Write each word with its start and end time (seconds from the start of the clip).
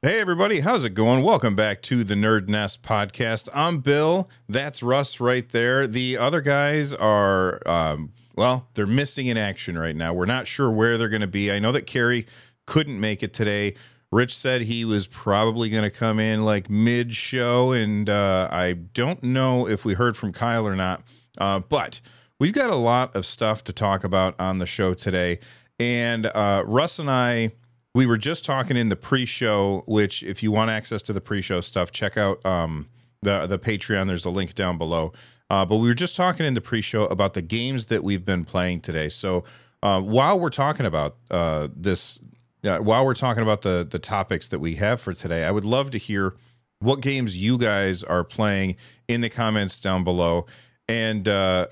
Hey, 0.00 0.20
everybody, 0.20 0.60
how's 0.60 0.84
it 0.84 0.90
going? 0.94 1.24
Welcome 1.24 1.56
back 1.56 1.82
to 1.82 2.04
the 2.04 2.14
Nerd 2.14 2.46
Nest 2.46 2.82
podcast. 2.82 3.48
I'm 3.52 3.80
Bill. 3.80 4.30
That's 4.48 4.80
Russ 4.80 5.18
right 5.18 5.48
there. 5.48 5.88
The 5.88 6.16
other 6.16 6.40
guys 6.40 6.94
are, 6.94 7.60
um, 7.66 8.12
well, 8.36 8.68
they're 8.74 8.86
missing 8.86 9.26
in 9.26 9.36
action 9.36 9.76
right 9.76 9.96
now. 9.96 10.14
We're 10.14 10.24
not 10.26 10.46
sure 10.46 10.70
where 10.70 10.98
they're 10.98 11.08
going 11.08 11.22
to 11.22 11.26
be. 11.26 11.50
I 11.50 11.58
know 11.58 11.72
that 11.72 11.88
Carrie 11.88 12.28
couldn't 12.64 13.00
make 13.00 13.24
it 13.24 13.34
today. 13.34 13.74
Rich 14.12 14.36
said 14.36 14.60
he 14.60 14.84
was 14.84 15.08
probably 15.08 15.68
going 15.68 15.82
to 15.82 15.90
come 15.90 16.20
in 16.20 16.44
like 16.44 16.70
mid 16.70 17.12
show, 17.12 17.72
and 17.72 18.08
uh, 18.08 18.48
I 18.52 18.74
don't 18.74 19.20
know 19.24 19.66
if 19.66 19.84
we 19.84 19.94
heard 19.94 20.16
from 20.16 20.32
Kyle 20.32 20.64
or 20.64 20.76
not. 20.76 21.02
Uh, 21.38 21.58
but 21.58 22.00
we've 22.38 22.52
got 22.52 22.70
a 22.70 22.76
lot 22.76 23.16
of 23.16 23.26
stuff 23.26 23.64
to 23.64 23.72
talk 23.72 24.04
about 24.04 24.36
on 24.38 24.58
the 24.58 24.66
show 24.66 24.94
today. 24.94 25.40
And 25.80 26.26
uh, 26.26 26.62
Russ 26.64 27.00
and 27.00 27.10
I 27.10 27.50
we 27.98 28.06
were 28.06 28.16
just 28.16 28.44
talking 28.44 28.76
in 28.76 28.88
the 28.88 28.96
pre-show 28.96 29.82
which 29.86 30.22
if 30.22 30.42
you 30.42 30.52
want 30.52 30.70
access 30.70 31.02
to 31.02 31.12
the 31.12 31.20
pre-show 31.20 31.60
stuff 31.60 31.90
check 31.90 32.16
out 32.16 32.44
um, 32.46 32.88
the 33.22 33.46
the 33.46 33.58
patreon. 33.58 34.06
There's 34.06 34.24
a 34.24 34.30
link 34.30 34.54
down 34.54 34.78
below. 34.78 35.12
Uh, 35.50 35.64
but 35.64 35.76
we 35.76 35.88
were 35.88 35.94
just 35.94 36.14
talking 36.14 36.44
in 36.44 36.54
the 36.54 36.60
pre-show 36.60 37.06
about 37.06 37.34
the 37.34 37.40
games 37.40 37.86
that 37.86 38.04
we've 38.04 38.24
been 38.24 38.44
playing 38.44 38.82
today. 38.82 39.08
So 39.08 39.44
uh, 39.82 40.00
while 40.00 40.38
we're 40.38 40.50
talking 40.50 40.84
about 40.84 41.16
uh, 41.30 41.68
this 41.74 42.20
uh, 42.64 42.78
while 42.78 43.04
we're 43.04 43.14
talking 43.14 43.42
about 43.42 43.62
the 43.62 43.86
the 43.88 43.98
topics 43.98 44.48
that 44.48 44.58
we 44.58 44.74
have 44.74 45.00
for 45.00 45.14
today 45.14 45.44
i 45.44 45.50
would 45.50 45.64
love 45.64 45.92
to 45.92 45.98
hear 45.98 46.34
what 46.80 47.00
games 47.00 47.36
you 47.36 47.56
guys 47.56 48.02
are 48.04 48.24
playing 48.24 48.76
in 49.08 49.20
the 49.20 49.28
comments 49.28 49.80
down 49.80 50.04
below. 50.04 50.46
And 50.88 51.26
uh, 51.28 51.66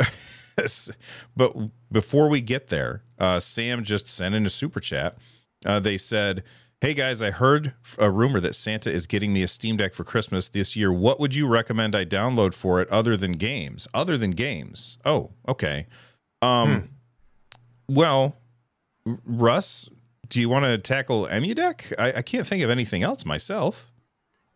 but 1.36 1.56
before 1.92 2.28
we 2.28 2.40
get 2.40 2.68
there 2.68 3.02
uh, 3.18 3.40
sam 3.40 3.84
just 3.84 4.08
sent 4.08 4.34
in 4.34 4.46
a 4.46 4.50
super 4.50 4.80
chat 4.80 5.18
uh, 5.64 5.80
they 5.80 5.96
said, 5.96 6.42
Hey 6.82 6.92
guys, 6.92 7.22
I 7.22 7.30
heard 7.30 7.72
a 7.98 8.10
rumor 8.10 8.38
that 8.40 8.54
Santa 8.54 8.92
is 8.92 9.06
getting 9.06 9.32
me 9.32 9.42
a 9.42 9.48
Steam 9.48 9.78
Deck 9.78 9.94
for 9.94 10.04
Christmas 10.04 10.50
this 10.50 10.76
year. 10.76 10.92
What 10.92 11.18
would 11.18 11.34
you 11.34 11.48
recommend 11.48 11.96
I 11.96 12.04
download 12.04 12.52
for 12.52 12.82
it 12.82 12.88
other 12.90 13.16
than 13.16 13.32
games? 13.32 13.88
Other 13.94 14.18
than 14.18 14.32
games. 14.32 14.98
Oh, 15.04 15.30
okay. 15.48 15.86
Um 16.42 16.80
hmm. 17.88 17.94
well, 17.94 18.36
Russ, 19.24 19.88
do 20.28 20.40
you 20.40 20.48
want 20.48 20.64
to 20.64 20.78
tackle 20.78 21.26
EmuDeck? 21.26 21.94
I, 21.98 22.18
I 22.18 22.22
can't 22.22 22.46
think 22.46 22.62
of 22.62 22.70
anything 22.70 23.02
else 23.02 23.24
myself. 23.24 23.90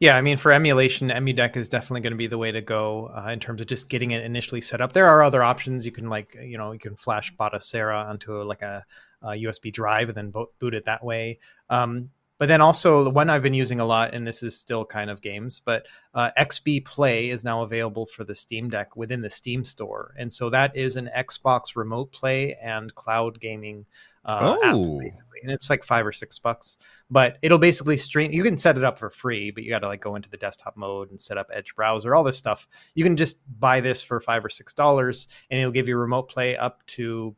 Yeah, 0.00 0.16
I 0.16 0.22
mean, 0.22 0.38
for 0.38 0.50
emulation, 0.50 1.10
EmuDeck 1.10 1.56
is 1.56 1.68
definitely 1.68 2.00
going 2.00 2.12
to 2.12 2.16
be 2.16 2.26
the 2.26 2.38
way 2.38 2.50
to 2.50 2.62
go 2.62 3.10
uh, 3.14 3.28
in 3.30 3.38
terms 3.38 3.60
of 3.60 3.66
just 3.66 3.90
getting 3.90 4.12
it 4.12 4.24
initially 4.24 4.62
set 4.62 4.80
up. 4.80 4.94
There 4.94 5.06
are 5.06 5.22
other 5.22 5.42
options. 5.42 5.84
You 5.84 5.92
can 5.92 6.08
like, 6.08 6.36
you 6.42 6.56
know, 6.56 6.72
you 6.72 6.78
can 6.78 6.96
flash 6.96 7.34
Batocera 7.36 8.06
onto 8.06 8.42
like 8.42 8.62
a, 8.62 8.84
USB 9.28 9.72
drive 9.72 10.08
and 10.08 10.16
then 10.16 10.30
bo- 10.30 10.50
boot 10.58 10.74
it 10.74 10.84
that 10.86 11.04
way. 11.04 11.38
Um, 11.68 12.10
but 12.40 12.48
then 12.48 12.62
also 12.62 13.04
the 13.04 13.10
one 13.10 13.28
I've 13.28 13.42
been 13.42 13.52
using 13.52 13.80
a 13.80 13.84
lot, 13.84 14.14
and 14.14 14.26
this 14.26 14.42
is 14.42 14.58
still 14.58 14.86
kind 14.86 15.10
of 15.10 15.20
games, 15.20 15.60
but 15.62 15.86
uh, 16.14 16.30
XB 16.38 16.86
Play 16.86 17.28
is 17.28 17.44
now 17.44 17.62
available 17.62 18.06
for 18.06 18.24
the 18.24 18.34
Steam 18.34 18.70
Deck 18.70 18.96
within 18.96 19.20
the 19.20 19.28
Steam 19.28 19.62
Store, 19.62 20.14
and 20.18 20.32
so 20.32 20.48
that 20.48 20.74
is 20.74 20.96
an 20.96 21.10
Xbox 21.14 21.76
Remote 21.76 22.12
Play 22.12 22.54
and 22.54 22.94
cloud 22.94 23.40
gaming 23.40 23.84
uh, 24.24 24.56
oh. 24.58 24.64
app 24.64 25.04
basically, 25.04 25.40
and 25.42 25.52
it's 25.52 25.68
like 25.68 25.84
five 25.84 26.06
or 26.06 26.12
six 26.12 26.38
bucks. 26.38 26.78
But 27.10 27.36
it'll 27.42 27.58
basically 27.58 27.98
stream. 27.98 28.32
You 28.32 28.42
can 28.42 28.56
set 28.56 28.78
it 28.78 28.84
up 28.84 28.98
for 28.98 29.10
free, 29.10 29.50
but 29.50 29.62
you 29.62 29.68
got 29.68 29.80
to 29.80 29.88
like 29.88 30.00
go 30.00 30.16
into 30.16 30.30
the 30.30 30.38
desktop 30.38 30.78
mode 30.78 31.10
and 31.10 31.20
set 31.20 31.36
up 31.36 31.50
Edge 31.52 31.74
browser, 31.74 32.14
all 32.14 32.24
this 32.24 32.38
stuff. 32.38 32.66
You 32.94 33.04
can 33.04 33.18
just 33.18 33.38
buy 33.58 33.82
this 33.82 34.02
for 34.02 34.18
five 34.18 34.42
or 34.42 34.50
six 34.50 34.72
dollars, 34.72 35.28
and 35.50 35.60
it'll 35.60 35.72
give 35.72 35.88
you 35.88 35.96
remote 35.96 36.30
play 36.30 36.56
up 36.56 36.84
to. 36.88 37.34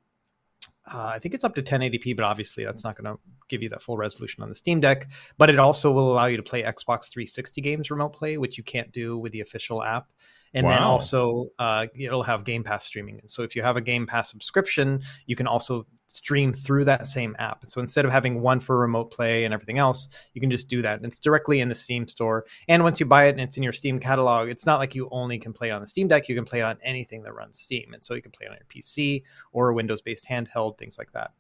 Uh, 0.85 1.13
I 1.15 1.19
think 1.19 1.35
it's 1.35 1.45
up 1.45 1.55
to 1.55 1.63
1080p, 1.63 2.17
but 2.17 2.25
obviously 2.25 2.65
that's 2.65 2.83
not 2.83 3.01
going 3.01 3.15
to 3.15 3.21
give 3.49 3.63
you 3.63 3.69
that 3.69 3.83
full 3.83 3.97
resolution 3.97 4.43
on 4.43 4.49
the 4.49 4.55
Steam 4.55 4.81
Deck. 4.81 5.09
But 5.39 5.49
it 5.49 5.59
also 5.59 5.93
will 5.93 6.13
allow 6.13 6.27
you 6.27 6.37
to 6.37 6.43
play 6.43 6.63
Xbox 6.63 7.11
360 7.11 7.61
games 7.61 7.91
remote 7.91 8.15
play, 8.15 8.37
which 8.37 8.59
you 8.59 8.65
can't 8.65 8.91
do 8.91 9.17
with 9.17 9.33
the 9.33 9.41
official 9.41 9.83
app 9.83 10.09
and 10.55 10.67
wow. 10.67 10.73
then 10.73 10.83
also 10.83 11.49
uh, 11.59 11.87
it'll 11.95 12.23
have 12.23 12.45
Game 12.45 12.65
Pass 12.65 12.85
streaming. 12.85 13.19
And 13.21 13.31
so 13.31 13.43
if 13.43 13.57
you 13.57 13.63
have 13.63 13.77
a 13.77 13.81
Game 13.81 14.07
Pass 14.07 14.31
subscription, 14.31 15.03
you 15.27 15.37
can 15.37 15.47
also 15.47 15.87
stream 16.17 16.53
through 16.53 16.85
that 16.85 17.07
same 17.07 17.35
app. 17.39 17.65
So 17.67 17.81
instead 17.81 18.05
of 18.05 18.13
having 18.13 18.41
one 18.41 18.61
for 18.61 18.79
remote 18.79 19.11
play 19.11 19.45
and 19.45 19.53
everything 19.53 19.79
else, 19.79 20.09
you 20.35 20.41
can 20.41 20.51
just 20.51 20.69
do 20.69 20.83
that. 20.83 20.97
And 20.97 21.07
it's 21.07 21.19
directly 21.19 21.61
in 21.61 21.69
the 21.69 21.75
Steam 21.75 22.07
store. 22.09 22.45
And 22.69 22.83
once 22.83 23.01
you 23.01 23.07
buy 23.07 23.27
it 23.27 23.31
and 23.31 23.41
it's 23.41 23.57
in 23.57 23.63
your 23.63 23.73
Steam 23.73 23.99
catalog, 23.99 24.49
it's 24.49 24.67
not 24.67 24.79
like 24.79 24.95
you 24.95 25.09
only 25.11 25.39
can 25.39 25.53
play 25.53 25.71
on 25.71 25.81
the 25.81 25.87
Steam 25.87 26.09
Deck. 26.09 26.29
You 26.29 26.35
can 26.35 26.45
play 26.45 26.63
on 26.63 26.79
anything 26.83 27.23
that 27.23 27.35
runs 27.35 27.59
Steam. 27.59 27.95
And 27.95 28.05
so 28.05 28.15
you 28.15 28.23
can 28.23 28.33
play 28.33 28.47
on 28.47 28.57
your 28.57 28.67
PC 28.69 29.23
or 29.53 29.71
a 29.71 29.75
Windows 29.75 30.01
based 30.01 30.27
handheld, 30.29 30.79
things 30.79 30.99
like 30.99 31.13
that. 31.13 31.33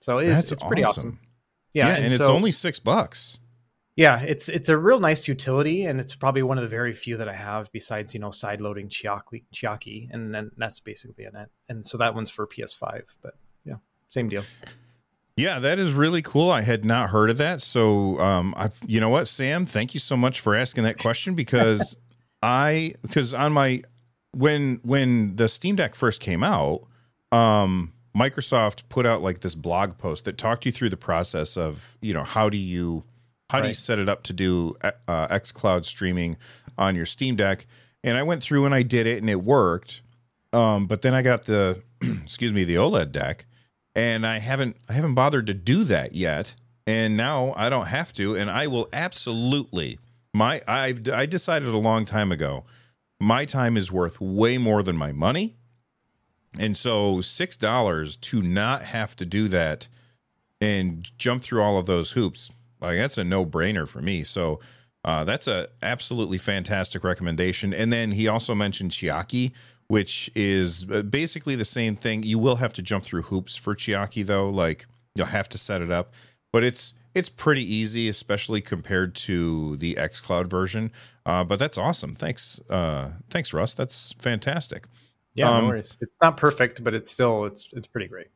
So 0.00 0.18
it 0.18 0.28
is, 0.28 0.50
it's 0.50 0.62
pretty 0.62 0.84
awesome. 0.84 1.20
Yeah, 1.72 1.88
yeah 1.88 1.94
and, 1.94 2.04
and, 2.04 2.14
it's 2.14 2.24
so, 2.24 2.32
only 2.32 2.52
six 2.52 2.78
bucks. 2.78 3.38
Yeah, 3.94 4.22
it's 4.22 4.48
it's 4.48 4.70
a 4.70 4.78
real 4.78 5.00
nice 5.00 5.28
utility, 5.28 5.84
and 5.84 6.00
it's 6.00 6.14
probably 6.14 6.42
one 6.42 6.56
of 6.56 6.62
the 6.62 6.68
very 6.68 6.94
few 6.94 7.18
that 7.18 7.28
I 7.28 7.34
have 7.34 7.70
besides 7.72 8.14
you 8.14 8.20
know 8.20 8.30
side 8.30 8.62
loading 8.62 8.88
Chiaki, 8.88 9.44
Chiaki 9.54 10.08
and 10.10 10.34
then 10.34 10.50
that's 10.56 10.80
basically 10.80 11.24
it. 11.24 11.34
And 11.68 11.86
so 11.86 11.98
that 11.98 12.14
one's 12.14 12.30
for 12.30 12.46
PS5, 12.46 13.02
but 13.22 13.34
same 14.12 14.28
deal. 14.28 14.44
Yeah, 15.36 15.58
that 15.60 15.78
is 15.78 15.94
really 15.94 16.20
cool. 16.20 16.50
I 16.50 16.60
had 16.60 16.84
not 16.84 17.08
heard 17.08 17.30
of 17.30 17.38
that. 17.38 17.62
So, 17.62 18.18
um, 18.20 18.54
I, 18.56 18.68
you 18.86 19.00
know 19.00 19.08
what, 19.08 19.26
Sam, 19.26 19.64
thank 19.64 19.94
you 19.94 20.00
so 20.00 20.16
much 20.16 20.40
for 20.40 20.54
asking 20.54 20.84
that 20.84 20.98
question 20.98 21.34
because 21.34 21.96
I, 22.42 22.94
because 23.00 23.32
on 23.32 23.52
my, 23.54 23.82
when, 24.32 24.80
when 24.82 25.36
the 25.36 25.48
Steam 25.48 25.76
Deck 25.76 25.94
first 25.94 26.20
came 26.20 26.44
out, 26.44 26.82
um, 27.32 27.92
Microsoft 28.14 28.82
put 28.90 29.06
out 29.06 29.22
like 29.22 29.40
this 29.40 29.54
blog 29.54 29.96
post 29.96 30.26
that 30.26 30.36
talked 30.36 30.66
you 30.66 30.72
through 30.72 30.90
the 30.90 30.98
process 30.98 31.56
of, 31.56 31.96
you 32.02 32.12
know, 32.12 32.24
how 32.24 32.50
do 32.50 32.58
you, 32.58 33.04
how 33.48 33.58
right. 33.58 33.62
do 33.62 33.68
you 33.68 33.74
set 33.74 33.98
it 33.98 34.10
up 34.10 34.22
to 34.24 34.34
do 34.34 34.76
uh, 35.08 35.38
Cloud 35.54 35.86
streaming 35.86 36.36
on 36.76 36.94
your 36.94 37.06
Steam 37.06 37.36
Deck? 37.36 37.66
And 38.04 38.18
I 38.18 38.22
went 38.22 38.42
through 38.42 38.66
and 38.66 38.74
I 38.74 38.82
did 38.82 39.06
it 39.06 39.18
and 39.18 39.30
it 39.30 39.42
worked. 39.42 40.02
Um, 40.52 40.86
but 40.86 41.00
then 41.00 41.14
I 41.14 41.22
got 41.22 41.46
the, 41.46 41.82
excuse 42.02 42.52
me, 42.52 42.64
the 42.64 42.74
OLED 42.74 43.12
deck 43.12 43.46
and 43.94 44.26
I 44.26 44.38
haven't 44.38 44.76
I 44.88 44.94
haven't 44.94 45.14
bothered 45.14 45.46
to 45.48 45.54
do 45.54 45.84
that 45.84 46.14
yet. 46.14 46.54
And 46.86 47.16
now 47.16 47.54
I 47.56 47.70
don't 47.70 47.86
have 47.86 48.12
to, 48.14 48.34
and 48.34 48.50
I 48.50 48.66
will 48.66 48.88
absolutely 48.92 49.98
my 50.32 50.62
I've 50.66 51.08
I 51.08 51.26
decided 51.26 51.68
a 51.68 51.76
long 51.76 52.04
time 52.04 52.32
ago 52.32 52.64
my 53.20 53.44
time 53.44 53.76
is 53.76 53.92
worth 53.92 54.20
way 54.20 54.58
more 54.58 54.82
than 54.82 54.96
my 54.96 55.12
money. 55.12 55.54
And 56.58 56.76
so 56.76 57.20
six 57.20 57.56
dollars 57.56 58.16
to 58.16 58.42
not 58.42 58.82
have 58.82 59.14
to 59.16 59.26
do 59.26 59.48
that 59.48 59.88
and 60.60 61.10
jump 61.18 61.42
through 61.42 61.62
all 61.62 61.78
of 61.78 61.86
those 61.86 62.12
hoops, 62.12 62.50
like 62.80 62.96
that's 62.98 63.18
a 63.18 63.24
no 63.24 63.46
brainer 63.46 63.86
for 63.86 64.02
me. 64.02 64.22
So 64.24 64.60
uh, 65.04 65.24
that's 65.24 65.46
a 65.46 65.68
absolutely 65.82 66.38
fantastic 66.38 67.04
recommendation. 67.04 67.72
And 67.72 67.92
then 67.92 68.12
he 68.12 68.28
also 68.28 68.54
mentioned 68.54 68.90
Chiaki, 68.90 69.52
which 69.92 70.30
is 70.34 70.86
uh, 70.90 71.02
basically 71.02 71.54
the 71.54 71.66
same 71.66 71.94
thing. 71.94 72.22
You 72.22 72.38
will 72.38 72.56
have 72.56 72.72
to 72.72 72.80
jump 72.80 73.04
through 73.04 73.24
hoops 73.24 73.56
for 73.56 73.74
Chiaki 73.74 74.24
though, 74.24 74.48
like 74.48 74.86
you'll 75.14 75.26
have 75.26 75.50
to 75.50 75.58
set 75.58 75.82
it 75.82 75.90
up, 75.90 76.14
but 76.50 76.64
it's 76.64 76.94
it's 77.14 77.28
pretty 77.28 77.62
easy, 77.62 78.08
especially 78.08 78.62
compared 78.62 79.14
to 79.16 79.76
the 79.76 79.96
XCloud 79.96 80.46
version. 80.46 80.92
Uh, 81.26 81.44
but 81.44 81.58
that's 81.58 81.76
awesome. 81.76 82.14
Thanks, 82.14 82.58
uh, 82.70 83.10
thanks, 83.28 83.52
Russ. 83.52 83.74
That's 83.74 84.14
fantastic. 84.18 84.86
Yeah, 85.34 85.50
um, 85.50 85.64
no 85.64 85.68
worries. 85.68 85.98
It's 86.00 86.16
not 86.22 86.38
perfect, 86.38 86.82
but 86.82 86.94
it's 86.94 87.10
still 87.12 87.44
it's 87.44 87.68
it's 87.74 87.86
pretty 87.86 88.08
great. 88.08 88.28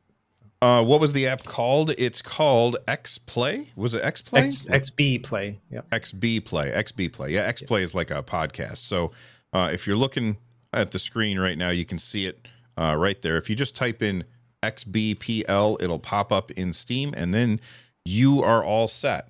Uh, 0.61 0.83
what 0.83 1.01
was 1.01 1.13
the 1.13 1.25
app 1.25 1.43
called? 1.43 1.89
It's 1.97 2.21
called 2.21 2.77
X 2.87 3.17
Play. 3.17 3.65
Was 3.75 3.95
it 3.95 4.03
X 4.03 4.21
Play? 4.21 4.43
X, 4.43 4.67
XB 4.67 5.23
Play. 5.23 5.59
Yeah. 5.71 5.81
XB 5.91 6.45
Play. 6.45 6.69
XB 6.69 7.11
Play. 7.13 7.31
Yeah, 7.31 7.45
X 7.45 7.63
Play 7.63 7.79
yeah. 7.79 7.85
is 7.85 7.95
like 7.95 8.11
a 8.11 8.21
podcast. 8.21 8.77
So 8.77 9.11
uh, 9.53 9.71
if 9.73 9.87
you're 9.87 9.95
looking 9.95 10.37
at 10.73 10.91
the 10.91 10.99
screen 10.99 11.39
right 11.39 11.57
now, 11.57 11.69
you 11.69 11.85
can 11.85 11.99
see 11.99 12.25
it 12.25 12.47
uh, 12.77 12.95
right 12.97 13.21
there. 13.21 13.37
If 13.37 13.49
you 13.49 13.55
just 13.55 13.75
type 13.75 14.01
in 14.01 14.23
XBPL, 14.63 15.81
it'll 15.81 15.99
pop 15.99 16.31
up 16.31 16.51
in 16.51 16.73
Steam, 16.73 17.13
and 17.15 17.33
then 17.33 17.59
you 18.05 18.43
are 18.43 18.63
all 18.63 18.87
set. 18.87 19.27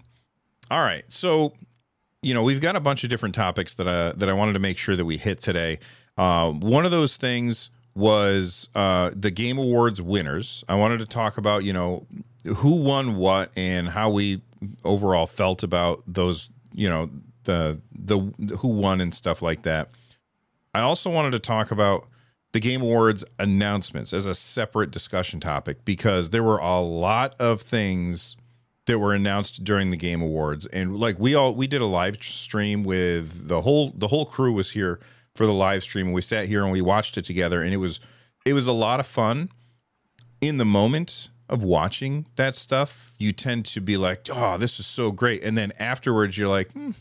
All 0.69 0.81
right. 0.81 1.03
So, 1.07 1.53
you 2.21 2.33
know, 2.33 2.43
we've 2.43 2.61
got 2.61 2.75
a 2.75 2.79
bunch 2.79 3.03
of 3.03 3.09
different 3.09 3.35
topics 3.35 3.73
that 3.75 3.87
I, 3.87 4.11
that 4.13 4.29
I 4.29 4.33
wanted 4.33 4.53
to 4.53 4.59
make 4.59 4.77
sure 4.77 4.95
that 4.95 5.05
we 5.05 5.17
hit 5.17 5.41
today. 5.41 5.79
Uh, 6.17 6.51
one 6.51 6.85
of 6.85 6.91
those 6.91 7.15
things 7.17 7.69
was 7.95 8.69
uh, 8.75 9.11
the 9.15 9.31
Game 9.31 9.57
Awards 9.57 10.01
winners. 10.01 10.63
I 10.69 10.75
wanted 10.75 10.99
to 10.99 11.05
talk 11.05 11.37
about, 11.37 11.63
you 11.63 11.73
know, 11.73 12.05
who 12.57 12.81
won 12.81 13.15
what 13.15 13.51
and 13.55 13.89
how 13.89 14.09
we 14.09 14.41
overall 14.83 15.27
felt 15.27 15.63
about 15.63 16.03
those, 16.07 16.49
you 16.73 16.89
know, 16.89 17.09
the 17.43 17.79
the 17.91 18.19
who 18.57 18.67
won 18.67 19.01
and 19.01 19.13
stuff 19.13 19.41
like 19.41 19.63
that. 19.63 19.89
I 20.73 20.81
also 20.81 21.09
wanted 21.09 21.31
to 21.31 21.39
talk 21.39 21.71
about 21.71 22.07
the 22.53 22.59
Game 22.59 22.81
Awards 22.81 23.23
announcements 23.39 24.13
as 24.13 24.25
a 24.25 24.33
separate 24.33 24.91
discussion 24.91 25.39
topic 25.39 25.83
because 25.85 26.29
there 26.29 26.43
were 26.43 26.57
a 26.57 26.79
lot 26.79 27.35
of 27.39 27.61
things 27.61 28.37
that 28.87 28.99
were 28.99 29.13
announced 29.13 29.63
during 29.63 29.91
the 29.91 29.97
Game 29.97 30.21
Awards. 30.21 30.65
And 30.67 30.97
like 30.97 31.19
we 31.19 31.35
all 31.35 31.53
we 31.53 31.67
did 31.67 31.81
a 31.81 31.85
live 31.85 32.21
stream 32.23 32.83
with 32.83 33.47
the 33.47 33.61
whole 33.61 33.91
the 33.95 34.07
whole 34.07 34.25
crew 34.25 34.53
was 34.53 34.71
here 34.71 34.99
for 35.35 35.45
the 35.45 35.53
live 35.53 35.83
stream 35.83 36.07
and 36.07 36.15
we 36.15 36.21
sat 36.21 36.47
here 36.47 36.63
and 36.63 36.71
we 36.71 36.81
watched 36.81 37.17
it 37.17 37.25
together 37.25 37.61
and 37.61 37.73
it 37.73 37.77
was 37.77 37.99
it 38.45 38.53
was 38.53 38.65
a 38.65 38.71
lot 38.71 38.99
of 38.99 39.05
fun. 39.05 39.49
In 40.39 40.57
the 40.57 40.65
moment 40.65 41.29
of 41.49 41.63
watching 41.63 42.27
that 42.35 42.55
stuff 42.55 43.13
you 43.17 43.33
tend 43.33 43.65
to 43.65 43.81
be 43.81 43.97
like 43.97 44.27
oh 44.31 44.57
this 44.57 44.79
is 44.79 44.87
so 44.87 45.11
great. 45.11 45.43
And 45.43 45.57
then 45.57 45.73
afterwards 45.79 46.37
you're 46.37 46.49
like 46.49 46.71
hmm, 46.71 46.91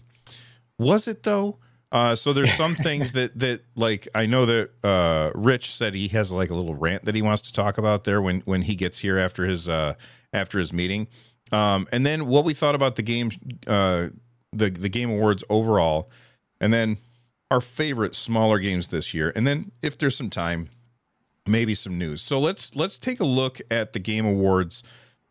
was 0.78 1.06
it 1.06 1.22
though 1.22 1.58
uh, 1.92 2.14
so 2.14 2.32
there's 2.32 2.52
some 2.56 2.74
things 2.74 3.12
that 3.12 3.38
that 3.38 3.62
like 3.74 4.08
I 4.14 4.26
know 4.26 4.46
that 4.46 4.70
uh, 4.82 5.30
Rich 5.34 5.70
said 5.74 5.94
he 5.94 6.08
has 6.08 6.32
like 6.32 6.50
a 6.50 6.54
little 6.54 6.74
rant 6.74 7.04
that 7.04 7.14
he 7.14 7.22
wants 7.22 7.42
to 7.42 7.52
talk 7.52 7.78
about 7.78 8.04
there 8.04 8.20
when 8.20 8.40
when 8.40 8.62
he 8.62 8.74
gets 8.74 8.98
here 8.98 9.18
after 9.18 9.46
his 9.46 9.68
uh, 9.68 9.94
after 10.32 10.58
his 10.58 10.72
meeting. 10.72 11.08
Um, 11.52 11.86
and 11.92 12.04
then 12.04 12.26
what 12.26 12.44
we 12.44 12.54
thought 12.54 12.74
about 12.74 12.96
the 12.96 13.02
game 13.02 13.30
uh, 13.66 14.08
the 14.52 14.70
the 14.70 14.88
game 14.88 15.10
awards 15.10 15.44
overall, 15.48 16.10
and 16.60 16.72
then 16.72 16.98
our 17.50 17.60
favorite 17.60 18.14
smaller 18.14 18.58
games 18.58 18.88
this 18.88 19.14
year, 19.14 19.32
and 19.36 19.46
then 19.46 19.70
if 19.82 19.96
there's 19.96 20.16
some 20.16 20.30
time, 20.30 20.68
maybe 21.46 21.74
some 21.74 21.96
news. 21.96 22.22
So 22.22 22.40
let's 22.40 22.74
let's 22.74 22.98
take 22.98 23.20
a 23.20 23.24
look 23.24 23.60
at 23.70 23.92
the 23.92 24.00
game 24.00 24.26
awards, 24.26 24.82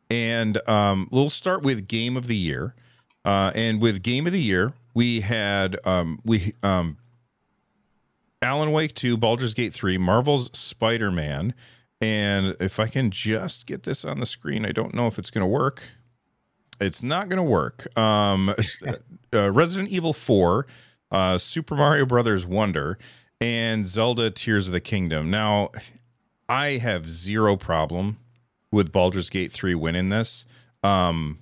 and 0.09 0.57
um, 0.69 1.09
we'll 1.11 1.29
start 1.29 1.63
with 1.63 1.87
game 1.87 2.15
of 2.15 2.27
the 2.27 2.37
year. 2.37 2.75
Uh, 3.25 3.51
and 3.55 3.81
with 3.81 4.03
game 4.03 4.27
of 4.27 4.33
the 4.33 4.39
year, 4.39 4.73
we 4.95 5.19
had 5.21 5.77
um, 5.85 6.19
we 6.25 6.55
um, 6.63 6.97
Alan 8.41 8.71
Wake 8.71 8.95
2, 8.95 9.17
Baldur's 9.17 9.53
Gate 9.53 9.73
3, 9.73 9.99
Marvel's 9.99 10.49
Spider 10.57 11.11
Man. 11.11 11.53
And 12.01 12.55
if 12.59 12.79
I 12.79 12.87
can 12.87 13.11
just 13.11 13.65
get 13.65 13.83
this 13.83 14.03
on 14.03 14.19
the 14.19 14.25
screen, 14.25 14.65
I 14.65 14.71
don't 14.71 14.93
know 14.93 15.07
if 15.07 15.19
it's 15.19 15.29
going 15.29 15.43
to 15.43 15.47
work. 15.47 15.83
It's 16.79 17.01
not 17.01 17.29
going 17.29 17.37
to 17.37 17.43
work. 17.43 17.87
Um, 17.97 18.53
uh, 19.33 19.51
Resident 19.51 19.89
Evil 19.89 20.13
4, 20.13 20.67
uh, 21.11 21.37
Super 21.37 21.75
Mario 21.75 22.05
Brothers 22.05 22.45
Wonder, 22.45 22.97
and 23.39 23.87
Zelda 23.87 24.29
Tears 24.29 24.67
of 24.67 24.73
the 24.73 24.81
Kingdom. 24.81 25.29
Now, 25.29 25.71
I 26.47 26.77
have 26.77 27.09
zero 27.09 27.55
problem 27.55 28.17
with 28.71 28.91
Baldur's 28.91 29.29
Gate 29.29 29.51
3 29.51 29.73
winning 29.75 30.09
this. 30.09 30.45
Um, 30.83 31.39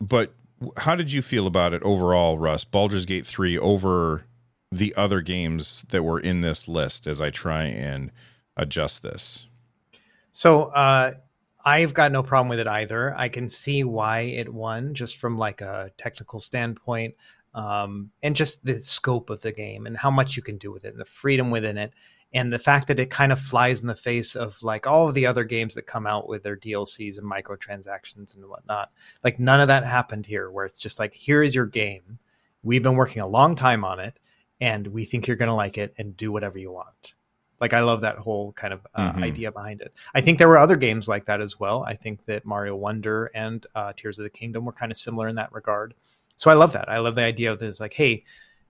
but 0.00 0.32
how 0.78 0.94
did 0.94 1.12
you 1.12 1.22
feel 1.22 1.46
about 1.46 1.74
it 1.74 1.82
overall, 1.82 2.38
Russ? 2.38 2.64
Baldur's 2.64 3.06
Gate 3.06 3.26
3 3.26 3.58
over 3.58 4.24
the 4.72 4.94
other 4.96 5.20
games 5.20 5.84
that 5.90 6.02
were 6.02 6.18
in 6.18 6.40
this 6.40 6.66
list 6.66 7.06
as 7.06 7.20
I 7.20 7.30
try 7.30 7.64
and 7.64 8.10
adjust 8.56 9.02
this? 9.02 9.46
So, 10.32 10.64
uh, 10.64 11.14
I've 11.64 11.94
got 11.94 12.12
no 12.12 12.22
problem 12.22 12.48
with 12.48 12.60
it 12.60 12.68
either. 12.68 13.12
I 13.16 13.28
can 13.28 13.48
see 13.48 13.82
why 13.82 14.20
it 14.20 14.52
won 14.52 14.94
just 14.94 15.16
from 15.16 15.36
like 15.36 15.60
a 15.60 15.90
technical 15.98 16.38
standpoint. 16.38 17.16
Um, 17.54 18.10
and 18.22 18.36
just 18.36 18.64
the 18.64 18.78
scope 18.80 19.30
of 19.30 19.40
the 19.40 19.50
game 19.50 19.86
and 19.86 19.96
how 19.96 20.10
much 20.10 20.36
you 20.36 20.42
can 20.42 20.58
do 20.58 20.70
with 20.70 20.84
it 20.84 20.92
and 20.92 21.00
the 21.00 21.06
freedom 21.06 21.50
within 21.50 21.78
it 21.78 21.94
and 22.36 22.52
the 22.52 22.58
fact 22.58 22.86
that 22.88 23.00
it 23.00 23.08
kind 23.08 23.32
of 23.32 23.40
flies 23.40 23.80
in 23.80 23.86
the 23.86 23.96
face 23.96 24.36
of 24.36 24.62
like 24.62 24.86
all 24.86 25.08
of 25.08 25.14
the 25.14 25.24
other 25.24 25.42
games 25.42 25.72
that 25.74 25.86
come 25.86 26.06
out 26.06 26.28
with 26.28 26.42
their 26.42 26.54
DLCs 26.54 27.16
and 27.16 27.26
microtransactions 27.26 28.34
and 28.34 28.44
whatnot. 28.44 28.92
Like 29.24 29.40
none 29.40 29.58
of 29.58 29.68
that 29.68 29.86
happened 29.86 30.26
here, 30.26 30.50
where 30.50 30.66
it's 30.66 30.78
just 30.78 30.98
like, 30.98 31.14
here 31.14 31.42
is 31.42 31.54
your 31.54 31.64
game. 31.64 32.18
We've 32.62 32.82
been 32.82 32.96
working 32.96 33.22
a 33.22 33.26
long 33.26 33.56
time 33.56 33.86
on 33.86 34.00
it, 34.00 34.18
and 34.60 34.86
we 34.88 35.06
think 35.06 35.26
you're 35.26 35.38
going 35.38 35.48
to 35.48 35.54
like 35.54 35.78
it 35.78 35.94
and 35.96 36.14
do 36.14 36.30
whatever 36.30 36.58
you 36.58 36.70
want. 36.70 37.14
Like 37.58 37.72
I 37.72 37.80
love 37.80 38.02
that 38.02 38.18
whole 38.18 38.52
kind 38.52 38.74
of 38.74 38.86
uh, 38.94 39.12
mm-hmm. 39.12 39.24
idea 39.24 39.50
behind 39.50 39.80
it. 39.80 39.94
I 40.14 40.20
think 40.20 40.36
there 40.36 40.48
were 40.48 40.58
other 40.58 40.76
games 40.76 41.08
like 41.08 41.24
that 41.24 41.40
as 41.40 41.58
well. 41.58 41.84
I 41.84 41.94
think 41.94 42.26
that 42.26 42.44
Mario 42.44 42.76
Wonder 42.76 43.30
and 43.34 43.66
uh, 43.74 43.94
Tears 43.96 44.18
of 44.18 44.24
the 44.24 44.30
Kingdom 44.30 44.66
were 44.66 44.72
kind 44.72 44.92
of 44.92 44.98
similar 44.98 45.28
in 45.28 45.36
that 45.36 45.54
regard. 45.54 45.94
So 46.36 46.50
I 46.50 46.54
love 46.54 46.72
that. 46.72 46.90
I 46.90 46.98
love 46.98 47.14
the 47.14 47.22
idea 47.22 47.50
of 47.50 47.58
this, 47.58 47.80
like, 47.80 47.94
hey, 47.94 48.24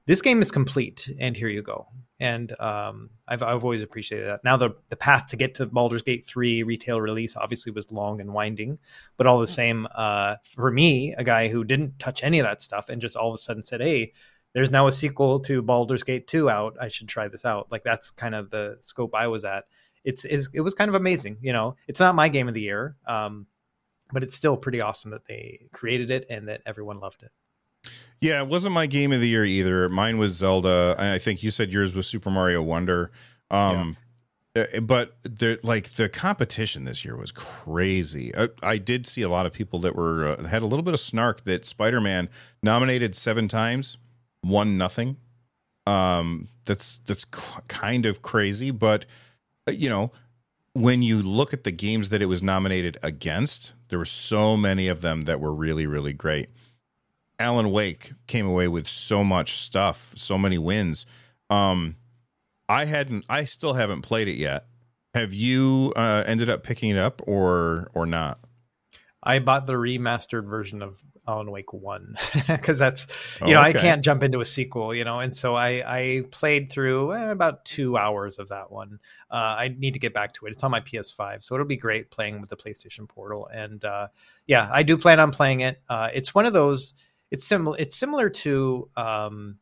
this 0.06 0.22
game 0.22 0.40
is 0.40 0.50
complete 0.50 1.10
and 1.18 1.36
here 1.36 1.48
you 1.48 1.62
go. 1.62 1.88
And 2.18 2.58
um, 2.60 3.10
I've, 3.28 3.42
I've 3.42 3.62
always 3.62 3.82
appreciated 3.82 4.28
that. 4.28 4.42
Now 4.42 4.56
the, 4.56 4.70
the 4.88 4.96
path 4.96 5.26
to 5.28 5.36
get 5.36 5.56
to 5.56 5.66
Baldur's 5.66 6.02
Gate 6.02 6.26
3 6.26 6.62
retail 6.62 7.00
release 7.00 7.36
obviously 7.36 7.72
was 7.72 7.90
long 7.92 8.20
and 8.20 8.32
winding 8.32 8.78
but 9.16 9.26
all 9.26 9.38
the 9.38 9.46
same 9.46 9.86
uh, 9.94 10.36
for 10.44 10.70
me 10.70 11.14
a 11.18 11.24
guy 11.24 11.48
who 11.48 11.64
didn't 11.64 11.98
touch 11.98 12.22
any 12.22 12.38
of 12.38 12.44
that 12.44 12.62
stuff 12.62 12.88
and 12.88 13.02
just 13.02 13.16
all 13.16 13.28
of 13.28 13.34
a 13.34 13.38
sudden 13.38 13.64
said 13.64 13.80
hey 13.80 14.12
there's 14.54 14.70
now 14.70 14.86
a 14.86 14.92
sequel 14.92 15.40
to 15.40 15.60
Baldur's 15.60 16.02
Gate 16.02 16.26
2 16.28 16.48
out. 16.48 16.78
I 16.80 16.88
should 16.88 17.08
try 17.08 17.28
this 17.28 17.44
out. 17.44 17.70
Like 17.70 17.84
that's 17.84 18.10
kind 18.10 18.34
of 18.34 18.48
the 18.48 18.78
scope 18.80 19.14
I 19.14 19.26
was 19.26 19.44
at. 19.44 19.64
It's, 20.02 20.24
it's 20.24 20.48
it 20.54 20.60
was 20.60 20.72
kind 20.72 20.88
of 20.88 20.94
amazing 20.94 21.38
you 21.42 21.52
know? 21.52 21.76
It's 21.88 22.00
not 22.00 22.14
my 22.14 22.28
game 22.28 22.48
of 22.48 22.54
the 22.54 22.62
year 22.62 22.96
um, 23.06 23.46
but 24.12 24.22
it's 24.22 24.34
still 24.34 24.56
pretty 24.56 24.80
awesome 24.80 25.10
that 25.10 25.26
they 25.26 25.66
created 25.72 26.10
it 26.10 26.26
and 26.30 26.48
that 26.48 26.62
everyone 26.64 26.98
loved 26.98 27.22
it 27.22 27.32
yeah, 28.20 28.42
it 28.42 28.48
wasn't 28.48 28.74
my 28.74 28.86
game 28.86 29.12
of 29.12 29.20
the 29.20 29.28
year 29.28 29.44
either. 29.44 29.88
Mine 29.88 30.18
was 30.18 30.32
Zelda. 30.32 30.96
I 30.98 31.18
think 31.18 31.42
you 31.42 31.50
said 31.50 31.72
yours 31.72 31.94
was 31.94 32.06
Super 32.06 32.30
Mario 32.30 32.62
Wonder. 32.62 33.10
Um, 33.50 33.96
yeah. 34.54 34.66
Uh, 34.75 34.80
but 34.80 35.16
the 35.22 35.61
like 35.62 35.92
the 35.92 36.08
competition 36.08 36.84
this 36.84 37.04
year 37.04 37.14
was 37.16 37.30
crazy. 37.30 38.34
I, 38.34 38.49
I 38.62 38.78
did 38.78 39.06
see 39.06 39.20
a 39.20 39.28
lot 39.28 39.44
of 39.44 39.52
people 39.52 39.80
that 39.80 39.94
were 39.94 40.28
uh, 40.28 40.44
had 40.44 40.62
a 40.62 40.66
little 40.66 40.82
bit 40.82 40.94
of 40.94 41.00
snark 41.00 41.44
that 41.44 41.66
Spider 41.66 42.00
Man 42.00 42.30
nominated 42.62 43.14
seven 43.14 43.49
times, 43.49 43.99
won 44.42 44.78
nothing. 44.78 45.18
Um, 45.87 46.49
that's 46.64 46.99
that's 46.99 47.26
kind 47.26 48.06
of 48.06 48.22
crazy, 48.22 48.70
but 48.70 49.04
uh, 49.68 49.72
you 49.72 49.90
know 49.90 50.11
when 50.72 51.02
you 51.02 51.20
look 51.20 51.52
at 51.52 51.64
the 51.64 51.70
games 51.70 52.08
that 52.08 52.20
it 52.22 52.26
was 52.26 52.42
nominated 52.42 52.99
against, 53.02 53.72
there 53.88 53.99
were 53.99 54.04
so 54.04 54.56
many 54.56 54.88
of 54.88 55.00
them 55.02 55.22
that 55.22 55.38
were 55.38 55.52
really 55.52 55.87
really 55.87 56.14
great. 56.14 56.49
Alan 57.38 57.71
Wake 57.71 58.12
came 58.26 58.47
away 58.47 58.69
with 58.69 58.88
so 58.88 59.23
much 59.23 59.59
stuff, 59.59 60.12
so 60.16 60.38
many 60.38 60.59
wins. 60.59 61.07
Um, 61.50 61.97
I 62.69 62.87
hadn't, 62.87 63.25
I 63.28 63.45
still 63.45 63.75
haven't 63.75 64.02
played 64.02 64.28
it 64.28 64.37
yet. 64.37 64.66
Have 65.14 65.33
you 65.33 65.93
uh, 65.97 66.25
ended 66.26 66.50
up 66.50 66.62
picking 66.62 66.90
it 66.90 66.99
up 66.99 67.23
or 67.26 67.90
or 67.95 68.05
not? 68.05 68.38
I 69.23 69.38
bought 69.38 69.66
the 69.66 69.73
remastered 69.73 70.47
version 70.47 70.83
of 70.83 71.02
Alan 71.26 71.50
Wake 71.50 71.73
One 71.73 72.16
because 72.47 72.78
that's 72.78 73.07
you 73.40 73.47
oh, 73.47 73.50
know 73.50 73.61
okay. 73.61 73.78
I 73.78 73.81
can't 73.81 74.05
jump 74.05 74.23
into 74.23 74.40
a 74.40 74.45
sequel, 74.45 74.95
you 74.95 75.05
know, 75.05 75.21
and 75.21 75.35
so 75.35 75.55
I 75.55 75.83
I 75.87 76.23
played 76.31 76.71
through 76.71 77.14
eh, 77.14 77.31
about 77.31 77.64
two 77.64 77.97
hours 77.97 78.38
of 78.38 78.49
that 78.50 78.71
one. 78.71 78.99
Uh, 79.31 79.35
I 79.35 79.75
need 79.76 79.95
to 79.95 79.99
get 79.99 80.14
back 80.14 80.35
to 80.35 80.47
it. 80.47 80.52
It's 80.52 80.62
on 80.62 80.71
my 80.71 80.81
PS5, 80.81 81.43
so 81.43 81.55
it'll 81.55 81.66
be 81.66 81.76
great 81.76 82.11
playing 82.11 82.40
with 82.40 82.50
the 82.50 82.57
PlayStation 82.57 83.09
Portal. 83.09 83.49
And 83.52 83.85
uh, 83.85 84.09
yeah, 84.47 84.69
I 84.71 84.83
do 84.83 84.97
plan 84.97 85.19
on 85.19 85.31
playing 85.31 85.61
it. 85.61 85.81
Uh, 85.88 86.09
it's 86.12 86.35
one 86.35 86.47
of 86.47 86.52
those 86.52 86.95
it's 87.30 87.45
similar 87.45 87.76
it's 87.78 87.97
similar 87.97 88.28
to 88.28 88.88
um 88.97 89.59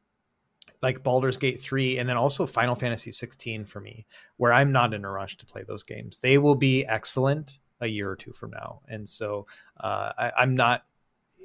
like 0.82 1.02
Baldur's 1.02 1.38
Gate 1.38 1.60
3 1.60 1.98
and 1.98 2.08
then 2.08 2.16
also 2.16 2.46
Final 2.46 2.74
Fantasy 2.74 3.10
16 3.10 3.64
for 3.64 3.80
me, 3.80 4.06
where 4.36 4.52
I'm 4.52 4.70
not 4.70 4.92
in 4.92 5.04
a 5.04 5.10
rush 5.10 5.36
to 5.38 5.46
play 5.46 5.62
those 5.66 5.82
games. 5.82 6.18
They 6.18 6.36
will 6.36 6.54
be 6.54 6.84
excellent 6.84 7.58
a 7.80 7.86
year 7.86 8.10
or 8.10 8.16
two 8.16 8.32
from 8.32 8.50
now. 8.50 8.82
And 8.86 9.08
so 9.08 9.46
uh, 9.80 10.12
I, 10.16 10.32
I'm 10.38 10.54
not 10.54 10.84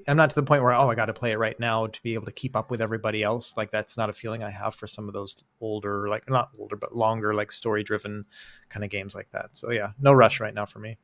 I'm 0.07 0.15
not 0.15 0.29
to 0.29 0.35
the 0.35 0.43
point 0.43 0.63
where 0.63 0.73
oh 0.73 0.89
I 0.89 0.95
got 0.95 1.07
to 1.07 1.13
play 1.13 1.31
it 1.31 1.37
right 1.37 1.59
now 1.59 1.87
to 1.87 2.03
be 2.03 2.13
able 2.13 2.25
to 2.25 2.31
keep 2.31 2.55
up 2.55 2.71
with 2.71 2.81
everybody 2.81 3.23
else. 3.23 3.55
Like 3.57 3.71
that's 3.71 3.97
not 3.97 4.09
a 4.09 4.13
feeling 4.13 4.43
I 4.43 4.49
have 4.49 4.75
for 4.75 4.87
some 4.87 5.07
of 5.07 5.13
those 5.13 5.37
older, 5.59 6.07
like 6.07 6.29
not 6.29 6.51
older 6.57 6.75
but 6.75 6.95
longer, 6.95 7.33
like 7.33 7.51
story 7.51 7.83
driven 7.83 8.25
kind 8.69 8.83
of 8.83 8.89
games 8.89 9.15
like 9.15 9.29
that. 9.31 9.57
So 9.57 9.71
yeah, 9.71 9.91
no 9.99 10.13
rush 10.13 10.39
right 10.39 10.53
now 10.53 10.65
for 10.65 10.79
me. 10.79 10.97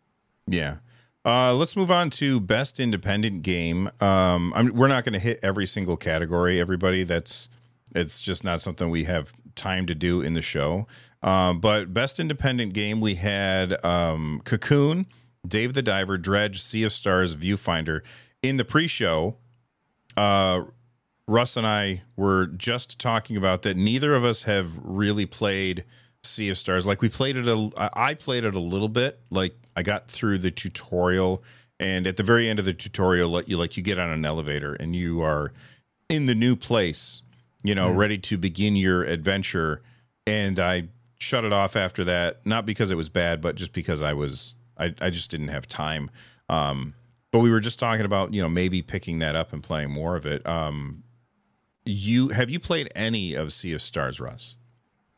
Yeah. 0.47 0.77
Uh, 1.25 1.53
let's 1.55 1.75
move 1.75 1.89
on 1.89 2.11
to 2.11 2.39
best 2.39 2.79
independent 2.79 3.41
game. 3.41 3.89
Um, 3.99 4.53
I'm, 4.55 4.73
we're 4.75 4.87
not 4.87 5.03
going 5.03 5.13
to 5.13 5.19
hit 5.19 5.39
every 5.41 5.65
single 5.65 5.97
category, 5.97 6.59
everybody. 6.59 7.03
That's 7.03 7.49
it's 7.95 8.21
just 8.21 8.43
not 8.43 8.61
something 8.61 8.89
we 8.89 9.05
have 9.05 9.33
time 9.55 9.87
to 9.87 9.95
do 9.95 10.21
in 10.21 10.35
the 10.35 10.41
show. 10.41 10.85
Um, 11.23 11.59
but 11.59 11.93
best 11.93 12.19
independent 12.19 12.73
game, 12.73 13.01
we 13.01 13.15
had 13.15 13.83
um, 13.83 14.41
Cocoon, 14.45 15.07
Dave 15.47 15.73
the 15.73 15.81
Diver, 15.81 16.17
Dredge, 16.17 16.61
Sea 16.61 16.83
of 16.83 16.93
Stars, 16.93 17.35
Viewfinder. 17.35 18.01
In 18.43 18.57
the 18.57 18.65
pre-show, 18.65 19.37
uh, 20.15 20.65
Russ 21.27 21.57
and 21.57 21.65
I 21.65 22.03
were 22.15 22.45
just 22.45 22.99
talking 22.99 23.35
about 23.37 23.63
that. 23.63 23.75
Neither 23.75 24.13
of 24.13 24.23
us 24.23 24.43
have 24.43 24.77
really 24.83 25.25
played 25.25 25.83
Sea 26.25 26.49
of 26.49 26.57
Stars. 26.57 26.85
Like 26.85 27.01
we 27.01 27.09
played 27.09 27.37
it, 27.37 27.47
a, 27.47 27.71
I 27.93 28.13
played 28.13 28.43
it 28.43 28.55
a 28.55 28.59
little 28.59 28.89
bit. 28.89 29.19
Like 29.29 29.55
I 29.75 29.83
got 29.83 30.07
through 30.07 30.39
the 30.39 30.51
tutorial, 30.51 31.43
and 31.79 32.07
at 32.07 32.17
the 32.17 32.23
very 32.23 32.49
end 32.49 32.59
of 32.59 32.65
the 32.65 32.73
tutorial, 32.73 33.29
let 33.29 33.49
you 33.49 33.57
like 33.57 33.77
you 33.77 33.83
get 33.83 33.99
on 33.99 34.09
an 34.09 34.25
elevator 34.25 34.73
and 34.73 34.95
you 34.95 35.21
are 35.21 35.51
in 36.09 36.25
the 36.25 36.35
new 36.35 36.55
place, 36.55 37.21
you 37.63 37.75
know, 37.75 37.91
mm. 37.91 37.97
ready 37.97 38.17
to 38.17 38.37
begin 38.37 38.75
your 38.75 39.03
adventure. 39.03 39.81
And 40.27 40.59
I 40.59 40.89
shut 41.19 41.43
it 41.43 41.53
off 41.53 41.75
after 41.75 42.03
that, 42.03 42.45
not 42.45 42.65
because 42.65 42.91
it 42.91 42.95
was 42.95 43.09
bad, 43.09 43.41
but 43.41 43.55
just 43.55 43.73
because 43.73 44.01
I 44.01 44.13
was 44.13 44.55
I, 44.77 44.93
I 45.01 45.09
just 45.09 45.31
didn't 45.31 45.49
have 45.49 45.67
time. 45.67 46.11
Um, 46.49 46.93
but 47.31 47.39
we 47.39 47.51
were 47.51 47.59
just 47.59 47.79
talking 47.79 48.05
about 48.05 48.33
you 48.33 48.41
know 48.41 48.49
maybe 48.49 48.81
picking 48.81 49.19
that 49.19 49.35
up 49.35 49.53
and 49.53 49.61
playing 49.61 49.91
more 49.91 50.15
of 50.15 50.25
it. 50.25 50.45
Um, 50.47 51.03
you 51.85 52.29
have 52.29 52.49
you 52.49 52.59
played 52.59 52.89
any 52.95 53.33
of 53.33 53.53
Sea 53.53 53.73
of 53.73 53.81
Stars, 53.81 54.19
Russ? 54.19 54.57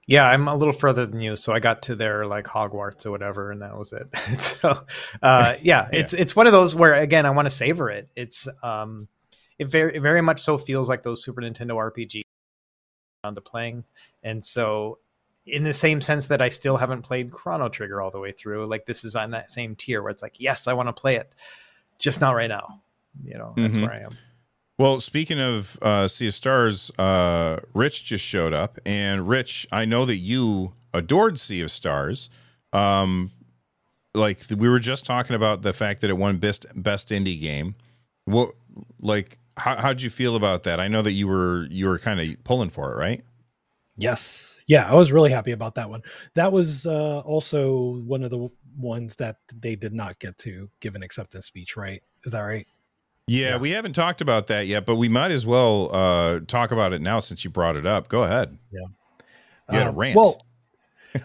Yeah, 0.08 0.26
I'm 0.26 0.48
a 0.48 0.56
little 0.56 0.74
further 0.74 1.06
than 1.06 1.20
you, 1.20 1.36
so 1.36 1.54
I 1.54 1.60
got 1.60 1.84
to 1.84 1.96
their 1.96 2.26
like 2.26 2.46
Hogwarts 2.46 3.06
or 3.06 3.12
whatever, 3.12 3.52
and 3.52 3.62
that 3.62 3.78
was 3.78 3.92
it. 3.92 4.08
so, 4.42 4.70
uh, 5.22 5.56
yeah, 5.62 5.90
yeah, 5.92 6.00
it's 6.00 6.14
it's 6.14 6.36
one 6.36 6.48
of 6.48 6.54
those 6.54 6.74
where 6.74 6.96
again 6.96 7.26
I 7.26 7.32
want 7.32 7.46
to 7.46 7.50
savor 7.54 7.90
it. 7.90 8.10
It's 8.16 8.48
um, 8.64 9.10
it 9.60 9.70
very 9.70 10.00
very 10.00 10.22
much 10.22 10.42
so 10.42 10.58
feels 10.58 10.88
like 10.88 11.04
those 11.04 11.24
Super 11.24 11.42
Nintendo 11.42 11.72
RPG 11.76 12.22
to 13.36 13.42
playing, 13.42 13.84
and 14.24 14.46
so 14.46 15.00
in 15.46 15.64
the 15.64 15.74
same 15.74 16.00
sense 16.00 16.28
that 16.28 16.42
I 16.42 16.50
still 16.50 16.78
haven't 16.78 17.02
played 17.02 17.32
Chrono 17.32 17.68
Trigger 17.68 18.02
all 18.02 18.12
the 18.12 18.20
way 18.20 18.32
through, 18.32 18.68
like 18.68 18.86
this 18.86 19.04
is 19.04 19.16
on 19.16 19.32
that 19.32 19.52
same 19.52 19.76
tier 19.76 20.02
where 20.02 20.12
it's 20.12 20.22
like, 20.22 20.40
yes, 20.40 20.68
I 20.68 20.74
want 20.74 20.88
to 20.88 20.94
play 20.94 21.16
it, 21.16 21.34
just 22.00 22.22
not 22.22 22.36
right 22.36 22.50
now. 22.50 22.82
You 23.24 23.38
know, 23.38 23.54
that's 23.58 23.74
mm-hmm. 23.74 23.84
where 23.84 23.94
I 23.94 24.00
am. 24.00 24.12
Well, 24.80 25.00
speaking 25.00 25.40
of 25.40 25.80
uh, 25.82 26.08
Sea 26.08 26.28
of 26.28 26.36
Stars, 26.36 26.92
uh, 27.00 27.58
Rich 27.74 28.06
just 28.06 28.24
showed 28.24 28.54
up, 28.54 28.78
and 28.86 29.28
Rich, 29.28 29.66
I 29.72 29.86
know 29.86 30.06
that 30.06 30.18
you 30.18 30.74
adored 30.94 31.40
Sea 31.40 31.62
of 31.62 31.72
Stars. 31.72 32.30
Um, 32.74 33.32
like 34.14 34.42
we 34.56 34.70
were 34.70 34.80
just 34.80 35.04
talking 35.04 35.36
about 35.36 35.64
the 35.64 35.74
fact 35.74 36.02
that 36.02 36.12
it 36.12 36.18
won 36.18 36.38
best 36.38 36.68
best 36.76 37.10
indie 37.10 37.40
game. 37.40 37.76
What, 38.26 38.54
like, 39.00 39.40
how 39.58 39.78
how'd 39.78 40.02
you 40.04 40.12
feel 40.12 40.36
about 40.36 40.64
that? 40.64 40.80
I 40.80 40.88
know 40.88 41.02
that 41.02 41.14
you 41.14 41.28
were 41.28 41.66
you 41.72 41.88
were 41.88 41.98
kind 41.98 42.20
of 42.20 42.44
pulling 42.44 42.70
for 42.70 42.94
it, 42.94 42.98
right? 42.98 43.24
Yes, 43.96 44.64
yeah, 44.68 44.88
I 44.88 44.94
was 44.94 45.12
really 45.12 45.32
happy 45.32 45.54
about 45.54 45.74
that 45.76 45.90
one. 45.90 46.04
That 46.36 46.52
was 46.52 46.86
uh, 46.86 47.22
also 47.22 47.98
one 48.04 48.22
of 48.22 48.30
the 48.30 48.48
ones 48.78 49.16
that 49.16 49.38
they 49.56 49.76
did 49.76 49.94
not 49.94 50.20
get 50.20 50.38
to 50.40 50.70
give 50.82 50.94
an 50.94 51.02
acceptance 51.02 51.48
speech, 51.48 51.76
right? 51.76 52.04
Is 52.24 52.32
that 52.32 52.42
right? 52.42 52.68
Yeah, 53.28 53.50
yeah, 53.50 53.58
we 53.58 53.72
haven't 53.72 53.94
talked 53.94 54.22
about 54.22 54.48
that 54.48 54.68
yet, 54.68 54.86
but 54.86 54.96
we 54.96 55.10
might 55.10 55.32
as 55.32 55.46
well 55.46 55.94
uh, 55.94 56.40
talk 56.48 56.72
about 56.72 56.94
it 56.94 57.02
now 57.02 57.20
since 57.20 57.44
you 57.44 57.50
brought 57.50 57.76
it 57.76 57.86
up. 57.86 58.08
Go 58.08 58.24
ahead. 58.24 58.58
Yeah. 58.72 58.80
You 59.70 59.78
had 59.80 59.88
um, 59.88 59.96
a 59.96 59.98
rant. 59.98 60.16
Well, 60.16 60.46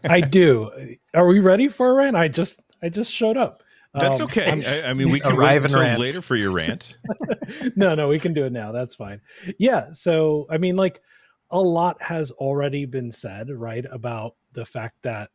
I 0.04 0.20
do. 0.20 0.70
Are 1.14 1.26
we 1.26 1.38
ready 1.38 1.68
for 1.68 1.90
a 1.90 1.94
rant? 1.94 2.16
I 2.16 2.26
just 2.28 2.60
I 2.82 2.88
just 2.88 3.12
showed 3.12 3.36
up. 3.36 3.62
That's 3.94 4.20
um, 4.20 4.26
okay. 4.26 4.82
I, 4.84 4.90
I, 4.90 4.94
mean, 4.94 5.10
we 5.12 5.20
can 5.20 5.32
arrive 5.32 5.64
until 5.64 5.80
rant. 5.80 6.00
later 6.00 6.22
for 6.22 6.34
your 6.34 6.50
rant. 6.50 6.96
no, 7.76 7.94
no, 7.94 8.08
we 8.08 8.18
can 8.18 8.32
do 8.32 8.44
it 8.44 8.52
now. 8.52 8.72
That's 8.72 8.94
fine. 8.94 9.20
Yeah. 9.58 9.92
So, 9.92 10.46
I 10.50 10.58
mean, 10.58 10.76
like, 10.76 11.02
a 11.50 11.60
lot 11.60 12.00
has 12.00 12.30
already 12.32 12.86
been 12.86 13.12
said, 13.12 13.50
right, 13.50 13.84
about 13.90 14.36
the 14.52 14.64
fact 14.64 14.96
that 15.02 15.30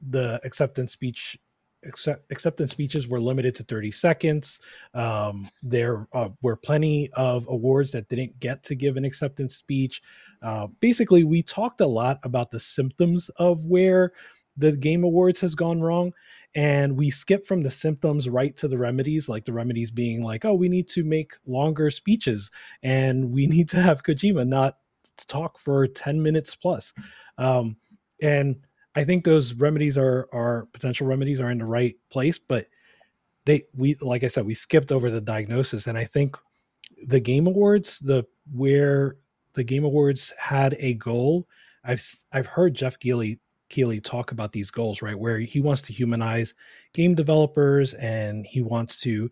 the 0.00 0.40
acceptance 0.42 0.92
speech 0.92 1.38
accept, 1.84 2.30
acceptance 2.30 2.70
speeches 2.70 3.08
were 3.08 3.20
limited 3.20 3.54
to 3.56 3.62
30 3.64 3.90
seconds. 3.90 4.60
Um, 4.94 5.48
there 5.62 6.06
uh, 6.12 6.30
were 6.42 6.56
plenty 6.56 7.10
of 7.12 7.46
awards 7.48 7.92
that 7.92 8.08
didn't 8.08 8.40
get 8.40 8.62
to 8.64 8.74
give 8.74 8.96
an 8.96 9.04
acceptance 9.04 9.54
speech. 9.54 10.02
Uh, 10.42 10.68
basically, 10.80 11.24
we 11.24 11.42
talked 11.42 11.80
a 11.80 11.86
lot 11.86 12.18
about 12.22 12.50
the 12.50 12.60
symptoms 12.60 13.28
of 13.36 13.64
where 13.66 14.12
the 14.56 14.76
game 14.76 15.04
awards 15.04 15.40
has 15.40 15.54
gone 15.54 15.80
wrong 15.80 16.12
and 16.54 16.96
we 16.96 17.10
skip 17.10 17.46
from 17.46 17.62
the 17.62 17.70
symptoms 17.70 18.28
right 18.28 18.56
to 18.56 18.66
the 18.66 18.76
remedies 18.76 19.28
like 19.28 19.44
the 19.44 19.52
remedies 19.52 19.90
being 19.90 20.22
like 20.22 20.44
oh 20.44 20.54
we 20.54 20.68
need 20.68 20.88
to 20.88 21.04
make 21.04 21.34
longer 21.46 21.90
speeches 21.90 22.50
and 22.82 23.30
we 23.30 23.46
need 23.54 23.68
to 23.68 23.80
have 23.80 24.02
kojima 24.02 24.46
not 24.46 24.78
talk 25.26 25.58
for 25.58 25.86
10 25.86 26.22
minutes 26.22 26.54
plus 26.54 26.92
um, 27.38 27.76
and 28.20 28.56
I 28.98 29.04
think 29.04 29.22
those 29.22 29.54
remedies 29.54 29.96
are 29.96 30.28
are 30.32 30.66
potential 30.72 31.06
remedies 31.06 31.40
are 31.40 31.52
in 31.52 31.58
the 31.58 31.64
right 31.64 31.94
place, 32.10 32.36
but 32.36 32.66
they 33.44 33.62
we 33.76 33.94
like 34.00 34.24
I 34.24 34.26
said 34.26 34.44
we 34.44 34.54
skipped 34.54 34.90
over 34.90 35.08
the 35.08 35.20
diagnosis, 35.20 35.86
and 35.86 35.96
I 35.96 36.04
think 36.04 36.36
the 37.06 37.20
Game 37.20 37.46
Awards 37.46 38.00
the 38.00 38.24
where 38.52 39.16
the 39.54 39.62
Game 39.62 39.84
Awards 39.84 40.34
had 40.36 40.74
a 40.80 40.94
goal. 40.94 41.46
I've 41.84 42.04
I've 42.32 42.46
heard 42.46 42.74
Geoff 42.74 42.98
Keighley 42.98 43.38
Keighley 43.68 44.00
talk 44.00 44.32
about 44.32 44.50
these 44.50 44.72
goals, 44.72 45.00
right? 45.00 45.16
Where 45.16 45.38
he 45.38 45.60
wants 45.60 45.82
to 45.82 45.92
humanize 45.92 46.54
game 46.92 47.14
developers 47.14 47.94
and 47.94 48.44
he 48.46 48.62
wants 48.62 49.00
to 49.02 49.30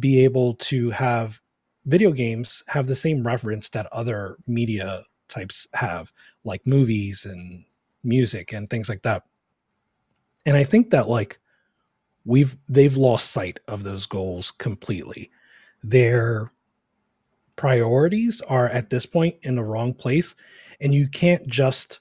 be 0.00 0.24
able 0.24 0.54
to 0.54 0.90
have 0.90 1.40
video 1.84 2.10
games 2.10 2.64
have 2.66 2.88
the 2.88 2.96
same 2.96 3.24
reverence 3.24 3.68
that 3.68 3.86
other 3.92 4.36
media 4.48 5.04
types 5.28 5.68
have, 5.74 6.12
like 6.42 6.66
movies 6.66 7.24
and 7.24 7.64
music 8.06 8.52
and 8.52 8.70
things 8.70 8.88
like 8.88 9.02
that. 9.02 9.24
And 10.46 10.56
I 10.56 10.64
think 10.64 10.90
that 10.90 11.08
like 11.08 11.38
we've 12.24 12.56
they've 12.68 12.96
lost 12.96 13.32
sight 13.32 13.60
of 13.68 13.82
those 13.82 14.06
goals 14.06 14.50
completely. 14.50 15.30
Their 15.82 16.52
priorities 17.56 18.40
are 18.42 18.68
at 18.68 18.90
this 18.90 19.06
point 19.06 19.36
in 19.42 19.56
the 19.56 19.64
wrong 19.64 19.94
place 19.94 20.34
and 20.80 20.94
you 20.94 21.08
can't 21.08 21.46
just 21.46 22.00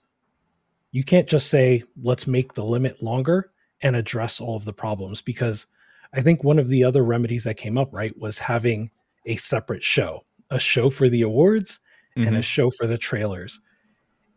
you 0.92 1.04
can't 1.04 1.28
just 1.28 1.50
say 1.50 1.84
let's 2.02 2.28
make 2.28 2.54
the 2.54 2.64
limit 2.64 3.02
longer 3.02 3.52
and 3.82 3.96
address 3.96 4.40
all 4.40 4.56
of 4.56 4.66
the 4.66 4.74
problems 4.74 5.22
because 5.22 5.68
I 6.14 6.22
think 6.22 6.44
one 6.44 6.60
of 6.60 6.70
the 6.70 6.84
other 6.84 7.04
remedies 7.04 7.44
that 7.44 7.58
came 7.58 7.78
up 7.78 7.90
right 7.92 8.18
was 8.18 8.40
having 8.40 8.92
a 9.26 9.36
separate 9.36 9.84
show, 9.84 10.24
a 10.50 10.60
show 10.60 10.90
for 10.90 11.10
the 11.10 11.24
awards 11.24 11.80
mm-hmm. 12.16 12.28
and 12.28 12.36
a 12.36 12.40
mm-hmm. 12.40 12.44
show 12.44 12.72
for 12.72 12.88
the 12.88 12.98
trailers. 12.98 13.60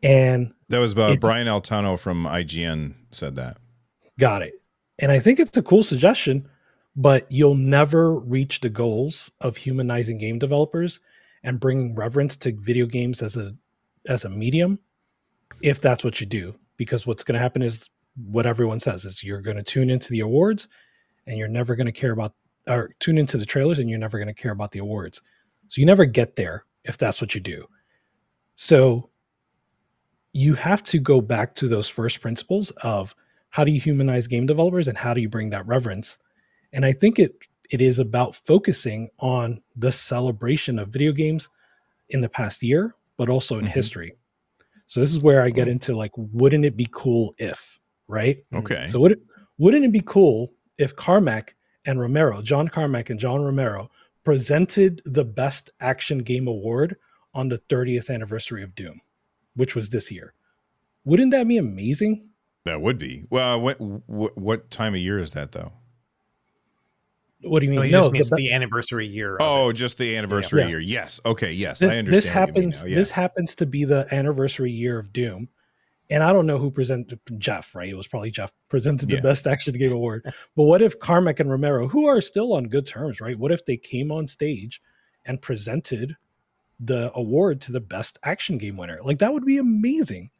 And 0.02 0.52
that 0.69 0.78
was 0.78 0.93
uh, 0.93 0.97
about 0.97 1.21
Brian 1.21 1.47
Altano 1.47 1.99
from 1.99 2.25
IGN 2.25 2.95
said 3.11 3.37
that. 3.37 3.59
Got 4.19 4.43
it. 4.43 4.55
And 4.99 5.12
I 5.12 5.21
think 5.21 5.38
it's 5.38 5.57
a 5.57 5.62
cool 5.62 5.83
suggestion, 5.83 6.49
but 6.97 7.31
you'll 7.31 7.55
never 7.55 8.14
reach 8.19 8.61
the 8.61 8.69
goals 8.69 9.31
of 9.40 9.57
humanizing 9.57 10.19
game 10.19 10.38
developers 10.38 11.00
and 11.45 11.61
bringing 11.61 11.95
reverence 11.95 12.37
to 12.37 12.52
video 12.52 12.87
games 12.87 13.23
as 13.23 13.37
a 13.37 13.52
as 14.09 14.25
a 14.25 14.28
medium 14.28 14.78
if 15.62 15.81
that's 15.81 16.05
what 16.05 16.21
you 16.21 16.26
do 16.26 16.55
because 16.76 17.07
what's 17.07 17.25
going 17.25 17.35
to 17.35 17.40
happen 17.40 17.62
is 17.62 17.88
what 18.26 18.47
everyone 18.47 18.81
says 18.81 19.05
is 19.05 19.23
you're 19.23 19.40
going 19.40 19.57
to 19.57 19.62
tune 19.62 19.90
into 19.90 20.11
the 20.11 20.21
awards 20.21 20.69
and 21.26 21.38
you're 21.38 21.49
never 21.49 21.76
going 21.76 21.87
to 21.87 21.93
care 21.93 22.12
about 22.12 22.35
or 22.67 22.90
tune 23.00 23.19
into 23.19 23.37
the 23.37 23.47
trailers 23.47 23.78
and 23.78 23.88
you're 23.88 23.99
never 23.99 24.19
going 24.19 24.28
to 24.28 24.35
care 24.35 24.52
about 24.52 24.73
the 24.73 24.78
awards. 24.78 25.23
So 25.69 25.81
you 25.81 25.87
never 25.87 26.05
get 26.05 26.37
there 26.37 26.64
if 26.85 26.99
that's 26.99 27.21
what 27.21 27.35
you 27.35 27.40
do. 27.40 27.67
So 28.55 29.11
you 30.38 30.54
have 30.54 30.85
to 30.85 31.00
go 31.00 31.21
back 31.21 31.52
to 31.57 31.66
those 31.66 31.88
first 31.88 32.21
principles 32.21 32.71
of 32.83 33.12
how 33.50 33.64
do 33.64 33.73
you 33.73 33.80
humanize 33.80 34.28
game 34.28 34.47
developers 34.47 34.87
and 34.87 34.97
how 34.97 35.12
do 35.12 35.21
you 35.21 35.28
bring 35.28 35.50
that 35.50 35.66
reverence. 35.66 36.18
And 36.73 36.85
i 36.85 36.92
think 36.92 37.18
it 37.18 37.35
it 37.71 37.80
is 37.80 37.99
about 37.99 38.37
focusing 38.37 39.09
on 39.18 39.61
the 39.76 39.90
celebration 39.90 40.78
of 40.78 40.90
video 40.90 41.12
games 41.12 41.49
in 42.11 42.21
the 42.21 42.28
past 42.28 42.62
year 42.62 42.95
but 43.16 43.28
also 43.28 43.57
in 43.57 43.64
mm-hmm. 43.64 43.75
history. 43.75 44.12
So 44.87 45.00
this 45.00 45.11
is 45.11 45.23
where 45.25 45.42
i 45.42 45.50
get 45.50 45.66
into 45.66 45.97
like 45.97 46.12
wouldn't 46.16 46.64
it 46.64 46.76
be 46.76 46.88
cool 46.92 47.35
if 47.38 47.80
right? 48.07 48.38
Okay. 48.54 48.87
So 48.87 49.00
would 49.00 49.12
it, 49.12 49.23
wouldn't 49.59 49.85
it 49.85 49.92
be 49.92 50.02
cool 50.07 50.52
if 50.78 50.95
carmack 50.95 51.57
and 51.85 51.99
romero 51.99 52.42
john 52.42 52.68
carmack 52.68 53.11
and 53.11 53.18
john 53.18 53.42
romero 53.42 53.90
presented 54.23 55.02
the 55.04 55.25
best 55.25 55.73
action 55.80 56.18
game 56.18 56.47
award 56.47 56.97
on 57.35 57.49
the 57.49 57.59
30th 57.71 58.09
anniversary 58.14 58.62
of 58.62 58.75
doom 58.75 59.00
which 59.59 59.75
was 59.75 59.88
this 59.88 60.11
year. 60.11 60.33
Wouldn't 61.05 61.33
that 61.33 61.49
be 61.49 61.59
amazing? 61.59 62.31
That 62.65 62.81
would 62.81 62.99
be. 62.99 63.27
Well, 63.29 63.61
what 63.61 63.81
what, 63.81 64.38
what 64.38 64.71
time 64.71 64.95
of 64.95 65.00
year 65.00 65.19
is 65.19 65.33
that 65.33 65.53
though? 65.53 65.73
What 67.43 67.61
do 67.61 67.67
you 67.67 67.73
oh, 67.73 67.81
mean? 67.81 67.81
No, 67.81 67.83
he 67.83 67.91
no, 67.91 68.00
just 68.03 68.12
means 68.12 68.31
the, 68.31 68.37
the 68.37 68.53
anniversary 68.53 69.07
year. 69.07 69.37
Oh, 69.41 69.73
just 69.73 69.99
the 69.99 70.17
anniversary 70.17 70.62
yeah. 70.62 70.69
year. 70.69 70.81
Yes. 70.81 71.21
Okay. 71.27 71.53
Yes, 71.53 71.81
this, 71.81 71.95
I 71.95 71.99
understand. 71.99 72.17
This 72.17 72.29
happens. 72.29 72.85
Yeah. 72.87 72.95
This 72.95 73.11
happens 73.11 73.55
to 73.57 73.67
be 73.67 73.85
the 73.85 74.07
anniversary 74.12 74.71
year 74.71 74.99
of 74.99 75.12
Doom, 75.12 75.49
and 76.11 76.23
I 76.23 76.33
don't 76.33 76.47
know 76.47 76.59
who 76.59 76.71
presented 76.71 77.19
Geoff, 77.38 77.75
right? 77.75 77.88
It 77.88 77.97
was 77.97 78.07
probably 78.07 78.31
Geoff 78.31 78.53
presented 78.69 79.09
the 79.09 79.17
Yeah. 79.17 79.23
best 79.23 79.47
action 79.47 79.75
game 79.77 79.93
award. 79.93 80.25
But 80.57 80.65
what 80.65 80.83
if 80.83 81.00
Carmack 81.00 81.41
and 81.41 81.50
Romero, 81.50 81.88
who 81.88 82.07
are 82.07 82.21
still 82.21 82.53
on 82.53 82.65
good 82.65 82.87
terms, 82.87 83.21
right? 83.21 83.38
What 83.38 83.53
if 83.53 83.65
they 83.65 83.77
came 83.77 84.12
on 84.12 84.29
stage 84.29 84.81
and 85.25 85.41
presented 85.41 86.17
the 86.80 87.11
award 87.14 87.61
to 87.62 87.73
the 87.73 87.80
best 87.80 88.18
action 88.25 88.58
game 88.58 88.76
winner? 88.76 88.99
Like 89.02 89.18
that 89.18 89.32
would 89.32 89.44
be 89.44 89.58
amazing. 89.58 90.30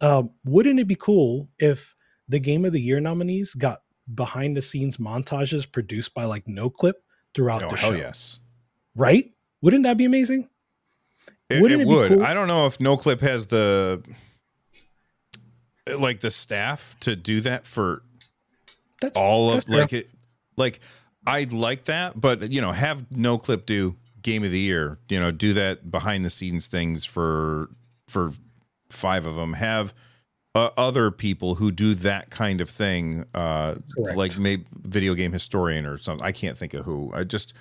Um, 0.00 0.30
wouldn't 0.44 0.80
it 0.80 0.86
be 0.88 0.96
cool 0.96 1.48
if 1.58 1.94
the 2.28 2.38
game 2.40 2.64
of 2.64 2.72
the 2.72 2.80
year 2.80 2.98
nominees 3.00 3.54
got 3.54 3.82
behind 4.14 4.56
the 4.56 4.62
scenes 4.62 4.96
montages 4.96 5.70
produced 5.70 6.12
by 6.14 6.24
like 6.24 6.46
No 6.48 6.68
Clip 6.70 7.02
throughout 7.34 7.62
Oh, 7.62 7.70
the 7.70 7.76
show? 7.76 7.92
yes. 7.92 8.40
Right? 8.96 9.32
Wouldn't 9.60 9.84
that 9.84 9.96
be 9.96 10.04
amazing? 10.04 10.48
It, 11.48 11.62
Wouldn't 11.62 11.82
it 11.82 11.84
it 11.84 11.88
would. 11.88 12.08
cool- 12.12 12.22
I 12.24 12.34
don't 12.34 12.48
know 12.48 12.66
if 12.66 12.78
NoClip 12.78 13.20
has 13.20 13.46
the 13.46 14.02
like 15.96 16.20
the 16.20 16.30
staff 16.30 16.96
to 17.00 17.16
do 17.16 17.40
that 17.42 17.66
for 17.66 18.02
That's 19.00 19.16
all 19.16 19.52
of 19.52 19.64
fair. 19.64 19.80
like 19.80 19.92
it. 19.92 20.10
Like 20.56 20.80
I'd 21.26 21.52
like 21.52 21.84
that, 21.84 22.20
but 22.20 22.50
you 22.50 22.60
know, 22.60 22.72
have 22.72 23.08
NoClip 23.10 23.66
do 23.66 23.96
game 24.22 24.44
of 24.44 24.50
the 24.50 24.60
year. 24.60 24.98
You 25.08 25.20
know, 25.20 25.30
do 25.30 25.52
that 25.54 25.90
behind 25.90 26.24
the 26.24 26.30
scenes 26.30 26.66
things 26.66 27.04
for 27.04 27.68
for 28.08 28.32
five 28.90 29.26
of 29.26 29.34
them. 29.36 29.54
Have 29.54 29.94
uh, 30.54 30.70
other 30.76 31.10
people 31.10 31.54
who 31.54 31.70
do 31.70 31.94
that 31.94 32.30
kind 32.30 32.60
of 32.60 32.68
thing, 32.68 33.24
uh, 33.34 33.76
Correct. 33.96 34.16
like 34.16 34.38
maybe 34.38 34.64
video 34.82 35.14
game 35.14 35.32
historian 35.32 35.86
or 35.86 35.96
something. 35.98 36.26
I 36.26 36.32
can't 36.32 36.58
think 36.58 36.74
of 36.74 36.84
who. 36.84 37.10
I 37.14 37.24
just 37.24 37.54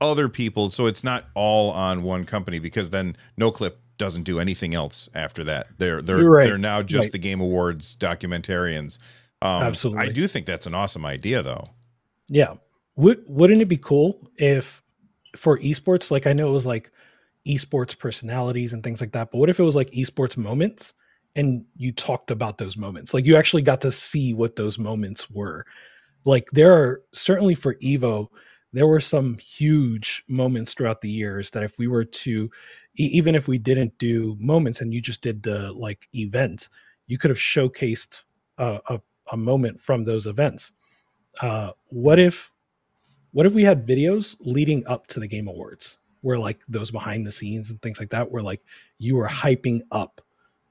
other 0.00 0.28
people 0.28 0.70
so 0.70 0.86
it's 0.86 1.02
not 1.02 1.24
all 1.34 1.72
on 1.72 2.04
one 2.04 2.24
company 2.24 2.60
because 2.60 2.90
then 2.90 3.16
no 3.36 3.50
clip 3.50 3.80
doesn't 3.98 4.22
do 4.22 4.38
anything 4.38 4.76
else 4.76 5.08
after 5.12 5.42
that 5.42 5.66
they're 5.78 6.00
they're 6.00 6.18
right. 6.22 6.44
they're 6.44 6.56
now 6.56 6.80
just 6.82 7.06
Right. 7.06 7.10
the 7.12 7.18
game 7.18 7.40
awards 7.40 7.96
documentarians 7.96 8.98
um 9.42 9.64
Absolutely. 9.64 10.04
i 10.04 10.12
do 10.12 10.28
think 10.28 10.46
that's 10.46 10.66
an 10.68 10.74
awesome 10.76 11.04
idea 11.04 11.42
though 11.42 11.68
Yeah. 12.28 12.54
Would 12.94 13.24
wouldn't 13.26 13.60
it 13.60 13.64
be 13.64 13.76
cool 13.76 14.30
if 14.36 14.82
for 15.34 15.58
esports, 15.58 16.10
like 16.10 16.26
I 16.26 16.32
know 16.32 16.48
it 16.48 16.52
was 16.52 16.66
like 16.66 16.90
esports 17.46 17.98
personalities 17.98 18.72
and 18.72 18.82
things 18.82 19.00
like 19.00 19.12
that, 19.12 19.30
but 19.30 19.38
what 19.38 19.50
if 19.50 19.58
it 19.58 19.64
was 19.64 19.76
like 19.76 19.90
esports 19.90 20.36
moments 20.36 20.94
and 21.34 21.64
you 21.76 21.92
talked 21.92 22.30
about 22.30 22.58
those 22.58 22.76
moments? 22.76 23.14
Like 23.14 23.26
you 23.26 23.36
actually 23.36 23.62
got 23.62 23.80
to 23.82 23.92
see 23.92 24.34
what 24.34 24.56
those 24.56 24.78
moments 24.78 25.30
were. 25.30 25.64
Like 26.24 26.48
there 26.52 26.72
are 26.72 27.02
certainly 27.12 27.54
for 27.54 27.74
Evo, 27.76 28.28
there 28.72 28.86
were 28.86 29.00
some 29.00 29.38
huge 29.38 30.24
moments 30.28 30.74
throughout 30.74 31.00
the 31.00 31.10
years 31.10 31.50
that 31.52 31.62
if 31.62 31.78
we 31.78 31.86
were 31.86 32.04
to 32.04 32.50
even 32.96 33.34
if 33.34 33.46
we 33.46 33.58
didn't 33.58 33.96
do 33.98 34.36
moments 34.40 34.80
and 34.80 34.92
you 34.92 35.00
just 35.00 35.22
did 35.22 35.42
the 35.42 35.72
like 35.72 36.08
events, 36.14 36.68
you 37.06 37.18
could 37.18 37.30
have 37.30 37.38
showcased 37.38 38.22
a, 38.58 38.80
a, 38.88 39.00
a 39.32 39.36
moment 39.36 39.80
from 39.80 40.04
those 40.04 40.26
events 40.26 40.72
uh, 41.40 41.70
what 41.88 42.18
if 42.18 42.50
what 43.32 43.46
if 43.46 43.52
we 43.54 43.62
had 43.62 43.86
videos 43.86 44.36
leading 44.40 44.86
up 44.86 45.06
to 45.08 45.20
the 45.20 45.26
game 45.26 45.48
awards 45.48 45.98
where 46.22 46.38
like 46.38 46.58
those 46.68 46.90
behind 46.90 47.26
the 47.26 47.32
scenes 47.32 47.70
and 47.70 47.80
things 47.82 48.00
like 48.00 48.10
that 48.10 48.30
where 48.30 48.42
like 48.42 48.60
you 48.98 49.16
were 49.16 49.28
hyping 49.28 49.80
up 49.92 50.20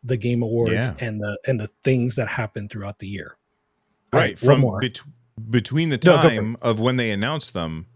the 0.04 0.18
game 0.18 0.44
awards 0.44 0.72
Yeah. 0.74 0.94
and 1.00 1.20
the 1.20 1.38
and 1.48 1.60
the 1.60 1.70
things 1.84 2.16
that 2.16 2.28
happened 2.28 2.70
throughout 2.72 3.00
the 3.00 3.08
year 3.08 3.38
right 4.14 4.20
right, 4.22 4.40
from 4.40 4.62
more. 4.62 4.80
bet- 4.80 5.02
between 5.50 5.90
the 5.90 6.00
No, 6.06 6.16
time 6.16 6.58
of 6.62 6.80
when 6.80 6.98
they 6.98 7.12
announced 7.12 7.54
them 7.54 7.88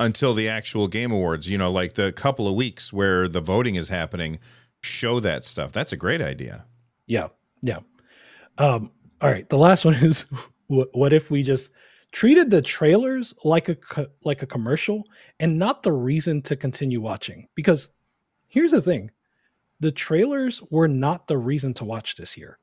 until 0.00 0.34
the 0.34 0.48
actual 0.48 0.88
game 0.88 1.10
awards 1.12 1.48
you 1.48 1.56
know 1.58 1.70
like 1.70 1.94
the 1.94 2.12
couple 2.12 2.48
of 2.48 2.54
weeks 2.54 2.92
where 2.92 3.28
the 3.28 3.40
voting 3.40 3.76
is 3.76 3.88
happening 3.88 4.38
show 4.82 5.20
that 5.20 5.44
stuff 5.44 5.72
that's 5.72 5.92
a 5.92 5.96
great 5.96 6.20
idea 6.20 6.64
Yeah, 7.06 7.28
yeah. 7.62 7.78
Um, 8.58 8.90
all 9.20 9.30
right, 9.30 9.48
the 9.48 9.56
last 9.58 9.84
one 9.86 9.94
is 9.94 10.26
what 10.66 11.12
if 11.12 11.30
we 11.30 11.42
just 11.42 11.70
treated 12.12 12.50
the 12.50 12.62
trailers 12.62 13.34
like 13.44 13.68
a 13.68 13.74
co- 13.74 14.06
like 14.24 14.42
a 14.42 14.46
commercial 14.46 15.04
and 15.40 15.58
not 15.58 15.82
the 15.82 15.92
reason 15.92 16.42
to 16.42 16.56
continue 16.56 17.00
watching? 17.00 17.48
Because 17.54 17.88
here's 18.48 18.70
the 18.70 18.82
thing: 18.82 19.10
the 19.80 19.92
trailers 19.92 20.62
were 20.70 20.88
not 20.88 21.26
the 21.26 21.38
reason 21.38 21.74
to 21.74 21.84
watch 21.84 22.14
this 22.16 22.36
year. 22.36 22.58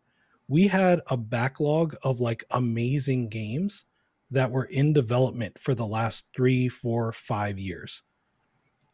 We 0.47 0.67
had 0.67 1.01
a 1.07 1.17
backlog 1.17 1.95
of 2.03 2.21
like 2.21 2.43
amazing 2.51 3.29
games 3.29 3.85
that 4.31 4.51
were 4.51 4.65
in 4.65 4.93
development 4.93 5.57
for 5.59 5.75
the 5.75 5.85
last 5.85 6.27
three, 6.35 6.69
four, 6.69 7.11
five 7.11 7.59
years. 7.59 8.03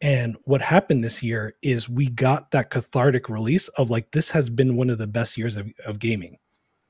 And 0.00 0.36
what 0.44 0.60
happened 0.60 1.02
this 1.02 1.22
year 1.22 1.54
is 1.62 1.88
we 1.88 2.08
got 2.08 2.50
that 2.50 2.70
cathartic 2.70 3.28
release 3.28 3.68
of 3.68 3.90
like 3.90 4.10
this 4.10 4.30
has 4.30 4.50
been 4.50 4.76
one 4.76 4.90
of 4.90 4.98
the 4.98 5.06
best 5.06 5.38
years 5.38 5.56
of, 5.56 5.70
of 5.86 5.98
gaming. 5.98 6.38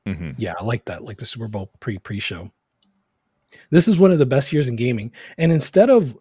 hmm 0.07 0.33
Yeah, 0.39 0.55
I 0.59 0.65
like 0.65 0.85
that. 0.87 1.05
Like 1.05 1.19
the 1.19 1.27
Super 1.27 1.49
Bowl 1.49 1.71
pre 1.81 1.99
pre 1.99 2.19
show. 2.19 2.51
This 3.71 3.89
is 3.89 3.99
one 3.99 4.11
of 4.11 4.19
the 4.19 4.27
best 4.27 4.53
years 4.53 4.69
in 4.69 4.77
gaming. 4.77 5.13
And 5.39 5.53
instead 5.53 5.91
of 5.91 6.17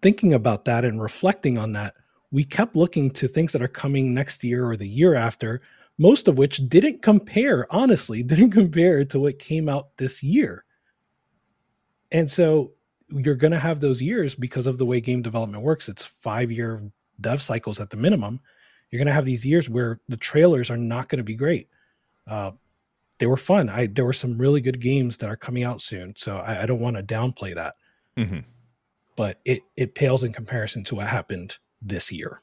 thinking 0.00 0.34
about 0.34 0.64
that 0.64 0.84
and 0.84 1.00
reflecting 1.00 1.58
on 1.58 1.72
that, 1.72 1.94
we 2.30 2.44
kept 2.44 2.76
looking 2.76 3.10
to 3.12 3.28
things 3.28 3.52
that 3.52 3.62
are 3.62 3.68
coming 3.68 4.14
next 4.14 4.42
year 4.42 4.68
or 4.68 4.76
the 4.76 4.88
year 4.88 5.14
after, 5.14 5.60
most 5.98 6.28
of 6.28 6.38
which 6.38 6.68
didn't 6.68 7.02
compare, 7.02 7.66
honestly, 7.70 8.22
didn't 8.22 8.50
compare 8.50 9.04
to 9.04 9.20
what 9.20 9.38
came 9.38 9.68
out 9.68 9.96
this 9.96 10.22
year. 10.22 10.64
And 12.10 12.30
so 12.30 12.72
you're 13.08 13.34
going 13.34 13.52
to 13.52 13.58
have 13.58 13.80
those 13.80 14.02
years 14.02 14.34
because 14.34 14.66
of 14.66 14.78
the 14.78 14.86
way 14.86 15.00
game 15.00 15.22
development 15.22 15.62
works. 15.62 15.88
It's 15.88 16.04
five 16.04 16.50
year 16.50 16.82
dev 17.20 17.42
cycles 17.42 17.80
at 17.80 17.90
the 17.90 17.96
minimum. 17.96 18.40
You're 18.90 18.98
going 18.98 19.06
to 19.06 19.14
have 19.14 19.24
these 19.24 19.46
years 19.46 19.70
where 19.70 20.00
the 20.08 20.16
trailers 20.16 20.70
are 20.70 20.76
not 20.76 21.08
going 21.08 21.18
to 21.18 21.24
be 21.24 21.34
great. 21.34 21.68
Uh, 22.26 22.52
they 23.22 23.26
were 23.26 23.36
fun. 23.36 23.68
I 23.68 23.86
there 23.86 24.04
were 24.04 24.12
some 24.12 24.36
really 24.36 24.60
good 24.60 24.80
games 24.80 25.18
that 25.18 25.28
are 25.28 25.36
coming 25.36 25.62
out 25.62 25.80
soon, 25.80 26.12
so 26.16 26.38
I, 26.38 26.64
I 26.64 26.66
don't 26.66 26.80
want 26.80 26.96
to 26.96 27.04
downplay 27.04 27.54
that. 27.54 27.76
hmm 28.16 28.40
But 29.14 29.38
it 29.44 29.62
it 29.76 29.94
pales 29.94 30.24
in 30.24 30.32
comparison 30.32 30.82
to 30.84 30.96
what 30.96 31.06
happened 31.06 31.56
this 31.80 32.10
year. 32.10 32.40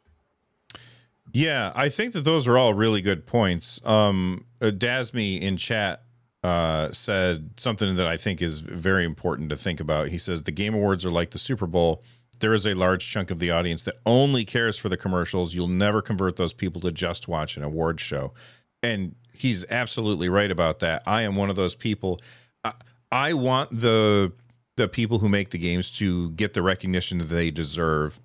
Yeah, 1.33 1.73
I 1.75 1.89
think 1.89 2.13
that 2.13 2.21
those 2.21 2.47
are 2.47 2.57
all 2.57 2.73
really 2.73 3.01
good 3.01 3.27
points. 3.27 3.81
Um, 3.83 4.45
uh, 4.61 4.67
Dasmy 4.67 5.41
in 5.41 5.57
chat 5.57 6.03
uh, 6.43 6.93
said 6.93 7.49
something 7.57 7.97
that 7.97 8.07
I 8.07 8.15
think 8.15 8.41
is 8.41 8.61
very 8.61 9.03
important 9.03 9.49
to 9.49 9.57
think 9.57 9.81
about. 9.81 10.07
He 10.07 10.17
says 10.17 10.43
the 10.43 10.53
Game 10.53 10.73
Awards 10.73 11.05
are 11.05 11.11
like 11.11 11.31
the 11.31 11.39
Super 11.39 11.67
Bowl. 11.67 12.05
There 12.39 12.53
is 12.53 12.65
a 12.65 12.73
large 12.73 13.09
chunk 13.09 13.31
of 13.31 13.39
the 13.39 13.51
audience 13.51 13.83
that 13.83 13.95
only 14.05 14.45
cares 14.45 14.77
for 14.77 14.87
the 14.87 14.95
commercials. 14.95 15.53
You'll 15.53 15.67
never 15.67 16.01
convert 16.01 16.37
those 16.37 16.53
people 16.53 16.79
to 16.83 16.91
just 16.93 17.27
watch 17.27 17.57
an 17.57 17.63
award 17.63 17.99
show. 17.99 18.33
And 18.81 19.15
he's 19.41 19.65
absolutely 19.69 20.30
right 20.30 20.52
about 20.52 20.80
that. 20.80 21.04
I 21.06 21.23
am 21.23 21.36
one 21.36 21.49
of 21.49 21.56
those 21.56 21.75
people. 21.75 22.19
I, 22.63 22.73
I 23.12 23.34
want 23.34 23.80
the 23.80 24.34
the 24.78 24.88
people 24.88 25.19
who 25.19 25.28
make 25.28 25.49
the 25.49 25.58
games 25.58 25.91
to 25.91 26.30
get 26.32 26.54
the 26.54 26.62
recognition 26.62 27.17
that 27.17 27.25
they 27.25 27.52
deserve 27.52 28.19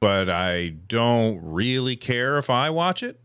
but 0.00 0.30
I 0.30 0.68
don't 0.68 1.40
really 1.42 1.94
care 1.94 2.38
if 2.38 2.50
I 2.50 2.70
watch 2.70 3.02
it. 3.02 3.20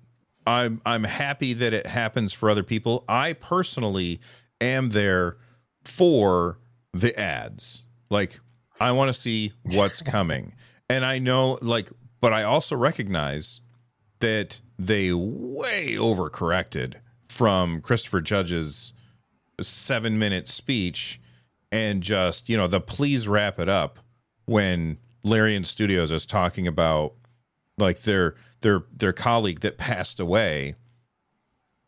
I'm 0.45 0.81
I'm 0.85 1.05
happy 1.05 1.53
that 1.53 1.73
it 1.73 1.87
happens 1.87 2.33
for 2.33 2.49
other 2.49 2.63
people. 2.63 3.03
I 3.07 3.33
personally 3.33 4.19
am 4.61 4.89
there 4.89 5.37
for 5.83 6.59
the 6.93 7.17
ads. 7.19 7.83
Like 8.09 8.39
I 8.79 8.91
want 8.91 9.09
to 9.09 9.13
see 9.13 9.53
what's 9.63 10.01
coming. 10.03 10.53
And 10.89 11.03
I 11.03 11.17
know 11.17 11.57
like 11.61 11.89
but 12.21 12.33
I 12.33 12.43
also 12.43 12.75
recognize 12.75 13.61
that 14.19 14.61
they 14.77 15.13
way 15.13 15.93
overcorrected 15.93 16.95
from 17.35 17.81
Christopher 17.81 18.21
Judge's 18.21 18.93
7-minute 19.61 20.47
speech 20.47 21.19
and 21.69 22.01
just, 22.01 22.47
you 22.47 22.55
know, 22.55 22.65
the 22.67 22.79
please 22.79 23.27
wrap 23.27 23.59
it 23.59 23.67
up 23.67 23.99
when 24.45 24.97
Larian 25.21 25.65
Studios 25.65 26.13
is 26.13 26.25
talking 26.25 26.65
about 26.65 27.13
like 27.77 28.03
their 28.03 28.35
their 28.61 28.83
their 28.95 29.11
colleague 29.11 29.59
that 29.59 29.77
passed 29.77 30.21
away. 30.21 30.75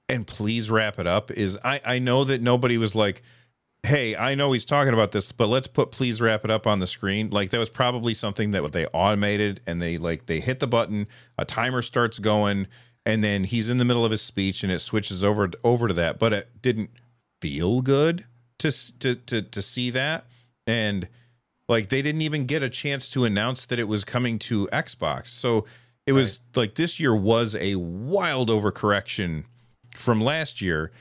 And 0.09 0.27
please 0.27 0.69
wrap 0.69 0.99
it 0.99 1.07
up 1.07 1.31
is 1.31 1.57
I 1.63 1.79
I 1.85 1.99
know 1.99 2.25
that 2.25 2.41
nobody 2.41 2.77
was 2.77 2.93
like 2.93 3.21
hey 3.83 4.17
I 4.17 4.35
know 4.35 4.51
he's 4.51 4.65
talking 4.65 4.93
about 4.93 5.13
this 5.13 5.31
but 5.31 5.47
let's 5.47 5.67
put 5.67 5.91
please 5.91 6.19
wrap 6.19 6.43
it 6.43 6.51
up 6.51 6.67
on 6.67 6.79
the 6.79 6.87
screen. 6.87 7.29
Like 7.29 7.51
that 7.51 7.57
was 7.57 7.69
probably 7.69 8.13
something 8.13 8.51
that 8.51 8.69
they 8.73 8.85
automated 8.87 9.61
and 9.65 9.81
they 9.81 9.97
like 9.97 10.25
they 10.25 10.41
hit 10.41 10.59
the 10.59 10.67
button 10.67 11.07
a 11.37 11.45
timer 11.45 11.81
starts 11.81 12.19
going 12.19 12.67
and 13.07 13.23
then 13.23 13.45
he's 13.45 13.69
in 13.69 13.77
the 13.77 13.85
middle 13.85 14.05
of 14.05 14.11
his 14.11 14.21
speech 14.21 14.63
and 14.63 14.71
it 14.71 14.79
switches 14.79 15.23
over 15.23 15.49
over 15.63 15.87
to 15.87 15.93
that 15.93 16.19
but 16.19 16.33
it 16.33 16.61
didn't 16.61 16.91
feel 17.41 17.81
good 17.81 18.25
to 18.59 18.71
to 18.99 19.15
to 19.15 19.41
to 19.41 19.61
see 19.61 19.89
that 19.89 20.25
and 20.67 21.07
like 21.69 21.89
they 21.89 22.01
didn't 22.01 22.21
even 22.21 22.45
get 22.45 22.63
a 22.63 22.69
chance 22.69 23.09
to 23.09 23.25
announce 23.25 23.65
that 23.65 23.79
it 23.79 23.87
was 23.87 24.05
coming 24.05 24.39
to 24.39 24.67
Xbox. 24.71 25.27
So 25.27 25.65
it 26.05 26.13
was 26.13 26.39
like 26.55 26.75
this 26.75 26.99
year 26.99 27.15
was 27.15 27.55
a 27.55 27.75
wild 27.75 28.49
overcorrection 28.49 29.43
from 29.95 30.21
last 30.21 30.61
year. 30.61 30.91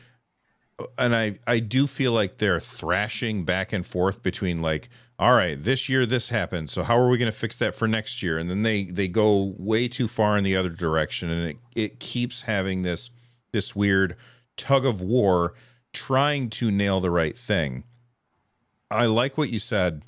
And 0.99 1.15
I 1.15 1.39
I 1.47 1.59
do 1.59 1.87
feel 1.87 2.13
like 2.13 2.39
they're 2.39 2.61
thrashing 2.61 3.45
back 3.45 3.73
and 3.73 3.87
forth 3.87 4.23
between 4.23 4.61
like 4.63 4.89
all 5.19 5.35
right, 5.35 5.63
this 5.63 5.89
year 5.89 6.05
this 6.05 6.29
happened. 6.29 6.69
So 6.69 6.83
how 6.83 6.99
are 6.99 7.09
we 7.09 7.17
going 7.17 7.33
to 7.33 7.39
fix 7.39 7.57
that 7.57 7.75
for 7.75 7.89
next 7.89 8.23
year? 8.23 8.37
And 8.37 8.51
then 8.51 8.63
they 8.63 8.85
they 8.85 9.09
go 9.09 9.55
way 9.59 9.89
too 9.89 10.09
far 10.09 10.37
in 10.37 10.45
the 10.45 10.57
other 10.57 10.69
direction 10.69 11.31
and 11.31 11.51
it 11.51 11.57
it 11.75 12.01
keeps 12.01 12.43
having 12.43 12.83
this 12.83 13.11
this 13.53 13.75
weird 13.75 14.17
tug 14.57 14.85
of 14.85 15.01
war 15.01 15.55
trying 15.93 16.51
to 16.51 16.71
nail 16.71 17.01
the 17.01 17.11
right 17.11 17.37
thing. 17.37 17.85
I 18.91 19.07
like 19.07 19.39
what 19.39 19.51
you 19.51 19.59
said. 19.59 20.03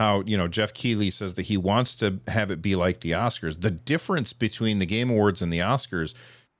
How, 0.00 0.22
you 0.24 0.36
know, 0.36 0.46
Geoff 0.46 0.72
Keighley 0.74 1.10
says 1.10 1.34
that 1.34 1.46
he 1.46 1.56
wants 1.56 1.96
to 1.96 2.20
have 2.28 2.52
it 2.52 2.62
be 2.62 2.76
like 2.76 3.00
the 3.00 3.10
Oscars. 3.10 3.60
The 3.60 3.70
difference 3.72 4.32
between 4.32 4.78
the 4.78 4.86
Game 4.86 5.10
Awards 5.10 5.42
and 5.42 5.52
the 5.52 5.58
Oscars 5.58 6.14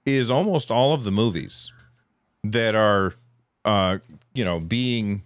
is 0.04 0.28
almost 0.28 0.72
all 0.72 0.92
of 0.92 1.04
the 1.04 1.12
movies 1.12 1.72
that 2.42 2.74
are, 2.74 3.14
uh, 3.64 3.98
you 4.34 4.44
know, 4.44 4.60
being 4.60 5.22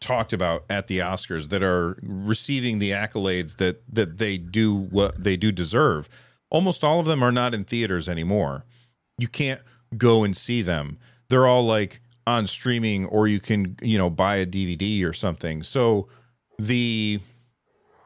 talked 0.00 0.32
about 0.32 0.64
at 0.68 0.88
the 0.88 0.98
Oscars 0.98 1.48
that 1.50 1.62
are 1.62 1.96
receiving 2.02 2.78
the 2.78 2.90
accolades 2.90 3.56
that 3.56 3.82
that 3.92 4.18
they 4.18 4.36
do 4.38 4.74
what 4.74 5.22
they 5.22 5.36
do 5.36 5.52
deserve. 5.52 6.08
Almost 6.50 6.84
all 6.84 7.00
of 7.00 7.06
them 7.06 7.22
are 7.22 7.32
not 7.32 7.54
in 7.54 7.64
theaters 7.64 8.08
anymore. 8.08 8.64
You 9.16 9.28
can't 9.28 9.62
go 9.96 10.24
and 10.24 10.36
see 10.36 10.62
them. 10.62 10.98
They're 11.28 11.46
all 11.46 11.64
like 11.64 12.00
on 12.26 12.46
streaming 12.46 13.06
or 13.06 13.26
you 13.26 13.40
can, 13.40 13.76
you 13.80 13.96
know, 13.96 14.10
buy 14.10 14.36
a 14.36 14.46
DVD 14.46 15.04
or 15.04 15.12
something. 15.12 15.62
So 15.62 16.08
the 16.58 17.20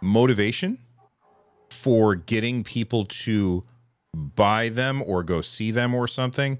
motivation 0.01 0.79
for 1.71 2.15
getting 2.15 2.63
people 2.63 3.05
to 3.05 3.65
buy 4.15 4.69
them 4.69 5.03
or 5.05 5.23
go 5.23 5.41
see 5.41 5.71
them 5.71 5.95
or 5.95 6.07
something 6.07 6.59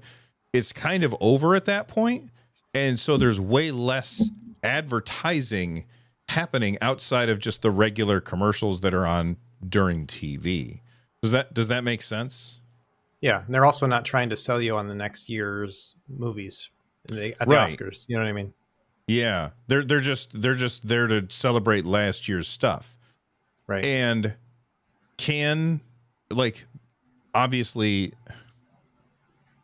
it's 0.53 0.73
kind 0.73 1.03
of 1.03 1.15
over 1.19 1.55
at 1.55 1.65
that 1.65 1.87
point 1.87 2.29
and 2.77 2.99
so 2.99 3.17
there's 3.17 3.39
way 3.39 3.71
less 3.71 4.29
advertising 4.63 5.85
happening 6.29 6.77
outside 6.81 7.29
of 7.29 7.39
just 7.39 7.61
the 7.61 7.71
regular 7.71 8.21
commercials 8.21 8.81
that 8.81 8.93
are 8.93 9.05
on 9.05 9.37
during 9.67 10.05
TV. 10.05 10.81
Does 11.21 11.31
that 11.31 11.53
does 11.53 11.67
that 11.69 11.83
make 11.83 12.01
sense? 12.01 12.59
Yeah, 13.21 13.43
and 13.45 13.53
they're 13.53 13.65
also 13.65 13.87
not 13.87 14.05
trying 14.05 14.29
to 14.29 14.37
sell 14.37 14.61
you 14.61 14.77
on 14.77 14.87
the 14.87 14.93
next 14.93 15.27
year's 15.27 15.95
movies 16.07 16.69
at 17.09 17.15
the 17.15 17.35
right. 17.47 17.69
Oscars. 17.69 18.05
You 18.07 18.17
know 18.17 18.23
what 18.23 18.29
I 18.29 18.33
mean? 18.33 18.53
Yeah, 19.07 19.51
they're 19.67 19.83
they're 19.83 20.01
just 20.01 20.39
they're 20.39 20.55
just 20.55 20.87
there 20.87 21.07
to 21.07 21.25
celebrate 21.29 21.85
last 21.85 22.27
year's 22.27 22.47
stuff, 22.47 22.97
right? 23.65 23.83
And 23.83 24.35
can 25.17 25.81
like 26.29 26.65
obviously, 27.33 28.13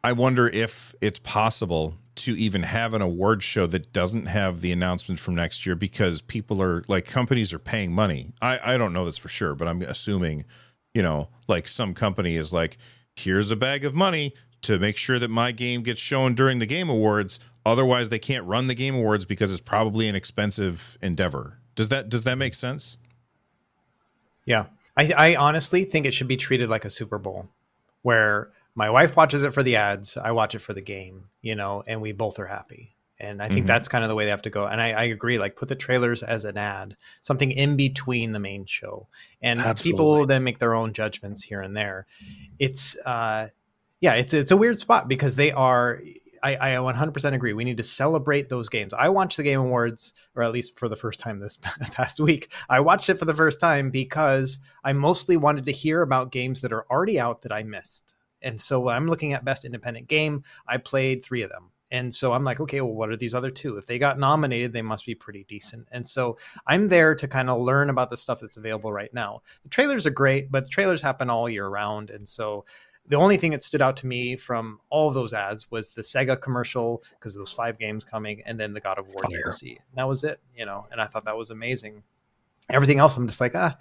I 0.04 0.14
wonder 0.14 0.48
if 0.48 0.96
it's 1.02 1.20
possible 1.20 1.96
to 2.16 2.38
even 2.38 2.64
have 2.64 2.94
an 2.94 3.02
award 3.02 3.44
show 3.44 3.66
that 3.68 3.92
doesn't 3.92 4.28
have 4.28 4.62
the 4.62 4.72
announcements 4.72 5.22
from 5.22 5.36
next 5.36 5.66
year 5.66 5.76
because 5.76 6.22
people 6.22 6.62
are 6.62 6.84
like 6.88 7.06
companies 7.06 7.54
are 7.54 7.60
paying 7.60 7.92
money. 7.92 8.34
I, 8.42 8.74
I 8.74 8.78
don't 8.78 8.94
know 8.94 9.06
this 9.06 9.18
for 9.18 9.30
sure, 9.30 9.56
but 9.56 9.68
I'm 9.68 9.82
assuming, 9.82 10.46
you 10.94 11.02
know, 11.02 11.30
like 11.48 11.68
some 11.68 11.94
company 11.94 12.36
is 12.36 12.54
like, 12.54 12.78
here's 13.16 13.52
a 13.52 13.56
bag 13.56 13.84
of 13.86 13.94
money 13.94 14.34
to 14.62 14.80
make 14.80 14.98
sure 14.98 15.20
that 15.20 15.30
my 15.30 15.52
game 15.52 15.82
gets 15.82 16.00
shown 16.00 16.36
during 16.36 16.60
the 16.60 16.66
game 16.66 16.90
awards. 16.90 17.40
Otherwise 17.66 18.10
they 18.10 18.20
can't 18.20 18.46
run 18.46 18.68
the 18.68 18.76
game 18.76 18.96
awards 18.96 19.26
because 19.26 19.52
it's 19.52 19.62
probably 19.62 20.08
an 20.08 20.16
expensive 20.16 20.98
endeavor. 21.02 21.60
Does 21.76 21.90
that 21.90 22.10
does 22.10 22.24
that 22.24 22.38
make 22.38 22.54
sense? 22.54 22.98
Yeah. 24.46 24.66
I, 24.96 25.12
I 25.12 25.36
honestly 25.36 25.86
think 25.86 26.06
it 26.06 26.14
should 26.14 26.28
be 26.28 26.38
treated 26.38 26.70
like 26.70 26.86
a 26.86 26.90
Super 26.90 27.18
Bowl 27.18 27.50
where 28.04 28.52
my 28.76 28.90
wife 28.90 29.16
watches 29.16 29.44
it 29.44 29.54
for 29.54 29.64
the 29.64 29.76
ads 29.76 30.18
i 30.18 30.32
watch 30.32 30.56
it 30.56 30.60
for 30.60 30.74
the 30.74 30.82
game 30.82 31.26
you 31.42 31.56
know 31.56 31.84
and 31.86 32.02
we 32.02 32.12
both 32.12 32.40
are 32.40 32.48
happy 32.48 32.96
and 33.20 33.42
i 33.42 33.48
think 33.48 33.60
mm-hmm. 33.60 33.68
that's 33.68 33.88
kind 33.88 34.04
of 34.04 34.10
the 34.10 34.16
way 34.16 34.26
they 34.26 34.32
have 34.32 34.42
to 34.42 34.50
go 34.50 34.66
and 34.66 34.82
I, 34.82 34.92
I, 34.92 35.04
agree 35.06 35.38
like 35.38 35.56
put 35.56 35.70
the 35.70 35.76
trailers 35.76 36.24
as 36.24 36.46
an 36.46 36.58
ad 36.58 36.98
something 37.22 37.52
in 37.52 37.78
between 37.78 38.32
the 38.32 38.40
main 38.40 38.66
show 38.66 39.08
and 39.42 39.60
Absolutely. 39.60 39.92
people 39.92 40.26
then 40.26 40.44
make 40.44 40.60
their 40.60 40.74
own 40.74 40.94
judgments 40.94 41.42
here 41.42 41.62
and 41.62 41.76
there 41.76 42.08
it's 42.60 42.98
uh 43.06 43.48
yeah 44.00 44.14
it's 44.14 44.34
it's 44.34 44.52
a 44.52 44.58
weird 44.58 44.80
spot 44.80 45.08
because 45.08 45.36
they 45.36 45.52
are 45.52 46.02
I, 46.44 46.76
I 46.76 46.76
100% 46.76 47.34
agree. 47.34 47.54
We 47.54 47.64
need 47.64 47.78
to 47.78 47.84
celebrate 47.84 48.50
those 48.50 48.68
games. 48.68 48.94
I 48.94 49.08
watched 49.08 49.38
the 49.38 49.44
Game 49.44 49.62
Awards, 49.62 50.14
or 50.36 50.44
at 50.44 50.52
least 50.52 50.78
for 50.78 50.90
the 50.90 50.96
first 50.98 51.22
time 51.22 51.40
this 51.40 51.58
past 51.92 52.20
week. 52.20 52.52
I 52.70 52.82
watched 52.82 53.10
it 53.10 53.18
for 53.18 53.24
the 53.24 53.34
first 53.34 53.62
time 53.62 53.90
because 53.90 54.60
I 54.84 54.92
mostly 54.92 55.38
wanted 55.38 55.66
to 55.68 55.72
hear 55.72 56.02
about 56.02 56.34
games 56.34 56.60
that 56.62 56.74
are 56.74 56.86
already 56.92 57.18
out 57.18 57.44
that 57.44 57.54
I 57.54 57.64
missed. 57.64 58.16
And 58.44 58.60
so 58.60 58.90
I'm 58.90 59.08
looking 59.08 59.34
at 59.34 59.46
best 59.46 59.66
independent 59.66 60.08
game. 60.08 60.44
I 60.68 60.78
played 60.78 61.24
three 61.24 61.42
of 61.42 61.50
them. 61.50 61.72
And 61.92 62.14
so 62.14 62.34
I'm 62.34 62.44
like, 62.44 62.60
okay, 62.60 62.82
well, 62.82 62.94
what 62.94 63.10
are 63.10 63.18
these 63.18 63.36
other 63.36 63.52
two? 63.52 63.78
If 63.78 63.86
they 63.86 64.00
got 64.00 64.18
nominated, 64.18 64.74
they 64.74 64.82
must 64.82 65.06
be 65.06 65.14
pretty 65.14 65.44
decent. 65.44 65.88
And 65.92 66.08
so 66.08 66.38
I'm 66.66 66.88
there 66.88 67.14
to 67.14 67.28
kind 67.28 67.52
of 67.52 67.62
learn 67.62 67.92
about 67.92 68.10
the 68.10 68.18
stuff 68.18 68.40
that's 68.40 68.58
available 68.58 68.92
right 68.92 69.14
now. 69.14 69.44
The 69.62 69.70
trailers 69.70 70.08
are 70.08 70.12
great, 70.12 70.52
but 70.52 70.64
the 70.64 70.72
trailers 70.72 71.02
happen 71.02 71.30
all 71.30 71.48
year 71.48 71.68
round. 71.68 72.10
And 72.10 72.28
so 72.28 72.66
the 73.06 73.18
only 73.18 73.38
thing 73.38 73.52
that 73.52 73.64
stood 73.64 73.82
out 73.82 73.98
to 73.98 74.08
me 74.08 74.36
from 74.38 74.80
all 74.90 75.08
of 75.08 75.14
those 75.14 75.34
ads 75.34 75.70
was 75.70 75.92
the 75.92 76.02
Sega 76.02 76.42
commercial 76.42 77.04
because 77.12 77.36
those 77.36 77.52
five 77.52 77.78
games 77.78 78.04
coming, 78.04 78.42
and 78.46 78.60
then 78.60 78.74
the 78.74 78.80
God 78.80 78.98
of 78.98 79.08
War 79.10 79.24
Fire. 79.24 79.44
DLC. 79.46 79.70
And 79.70 79.98
that 79.98 80.08
was 80.08 80.24
it, 80.24 80.40
you 80.56 80.66
know. 80.66 80.88
And 80.92 81.02
I 81.02 81.06
thought 81.06 81.26
that 81.26 81.38
was 81.38 81.52
amazing. 81.52 82.02
Everything 82.70 83.00
else, 83.00 83.18
I'm 83.18 83.28
just 83.28 83.42
like, 83.42 83.56
ah, 83.56 83.78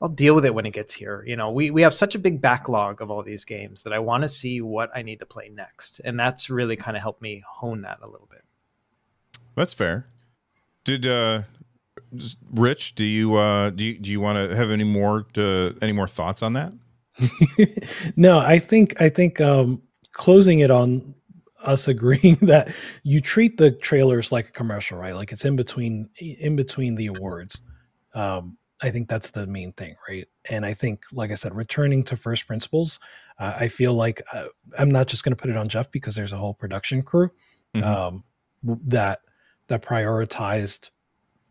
I'll 0.00 0.08
deal 0.08 0.34
with 0.34 0.44
it 0.44 0.54
when 0.54 0.66
it 0.66 0.72
gets 0.72 0.92
here. 0.92 1.24
You 1.26 1.36
know, 1.36 1.50
we 1.50 1.70
we 1.70 1.82
have 1.82 1.94
such 1.94 2.14
a 2.14 2.18
big 2.18 2.40
backlog 2.40 3.00
of 3.00 3.10
all 3.10 3.22
these 3.22 3.44
games 3.44 3.82
that 3.82 3.92
I 3.92 3.98
want 3.98 4.22
to 4.24 4.28
see 4.28 4.60
what 4.60 4.90
I 4.94 5.02
need 5.02 5.20
to 5.20 5.26
play 5.26 5.48
next, 5.48 6.00
and 6.04 6.18
that's 6.18 6.50
really 6.50 6.76
kind 6.76 6.96
of 6.96 7.02
helped 7.02 7.22
me 7.22 7.42
hone 7.48 7.82
that 7.82 7.98
a 8.02 8.06
little 8.06 8.28
bit. 8.30 8.42
That's 9.54 9.72
fair. 9.72 10.06
Did 10.84 11.06
uh, 11.06 11.42
Rich? 12.50 12.94
Do 12.94 13.04
you 13.04 13.36
uh, 13.36 13.70
do 13.70 13.84
you 13.84 13.98
do 13.98 14.10
you 14.10 14.20
want 14.20 14.50
to 14.50 14.56
have 14.56 14.70
any 14.70 14.84
more 14.84 15.22
to, 15.34 15.76
any 15.82 15.92
more 15.92 16.08
thoughts 16.08 16.42
on 16.42 16.52
that? 16.54 16.72
no, 18.16 18.38
I 18.38 18.58
think 18.58 19.00
I 19.00 19.08
think 19.08 19.40
um, 19.40 19.82
closing 20.12 20.60
it 20.60 20.70
on 20.70 21.14
us 21.64 21.88
agreeing 21.88 22.36
that 22.42 22.74
you 23.02 23.20
treat 23.20 23.56
the 23.56 23.70
trailers 23.70 24.30
like 24.30 24.48
a 24.48 24.52
commercial, 24.52 24.98
right? 24.98 25.14
Like 25.14 25.32
it's 25.32 25.44
in 25.44 25.56
between 25.56 26.08
in 26.18 26.56
between 26.56 26.94
the 26.94 27.06
awards. 27.06 27.60
Um, 28.14 28.56
I 28.82 28.90
think 28.90 29.08
that's 29.08 29.30
the 29.30 29.46
main 29.46 29.72
thing, 29.72 29.96
right? 30.08 30.26
And 30.50 30.66
I 30.66 30.74
think, 30.74 31.04
like 31.12 31.30
I 31.30 31.34
said, 31.34 31.54
returning 31.54 32.02
to 32.04 32.16
first 32.16 32.46
principles, 32.46 33.00
uh, 33.38 33.54
I 33.58 33.68
feel 33.68 33.94
like 33.94 34.22
uh, 34.32 34.46
I'm 34.78 34.90
not 34.90 35.06
just 35.06 35.24
going 35.24 35.34
to 35.34 35.40
put 35.40 35.50
it 35.50 35.56
on 35.56 35.68
Geoff 35.68 35.90
because 35.90 36.14
there's 36.14 36.32
a 36.32 36.36
whole 36.36 36.54
production 36.54 37.02
crew 37.02 37.30
mm-hmm. 37.74 37.84
um, 37.84 38.24
that 38.62 39.20
that 39.68 39.82
prioritized 39.82 40.90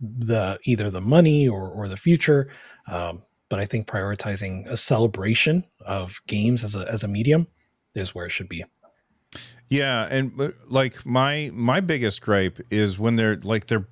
the 0.01 0.59
either 0.65 0.89
the 0.89 1.01
money 1.01 1.47
or 1.47 1.69
or 1.69 1.87
the 1.87 1.97
future. 1.97 2.49
Um, 2.87 3.23
but 3.49 3.59
I 3.59 3.65
think 3.65 3.87
prioritizing 3.87 4.67
a 4.67 4.77
celebration 4.77 5.63
of 5.81 6.19
games 6.27 6.63
as 6.63 6.75
a 6.75 6.91
as 6.91 7.03
a 7.03 7.07
medium 7.07 7.47
is 7.95 8.13
where 8.13 8.25
it 8.25 8.31
should 8.31 8.49
be. 8.49 8.63
Yeah, 9.69 10.07
and 10.09 10.39
uh, 10.39 10.49
like 10.67 11.05
my 11.05 11.49
my 11.53 11.79
biggest 11.81 12.21
gripe 12.21 12.59
is 12.69 12.99
when 12.99 13.15
they're 13.15 13.37
like 13.37 13.67
they're 13.67 13.87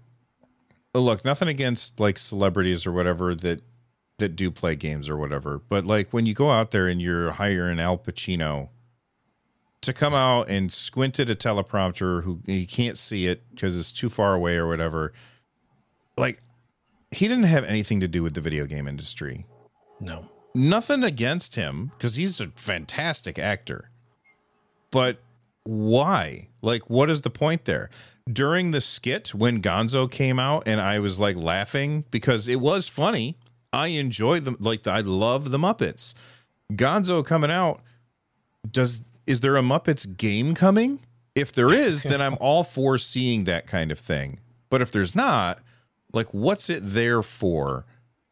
look, 1.02 1.26
nothing 1.26 1.48
against 1.48 2.00
like 2.00 2.18
celebrities 2.18 2.86
or 2.86 2.92
whatever 2.92 3.34
that 3.36 3.62
that 4.20 4.36
do 4.36 4.52
play 4.52 4.76
games 4.76 5.10
or 5.10 5.18
whatever, 5.18 5.62
but 5.70 5.86
like 5.86 6.14
when 6.14 6.26
you 6.26 6.34
go 6.34 6.52
out 6.52 6.72
there 6.72 6.88
and 6.88 7.02
you're 7.02 7.32
hiring 7.32 7.80
Al 7.80 7.98
Pacino 7.98 8.70
to 9.82 9.92
come 9.92 10.14
out 10.14 10.50
and 10.50 10.72
squint 10.72 11.20
at 11.20 11.30
a 11.30 11.36
teleprompter 11.36 12.24
who 12.24 12.40
you 12.46 12.68
can't 12.68 12.98
see 12.98 13.28
it 13.28 13.42
because 13.52 13.78
it's 13.78 13.92
too 13.92 14.10
far 14.10 14.34
away 14.34 14.56
or 14.56 14.68
whatever, 14.68 15.14
like 16.16 16.40
he 17.12 17.28
didn't 17.28 17.46
have 17.46 17.64
anything 17.64 18.00
to 18.00 18.08
do 18.08 18.24
with 18.24 18.34
the 18.34 18.42
video 18.42 18.66
game 18.66 18.88
industry. 18.88 19.46
No. 20.00 20.30
Nothing 20.56 21.04
against 21.04 21.56
him 21.56 21.92
because 21.98 22.16
he's 22.16 22.40
a 22.40 22.48
fantastic 22.50 23.40
actor. 23.40 23.90
But 24.92 25.18
why? 25.64 26.50
Like, 26.62 26.90
what 26.90 27.10
is 27.10 27.22
the 27.22 27.30
point 27.30 27.66
there? 27.66 27.90
During 28.32 28.72
the 28.72 28.82
skit 28.82 29.34
when 29.34 29.62
Gonzo 29.62 30.10
came 30.10 30.40
out, 30.40 30.64
and 30.66 30.80
I 30.80 31.00
was 31.00 31.20
like 31.20 31.36
laughing 31.36 32.06
because 32.12 32.48
it 32.48 32.60
was 32.60 32.88
funny. 32.88 33.38
I 33.72 33.88
enjoy 33.88 34.40
them, 34.40 34.58
like 34.60 34.86
I 34.88 35.00
love 35.00 35.52
the 35.52 35.58
Muppets. 35.58 36.14
Gonzo 36.72 37.26
coming 37.26 37.52
out. 37.52 37.82
Does 38.70 39.02
is 39.26 39.40
there 39.42 39.58
a 39.58 39.62
Muppets 39.62 40.18
game 40.18 40.54
coming? 40.54 41.00
If 41.36 41.52
there 41.52 41.74
is, 41.74 42.04
then 42.04 42.22
I'm 42.22 42.38
all 42.40 42.64
for 42.64 42.98
seeing 42.98 43.46
that 43.46 43.66
kind 43.66 43.92
of 43.92 43.98
thing. 44.00 44.40
But 44.70 44.82
if 44.82 44.92
there's 44.92 45.16
not, 45.16 45.60
like, 46.14 46.34
what's 46.34 46.70
it 46.70 46.82
there 46.84 47.24
for? 47.24 47.86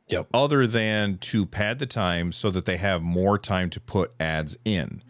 Yep. 0.08 0.28
Other 0.34 0.68
than 0.68 1.18
to 1.20 1.46
pad 1.46 1.80
the 1.80 1.86
time 1.86 2.32
so 2.32 2.52
that 2.52 2.66
they 2.66 2.78
have 2.78 3.02
more 3.02 3.38
time 3.38 3.70
to 3.72 3.80
put 3.80 4.12
ads 4.20 4.58
in. 4.66 5.02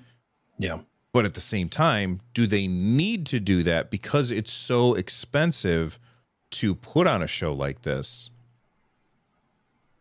Yeah. 0.57 0.79
But 1.13 1.25
at 1.25 1.33
the 1.33 1.41
same 1.41 1.67
time, 1.67 2.21
do 2.33 2.47
they 2.47 2.67
need 2.67 3.25
to 3.27 3.39
do 3.39 3.63
that 3.63 3.91
because 3.91 4.31
it's 4.31 4.51
so 4.51 4.93
expensive 4.93 5.99
to 6.51 6.73
put 6.75 7.05
on 7.05 7.21
a 7.21 7.27
show 7.27 7.53
like 7.53 7.81
this? 7.81 8.31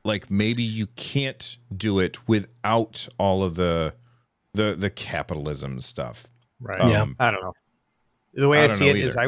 Like 0.05 0.31
maybe 0.31 0.63
you 0.63 0.87
can't 0.97 1.59
do 1.77 1.99
it 1.99 2.29
without 2.29 3.09
all 3.19 3.43
of 3.43 3.57
the 3.57 3.95
the 4.55 4.75
the 4.77 4.91
capitalism 4.91 5.81
stuff. 5.81 6.27
Right. 6.61 6.81
Um, 6.81 6.91
yeah. 6.91 7.07
I 7.19 7.31
don't 7.31 7.43
know. 7.43 7.53
The 8.35 8.49
way 8.49 8.61
I, 8.61 8.65
I 8.65 8.69
see 8.69 8.89
it 8.89 8.97
either. 8.97 9.09
is 9.09 9.17
I 9.17 9.27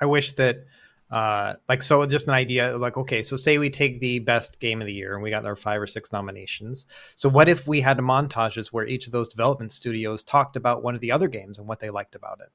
I 0.00 0.06
wish 0.06 0.32
that 0.32 0.64
uh, 1.10 1.54
like 1.68 1.82
so 1.82 2.04
just 2.06 2.28
an 2.28 2.34
idea 2.34 2.76
like 2.76 2.96
okay 2.96 3.22
so 3.22 3.36
say 3.36 3.58
we 3.58 3.70
take 3.70 4.00
the 4.00 4.18
best 4.20 4.60
game 4.60 4.80
of 4.80 4.86
the 4.86 4.92
year 4.92 5.14
and 5.14 5.22
we 5.22 5.30
got 5.30 5.44
our 5.44 5.56
five 5.56 5.80
or 5.80 5.86
six 5.86 6.12
nominations 6.12 6.86
so 7.14 7.28
what 7.28 7.48
if 7.48 7.66
we 7.66 7.80
had 7.80 7.98
montages 7.98 8.68
where 8.68 8.86
each 8.86 9.06
of 9.06 9.12
those 9.12 9.28
development 9.28 9.72
studios 9.72 10.22
talked 10.22 10.56
about 10.56 10.82
one 10.82 10.94
of 10.94 11.00
the 11.00 11.12
other 11.12 11.28
games 11.28 11.58
and 11.58 11.66
what 11.66 11.80
they 11.80 11.90
liked 11.90 12.14
about 12.14 12.40
it 12.40 12.50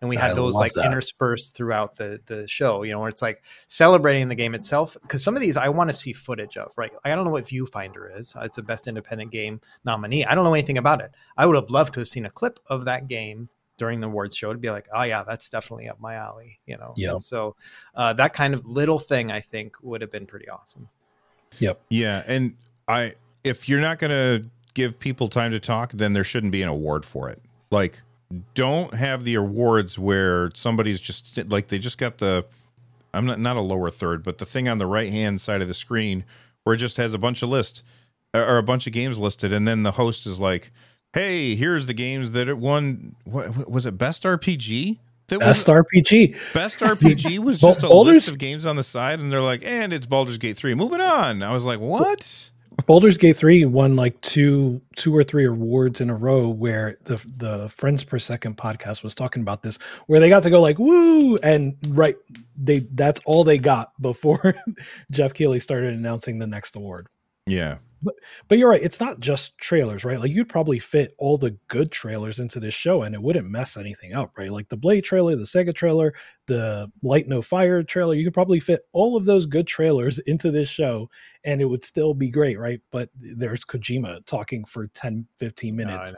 and 0.00 0.08
we 0.08 0.16
I 0.16 0.28
had 0.28 0.36
those 0.36 0.54
like 0.54 0.72
that. 0.72 0.86
interspersed 0.86 1.54
throughout 1.54 1.96
the 1.96 2.20
the 2.26 2.48
show. 2.48 2.82
You 2.82 2.92
know, 2.92 3.00
where 3.00 3.08
it's 3.08 3.22
like 3.22 3.42
celebrating 3.66 4.28
the 4.28 4.34
game 4.34 4.54
itself. 4.54 4.96
Because 5.02 5.22
some 5.22 5.34
of 5.34 5.42
these 5.42 5.56
I 5.56 5.68
want 5.68 5.90
to 5.90 5.94
see 5.94 6.12
footage 6.12 6.56
of. 6.56 6.72
Right, 6.76 6.92
I 7.04 7.14
don't 7.14 7.24
know 7.24 7.30
what 7.30 7.44
Viewfinder 7.44 8.18
is. 8.18 8.34
It's 8.40 8.58
a 8.58 8.62
best 8.62 8.86
independent 8.86 9.30
game 9.30 9.60
nominee. 9.84 10.24
I 10.24 10.34
don't 10.34 10.44
know 10.44 10.54
anything 10.54 10.78
about 10.78 11.00
it. 11.02 11.12
I 11.36 11.46
would 11.46 11.56
have 11.56 11.70
loved 11.70 11.94
to 11.94 12.00
have 12.00 12.08
seen 12.08 12.26
a 12.26 12.30
clip 12.30 12.58
of 12.66 12.86
that 12.86 13.08
game 13.08 13.50
during 13.80 13.98
the 13.98 14.06
awards 14.06 14.36
show 14.36 14.52
to 14.52 14.58
be 14.58 14.70
like, 14.70 14.86
oh 14.94 15.02
yeah, 15.02 15.24
that's 15.24 15.48
definitely 15.48 15.88
up 15.88 15.98
my 15.98 16.14
alley. 16.14 16.60
You 16.66 16.76
know, 16.76 16.92
Yep. 16.96 17.12
And 17.12 17.24
so 17.24 17.56
uh, 17.94 18.12
that 18.12 18.34
kind 18.34 18.52
of 18.52 18.66
little 18.66 18.98
thing 18.98 19.32
I 19.32 19.40
think 19.40 19.74
would 19.82 20.02
have 20.02 20.12
been 20.12 20.26
pretty 20.26 20.50
awesome. 20.50 20.86
Yep. 21.58 21.80
Yeah, 21.88 22.22
and 22.26 22.56
I 22.86 23.14
if 23.42 23.70
you're 23.70 23.80
not 23.80 23.98
going 23.98 24.10
to 24.10 24.48
give 24.74 24.98
people 25.00 25.28
time 25.28 25.50
to 25.52 25.58
talk, 25.58 25.92
then 25.92 26.12
there 26.12 26.22
shouldn't 26.24 26.52
be 26.52 26.60
an 26.62 26.68
award 26.68 27.06
for 27.06 27.30
it. 27.30 27.40
Like 27.70 28.02
don't 28.52 28.92
have 28.94 29.24
the 29.24 29.34
awards 29.34 29.98
where 29.98 30.50
somebody's 30.54 31.00
just 31.00 31.38
like 31.50 31.68
they 31.68 31.78
just 31.78 31.96
got 31.96 32.18
the 32.18 32.44
I'm 33.14 33.24
not 33.24 33.40
not 33.40 33.56
a 33.56 33.62
lower 33.62 33.90
third, 33.90 34.22
but 34.22 34.36
the 34.36 34.46
thing 34.46 34.68
on 34.68 34.76
the 34.76 34.86
right-hand 34.86 35.40
side 35.40 35.62
of 35.62 35.68
the 35.68 35.74
screen 35.74 36.26
where 36.64 36.74
it 36.74 36.78
just 36.78 36.98
has 36.98 37.14
a 37.14 37.18
bunch 37.18 37.42
of 37.42 37.48
lists 37.48 37.82
or 38.34 38.58
a 38.58 38.62
bunch 38.62 38.86
of 38.86 38.92
games 38.92 39.18
listed 39.18 39.54
and 39.54 39.66
then 39.66 39.84
the 39.84 39.92
host 39.92 40.26
is 40.26 40.38
like, 40.38 40.70
"Hey, 41.12 41.54
here's 41.54 41.86
the 41.86 41.94
games 41.94 42.32
that 42.32 42.48
it 42.48 42.58
won 42.58 43.16
what, 43.24 43.70
was 43.70 43.86
it 43.86 43.98
best 43.98 44.22
RPG?" 44.24 44.98
That 45.28 45.38
Best 45.38 45.68
RPG. 45.68 46.52
Best 46.52 46.80
RPG 46.80 47.38
was 47.44 47.60
just 47.60 47.84
a 47.84 47.86
Baldur's- 47.86 48.16
list 48.16 48.28
of 48.30 48.38
games 48.38 48.66
on 48.66 48.74
the 48.74 48.82
side, 48.82 49.20
and 49.20 49.32
they're 49.32 49.40
like, 49.40 49.62
and 49.64 49.92
it's 49.92 50.04
Baldur's 50.04 50.38
Gate 50.38 50.56
3. 50.56 50.74
Moving 50.74 51.00
on. 51.00 51.44
I 51.44 51.52
was 51.52 51.64
like, 51.64 51.78
what? 51.78 52.50
Baldur's 52.86 53.16
Gate 53.16 53.36
3 53.36 53.66
won 53.66 53.94
like 53.94 54.20
two 54.22 54.80
two 54.96 55.14
or 55.14 55.22
three 55.22 55.44
awards 55.44 56.00
in 56.00 56.10
a 56.10 56.14
row 56.16 56.48
where 56.48 56.98
the 57.04 57.24
the 57.36 57.68
Friends 57.68 58.02
Per 58.02 58.18
Second 58.18 58.56
podcast 58.56 59.04
was 59.04 59.14
talking 59.14 59.42
about 59.42 59.62
this 59.62 59.78
where 60.06 60.18
they 60.18 60.30
got 60.30 60.42
to 60.44 60.50
go 60.50 60.60
like 60.62 60.78
woo 60.78 61.36
and 61.38 61.76
right 61.88 62.16
they 62.56 62.80
that's 62.94 63.20
all 63.26 63.44
they 63.44 63.58
got 63.58 63.92
before 64.00 64.54
Geoff 65.12 65.34
Keighley 65.34 65.60
started 65.60 65.92
announcing 65.94 66.38
the 66.38 66.46
next 66.46 66.74
award. 66.74 67.06
Yeah. 67.46 67.78
But 68.02 68.14
but 68.48 68.58
you're 68.58 68.70
right, 68.70 68.82
it's 68.82 69.00
not 69.00 69.20
just 69.20 69.56
trailers, 69.58 70.04
right? 70.04 70.18
Like 70.18 70.30
you'd 70.30 70.48
probably 70.48 70.78
fit 70.78 71.14
all 71.18 71.36
the 71.38 71.56
good 71.68 71.92
trailers 71.92 72.40
into 72.40 72.60
this 72.60 72.74
show 72.74 73.02
and 73.02 73.14
it 73.14 73.22
wouldn't 73.22 73.50
mess 73.50 73.76
anything 73.76 74.14
up, 74.14 74.32
right? 74.36 74.52
Like 74.52 74.68
the 74.68 74.76
Blade 74.76 75.04
trailer, 75.04 75.36
the 75.36 75.42
Sega 75.42 75.74
trailer, 75.74 76.14
the 76.46 76.90
Light 77.02 77.28
No 77.28 77.42
Fire 77.42 77.82
trailer, 77.82 78.14
you 78.14 78.24
could 78.24 78.34
probably 78.34 78.60
fit 78.60 78.82
all 78.92 79.16
of 79.16 79.24
those 79.24 79.46
good 79.46 79.66
trailers 79.66 80.18
into 80.26 80.50
this 80.50 80.68
show 80.68 81.08
and 81.44 81.60
it 81.60 81.66
would 81.66 81.84
still 81.84 82.14
be 82.14 82.30
great, 82.30 82.58
right? 82.58 82.80
But 82.90 83.10
there's 83.14 83.64
Kojima 83.64 84.24
talking 84.26 84.64
for 84.64 84.86
10, 84.88 85.26
15 85.36 85.76
minutes, 85.76 86.14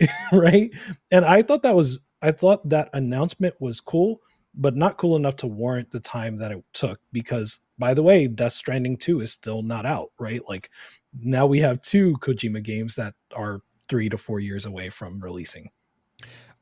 right? 0.32 0.70
And 1.10 1.24
I 1.24 1.42
thought 1.42 1.62
that 1.62 1.76
was 1.76 2.00
I 2.22 2.30
thought 2.30 2.68
that 2.68 2.88
announcement 2.92 3.54
was 3.60 3.80
cool, 3.80 4.20
but 4.54 4.76
not 4.76 4.98
cool 4.98 5.16
enough 5.16 5.36
to 5.36 5.46
warrant 5.46 5.90
the 5.90 6.00
time 6.00 6.36
that 6.38 6.52
it 6.52 6.64
took 6.72 7.00
because 7.12 7.60
by 7.78 7.94
the 7.94 8.02
way, 8.02 8.28
Death 8.28 8.52
Stranding 8.52 8.96
2 8.96 9.22
is 9.22 9.32
still 9.32 9.62
not 9.62 9.84
out, 9.84 10.10
right? 10.18 10.40
Like 10.48 10.70
now 11.18 11.46
we 11.46 11.58
have 11.60 11.82
two 11.82 12.16
Kojima 12.18 12.62
games 12.62 12.94
that 12.94 13.14
are 13.34 13.60
3 13.88 14.08
to 14.10 14.18
4 14.18 14.40
years 14.40 14.66
away 14.66 14.88
from 14.88 15.20
releasing. 15.20 15.70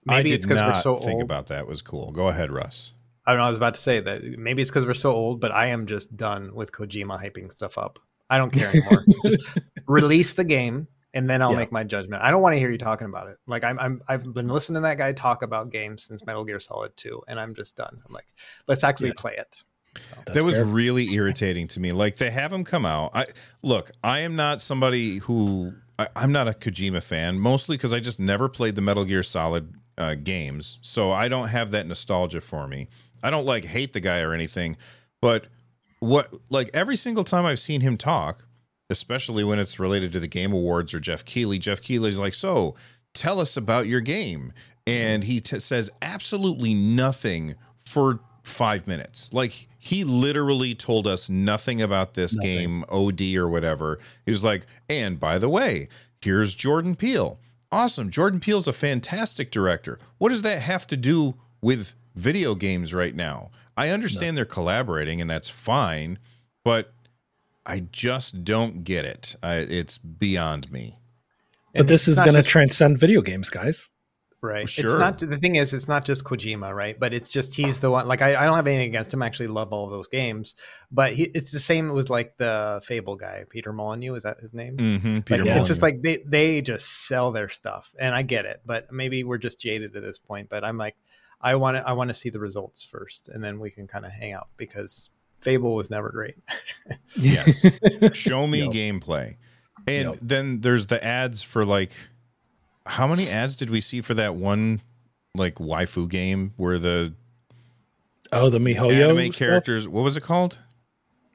Maybe 0.06 0.32
I 0.32 0.34
it's 0.34 0.46
because 0.46 0.60
we're 0.60 0.68
not 0.68 0.78
so 0.78 0.96
think 0.96 1.16
old. 1.16 1.22
about 1.22 1.48
that 1.48 1.66
was 1.66 1.82
cool. 1.82 2.10
Go 2.10 2.28
ahead, 2.28 2.50
Russ. 2.50 2.92
I 3.26 3.32
don't 3.32 3.38
know. 3.38 3.44
I 3.44 3.48
was 3.48 3.58
about 3.58 3.74
to 3.74 3.80
say 3.80 4.00
that 4.00 4.22
maybe 4.38 4.62
it's 4.62 4.70
because 4.70 4.86
we're 4.86 4.94
so 4.94 5.12
old, 5.12 5.40
but 5.40 5.52
I 5.52 5.66
am 5.66 5.86
just 5.86 6.16
done 6.16 6.54
with 6.54 6.72
Kojima 6.72 7.22
hyping 7.22 7.52
stuff 7.52 7.76
up. 7.76 7.98
I 8.30 8.38
don't 8.38 8.50
care 8.50 8.68
anymore. 8.68 9.04
Just 9.24 9.58
release 9.86 10.32
the 10.34 10.44
game, 10.44 10.86
and 11.14 11.28
then 11.28 11.42
I'll 11.42 11.50
Yeah. 11.52 11.56
make 11.58 11.72
my 11.72 11.84
judgment. 11.84 12.22
I 12.22 12.30
don't 12.30 12.42
want 12.42 12.54
to 12.54 12.58
hear 12.58 12.70
you 12.70 12.78
talking 12.78 13.06
about 13.06 13.28
it. 13.28 13.38
Like 13.46 13.64
I'm, 13.64 13.78
I'm, 13.78 14.02
I've 14.08 14.32
been 14.32 14.48
listening 14.48 14.76
to 14.76 14.80
that 14.82 14.98
guy 14.98 15.12
talk 15.12 15.42
about 15.42 15.70
games 15.70 16.04
since 16.04 16.24
Metal 16.24 16.44
Gear 16.44 16.60
Solid 16.60 16.96
Two, 16.96 17.22
and 17.28 17.38
I'm 17.40 17.54
just 17.54 17.76
done. 17.76 18.00
I'm 18.06 18.12
like, 18.14 18.26
let's 18.66 18.84
actually 18.84 19.08
Yeah. 19.08 19.14
play 19.16 19.34
it. 19.36 19.62
That's 20.24 20.38
that 20.38 20.44
was 20.44 20.54
fair. 20.56 20.64
really 20.64 21.12
irritating 21.14 21.66
to 21.68 21.80
me. 21.80 21.90
Like 21.92 22.16
they 22.16 22.30
have 22.30 22.52
him 22.52 22.62
come 22.62 22.86
out. 22.86 23.10
I 23.14 23.26
look. 23.62 23.90
I 24.04 24.20
am 24.20 24.36
not 24.36 24.60
somebody 24.60 25.18
who 25.18 25.74
I, 25.98 26.06
I'm 26.14 26.30
not 26.30 26.46
a 26.46 26.52
Kojima 26.52 27.02
fan, 27.02 27.40
mostly 27.40 27.76
because 27.76 27.92
I 27.92 27.98
just 27.98 28.20
never 28.20 28.48
played 28.48 28.76
the 28.76 28.82
Metal 28.82 29.04
Gear 29.04 29.24
Solid 29.24 29.74
uh, 29.98 30.14
games, 30.14 30.78
so 30.80 31.10
I 31.10 31.28
don't 31.28 31.48
have 31.48 31.72
that 31.72 31.86
nostalgia 31.88 32.40
for 32.40 32.68
me. 32.68 32.88
I 33.22 33.30
don't 33.30 33.44
like 33.44 33.64
hate 33.64 33.92
the 33.92 34.00
guy 34.00 34.20
or 34.20 34.32
anything, 34.32 34.76
but 35.20 35.46
what 35.98 36.32
like 36.50 36.70
every 36.72 36.96
single 36.96 37.24
time 37.24 37.44
I've 37.44 37.58
seen 37.58 37.80
him 37.80 37.96
talk, 37.98 38.44
especially 38.90 39.44
when 39.44 39.58
it's 39.58 39.78
related 39.78 40.12
to 40.12 40.20
the 40.20 40.26
Game 40.28 40.52
Awards 40.52 40.92
or 40.92 41.00
Geoff 41.00 41.24
Keighley, 41.24 41.58
Geoff 41.58 41.80
Keighley's 41.80 42.18
like, 42.18 42.34
"So, 42.34 42.74
tell 43.14 43.40
us 43.40 43.56
about 43.56 43.86
your 43.86 44.00
game," 44.00 44.52
and 44.86 45.24
he 45.24 45.40
t- 45.40 45.58
says 45.60 45.88
absolutely 46.02 46.74
nothing 46.74 47.54
for 47.78 48.20
five 48.42 48.86
minutes. 48.86 49.30
Like 49.32 49.68
he 49.78 50.04
literally 50.04 50.74
told 50.74 51.06
us 51.06 51.28
nothing 51.30 51.80
about 51.80 52.14
this 52.14 52.34
Nothing. 52.34 52.50
game, 52.58 52.84
OD 52.88 53.36
or 53.36 53.48
whatever. 53.48 53.98
He 54.26 54.32
was 54.32 54.44
like, 54.44 54.66
"And 54.88 55.18
by 55.18 55.38
the 55.38 55.48
way, 55.48 55.88
here's 56.20 56.54
Jordan 56.54 56.96
Peele. 56.96 57.38
Awesome, 57.72 58.10
Jordan 58.10 58.40
Peele's 58.40 58.66
a 58.66 58.72
fantastic 58.72 59.50
director. 59.50 59.98
What 60.18 60.30
does 60.30 60.42
that 60.42 60.60
have 60.62 60.86
to 60.88 60.96
do 60.96 61.34
with 61.62 61.94
video 62.16 62.54
games 62.54 62.92
right 62.92 63.14
now?" 63.14 63.50
I 63.76 63.88
understand 63.90 64.36
they're 64.36 64.44
collaborating 64.44 65.22
and 65.22 65.30
that's 65.30 65.48
fine, 65.48 66.18
but 66.64 66.92
I 67.70 67.80
just 67.92 68.42
don't 68.42 68.82
get 68.82 69.04
it. 69.04 69.36
I, 69.42 69.56
it's 69.58 69.96
beyond 69.96 70.72
me. 70.72 70.98
But 71.72 71.80
And 71.80 71.88
this 71.88 72.08
is 72.08 72.18
going 72.18 72.34
to 72.34 72.42
transcend 72.42 72.98
video 72.98 73.20
games, 73.20 73.48
guys. 73.48 73.88
Right. 74.42 74.68
Sure. 74.68 74.86
It's 74.86 74.94
not 74.98 75.18
the 75.18 75.36
thing 75.36 75.56
is 75.56 75.74
it's 75.74 75.86
not 75.86 76.04
just 76.04 76.24
Kojima, 76.24 76.74
right? 76.74 76.98
But 76.98 77.12
it's 77.12 77.28
just 77.28 77.54
he's 77.54 77.78
the 77.78 77.90
one 77.90 78.08
like 78.08 78.22
I, 78.22 78.30
I 78.34 78.46
don't 78.46 78.56
have 78.56 78.66
anything 78.66 78.88
against 78.88 79.12
him. 79.12 79.22
I 79.22 79.26
actually 79.26 79.48
love 79.48 79.72
all 79.72 79.84
of 79.84 79.90
those 79.90 80.08
games. 80.08 80.54
But 80.90 81.12
he, 81.12 81.24
it's 81.24 81.52
the 81.52 81.58
same 81.58 81.90
with 81.90 82.08
like 82.08 82.38
the 82.38 82.80
Fable 82.82 83.16
guy, 83.16 83.44
Peter 83.50 83.72
Molyneux, 83.72 84.14
is 84.14 84.22
that 84.22 84.38
his 84.38 84.54
name? 84.54 84.78
Mm-hmm. 84.78 85.14
Like, 85.16 85.24
Peter 85.26 85.44
it's 85.46 85.68
just 85.68 85.82
like 85.82 86.00
they 86.00 86.24
they 86.26 86.62
just 86.62 87.06
sell 87.06 87.32
their 87.32 87.50
stuff. 87.50 87.92
And 87.98 88.14
I 88.14 88.22
get 88.22 88.46
it, 88.46 88.62
but 88.64 88.90
maybe 88.90 89.24
we're 89.24 89.38
just 89.38 89.60
jaded 89.60 89.94
at 89.94 90.02
this 90.02 90.18
point. 90.18 90.48
But 90.48 90.64
I'm 90.64 90.78
like 90.78 90.96
I 91.40 91.56
want 91.56 91.76
to 91.76 91.86
I 91.86 91.92
want 91.92 92.08
to 92.08 92.14
see 92.14 92.30
the 92.30 92.40
results 92.40 92.82
first 92.82 93.28
and 93.28 93.44
then 93.44 93.60
we 93.60 93.70
can 93.70 93.86
kind 93.86 94.06
of 94.06 94.12
hang 94.12 94.32
out 94.32 94.48
because 94.56 95.10
Fable 95.40 95.74
was 95.74 95.90
never 95.90 96.10
great. 96.10 96.36
yes. 97.14 97.64
Show 98.12 98.46
me 98.46 98.60
Yep. 98.64 98.72
gameplay. 98.72 99.36
And 99.86 100.10
Yep. 100.10 100.18
then 100.22 100.60
there's 100.60 100.86
the 100.86 101.02
ads 101.04 101.42
for 101.42 101.64
like 101.64 101.92
how 102.86 103.06
many 103.06 103.28
ads 103.28 103.56
did 103.56 103.70
we 103.70 103.80
see 103.80 104.00
for 104.00 104.14
that 104.14 104.34
one 104.34 104.80
like 105.36 105.56
waifu 105.56 106.08
game 106.08 106.52
where 106.56 106.78
the 106.78 107.14
Oh, 108.32 108.48
the 108.48 108.58
MiHoYo 108.58 108.92
anime 108.92 109.26
stuff? 109.32 109.38
characters 109.38 109.88
what 109.88 110.02
was 110.04 110.16
it 110.16 110.22
called? 110.22 110.58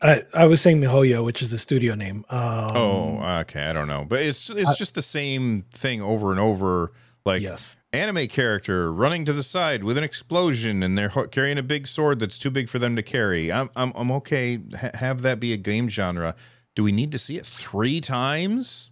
I, 0.01 0.23
I 0.33 0.45
was 0.45 0.61
saying 0.61 0.79
MiHoYo, 0.81 1.23
which 1.25 1.41
is 1.41 1.51
the 1.51 1.57
studio 1.57 1.95
name. 1.95 2.25
Um, 2.29 2.67
oh, 2.75 3.19
okay, 3.41 3.63
I 3.65 3.73
don't 3.73 3.87
know. 3.87 4.05
But 4.07 4.21
it's 4.21 4.49
it's 4.49 4.77
just 4.77 4.93
the 4.93 5.01
same 5.01 5.63
thing 5.71 6.01
over 6.01 6.31
and 6.31 6.39
over 6.39 6.91
like 7.25 7.41
yes. 7.41 7.75
anime 7.91 8.27
character 8.27 8.93
running 8.93 9.25
to 9.25 9.33
the 9.33 9.43
side 9.43 9.83
with 9.83 9.97
an 9.97 10.03
explosion 10.03 10.83
and 10.83 10.97
they're 10.97 11.09
carrying 11.09 11.57
a 11.57 11.63
big 11.63 11.87
sword 11.87 12.19
that's 12.19 12.37
too 12.37 12.51
big 12.51 12.69
for 12.69 12.79
them 12.79 12.95
to 12.95 13.03
carry. 13.03 13.51
I'm 13.51 13.69
I'm 13.75 13.91
I'm 13.95 14.11
okay 14.11 14.61
ha- 14.79 14.91
have 14.93 15.21
that 15.23 15.39
be 15.39 15.51
a 15.51 15.57
game 15.57 15.89
genre. 15.89 16.35
Do 16.75 16.83
we 16.83 16.91
need 16.91 17.11
to 17.13 17.17
see 17.17 17.37
it 17.37 17.45
3 17.45 18.01
times? 18.01 18.91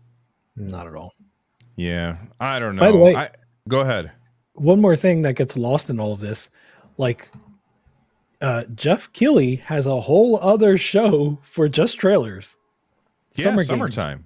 Not 0.56 0.88
at 0.88 0.96
all. 0.96 1.14
Yeah, 1.76 2.18
I 2.40 2.60
don't 2.60 2.76
know. 2.76 2.80
By 2.82 2.92
the 2.92 2.98
way- 2.98 3.16
I, 3.16 3.30
go 3.68 3.82
ahead. 3.82 4.12
One 4.54 4.80
more 4.80 4.96
thing 4.96 5.24
that 5.24 5.36
gets 5.36 5.58
lost 5.58 5.90
in 5.90 6.00
all 6.00 6.14
of 6.14 6.20
this, 6.20 6.50
like 6.98 7.30
uh, 8.42 8.66
Geoff 8.76 9.12
Keighley 9.14 9.56
has 9.56 9.88
a 9.88 10.00
whole 10.00 10.38
other 10.40 10.78
show 10.78 11.40
for 11.44 11.68
just 11.68 12.00
trailers. 12.00 12.58
Yeah, 13.36 13.46
Summer 13.46 13.64
Game, 13.64 13.66
summertime. 13.66 14.26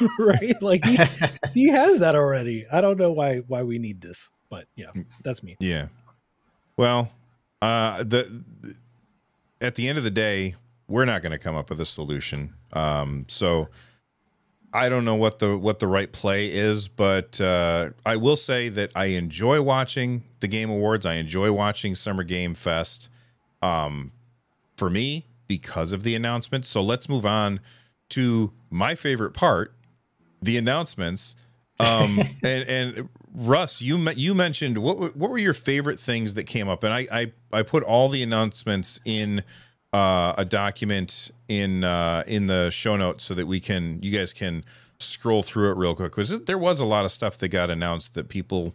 right? 0.18 0.60
Like 0.62 0.84
he, 0.84 0.98
he 1.54 1.68
has 1.68 2.00
that 2.00 2.14
already. 2.14 2.66
I 2.72 2.80
don't 2.80 2.98
know 2.98 3.12
why 3.12 3.38
why 3.38 3.62
we 3.62 3.78
need 3.78 4.00
this, 4.00 4.30
but 4.48 4.66
yeah, 4.76 4.90
that's 5.22 5.42
me. 5.42 5.56
Yeah. 5.60 5.88
Well, 6.76 7.10
uh, 7.62 8.02
the 8.04 8.44
at 9.60 9.74
the 9.74 9.88
end 9.88 9.98
of 9.98 10.04
the 10.04 10.10
day, 10.10 10.54
we're 10.88 11.04
not 11.04 11.22
going 11.22 11.32
to 11.32 11.38
come 11.38 11.56
up 11.56 11.70
with 11.70 11.80
a 11.80 11.86
solution. 11.86 12.54
Um, 12.72 13.26
so 13.28 13.68
I 14.72 14.88
don't 14.88 15.04
know 15.04 15.16
what 15.16 15.38
the 15.38 15.56
what 15.56 15.78
the 15.78 15.86
right 15.86 16.10
play 16.10 16.50
is, 16.50 16.88
but 16.88 17.40
uh, 17.40 17.90
I 18.06 18.16
will 18.16 18.36
say 18.36 18.68
that 18.70 18.92
I 18.94 19.06
enjoy 19.06 19.62
watching 19.62 20.24
the 20.40 20.48
Game 20.48 20.70
Awards. 20.70 21.06
I 21.06 21.14
enjoy 21.14 21.52
watching 21.52 21.94
Summer 21.94 22.24
Game 22.24 22.54
Fest. 22.54 23.08
Um, 23.62 24.12
for 24.76 24.88
me, 24.88 25.26
because 25.50 25.92
of 25.92 26.04
the 26.04 26.14
announcements. 26.14 26.68
So 26.68 26.80
let's 26.80 27.08
move 27.08 27.26
on 27.26 27.58
to 28.10 28.52
my 28.70 28.94
favorite 28.94 29.32
part, 29.32 29.74
the 30.42 30.56
announcements. 30.56 31.36
Um, 31.78 32.18
and 32.44 32.68
and 32.68 33.08
Russ, 33.34 33.80
you 33.80 33.98
you 34.10 34.34
mentioned 34.34 34.78
what 34.78 34.98
were- 34.98 35.10
what 35.10 35.30
were 35.30 35.38
your 35.38 35.54
favorite 35.54 35.98
things 36.00 36.34
that 36.34 36.44
came 36.44 36.68
up, 36.68 36.84
and 36.84 36.92
I 36.92 37.06
I, 37.10 37.32
I 37.52 37.62
put 37.62 37.82
all 37.82 38.08
the 38.08 38.22
announcements 38.22 39.00
in 39.04 39.42
uh, 39.92 40.34
a 40.38 40.44
document 40.44 41.30
in 41.48 41.84
uh, 41.84 42.22
in 42.26 42.46
the 42.46 42.70
show 42.70 42.96
notes 42.96 43.24
so 43.24 43.34
that 43.34 43.46
we 43.46 43.60
can 43.60 44.02
you 44.02 44.16
guys 44.16 44.32
can 44.32 44.64
scroll 44.98 45.42
through 45.42 45.70
it 45.70 45.76
real 45.76 45.94
quick 45.94 46.12
because 46.12 46.44
there 46.44 46.58
was 46.58 46.78
a 46.78 46.84
lot 46.84 47.04
of 47.06 47.10
stuff 47.10 47.38
that 47.38 47.48
got 47.48 47.70
announced 47.70 48.14
that 48.14 48.28
people 48.28 48.74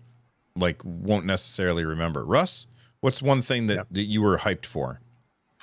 like 0.56 0.82
won't 0.84 1.26
necessarily 1.26 1.86
remember. 1.86 2.26
Russ, 2.26 2.66
what's 3.02 3.22
one 3.22 3.42
thing 3.42 3.68
that, 3.68 3.86
that 3.92 4.04
you 4.04 4.22
were 4.22 4.40
hyped 4.40 4.66
for? 4.66 5.00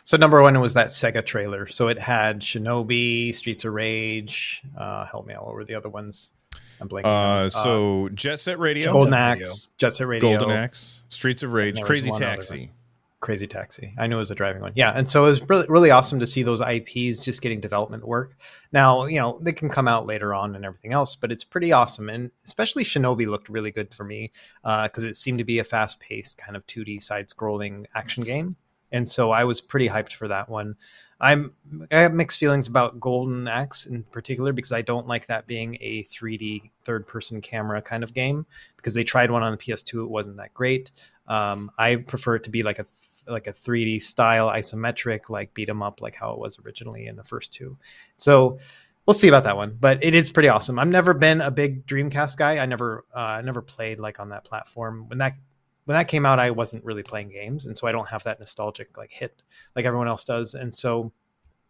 So 0.04 0.16
number 0.16 0.42
one 0.42 0.58
was 0.60 0.74
that 0.74 0.88
Sega 0.88 1.24
trailer. 1.24 1.66
So 1.68 1.88
it 1.88 1.98
had 1.98 2.40
Shinobi, 2.40 3.34
Streets 3.34 3.64
of 3.64 3.72
Rage. 3.72 4.62
Uh, 4.76 5.06
help 5.06 5.26
me 5.26 5.34
out. 5.34 5.46
What 5.46 5.54
were 5.54 5.64
the 5.64 5.74
other 5.74 5.88
ones? 5.88 6.32
I'm 6.80 6.88
blanking. 6.88 7.06
Uh, 7.06 7.48
so 7.48 8.06
uh, 8.06 8.08
Jet 8.10 8.40
Set 8.40 8.58
Radio, 8.58 8.92
Golden 8.92 9.14
Axe, 9.14 9.68
Jet 9.78 9.94
Set 9.94 10.06
Radio, 10.06 10.38
Golden 10.38 10.50
Axe, 10.50 11.02
Streets 11.08 11.42
of 11.42 11.52
Rage, 11.52 11.80
Crazy 11.80 12.10
Taxi. 12.10 12.70
Crazy 13.20 13.46
Taxi. 13.46 13.94
I 13.96 14.08
knew 14.08 14.16
it 14.16 14.18
was 14.18 14.32
a 14.32 14.34
driving 14.34 14.62
one. 14.62 14.72
Yeah, 14.74 14.90
and 14.90 15.08
so 15.08 15.24
it 15.24 15.28
was 15.28 15.48
really 15.48 15.66
really 15.68 15.90
awesome 15.92 16.18
to 16.18 16.26
see 16.26 16.42
those 16.42 16.60
IPs 16.60 17.20
just 17.20 17.40
getting 17.40 17.60
development 17.60 18.04
work. 18.04 18.36
Now 18.72 19.06
you 19.06 19.20
know 19.20 19.38
they 19.40 19.52
can 19.52 19.68
come 19.68 19.86
out 19.86 20.06
later 20.06 20.34
on 20.34 20.56
and 20.56 20.64
everything 20.64 20.92
else, 20.92 21.14
but 21.14 21.30
it's 21.30 21.44
pretty 21.44 21.70
awesome. 21.70 22.08
And 22.08 22.32
especially 22.44 22.82
Shinobi 22.82 23.28
looked 23.28 23.48
really 23.48 23.70
good 23.70 23.94
for 23.94 24.02
me 24.02 24.32
because 24.62 25.04
uh, 25.04 25.08
it 25.08 25.16
seemed 25.16 25.38
to 25.38 25.44
be 25.44 25.60
a 25.60 25.64
fast 25.64 26.00
paced 26.00 26.36
kind 26.36 26.56
of 26.56 26.66
2D 26.66 27.00
side 27.00 27.28
scrolling 27.28 27.86
action 27.94 28.24
game, 28.24 28.56
and 28.92 29.08
so 29.08 29.30
I 29.30 29.44
was 29.44 29.60
pretty 29.60 29.88
hyped 29.88 30.12
for 30.12 30.28
that 30.28 30.48
one. 30.48 30.76
I'm 31.22 31.52
I 31.92 31.98
have 31.98 32.12
mixed 32.12 32.40
feelings 32.40 32.66
about 32.66 32.98
Golden 32.98 33.46
Axe 33.46 33.86
in 33.86 34.02
particular 34.02 34.52
because 34.52 34.72
I 34.72 34.82
don't 34.82 35.06
like 35.06 35.26
that 35.26 35.46
being 35.46 35.78
a 35.80 36.02
3D 36.04 36.70
third 36.84 37.06
person 37.06 37.40
camera 37.40 37.80
kind 37.80 38.02
of 38.02 38.12
game 38.12 38.44
because 38.76 38.92
they 38.94 39.04
tried 39.04 39.30
one 39.30 39.44
on 39.44 39.52
the 39.52 39.58
PS2 39.58 40.02
it 40.02 40.10
wasn't 40.10 40.36
that 40.38 40.52
great. 40.52 40.90
Um, 41.28 41.70
I 41.78 41.96
prefer 41.96 42.36
it 42.36 42.44
to 42.44 42.50
be 42.50 42.64
like 42.64 42.80
a 42.80 42.86
like 43.28 43.46
a 43.46 43.52
3D 43.52 44.02
style 44.02 44.48
isometric 44.48 45.30
like 45.30 45.54
beat 45.54 45.68
'em 45.68 45.80
up 45.80 46.02
like 46.02 46.16
how 46.16 46.32
it 46.32 46.40
was 46.40 46.58
originally 46.66 47.06
in 47.06 47.14
the 47.14 47.22
first 47.22 47.54
two. 47.54 47.78
So 48.16 48.58
we'll 49.06 49.14
see 49.14 49.28
about 49.28 49.44
that 49.44 49.56
one, 49.56 49.76
but 49.80 50.02
it 50.02 50.16
is 50.16 50.32
pretty 50.32 50.48
awesome. 50.48 50.76
I've 50.78 50.88
never 50.88 51.14
been 51.14 51.40
a 51.40 51.52
big 51.52 51.86
Dreamcast 51.86 52.36
guy. 52.36 52.58
I 52.58 52.66
never 52.66 53.04
uh, 53.14 53.18
I 53.18 53.42
never 53.42 53.62
played 53.62 54.00
like 54.00 54.18
on 54.18 54.30
that 54.30 54.42
platform 54.42 55.08
when 55.08 55.18
that 55.18 55.34
when 55.84 55.96
that 55.96 56.08
came 56.08 56.24
out, 56.24 56.38
I 56.38 56.50
wasn't 56.50 56.84
really 56.84 57.02
playing 57.02 57.30
games, 57.30 57.66
and 57.66 57.76
so 57.76 57.86
I 57.86 57.92
don't 57.92 58.08
have 58.08 58.22
that 58.24 58.38
nostalgic 58.38 58.96
like 58.96 59.10
hit 59.10 59.42
like 59.74 59.84
everyone 59.84 60.08
else 60.08 60.24
does. 60.24 60.54
And 60.54 60.72
so, 60.72 61.12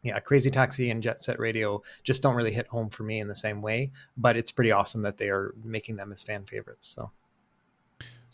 yeah, 0.03 0.18
Crazy 0.20 0.51
Taxi 0.51 0.90
and 0.90 1.03
Jet 1.03 1.22
Set 1.22 1.38
Radio 1.38 1.83
just 2.03 2.22
don't 2.22 2.35
really 2.35 2.53
hit 2.53 2.66
home 2.66 2.90
for 2.90 3.05
me 3.05 3.20
in 3.20 3.29
the 3.29 3.35
same 3.37 3.62
way. 3.62 3.90
But 4.16 4.37
it's 4.37 4.51
pretty 4.51 4.70
awesome 4.70 5.03
that 5.03 5.16
they 5.16 5.29
are 5.29 5.55
making 5.64 5.96
them 5.96 6.12
as 6.12 6.22
fan 6.22 6.44
favorites. 6.44 6.87
So. 6.87 7.11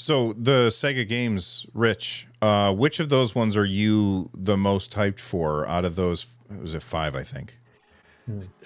So 0.00 0.32
the 0.34 0.68
Sega 0.68 1.06
games, 1.08 1.66
Rich, 1.74 2.28
uh, 2.40 2.72
which 2.72 3.00
of 3.00 3.08
those 3.08 3.34
ones 3.34 3.56
are 3.56 3.64
you 3.64 4.30
the 4.32 4.56
most 4.56 4.92
hyped 4.92 5.18
for 5.18 5.66
out 5.66 5.84
of 5.84 5.96
those? 5.96 6.36
Was 6.60 6.74
it 6.76 6.84
five? 6.84 7.16
I 7.16 7.24
think. 7.24 7.58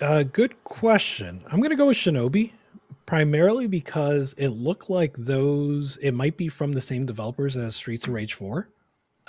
Uh, 0.00 0.24
good 0.24 0.62
question. 0.64 1.42
I'm 1.50 1.60
gonna 1.60 1.76
go 1.76 1.86
with 1.86 1.96
Shinobi 1.96 2.52
primarily 3.12 3.66
because 3.66 4.32
it 4.38 4.48
looked 4.48 4.88
like 4.88 5.14
those 5.18 5.98
it 5.98 6.12
might 6.12 6.34
be 6.38 6.48
from 6.48 6.72
the 6.72 6.80
same 6.80 7.04
developers 7.04 7.58
as 7.58 7.76
Streets 7.76 8.06
of 8.06 8.14
Rage 8.14 8.32
4. 8.32 8.70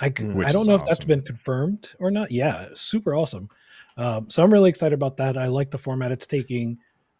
I 0.00 0.08
hmm. 0.08 0.32
Which 0.32 0.48
I 0.48 0.52
don't 0.52 0.66
know 0.66 0.76
awesome. 0.76 0.84
if 0.84 0.88
that's 0.88 1.04
been 1.04 1.20
confirmed 1.20 1.90
or 2.00 2.10
not. 2.10 2.32
Yeah, 2.32 2.68
super 2.72 3.14
awesome. 3.14 3.50
Um, 3.98 4.30
so 4.30 4.42
I'm 4.42 4.50
really 4.50 4.70
excited 4.70 4.94
about 4.94 5.18
that. 5.18 5.36
I 5.36 5.48
like 5.48 5.70
the 5.70 5.76
format 5.76 6.12
it's 6.12 6.26
taking 6.26 6.78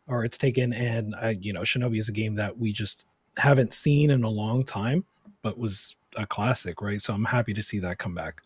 or 0.08 0.24
it's 0.24 0.38
taken, 0.38 0.72
and 0.72 1.14
I, 1.16 1.36
you 1.38 1.52
know, 1.52 1.60
Shinobi 1.60 1.98
is 1.98 2.08
a 2.08 2.12
game 2.12 2.34
that 2.36 2.56
we 2.56 2.72
just 2.72 3.08
haven't 3.36 3.74
seen 3.74 4.08
in 4.08 4.24
a 4.24 4.30
long 4.30 4.64
time, 4.64 5.04
but 5.42 5.58
was 5.58 5.96
a 6.16 6.26
classic, 6.26 6.80
right? 6.80 6.98
So 6.98 7.12
I'm 7.12 7.26
happy 7.26 7.52
to 7.52 7.60
see 7.60 7.78
that 7.80 7.98
come 7.98 8.14
back. 8.14 8.40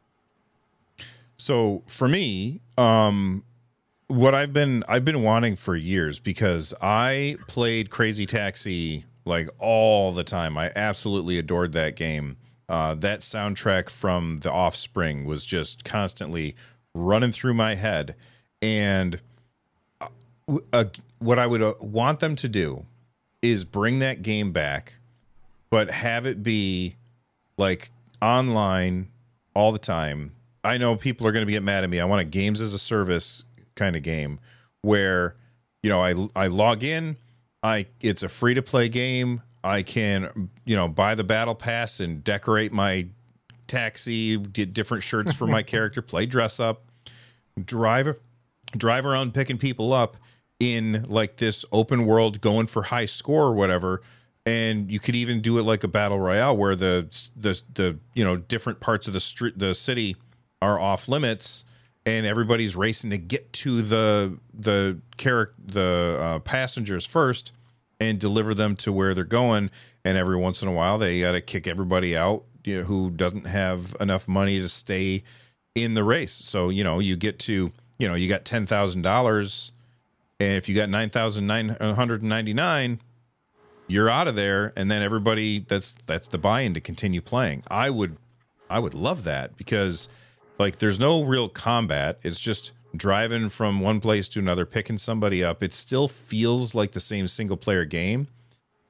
So 1.37 1.85
for 1.87 2.09
me, 2.09 2.63
um, 2.77 3.45
what 4.09 4.35
I've 4.35 4.53
been 4.53 4.83
I've 4.89 5.05
been 5.05 5.23
wanting 5.23 5.55
for 5.55 5.77
years 5.77 6.19
because 6.19 6.75
I 6.81 7.37
played 7.47 7.91
Crazy 7.91 8.27
Taxi 8.27 9.05
like 9.25 9.49
all 9.59 10.13
the 10.13 10.25
time. 10.25 10.59
I 10.59 10.73
absolutely 10.75 11.39
adored 11.39 11.73
that 11.75 11.95
game. 11.95 12.39
Uh, 12.69 12.95
that 12.97 13.21
soundtrack 13.21 13.89
from 13.89 14.41
The 14.41 14.51
Offspring 14.51 15.25
was 15.25 15.47
just 15.47 15.85
constantly 15.85 16.55
running 16.95 17.33
through 17.33 17.55
my 17.55 17.75
head, 17.75 18.15
and 18.61 19.21
uh, 20.01 20.85
what 21.19 21.39
I 21.39 21.47
would 21.47 21.63
uh, 21.63 21.75
want 21.81 22.21
them 22.21 22.37
to 22.37 22.49
do 22.49 22.85
is 23.41 23.65
bring 23.65 24.01
that 24.01 24.23
game 24.23 24.53
back, 24.53 24.95
but 25.71 25.91
have 25.91 26.27
it 26.27 26.43
be 26.43 26.97
like 27.57 27.91
online 28.21 29.09
all 29.55 29.73
the 29.73 29.79
time. 29.79 30.33
I 30.65 30.77
know 30.77 30.97
people 30.97 31.27
are 31.27 31.33
going 31.33 31.47
to 31.47 31.51
get 31.51 31.63
mad 31.63 31.85
at 31.85 31.91
me. 31.91 32.01
I 32.01 32.05
want 32.05 32.21
a 32.21 32.25
games 32.25 32.61
as 32.61 32.75
a 32.75 32.79
service 32.79 33.45
kind 33.79 33.97
of 33.97 34.03
game 34.03 34.41
where 34.83 35.37
you 35.83 35.91
know 35.91 36.03
I 36.03 36.29
I 36.37 36.47
log 36.49 36.83
in, 36.83 37.17
I 37.63 37.87
it's 38.01 38.23
a 38.23 38.29
free 38.29 38.55
to 38.55 38.63
play 38.63 38.89
game. 38.89 39.43
I 39.65 39.83
can 39.83 40.51
you 40.65 40.77
know 40.77 40.89
buy 40.89 41.15
the 41.15 41.25
battle 41.25 41.55
pass 41.55 42.01
and 42.01 42.23
decorate 42.23 42.73
my 42.73 43.07
taxi, 43.67 44.37
get 44.37 44.73
different 44.73 45.05
shirts 45.05 45.35
for 45.35 45.47
my 45.47 45.63
character, 45.75 46.03
play 46.03 46.27
dress 46.27 46.61
up, 46.61 46.85
drive 47.65 48.17
drive 48.77 49.07
around 49.07 49.33
picking 49.33 49.57
people 49.59 49.93
up 49.93 50.17
in 50.61 51.05
like 51.09 51.37
this 51.37 51.65
open 51.73 52.05
world 52.05 52.41
going 52.41 52.67
for 52.67 52.83
high 52.83 53.07
score 53.07 53.45
or 53.45 53.55
whatever 53.55 54.03
and 54.49 54.91
you 54.91 54.99
could 54.99 55.15
even 55.15 55.41
do 55.41 55.59
it 55.59 55.63
like 55.63 55.85
a 55.85 55.89
battle 55.89 56.19
royale 56.19 56.57
where 56.57 56.75
the 56.75 57.07
the 57.37 57.63
the 57.75 57.99
you 58.15 58.25
know 58.25 58.37
different 58.37 58.81
parts 58.81 59.07
of 59.07 59.13
the 59.13 59.21
street 59.21 59.59
the 59.59 59.75
city 59.75 60.17
are 60.61 60.81
off 60.81 61.09
limits 61.09 61.65
and 62.09 62.27
everybody's 62.27 62.75
racing 62.75 63.11
to 63.11 63.19
get 63.19 63.53
to 63.53 63.83
the 63.83 64.39
the 64.55 64.99
character 65.19 65.55
the 65.63 66.19
uh, 66.21 66.39
passengers 66.39 67.05
first 67.05 67.53
and 68.01 68.19
deliver 68.19 68.55
them 68.55 68.77
to 68.77 68.91
where 68.93 69.13
they're 69.13 69.25
going. 69.25 69.71
And 70.05 70.17
every 70.17 70.37
once 70.37 70.63
in 70.63 70.69
a 70.69 70.73
while 70.73 70.97
they 70.97 71.21
got 71.21 71.33
to 71.33 71.43
kick 71.43 71.67
everybody 71.67 72.17
out 72.17 72.45
you 72.65 72.79
know, 72.79 72.85
who 72.85 73.11
doesn't 73.11 73.47
have 73.47 73.95
enough 74.01 74.27
money 74.27 74.59
to 74.59 74.71
stay 74.71 75.23
in 75.75 75.93
the 75.93 76.03
race. 76.03 76.33
So 76.33 76.71
you 76.71 76.83
know 76.83 76.99
you 76.99 77.15
get 77.15 77.39
to 77.41 77.73
you 77.99 78.09
know 78.09 78.15
you 78.15 78.27
got 78.27 78.47
$10,000 78.47 79.73
and 80.41 80.57
if 80.57 80.67
you 80.69 80.75
got 80.75 80.89
9,999 80.89 83.01
you're 83.91 84.09
out 84.09 84.29
of 84.29 84.35
there. 84.35 84.73
And 84.77 84.91
then 84.91 85.03
everybody 85.03 85.59
that's 85.59 85.95
that's 86.07 86.29
the 86.29 86.39
buy-in 86.39 86.73
to 86.73 86.81
continue 86.81 87.21
playing. 87.21 87.65
I 87.71 87.91
would 87.91 88.17
i 88.71 88.79
would 88.79 88.95
love 88.95 89.25
that 89.25 89.59
because 89.59 90.09
like 90.59 90.79
there's 90.79 90.99
no 90.99 91.23
real 91.23 91.49
combat. 91.49 92.19
It's 92.23 92.41
just 92.41 92.73
driving 92.97 93.49
from 93.49 93.81
one 93.81 94.01
place 94.01 94.29
to 94.31 94.41
another, 94.41 94.67
picking 94.67 94.99
somebody 94.99 95.45
up. 95.45 95.63
It 95.63 95.73
still 95.73 96.09
feels 96.09 96.75
like 96.75 96.93
the 96.93 97.01
same 97.01 97.29
single 97.29 97.57
player 97.57 97.85
game, 97.85 98.29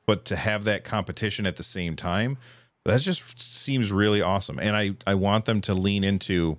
but 0.06 0.24
to 0.26 0.36
have 0.36 0.64
that 0.64 0.84
competition 0.84 1.46
at 1.46 1.56
the 1.56 1.62
same 1.62 1.96
time, 1.96 2.38
that 2.84 3.00
just 3.00 3.40
seems 3.40 3.92
really 3.92 4.22
awesome. 4.22 4.58
And 4.58 4.74
I 4.74 4.92
I 5.06 5.14
want 5.14 5.44
them 5.44 5.60
to 5.62 5.74
lean 5.74 6.04
into 6.04 6.58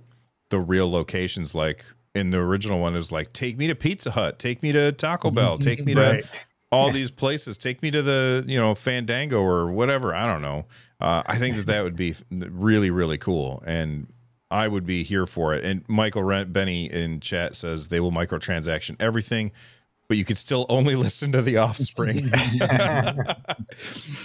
the 0.50 0.60
real 0.60 0.90
locations 0.90 1.54
like 1.54 1.84
in 2.14 2.30
the 2.30 2.38
original 2.38 2.80
one 2.80 2.96
is 2.96 3.12
like 3.12 3.32
take 3.32 3.56
me 3.56 3.66
to 3.66 3.74
Pizza 3.74 4.10
Hut, 4.10 4.38
take 4.38 4.62
me 4.62 4.72
to 4.72 4.92
Taco 4.92 5.30
Bell, 5.32 5.58
take 5.58 5.84
me 5.84 5.94
right. 5.94 6.22
to 6.22 6.28
all 6.72 6.92
these 6.92 7.10
places, 7.10 7.58
take 7.58 7.82
me 7.82 7.90
to 7.90 8.00
the, 8.00 8.44
you 8.46 8.58
know, 8.58 8.76
Fandango 8.76 9.42
or 9.42 9.72
whatever, 9.72 10.14
I 10.14 10.32
don't 10.32 10.42
know. 10.42 10.66
Uh, 11.00 11.22
I 11.26 11.36
think 11.36 11.56
that 11.56 11.66
that 11.66 11.82
would 11.82 11.96
be 11.96 12.14
really 12.30 12.90
really 12.90 13.18
cool 13.18 13.62
and 13.66 14.06
I 14.50 14.68
would 14.68 14.84
be 14.84 15.02
here 15.02 15.26
for 15.26 15.54
it. 15.54 15.64
And 15.64 15.88
Michael 15.88 16.24
Rent 16.24 16.52
Benny 16.52 16.90
in 16.90 17.20
chat 17.20 17.54
says 17.54 17.88
they 17.88 18.00
will 18.00 18.10
microtransaction 18.10 18.96
everything, 18.98 19.52
but 20.08 20.16
you 20.16 20.24
can 20.24 20.36
still 20.36 20.66
only 20.68 20.94
listen 20.96 21.32
to 21.32 21.42
the 21.42 21.56
Offspring. 21.58 22.30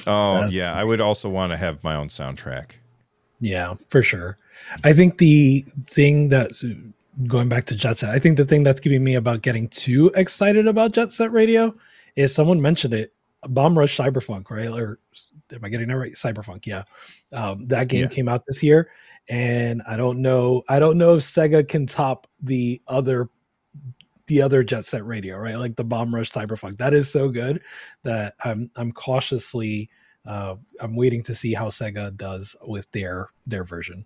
oh 0.08 0.42
That's 0.42 0.54
yeah, 0.54 0.74
I 0.74 0.84
would 0.84 1.02
also 1.02 1.30
want 1.30 1.52
to 1.52 1.58
have 1.58 1.84
my 1.84 1.96
own 1.96 2.08
soundtrack. 2.08 2.72
Yeah, 3.40 3.76
for 3.90 4.02
sure. 4.02 4.38
I 4.84 4.94
think 4.94 5.18
the 5.18 5.64
thing 5.88 6.30
that's 6.30 6.64
going 7.28 7.50
back 7.50 7.66
to 7.66 7.76
Jet 7.76 7.98
Set, 7.98 8.10
I 8.10 8.20
think 8.20 8.38
the 8.38 8.46
thing 8.46 8.64
that's 8.64 8.80
keeping 8.80 9.04
me 9.04 9.16
about 9.16 9.42
getting 9.42 9.68
too 9.68 10.12
excited 10.16 10.68
about 10.68 10.94
Jet 10.94 11.12
Set 11.12 11.32
Radio 11.32 11.76
is 12.16 12.34
someone 12.34 12.62
mentioned 12.62 12.94
it, 12.94 13.14
Bomb 13.44 13.78
Rush 13.78 13.98
Cyberfunk, 13.98 14.50
right? 14.50 14.70
Or 14.70 15.00
am 15.54 15.64
I 15.64 15.70
getting 15.70 15.90
that 15.90 15.98
right? 15.98 16.14
Cyberfunk, 16.14 16.66
yeah. 16.66 16.84
Um, 17.32 17.68
that 17.68 17.88
game 17.88 18.04
yeah. 18.04 18.08
came 18.08 18.28
out 18.28 18.44
this 18.48 18.64
year, 18.64 18.90
and 19.28 19.82
I 19.88 19.98
don't 19.98 20.22
know. 20.22 20.64
I 20.70 20.80
don't 20.80 20.98
know 20.98 21.16
if 21.16 21.24
Sega 21.24 21.68
can 21.68 21.86
top 21.86 22.28
the 22.42 22.82
other 22.88 23.30
the 24.28 24.42
other 24.42 24.64
Jet 24.64 24.86
Set 24.86 25.06
Radio, 25.06 25.38
right? 25.38 25.56
Like 25.56 25.76
the 25.76 25.84
Bomb 25.84 26.14
Rush 26.14 26.32
Cyberpunk. 26.32 26.78
That 26.78 26.94
is 26.94 27.12
so 27.12 27.30
good 27.30 27.62
that 28.04 28.36
I'm 28.44 28.70
I'm 28.76 28.92
cautiously 28.92 29.90
uh, 30.26 30.56
I'm 30.82 30.96
waiting 30.96 31.24
to 31.24 31.36
see 31.36 31.54
how 31.54 31.68
Sega 31.68 32.16
does 32.16 32.56
with 32.68 32.90
their 32.92 33.30
their 33.46 33.64
version. 33.64 34.06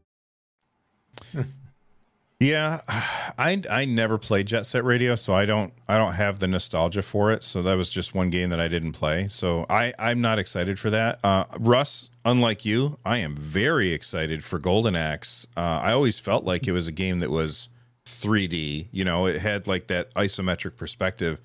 Yeah, 2.41 2.81
I 3.37 3.61
I 3.69 3.85
never 3.85 4.17
played 4.17 4.47
Jet 4.47 4.65
Set 4.65 4.83
Radio, 4.83 5.15
so 5.15 5.33
I 5.33 5.45
don't 5.45 5.71
I 5.87 5.97
don't 5.99 6.13
have 6.13 6.39
the 6.39 6.47
nostalgia 6.47 7.03
for 7.03 7.31
it. 7.31 7.43
So 7.43 7.61
that 7.61 7.75
was 7.75 7.89
just 7.89 8.15
one 8.15 8.29
game 8.31 8.49
that 8.49 8.59
I 8.59 8.67
didn't 8.67 8.93
play. 8.93 9.27
So 9.29 9.65
I 9.69 9.93
I'm 9.99 10.21
not 10.21 10.39
excited 10.39 10.79
for 10.79 10.89
that. 10.89 11.19
Uh, 11.23 11.45
Russ, 11.59 12.09
unlike 12.25 12.65
you, 12.65 12.97
I 13.05 13.17
am 13.19 13.35
very 13.35 13.93
excited 13.93 14.43
for 14.43 14.57
Golden 14.57 14.95
Axe. 14.95 15.45
Uh, 15.55 15.59
I 15.83 15.91
always 15.91 16.19
felt 16.19 16.43
like 16.43 16.67
it 16.67 16.71
was 16.71 16.87
a 16.87 16.91
game 16.91 17.19
that 17.19 17.29
was 17.29 17.69
3D. 18.05 18.87
You 18.91 19.05
know, 19.05 19.27
it 19.27 19.39
had 19.39 19.67
like 19.67 19.85
that 19.87 20.11
isometric 20.15 20.75
perspective 20.77 21.39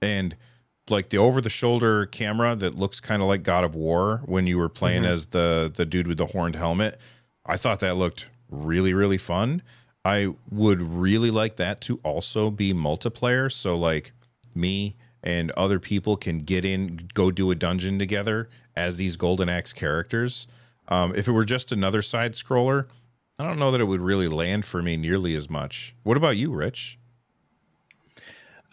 and 0.00 0.34
like 0.88 1.10
the 1.10 1.18
over 1.18 1.42
the 1.42 1.50
shoulder 1.50 2.06
camera 2.06 2.56
that 2.56 2.74
looks 2.74 2.98
kind 3.00 3.20
of 3.20 3.28
like 3.28 3.42
God 3.42 3.64
of 3.64 3.74
War 3.74 4.22
when 4.24 4.46
you 4.46 4.56
were 4.56 4.70
playing 4.70 5.02
Mhm. 5.02 5.08
as 5.12 5.26
the 5.26 5.70
the 5.74 5.84
dude 5.84 6.06
with 6.08 6.16
the 6.16 6.26
horned 6.26 6.56
helmet. 6.56 6.98
I 7.44 7.58
thought 7.58 7.80
that 7.80 7.96
looked 7.96 8.30
really 8.48 8.94
really 8.94 9.18
fun. 9.18 9.60
I 10.08 10.28
would 10.50 10.80
really 10.80 11.30
like 11.30 11.56
that 11.56 11.82
to 11.82 12.00
also 12.02 12.50
be 12.50 12.72
multiplayer 12.72 13.52
so 13.52 13.76
like 13.76 14.12
me 14.54 14.96
and 15.22 15.50
other 15.50 15.78
people 15.78 16.16
can 16.16 16.38
get 16.38 16.64
in 16.64 17.10
go 17.12 17.30
do 17.30 17.50
a 17.50 17.54
dungeon 17.54 17.98
together 17.98 18.48
as 18.74 18.96
these 18.96 19.16
golden 19.16 19.50
axe 19.50 19.74
characters. 19.74 20.46
Um, 20.88 21.14
if 21.14 21.28
it 21.28 21.32
were 21.32 21.44
just 21.44 21.72
another 21.72 22.00
side 22.00 22.32
scroller, 22.32 22.88
I 23.38 23.44
don't 23.44 23.58
know 23.58 23.70
that 23.70 23.82
it 23.82 23.84
would 23.84 24.00
really 24.00 24.28
land 24.28 24.64
for 24.64 24.82
me 24.82 24.96
nearly 24.96 25.34
as 25.34 25.50
much. 25.50 25.94
What 26.04 26.16
about 26.16 26.38
you, 26.38 26.54
Rich? 26.54 26.98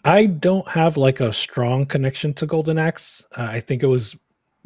I 0.06 0.24
don't 0.24 0.66
have 0.68 0.96
like 0.96 1.20
a 1.20 1.34
strong 1.34 1.84
connection 1.84 2.32
to 2.32 2.46
Golden 2.46 2.78
Axe. 2.78 3.26
Uh, 3.36 3.48
I 3.50 3.60
think 3.60 3.82
it 3.82 3.88
was 3.88 4.16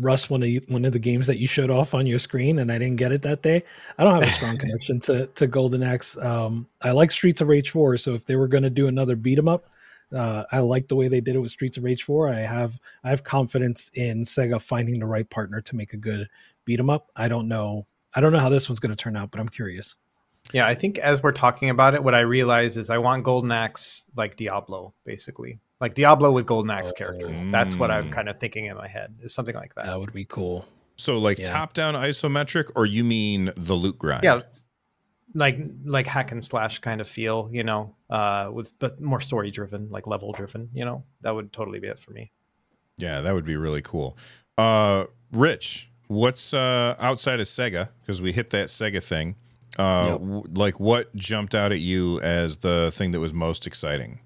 Russ 0.01 0.31
one 0.31 0.43
of 0.43 0.49
you, 0.49 0.61
one 0.69 0.85
of 0.85 0.93
the 0.93 0.99
games 0.99 1.27
that 1.27 1.39
you 1.39 1.47
showed 1.47 1.71
off 1.71 1.95
on 1.95 2.07
your 2.07 2.19
screen, 2.19 2.59
and 2.59 2.73
I 2.73 2.79
didn't 2.79 2.97
get 2.97 3.13
it 3.13 3.23
that 3.23 3.43
day. 3.43 3.63
I 3.99 4.05
don't 4.05 4.15
have 4.15 4.23
a 4.23 4.33
strong 4.33 4.59
connection 4.65 4.99
to 5.01 5.27
to 5.27 5.47
Golden 5.47 5.83
Axe. 5.83 6.17
Um, 6.19 6.67
I 6.83 6.91
like 6.93 7.11
Streets 7.11 7.41
of 7.41 7.49
Rage 7.49 7.71
four, 7.71 7.97
so 7.97 8.15
if 8.15 8.25
they 8.25 8.37
were 8.37 8.49
going 8.49 8.63
to 8.63 8.71
do 8.71 8.89
another 8.89 9.17
beat 9.17 9.39
'em 9.39 9.49
up, 9.49 9.67
uh, 10.15 10.45
I 10.51 10.61
like 10.61 10.89
the 10.89 10.97
way 10.97 11.09
they 11.09 11.21
did 11.21 11.37
it 11.37 11.41
with 11.41 11.51
Streets 11.51 11.77
of 11.77 11.85
Rage 11.85 12.03
four. 12.03 12.29
I 12.29 12.41
have 12.41 12.79
I 13.05 13.11
have 13.11 13.25
confidence 13.25 13.91
in 13.95 14.25
Sega 14.25 14.61
finding 14.61 14.99
the 14.99 15.07
right 15.07 15.29
partner 15.29 15.61
to 15.61 15.77
make 15.77 15.93
a 15.93 15.99
good 15.99 16.29
beat 16.65 16.81
'em 16.81 16.91
up. 16.91 17.11
I 17.17 17.29
don't 17.29 17.49
know. 17.49 17.87
I 18.15 18.21
don't 18.21 18.33
know 18.33 18.41
how 18.41 18.49
this 18.49 18.69
one's 18.69 18.81
going 18.81 18.91
to 18.91 18.97
turn 18.97 19.17
out, 19.17 19.31
but 19.31 19.41
I'm 19.41 19.49
curious. 19.49 19.95
Yeah, 20.53 20.67
I 20.67 20.75
think 20.75 20.99
as 20.99 21.23
we're 21.23 21.33
talking 21.33 21.71
about 21.71 21.95
it, 21.95 22.03
what 22.03 22.15
I 22.15 22.21
realize 22.21 22.77
is 22.77 22.91
I 22.91 22.99
want 22.99 23.25
Golden 23.25 23.53
Axe 23.53 24.05
like 24.17 24.37
Diablo, 24.37 24.95
basically. 25.05 25.61
Like 25.81 25.95
Diablo 25.95 26.31
with 26.31 26.47
Golden 26.47 26.71
Axe 26.71 26.93
characters. 26.93 27.45
That's 27.47 27.75
what 27.77 27.91
I'm 27.91 28.09
Mm. 28.11 28.13
kind 28.13 28.29
of 28.29 28.39
thinking 28.39 28.67
in 28.67 28.77
my 28.77 28.87
head. 28.89 29.15
Is 29.23 29.33
something 29.35 29.55
like 29.55 29.75
that. 29.77 29.87
That 29.87 29.99
would 29.99 30.13
be 30.13 30.25
cool. 30.27 30.67
So 30.97 31.19
like 31.19 31.39
Yeah. 31.39 31.47
top 31.47 31.73
down 31.73 31.95
isometric, 31.95 32.71
or 32.77 32.85
you 32.85 33.03
mean 33.05 33.51
the 33.57 33.75
loot 33.75 33.99
grind? 33.99 34.23
Yeah. 34.23 34.43
Like 35.35 35.59
like 35.85 36.07
hack 36.07 36.33
and 36.33 36.45
slash 36.45 36.81
kind 36.81 37.01
of 37.01 37.09
feel, 37.09 37.49
you 37.53 37.63
know, 37.65 37.95
uh 38.11 38.51
with 38.53 38.79
but 38.79 39.01
more 39.01 39.21
story 39.21 39.51
driven, 39.51 39.89
like 39.91 40.07
level 40.07 40.33
driven, 40.33 40.69
you 40.75 40.85
know. 40.85 41.05
That 41.23 41.31
would 41.35 41.53
totally 41.53 41.79
be 41.81 41.87
it 41.87 41.99
for 42.01 42.11
me. 42.11 42.33
Yeah, 42.99 43.21
that 43.23 43.33
would 43.33 43.47
be 43.47 43.57
really 43.57 43.81
cool. 43.81 44.19
Uh, 44.59 45.07
Rich, 45.33 45.89
what's 46.09 46.53
uh, 46.53 46.95
outside 46.99 47.41
of 47.41 47.47
Sega? 47.47 47.89
Because 48.03 48.21
we 48.21 48.33
hit 48.33 48.51
that 48.51 48.67
Sega 48.67 49.03
thing. 49.03 49.37
Uh, 49.79 50.09
Yep. 50.11 50.21
w- 50.21 50.43
like 50.55 50.81
what 50.81 51.15
jumped 51.17 51.55
out 51.55 51.73
at 51.73 51.79
you 51.81 52.21
as 52.21 52.59
the 52.59 52.91
thing 52.93 53.13
that 53.13 53.21
was 53.21 53.33
most 53.33 53.67
exciting? 53.67 54.21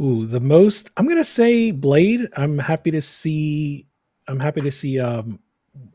Ooh, 0.00 0.26
the 0.26 0.40
most 0.40 0.90
I'm 0.96 1.08
gonna 1.08 1.24
say 1.24 1.70
Blade. 1.70 2.28
I'm 2.36 2.58
happy 2.58 2.90
to 2.92 3.02
see. 3.02 3.86
I'm 4.28 4.40
happy 4.40 4.60
to 4.60 4.70
see. 4.70 5.00
Um, 5.00 5.40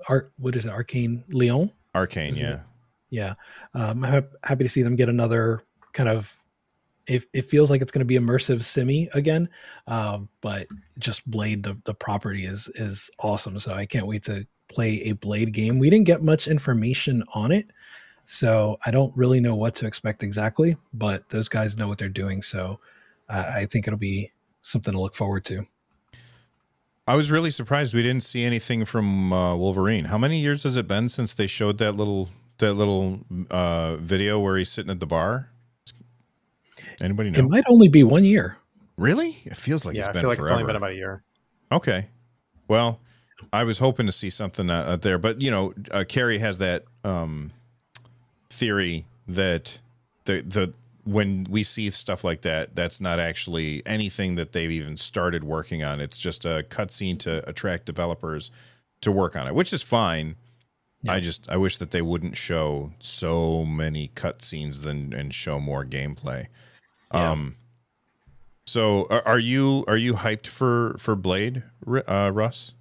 art. 0.10 0.32
What 0.38 0.56
is 0.56 0.66
it? 0.66 0.72
Arkane 0.72 1.24
Lyon. 1.30 1.72
Arkane, 1.96 2.30
Isn't 2.30 2.44
yeah. 2.50 2.56
it? 2.56 2.62
Yeah. 3.10 3.34
Um, 3.74 4.04
I'm 4.04 4.12
hap- 4.12 4.34
happy 4.44 4.64
to 4.64 4.70
see 4.70 4.82
them 4.82 4.96
get 4.96 5.10
another 5.10 5.64
kind 5.94 6.10
of. 6.10 6.36
It, 7.06 7.26
it 7.34 7.50
feels 7.50 7.70
like 7.70 7.82
it's 7.82 7.92
going 7.92 8.00
to 8.00 8.06
be 8.06 8.16
immersive 8.18 8.64
simi 8.64 9.10
again, 9.14 9.50
um, 9.88 10.30
but 10.40 10.68
just 11.00 11.30
Blade 11.30 11.62
the, 11.62 11.78
the 11.84 11.94
property 11.94 12.46
is 12.46 12.70
is 12.76 13.12
awesome. 13.20 13.60
So 13.60 13.74
I 13.74 13.86
can't 13.86 14.08
wait 14.08 14.24
to 14.24 14.48
play 14.70 15.02
a 15.02 15.12
Blade 15.12 15.52
game. 15.52 15.80
We 15.80 15.90
didn't 15.90 16.06
get 16.06 16.22
much 16.22 16.48
information 16.48 17.22
on 17.34 17.52
it, 17.52 17.70
so 18.24 18.80
I 18.86 18.92
don't 18.92 19.16
really 19.18 19.42
know 19.42 19.54
what 19.54 19.76
to 19.76 19.86
expect 19.86 20.24
exactly. 20.24 20.78
But 20.94 21.28
those 21.30 21.50
guys 21.50 21.78
know 21.78 21.90
what 21.90 21.98
they're 21.98 22.08
doing, 22.08 22.42
so 22.42 22.80
I 23.40 23.66
think 23.66 23.88
it'll 23.88 24.00
be 24.00 24.32
something 24.62 24.94
to 24.94 25.00
look 25.00 25.16
forward 25.16 25.46
to. 25.46 25.66
I 27.06 27.16
was 27.16 27.32
really 27.32 27.52
surprised 27.52 27.94
we 27.94 28.02
didn't 28.02 28.24
see 28.24 28.44
anything 28.46 28.86
from 28.86 29.34
uh, 29.34 29.56
Wolverine. 29.56 30.06
How 30.06 30.18
many 30.18 30.40
years 30.40 30.64
has 30.64 30.78
it 30.78 30.88
been 30.88 31.10
since 31.10 31.34
they 31.34 31.48
showed 31.48 31.78
that 31.80 31.94
little 31.94 32.30
that 32.60 32.74
little 32.74 33.20
uh, 33.52 33.98
video 33.98 34.40
where 34.40 34.58
he's 34.58 34.72
sitting 34.72 34.90
at 34.92 35.00
the 35.00 35.06
bar? 35.06 35.50
Anybody 37.02 37.32
know? 37.32 37.40
It 37.40 37.50
might 37.50 37.66
only 37.68 37.90
be 37.90 38.04
one 38.04 38.24
year. 38.24 38.58
really? 38.98 39.38
It 39.44 39.58
feels 39.58 39.86
like 39.86 39.96
yeah, 39.96 40.02
it's 40.02 40.10
I 40.10 40.12
been 40.14 40.22
feel 40.22 40.30
like 40.30 40.38
forever. 40.38 40.54
it's 40.54 40.62
only 40.62 40.66
been 40.66 40.76
about 40.78 40.92
a 40.92 40.96
year. 40.96 41.24
Okay. 41.72 42.08
Well, 42.70 43.00
I 43.52 43.66
was 43.66 43.80
hoping 43.80 44.06
to 44.06 44.12
see 44.12 44.30
something 44.30 44.70
uh, 44.70 44.94
out 44.94 45.02
there, 45.02 45.18
but 45.18 45.42
you 45.42 45.52
know, 45.52 45.74
uh, 45.92 46.06
Carrie 46.08 46.38
has 46.38 46.60
that 46.60 46.86
um, 47.04 47.52
theory 48.50 49.06
that 49.28 49.80
the 50.26 50.42
the 50.42 50.74
when 51.04 51.46
we 51.50 51.64
see 51.64 51.90
stuff 51.90 52.24
like 52.24 52.42
that, 52.42 52.76
that's 52.76 53.02
not 53.02 53.20
actually 53.20 53.82
anything 53.86 54.36
that 54.36 54.54
they've 54.54 54.72
even 54.72 54.98
started 54.98 55.44
working 55.44 55.84
on. 55.84 56.00
It's 56.00 56.18
just 56.18 56.46
a 56.46 56.66
cutscene 56.70 57.20
to 57.20 57.48
attract 57.48 57.86
developers 57.86 58.52
to 59.02 59.12
work 59.12 59.36
on 59.36 59.48
it, 59.48 59.56
which 59.56 59.74
is 59.74 59.84
fine. 59.84 60.36
I 61.08 61.20
just 61.20 61.50
I 61.50 61.58
wish 61.58 61.78
that 61.78 61.92
they 61.92 62.02
wouldn't 62.02 62.38
show 62.38 62.94
so 63.00 63.66
many 63.66 64.10
cutscenes 64.16 64.86
and 64.86 65.14
and 65.14 65.34
show 65.34 65.60
more 65.60 65.84
gameplay. 65.86 66.48
Um. 67.12 67.58
So 68.66 69.08
are, 69.10 69.22
are 69.28 69.40
you 69.40 69.84
are 69.88 69.98
you 69.98 70.14
hyped 70.14 70.48
for 70.48 70.96
for 70.98 71.16
Blade, 71.18 71.64
uh, 71.86 72.32
Russ? 72.34 72.72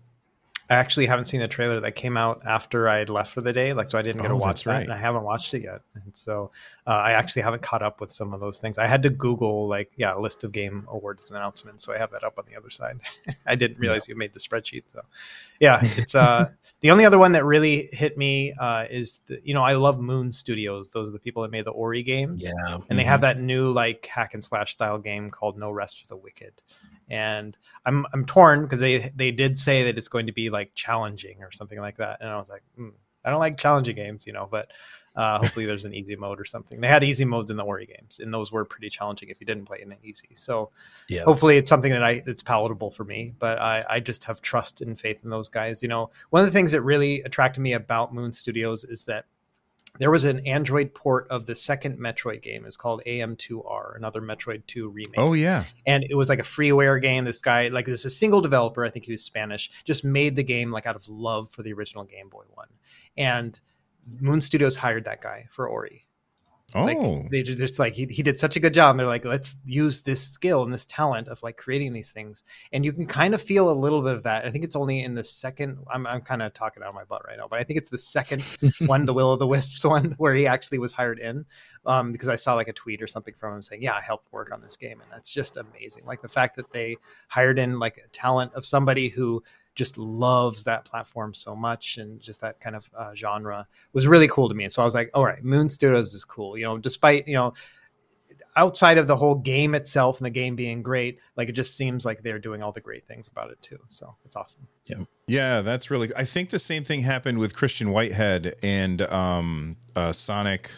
I 0.72 0.76
actually 0.76 1.06
haven't 1.06 1.26
seen 1.26 1.40
the 1.40 1.48
trailer 1.48 1.80
that 1.80 1.92
came 1.96 2.16
out 2.16 2.40
after 2.46 2.88
I 2.88 2.96
had 2.98 3.10
left 3.10 3.32
for 3.34 3.42
the 3.42 3.52
day, 3.52 3.72
like 3.74 3.90
so 3.90 3.98
I 3.98 4.02
didn't 4.02 4.22
get 4.22 4.28
to 4.28 4.34
Oh, 4.34 4.38
watch 4.38 4.64
that, 4.64 4.70
right. 4.72 4.82
and 4.84 4.92
I 4.92 4.96
haven't 4.96 5.22
watched 5.22 5.52
it 5.52 5.62
yet. 5.64 5.82
And 5.94 6.16
so 6.16 6.50
uh, 6.86 6.90
I 6.90 7.12
actually 7.12 7.42
haven't 7.42 7.60
caught 7.62 7.82
up 7.82 8.00
with 8.00 8.10
some 8.10 8.32
of 8.32 8.40
those 8.40 8.56
things. 8.58 8.78
I 8.78 8.86
had 8.86 9.02
to 9.02 9.10
Google 9.10 9.68
like 9.68 9.92
yeah, 9.96 10.14
a 10.14 10.18
list 10.18 10.44
of 10.44 10.52
game 10.52 10.86
awards 10.90 11.28
and 11.30 11.36
announcements, 11.36 11.84
so 11.84 11.92
I 11.92 11.98
have 11.98 12.10
that 12.12 12.24
up 12.24 12.38
on 12.38 12.44
the 12.50 12.56
other 12.56 12.70
side. 12.70 13.00
I 13.46 13.54
didn't 13.54 13.78
realize 13.78 14.08
you 14.08 14.16
made 14.16 14.32
the 14.32 14.40
spreadsheet, 14.40 14.84
so 14.92 15.02
yeah, 15.60 15.80
it's 15.82 16.14
uh 16.14 16.48
the 16.80 16.90
only 16.90 17.04
other 17.04 17.18
one 17.18 17.32
that 17.32 17.44
really 17.44 17.88
hit 17.92 18.16
me 18.16 18.54
uh, 18.58 18.86
is 18.90 19.20
the, 19.26 19.40
you 19.44 19.52
know 19.54 19.62
I 19.62 19.74
love 19.74 20.00
Moon 20.00 20.32
Studios. 20.32 20.88
Those 20.88 21.08
are 21.08 21.12
the 21.12 21.18
people 21.18 21.42
that 21.42 21.50
made 21.50 21.66
the 21.66 21.70
Ori 21.72 22.02
games 22.02 22.44
Yeah. 22.44 22.78
and 22.88 22.98
they 22.98 23.04
have 23.04 23.20
that 23.20 23.38
new 23.38 23.70
like 23.70 24.06
hack 24.06 24.32
and 24.34 24.42
slash 24.42 24.72
style 24.72 24.98
game 24.98 25.30
called 25.30 25.58
No 25.58 25.70
Rest 25.70 26.00
for 26.00 26.06
the 26.08 26.16
Wicked. 26.16 26.54
And 27.12 27.54
I'm 27.84 28.06
I'm 28.14 28.24
torn 28.24 28.62
because 28.62 28.80
they 28.80 29.12
they 29.14 29.30
did 29.30 29.58
say 29.58 29.84
that 29.84 29.98
it's 29.98 30.08
going 30.08 30.26
to 30.26 30.32
be 30.32 30.48
like 30.48 30.72
challenging 30.74 31.42
or 31.42 31.52
something 31.52 31.78
like 31.78 31.98
that, 31.98 32.22
and 32.22 32.30
I 32.30 32.38
was 32.38 32.48
like, 32.48 32.62
mm, 32.78 32.92
I 33.22 33.30
don't 33.30 33.38
like 33.38 33.58
challenging 33.58 33.94
games, 33.96 34.26
you 34.26 34.32
know, 34.32 34.48
but 34.50 34.70
uh, 35.14 35.38
hopefully 35.38 35.66
there's 35.66 35.84
an 35.84 35.92
easy 35.92 36.16
mode 36.16 36.40
or 36.40 36.46
something. 36.46 36.80
They 36.80 36.88
had 36.88 37.04
easy 37.04 37.26
modes 37.26 37.50
in 37.50 37.58
the 37.58 37.64
Ori 37.64 37.84
games, 37.84 38.18
and 38.18 38.32
those 38.32 38.50
were 38.50 38.64
pretty 38.64 38.88
challenging 38.88 39.28
if 39.28 39.40
you 39.40 39.46
didn't 39.46 39.66
play 39.66 39.82
in 39.82 39.92
it 39.92 39.98
easy. 40.02 40.30
So 40.34 40.70
Yeah. 41.08 41.24
hopefully 41.24 41.58
it's 41.58 41.68
something 41.68 41.92
that 41.92 42.02
I 42.02 42.22
it's 42.26 42.42
palatable 42.42 42.90
for 42.90 43.04
me. 43.04 43.34
But 43.38 43.58
I 43.58 43.84
I 43.90 44.00
just 44.00 44.24
have 44.24 44.40
trust 44.40 44.80
and 44.80 44.98
faith 44.98 45.20
in 45.22 45.28
those 45.28 45.50
guys. 45.50 45.82
You 45.82 45.88
know, 45.88 46.10
one 46.30 46.40
of 46.40 46.46
the 46.46 46.52
things 46.52 46.72
that 46.72 46.80
really 46.80 47.20
attracted 47.24 47.60
me 47.60 47.74
about 47.74 48.14
Moon 48.14 48.32
Studios 48.32 48.84
is 48.84 49.04
that 49.04 49.26
there 49.98 50.10
was 50.10 50.24
an 50.24 50.40
Android 50.46 50.94
port 50.94 51.26
of 51.28 51.46
the 51.46 51.54
second 51.54 51.98
Metroid 51.98 52.42
game. 52.42 52.64
It's 52.64 52.76
called 52.76 53.02
AM2R, 53.06 53.96
another 53.96 54.22
Metroid 54.22 54.66
2 54.66 54.88
remake. 54.88 55.18
Oh 55.18 55.34
yeah, 55.34 55.64
And 55.86 56.04
it 56.08 56.14
was 56.14 56.28
like 56.28 56.38
a 56.38 56.44
freeware 56.44 57.00
game. 57.00 57.24
This 57.24 57.42
guy, 57.42 57.68
like, 57.68 57.86
this 57.86 58.00
is 58.00 58.06
a 58.06 58.10
single 58.10 58.40
developer. 58.40 58.84
I 58.84 58.90
think 58.90 59.04
he 59.04 59.12
was 59.12 59.22
Spanish. 59.22 59.70
Just 59.84 60.04
made 60.04 60.36
the 60.36 60.42
game 60.42 60.70
like 60.70 60.86
out 60.86 60.96
of 60.96 61.08
love 61.08 61.50
for 61.50 61.62
the 61.62 61.72
original 61.72 62.04
Game 62.04 62.28
Boy 62.28 62.44
one. 62.54 62.68
And 63.16 63.58
Moon 64.20 64.40
Studios 64.40 64.76
hired 64.76 65.04
that 65.04 65.20
guy 65.20 65.46
for 65.50 65.68
Ori. 65.68 66.06
Oh, 66.74 66.84
Like 66.84 67.30
they 67.30 67.42
just 67.42 67.78
like 67.78 67.94
he, 67.94 68.06
he 68.06 68.22
did 68.22 68.38
such 68.38 68.56
a 68.56 68.60
good 68.60 68.72
job. 68.72 68.96
They're 68.96 69.06
like, 69.06 69.24
let's 69.24 69.56
use 69.64 70.02
this 70.02 70.22
skill 70.22 70.62
and 70.62 70.72
this 70.72 70.86
talent 70.86 71.28
of 71.28 71.42
like 71.42 71.56
creating 71.56 71.92
these 71.92 72.10
things. 72.10 72.42
And 72.72 72.84
you 72.84 72.92
can 72.92 73.06
kind 73.06 73.34
of 73.34 73.42
feel 73.42 73.70
a 73.70 73.72
little 73.72 74.02
bit 74.02 74.14
of 74.14 74.22
that. 74.22 74.44
I 74.44 74.50
think 74.50 74.64
it's 74.64 74.76
only 74.76 75.02
in 75.02 75.14
the 75.14 75.24
second 75.24 75.78
I'm 75.92 76.06
I'm 76.06 76.22
kind 76.22 76.42
of 76.42 76.54
talking 76.54 76.82
out 76.82 76.88
of 76.88 76.94
my 76.94 77.04
butt 77.04 77.26
right 77.26 77.36
now, 77.36 77.46
but 77.48 77.58
I 77.58 77.64
think 77.64 77.78
it's 77.78 77.90
the 77.90 77.98
second 77.98 78.44
one, 78.86 79.04
the 79.04 79.14
Will 79.14 79.32
of 79.32 79.38
the 79.38 79.46
Wisps 79.46 79.84
one, 79.84 80.14
where 80.18 80.34
he 80.34 80.46
actually 80.46 80.78
was 80.78 80.92
hired 80.92 81.18
in. 81.18 81.44
Um, 81.84 82.12
because 82.12 82.28
I 82.28 82.36
saw 82.36 82.54
like 82.54 82.68
a 82.68 82.72
tweet 82.72 83.02
or 83.02 83.06
something 83.06 83.34
from 83.34 83.56
him 83.56 83.62
saying, 83.62 83.82
Yeah, 83.82 83.94
I 83.94 84.00
helped 84.00 84.32
work 84.32 84.52
on 84.52 84.62
this 84.62 84.76
game. 84.76 85.00
And 85.00 85.10
that's 85.10 85.30
just 85.30 85.56
amazing. 85.56 86.04
Like 86.06 86.22
the 86.22 86.28
fact 86.28 86.56
that 86.56 86.72
they 86.72 86.96
hired 87.28 87.58
in 87.58 87.78
like 87.78 87.98
a 87.98 88.08
talent 88.08 88.54
of 88.54 88.64
somebody 88.64 89.08
who 89.08 89.42
just 89.74 89.96
loves 89.98 90.64
that 90.64 90.84
platform 90.84 91.32
so 91.34 91.56
much 91.56 91.96
and 91.98 92.20
just 92.20 92.40
that 92.42 92.60
kind 92.60 92.76
of 92.76 92.90
uh, 92.96 93.14
genre 93.14 93.66
was 93.92 94.06
really 94.06 94.28
cool 94.28 94.48
to 94.48 94.54
me. 94.54 94.64
And 94.64 94.72
so 94.72 94.82
I 94.82 94.84
was 94.84 94.94
like, 94.94 95.10
all 95.14 95.24
right, 95.24 95.42
Moon 95.42 95.70
Studios 95.70 96.12
is 96.14 96.24
cool. 96.24 96.58
You 96.58 96.64
know, 96.64 96.78
despite, 96.78 97.26
you 97.26 97.34
know, 97.34 97.54
outside 98.54 98.98
of 98.98 99.06
the 99.06 99.16
whole 99.16 99.34
game 99.34 99.74
itself 99.74 100.18
and 100.18 100.26
the 100.26 100.30
game 100.30 100.54
being 100.56 100.82
great, 100.82 101.20
like 101.36 101.48
it 101.48 101.52
just 101.52 101.76
seems 101.76 102.04
like 102.04 102.22
they're 102.22 102.38
doing 102.38 102.62
all 102.62 102.72
the 102.72 102.80
great 102.80 103.06
things 103.06 103.28
about 103.28 103.50
it 103.50 103.60
too. 103.62 103.78
So 103.88 104.14
it's 104.24 104.36
awesome. 104.36 104.66
Yeah, 104.84 104.96
Yeah, 105.26 105.60
that's 105.62 105.90
really. 105.90 106.10
I 106.14 106.24
think 106.24 106.50
the 106.50 106.58
same 106.58 106.84
thing 106.84 107.00
happened 107.00 107.38
with 107.38 107.54
Christian 107.54 107.90
Whitehead 107.90 108.56
and 108.62 109.00
um, 109.02 109.76
uh, 109.96 110.12
Sonic. 110.12 110.70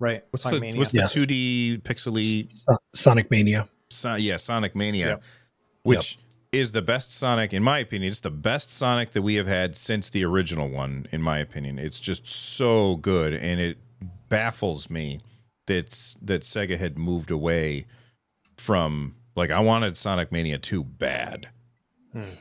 Right. 0.00 0.24
What's 0.30 0.42
Sonic 0.42 0.60
the 0.60 0.66
Mania. 0.66 0.78
what's 0.80 0.94
Yes. 0.94 1.14
the 1.14 1.20
two 1.20 1.26
D 1.26 1.78
pixely? 1.84 2.50
So- 2.50 2.76
Sonic 2.94 3.30
Mania. 3.30 3.68
So, 3.90 4.14
yeah, 4.14 4.36
Sonic 4.36 4.74
Mania, 4.74 5.06
Yep. 5.08 5.22
which 5.82 6.18
is 6.52 6.72
the 6.72 6.82
best 6.82 7.12
Sonic 7.12 7.52
in 7.52 7.62
my 7.62 7.78
opinion. 7.78 8.10
It's 8.10 8.20
the 8.20 8.30
best 8.30 8.70
Sonic 8.70 9.12
that 9.12 9.22
we 9.22 9.34
have 9.36 9.46
had 9.46 9.76
since 9.76 10.10
the 10.10 10.24
original 10.24 10.68
one, 10.68 11.06
in 11.12 11.22
my 11.22 11.38
opinion. 11.38 11.78
It's 11.78 12.00
just 12.00 12.28
so 12.28 12.96
good, 12.96 13.34
and 13.34 13.60
it 13.60 13.78
baffles 14.28 14.90
me 14.90 15.20
that 15.66 15.90
that 16.22 16.42
Sega 16.42 16.78
had 16.78 16.98
moved 16.98 17.30
away 17.30 17.86
from. 18.56 19.14
Like, 19.36 19.50
I 19.50 19.60
wanted 19.60 19.96
Sonic 19.96 20.32
Mania 20.32 20.58
two 20.58 20.82
bad. 20.84 21.48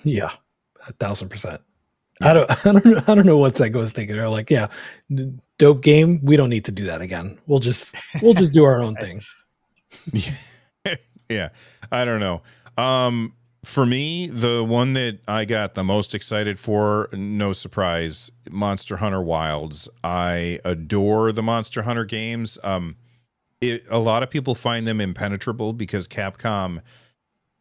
Yeah, 0.04 0.32
a 0.88 0.94
thousand 0.94 1.30
percent. 1.30 1.62
I 2.22 2.34
don't, 2.34 2.52
I 2.66 2.72
don't, 2.72 2.86
know, 2.86 3.02
I 3.08 3.16
don't 3.16 3.26
know 3.26 3.38
what 3.38 3.54
Sega 3.54 3.76
was 3.76 3.92
thinking. 3.92 4.16
They're 4.16 4.28
like, 4.28 4.50
yeah, 4.50 4.68
dope 5.60 5.82
game. 5.82 6.20
We 6.24 6.36
don't 6.36 6.50
need 6.50 6.66
to 6.66 6.72
do 6.72 6.86
that 6.86 7.02
again. 7.02 7.38
We'll 7.46 7.60
just, 7.60 7.96
we'll 8.22 8.34
just 8.34 8.54
do 8.54 8.66
our 8.66 8.82
own 8.82 8.96
thing. 8.96 9.22
yeah 11.30 11.50
i 11.92 12.04
don't 12.06 12.20
know 12.20 12.42
um 12.78 13.34
for 13.64 13.86
me 13.86 14.28
the 14.28 14.64
one 14.64 14.94
that 14.94 15.20
i 15.28 15.44
got 15.46 15.76
the 15.76 15.84
most 15.84 16.16
excited 16.16 16.60
for 16.60 17.10
no 17.12 17.52
surprise 17.52 18.32
monster 18.50 18.98
hunter 18.98 19.22
wilds 19.22 19.90
i 20.04 20.60
adore 20.64 21.32
the 21.32 21.44
monster 21.44 21.82
hunter 21.82 22.06
games 22.06 22.58
um 22.64 22.96
it, 23.62 23.84
a 23.90 24.00
lot 24.00 24.24
of 24.24 24.30
people 24.30 24.56
find 24.56 24.88
them 24.88 25.02
impenetrable 25.02 25.74
because 25.74 26.08
capcom 26.08 26.82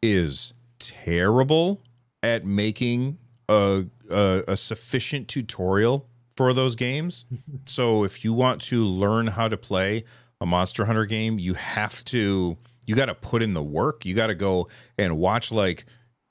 is 0.02 0.52
terrible 0.78 1.82
at 2.22 2.44
making 2.44 3.18
a, 3.48 3.84
a, 4.10 4.44
a 4.48 4.56
sufficient 4.56 5.28
tutorial 5.28 6.06
for 6.36 6.52
those 6.52 6.76
games. 6.76 7.24
so 7.64 8.04
if 8.04 8.24
you 8.24 8.32
want 8.32 8.60
to 8.62 8.84
learn 8.84 9.28
how 9.28 9.48
to 9.48 9.56
play 9.56 10.04
a 10.40 10.46
Monster 10.46 10.84
Hunter 10.84 11.04
game, 11.04 11.38
you 11.38 11.54
have 11.54 12.04
to 12.06 12.56
you 12.88 12.96
got 12.96 13.06
to 13.06 13.14
put 13.14 13.42
in 13.42 13.52
the 13.52 13.62
work. 13.62 14.06
You 14.06 14.14
got 14.14 14.28
to 14.28 14.34
go 14.34 14.68
and 14.96 15.18
watch 15.18 15.52
like 15.52 15.84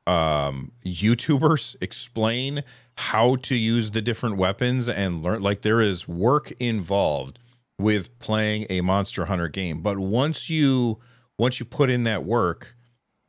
um 0.08 0.72
YouTubers 0.86 1.76
explain 1.82 2.64
how 2.98 3.36
to 3.36 3.56
use 3.56 3.92
the 3.92 4.02
different 4.02 4.38
weapons 4.38 4.90
and 4.90 5.22
learn 5.22 5.42
like 5.42 5.62
there 5.62 5.82
is 5.82 6.08
work 6.08 6.52
involved 6.60 7.40
with 7.78 8.18
playing 8.20 8.66
a 8.70 8.82
Monster 8.82 9.26
Hunter 9.26 9.50
game. 9.50 9.82
But 9.82 10.00
once 10.00 10.50
you 10.50 11.00
once 11.38 11.60
you 11.60 11.66
put 11.66 11.90
in 11.90 12.04
that 12.04 12.24
work, 12.24 12.76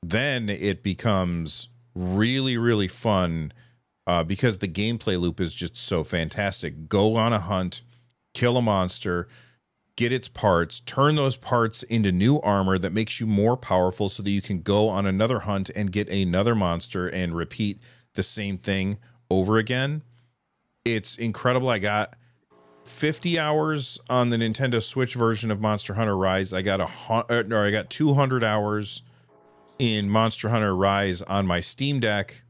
then 0.03 0.49
it 0.49 0.83
becomes 0.83 1.69
really 1.95 2.57
really 2.57 2.89
fun 2.89 3.53
uh, 4.07 4.25
because 4.25 4.59
the 4.59 4.69
gameplay 4.69 5.21
loop 5.21 5.39
is 5.39 5.55
just 5.55 5.77
so 5.77 6.03
fantastic. 6.03 6.89
Go 6.89 7.17
on 7.17 7.35
a 7.35 7.41
hunt, 7.41 7.83
kill 8.33 8.57
a 8.57 8.63
monster, 8.63 9.29
get 9.99 10.13
its 10.13 10.29
parts, 10.29 10.79
turn 10.79 11.17
those 11.17 11.35
parts 11.35 11.83
into 11.83 12.13
new 12.13 12.39
armor 12.39 12.79
that 12.79 12.93
makes 12.93 13.19
you 13.19 13.27
more 13.27 13.57
powerful 13.57 14.09
so 14.09 14.23
that 14.23 14.31
you 14.31 14.41
can 14.41 14.63
go 14.63 14.89
on 14.89 15.07
another 15.07 15.41
hunt 15.41 15.71
and 15.75 15.91
get 15.91 16.09
another 16.09 16.55
monster 16.55 17.09
and 17.09 17.35
repeat 17.35 17.81
the 18.15 18.23
same 18.23 18.57
thing 18.57 18.97
over 19.29 19.59
again. 19.59 20.03
It's 20.85 21.17
incredible. 21.17 21.69
I 21.69 21.81
got 21.81 22.15
50 22.85 23.41
hours 23.41 23.99
on 24.09 24.29
the 24.29 24.37
Nintendo 24.37 24.81
Switch 24.81 25.15
version 25.15 25.51
of 25.51 25.61
Monster 25.61 25.95
Hunter 25.95 26.17
Rise. 26.17 26.53
I 26.53 26.63
got 26.63 26.79
a 26.81 26.89
uh, 27.11 27.43
or 27.51 27.67
I 27.67 27.73
got 27.73 27.91
200 27.91 28.45
hours 28.45 29.03
in 29.81 30.09
Monster 30.09 30.49
Hunter 30.51 30.77
Rise 30.77 31.23
on 31.23 31.45
my 31.45 31.59
Steam 31.59 31.99
Deck. 31.99 32.43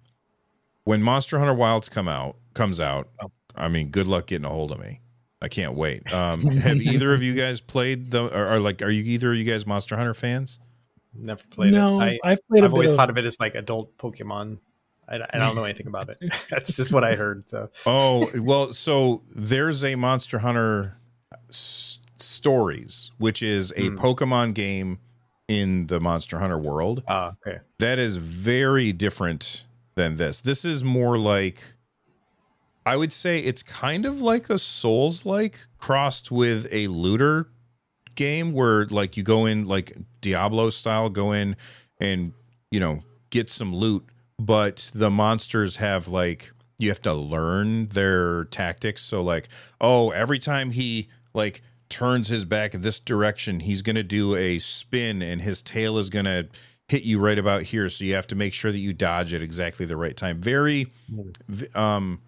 When 0.84 1.02
Monster 1.02 1.38
Hunter 1.38 1.54
Wilds 1.54 1.88
come 1.88 2.08
out, 2.08 2.36
comes 2.52 2.78
out, 2.78 3.08
I 3.56 3.68
mean, 3.68 3.88
good 3.88 4.06
luck 4.06 4.26
getting 4.26 4.44
a 4.44 4.50
hold 4.50 4.70
of 4.70 4.80
me. 4.80 5.00
I 5.40 5.48
can't 5.48 5.74
wait. 5.74 6.12
Um, 6.12 6.40
have 6.58 6.80
either 6.80 7.14
of 7.14 7.22
you 7.22 7.34
guys 7.34 7.60
played 7.60 8.10
the 8.10 8.24
or, 8.24 8.54
or 8.54 8.58
like 8.60 8.82
are 8.82 8.90
you 8.90 9.02
either 9.04 9.32
of 9.32 9.38
you 9.38 9.44
guys 9.44 9.66
Monster 9.66 9.96
Hunter 9.96 10.14
fans? 10.14 10.58
Never 11.14 11.42
played 11.50 11.72
no, 11.72 12.00
it. 12.00 12.20
I, 12.24 12.32
I've 12.32 12.48
played 12.48 12.62
a 12.62 12.66
I've 12.66 12.72
always 12.72 12.92
of, 12.92 12.96
thought 12.96 13.10
of 13.10 13.18
it 13.18 13.24
as 13.24 13.36
like 13.40 13.54
adult 13.54 13.96
Pokemon. 13.98 14.58
I, 15.08 15.16
I 15.16 15.38
don't 15.38 15.54
know 15.56 15.64
anything 15.64 15.86
about 15.86 16.10
it. 16.10 16.18
That's 16.50 16.76
just 16.76 16.92
what 16.92 17.02
I 17.02 17.16
heard. 17.16 17.48
So 17.48 17.70
Oh, 17.86 18.30
well, 18.40 18.72
so 18.72 19.22
there's 19.34 19.82
a 19.82 19.94
Monster 19.94 20.40
Hunter 20.40 20.98
s- 21.48 21.98
Stories, 22.16 23.10
which 23.18 23.42
is 23.42 23.72
a 23.76 23.88
Hmm. 23.88 23.98
Pokemon 23.98 24.54
game 24.54 24.98
in 25.46 25.86
the 25.86 25.98
Monster 25.98 26.38
Hunter 26.40 26.58
world. 26.58 27.02
Ah, 27.08 27.34
okay. 27.46 27.60
That 27.78 27.98
is 27.98 28.16
very 28.18 28.92
different 28.92 29.64
than 29.94 30.16
this. 30.16 30.40
This 30.42 30.64
is 30.64 30.84
more 30.84 31.16
like 31.16 31.58
I 32.88 32.96
would 32.96 33.12
say 33.12 33.40
it's 33.40 33.62
kind 33.62 34.06
of 34.06 34.22
like 34.22 34.48
a 34.48 34.58
Souls 34.58 35.26
like 35.26 35.60
crossed 35.76 36.30
with 36.30 36.66
a 36.72 36.88
looter 36.88 37.50
game 38.14 38.54
where 38.54 38.86
like 38.86 39.14
you 39.18 39.22
go 39.22 39.44
in 39.44 39.66
like 39.66 39.94
Diablo 40.22 40.70
style, 40.70 41.10
go 41.10 41.32
in 41.32 41.54
and 42.00 42.32
you 42.70 42.80
know 42.80 43.02
get 43.28 43.50
some 43.50 43.74
loot, 43.74 44.08
but 44.38 44.90
the 44.94 45.10
monsters 45.10 45.76
have 45.76 46.08
like 46.08 46.50
you 46.78 46.88
have 46.88 47.02
to 47.02 47.12
learn 47.12 47.88
their 47.88 48.44
tactics. 48.44 49.02
So 49.02 49.20
like, 49.20 49.50
oh, 49.82 50.08
every 50.12 50.38
time 50.38 50.70
he 50.70 51.10
like 51.34 51.60
turns 51.90 52.28
his 52.28 52.46
back 52.46 52.72
in 52.72 52.80
this 52.80 53.00
direction, 53.00 53.60
he's 53.60 53.82
gonna 53.82 54.02
do 54.02 54.34
a 54.34 54.58
spin 54.60 55.20
and 55.20 55.42
his 55.42 55.60
tail 55.60 55.98
is 55.98 56.08
gonna 56.08 56.48
hit 56.86 57.02
you 57.02 57.18
right 57.18 57.38
about 57.38 57.64
here. 57.64 57.90
So 57.90 58.06
you 58.06 58.14
have 58.14 58.28
to 58.28 58.34
make 58.34 58.54
sure 58.54 58.72
that 58.72 58.78
you 58.78 58.94
dodge 58.94 59.34
at 59.34 59.42
exactly 59.42 59.84
the 59.84 59.98
right 59.98 60.16
time. 60.16 60.40
Very 60.40 60.90
um 61.74 62.22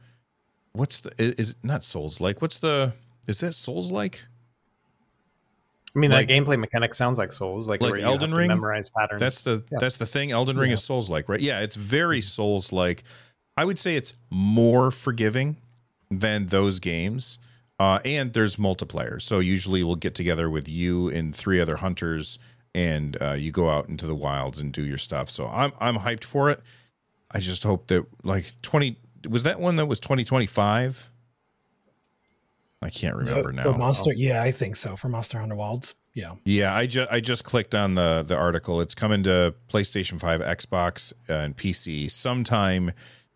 what's 0.73 1.01
the 1.01 1.13
is, 1.21 1.51
it 1.51 1.57
not 1.63 1.83
souls 1.85 2.21
like 2.21 2.41
what's 2.43 2.59
the 2.61 2.93
is 3.27 3.41
that 3.41 3.53
souls 3.55 3.91
like 3.91 4.23
I 5.95 5.99
mean, 5.99 6.13
Like- 6.13 6.29
that 6.29 6.33
gameplay 6.33 6.57
mechanic 6.57 6.95
sounds 6.95 7.19
like 7.19 7.33
Souls, 7.33 7.67
like, 7.67 7.81
Like 7.83 8.01
Elden 8.01 8.33
Ring? 8.33 8.47
memorize 8.47 8.89
patterns. 8.89 9.19
That's 9.19 9.41
the 9.43 9.65
Yeah. 9.73 9.79
that's 9.81 9.97
the 9.97 10.07
thing. 10.07 10.31
Elden 10.31 10.57
Ring 10.57 10.71
is 10.71 10.85
Souls 10.85 11.11
like, 11.11 11.29
right? 11.29 11.41
Yeah, 11.41 11.61
it's 11.63 11.75
very 11.75 12.21
Souls 12.21 12.71
like. 12.71 13.03
I 13.57 13.65
would 13.65 13.77
say 13.79 13.97
it's 13.97 14.15
more 14.31 14.93
forgiving 14.93 15.57
than 16.09 16.47
those 16.47 16.79
games. 16.79 17.41
Uh, 17.81 17.99
and 18.05 18.35
there's 18.35 18.55
multiplayer, 18.57 19.21
so 19.21 19.39
usually 19.41 19.83
we'll 19.83 19.97
get 19.97 20.15
together 20.15 20.49
with 20.51 20.69
you 20.69 21.09
and 21.09 21.35
three 21.35 21.59
other 21.61 21.77
hunters, 21.77 22.39
and 22.75 23.21
uh, 23.21 23.33
you 23.33 23.51
go 23.51 23.69
out 23.71 23.89
into 23.89 24.07
the 24.07 24.15
wilds 24.15 24.61
and 24.61 24.73
do 24.73 24.85
your 24.85 24.99
stuff. 24.99 25.29
So 25.29 25.49
I'm 25.49 25.73
I'm 25.81 25.97
hyped 25.97 26.25
for 26.25 26.51
it. 26.51 26.61
I 27.33 27.41
just 27.41 27.65
hope 27.65 27.89
that 27.89 28.07
like 28.23 28.53
20 28.63 28.97
was 29.29 29.43
that 29.45 29.61
one 29.61 29.77
that 29.77 29.87
was 29.87 30.01
2025. 30.01 31.11
I 32.83 32.91
can't 32.91 33.15
remember 33.15 33.53
now. 33.53 33.63
for 33.63 33.77
Monster. 33.77 34.13
Yeah, 34.15 34.43
I 34.43 34.51
think 34.53 34.75
so. 34.77 34.97
For 34.97 35.09
Monster 35.09 35.39
Hunter 35.39 35.55
Wilds. 35.55 35.95
Yeah. 36.15 36.37
Yeah, 36.45 36.75
I 36.75 36.87
just 36.87 37.13
I 37.13 37.21
just 37.21 37.45
clicked 37.45 37.75
on 37.75 37.95
the 37.95 38.25
the 38.27 38.37
article. 38.37 38.81
It's 38.81 38.95
coming 38.95 39.23
to 39.25 39.55
PlayStation 39.69 40.19
5, 40.19 40.41
Xbox, 40.41 41.13
uh, 41.29 41.35
and 41.35 41.57
PC 41.57 42.11
sometime 42.11 42.93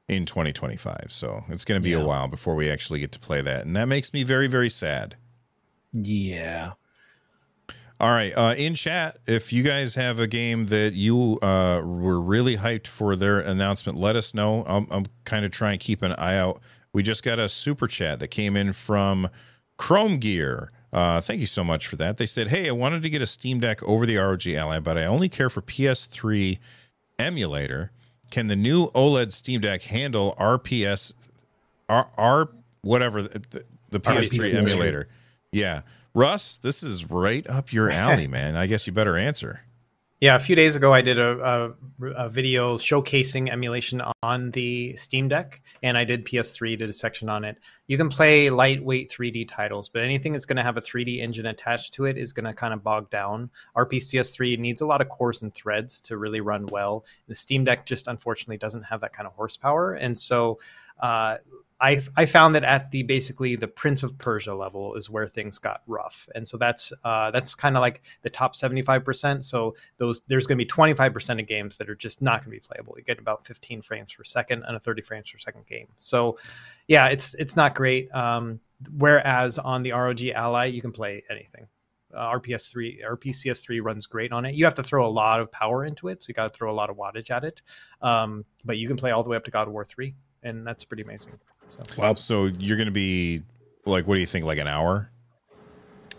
in 0.09 0.25
2025. 0.27 1.07
So 1.09 1.45
it's 1.49 1.65
going 1.65 1.81
to 1.81 1.85
be 1.85 1.93
a 1.93 2.05
while 2.05 2.29
before 2.29 2.55
we 2.55 2.71
actually 2.71 3.01
get 3.01 3.13
to 3.13 3.19
play 3.19 3.43
that, 3.43 3.67
and 3.67 3.77
that 3.77 3.87
makes 3.87 4.13
me 4.13 4.23
very 4.23 4.47
very 4.49 4.71
sad. 4.71 5.17
Yeah. 5.93 6.73
All 8.05 8.11
right, 8.11 8.37
uh, 8.37 8.55
in 8.59 8.75
chat, 8.75 9.17
if 9.27 9.51
you 9.51 9.63
guys 9.63 9.95
have 9.95 10.21
a 10.21 10.27
game 10.27 10.67
that 10.67 10.93
you 10.93 11.39
uh, 11.41 11.81
were 11.83 12.21
really 12.21 12.59
hyped 12.59 12.87
for 12.87 13.17
their 13.17 13.41
announcement, 13.41 13.99
let 13.99 14.15
us 14.15 14.35
know. 14.35 14.63
I'm, 14.67 14.87
I'm 14.91 15.07
kind 15.25 15.47
of 15.47 15.53
trying 15.53 15.79
to 15.79 15.83
keep 15.83 16.03
an 16.03 16.13
eye 16.13 16.37
out. 16.37 16.61
We 16.93 17.03
just 17.03 17.23
got 17.23 17.39
a 17.39 17.49
super 17.49 17.87
chat 17.87 18.21
that 18.21 18.29
came 18.29 18.59
in 18.59 18.75
from 18.75 19.31
Chrome 19.79 20.19
Gear. 20.19 20.71
Uh, 20.93 21.23
thank 21.23 21.41
you 21.41 21.47
so 21.47 21.65
much 21.65 21.87
for 21.87 21.97
that. 21.97 22.19
They 22.19 22.27
said, 22.27 22.49
"Hey, 22.49 22.69
I 22.69 22.73
wanted 22.73 23.03
to 23.05 23.09
get 23.09 23.23
a 23.23 23.27
Steam 23.27 23.59
Deck 23.59 23.83
over 23.85 24.05
the 24.05 24.19
ROG 24.19 24.47
Ally, 24.49 24.81
but 24.81 24.99
I 24.99 25.07
only 25.07 25.31
care 25.31 25.49
for 25.49 25.63
PS3 25.63 26.59
emulator. 27.19 27.91
Can 28.31 28.49
the 28.49 28.57
new 28.57 28.89
OLED 28.89 29.33
Steam 29.33 29.63
Deck 29.63 29.81
handle 29.81 30.35
RPS, 30.39 31.15
R, 31.89 32.07
R 32.19 32.51
whatever 32.83 33.23
the, 33.23 33.39
the, 33.49 33.65
the 33.89 34.01
PS3 34.01 34.49
RPC. 34.49 34.55
emulator? 34.57 35.09
Yeah, 35.53 35.81
Russ, 36.15 36.59
this 36.59 36.85
is 36.85 37.11
right 37.11 37.49
up 37.51 37.73
your 37.73 37.91
alley, 37.91 38.27
man. 38.29 38.57
I 38.57 38.67
guess 38.67 38.87
you 38.87 38.93
better 38.93 39.17
answer. 39.17 39.63
Yeah, 40.21 40.37
a 40.37 40.39
few 40.39 40.57
days 40.57 40.75
ago, 40.75 40.95
I 40.95 41.03
did 41.03 41.19
a, 41.19 41.75
a, 42.01 42.07
a, 42.17 42.29
video 42.31 42.79
showcasing 42.79 43.51
emulation 43.51 44.01
on 44.23 44.53
the 44.53 44.97
Steam 44.97 45.29
Deck, 45.29 45.61
and 45.83 45.99
I 45.99 46.05
did 46.05 46.25
PS3, 46.25 46.79
did 46.79 46.89
a 46.89 46.95
section 46.95 47.29
on 47.29 47.45
it. 47.45 47.59
You 47.89 47.99
can 47.99 48.09
play 48.09 48.49
lightweight 48.49 49.11
3D 49.11 49.49
titles, 49.49 49.91
but 49.91 50.03
anything 50.03 50.33
that's 50.33 50.47
going 50.47 50.57
to 50.57 50.63
have 50.63 50.79
a 50.79 50.81
3D 50.81 51.19
engine 51.19 51.45
attached 51.45 51.93
to 51.95 52.07
it 52.07 52.17
is 52.17 52.33
going 52.33 52.47
to 52.47 52.55
kind 52.55 52.73
of 52.73 52.83
bog 52.83 53.11
down. 53.11 53.51
RPCS3 53.77 54.59
needs 54.59 54.81
a 54.81 54.87
lot 54.87 55.03
of 55.03 55.11
cores 55.11 55.43
and 55.43 55.53
threads 55.53 56.01
to 56.03 56.17
really 56.17 56.41
run 56.41 56.67
well. 56.67 57.05
The 57.29 57.35
Steam 57.35 57.65
Deck 57.65 57.85
just 57.85 58.07
unfortunately 58.07 58.57
doesn't 58.57 58.85
have 58.85 59.03
that 59.03 59.13
kind 59.13 59.27
of 59.27 59.35
horsepower, 59.35 59.93
and 59.93 60.17
so 60.17 60.59
uh, 61.01 61.37
I 61.81 62.01
I 62.17 62.27
found 62.27 62.55
that 62.55 62.63
at 62.63 62.93
the 62.93 63.03
basically 63.03 63.57
the 63.57 63.67
Prince 63.67 64.03
of 64.03 64.17
Persia 64.17 64.55
level 64.55 64.95
is 64.95 65.11
where 65.11 65.27
things 65.27 65.59
got 65.59 65.83
rough, 65.87 66.29
and 66.35 66.49
so 66.49 66.57
that's 66.57 66.93
uh, 67.05 67.31
that's 67.33 67.55
kind 67.55 67.77
of 67.77 67.81
like 67.81 68.03
the 68.23 68.31
top 68.31 68.55
seventy 68.55 68.83
five 68.83 69.05
percent. 69.05 69.45
So 69.45 69.75
those 69.97 70.23
there's 70.29 70.47
going 70.47 70.57
to 70.57 70.65
be 70.65 70.69
twenty 70.69 70.95
five 70.95 71.13
percent 71.13 71.41
of 71.41 71.47
games 71.47 71.77
that 71.79 71.91
are 71.91 71.97
just 71.97 72.23
not 72.23 72.45
going 72.45 72.57
to 72.57 72.63
be 72.63 72.67
playable. 72.67 72.95
You 72.97 73.03
get 73.03 73.19
about 73.19 73.47
fifteen 73.47 73.83
frames 73.83 74.13
per 74.13 74.23
second 74.25 74.65
and 74.67 74.77
a 74.77 74.81
thirty 74.81 75.03
frames 75.03 75.31
per 75.31 75.39
second 75.39 75.67
game. 75.67 75.89
So 75.99 76.39
yeah, 76.87 77.09
it's 77.09 77.35
it's 77.35 77.57
not 77.57 77.75
great. 77.75 78.13
Um, 78.15 78.61
whereas 78.97 79.59
on 79.59 79.83
the 79.83 79.93
ROG 79.93 80.23
Ally, 80.27 80.67
you 80.67 80.81
can 80.81 80.93
play 80.93 81.25
anything. 81.29 81.67
Uh, 82.15 82.39
RPS 82.39 82.71
three 82.71 83.03
RPCS 83.05 83.61
three 83.61 83.81
runs 83.81 84.07
great 84.07 84.33
on 84.33 84.45
it. 84.45 84.55
You 84.55 84.65
have 84.65 84.77
to 84.77 84.85
throw 84.85 85.05
a 85.05 85.11
lot 85.11 85.41
of 85.41 85.51
power 85.51 85.85
into 85.85 86.07
it, 86.07 86.23
so 86.23 86.29
you 86.29 86.35
got 86.35 86.53
to 86.53 86.57
throw 86.57 86.71
a 86.71 86.77
lot 86.77 86.89
of 86.89 86.97
wattage 86.97 87.31
at 87.31 87.43
it. 87.43 87.63
Um, 88.01 88.45
but 88.65 88.79
you 88.79 88.87
can 88.87 88.97
play 88.97 89.11
all 89.11 89.25
the 89.25 89.29
way 89.29 89.37
up 89.37 89.45
to 89.45 89.51
God 89.51 89.67
of 89.67 89.73
War 89.73 89.85
three, 89.85 90.15
and 90.45 90.65
that's 90.65 90.85
pretty 90.85 91.03
amazing. 91.03 91.41
So. 91.71 91.81
Wow. 91.99 92.15
So 92.15 92.47
you're 92.47 92.77
going 92.77 92.87
to 92.87 92.93
be 92.93 93.43
like, 93.85 94.07
what 94.07 94.15
do 94.15 94.21
you 94.21 94.27
think? 94.27 94.45
Like 94.45 94.59
an 94.59 94.69
hour? 94.69 95.11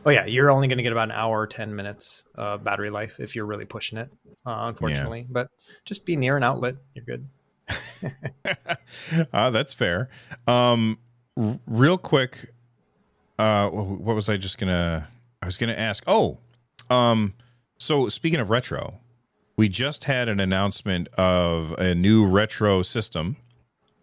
Oh 0.05 0.11
yeah, 0.11 0.25
you're 0.25 0.51
only 0.51 0.67
going 0.67 0.77
to 0.77 0.83
get 0.83 0.91
about 0.91 1.05
an 1.05 1.15
hour, 1.15 1.47
ten 1.47 1.75
minutes 1.75 2.25
uh, 2.37 2.57
battery 2.57 2.91
life 2.91 3.19
if 3.19 3.35
you're 3.35 3.45
really 3.45 3.65
pushing 3.65 3.97
it. 3.97 4.13
Uh, 4.45 4.67
unfortunately, 4.67 5.21
yeah. 5.21 5.27
but 5.31 5.49
just 5.83 6.05
be 6.05 6.15
near 6.15 6.37
an 6.37 6.43
outlet, 6.43 6.75
you're 6.93 7.05
good. 7.05 7.27
uh, 9.33 9.49
that's 9.51 9.73
fair. 9.73 10.09
Um, 10.45 10.99
r- 11.35 11.59
real 11.65 11.97
quick, 11.97 12.53
uh, 13.39 13.67
what 13.69 14.15
was 14.15 14.29
I 14.29 14.37
just 14.37 14.59
gonna? 14.59 15.07
I 15.41 15.45
was 15.47 15.57
gonna 15.57 15.73
ask. 15.73 16.03
Oh, 16.05 16.37
um, 16.91 17.33
so 17.79 18.07
speaking 18.09 18.39
of 18.39 18.51
retro, 18.51 18.99
we 19.57 19.69
just 19.69 20.03
had 20.03 20.29
an 20.29 20.39
announcement 20.39 21.07
of 21.17 21.71
a 21.79 21.95
new 21.95 22.27
retro 22.27 22.83
system 22.83 23.37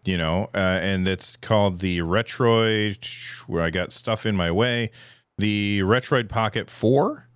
you 0.05 0.17
know, 0.17 0.49
uh, 0.53 0.57
and 0.57 1.07
it's 1.07 1.35
called 1.37 1.79
the 1.79 1.99
Retroid. 1.99 3.05
Where 3.47 3.63
I 3.63 3.69
got 3.69 3.91
stuff 3.91 4.25
in 4.25 4.35
my 4.35 4.51
way, 4.51 4.91
the 5.37 5.81
Retroid 5.81 6.29
Pocket 6.29 6.69
4 6.69 7.27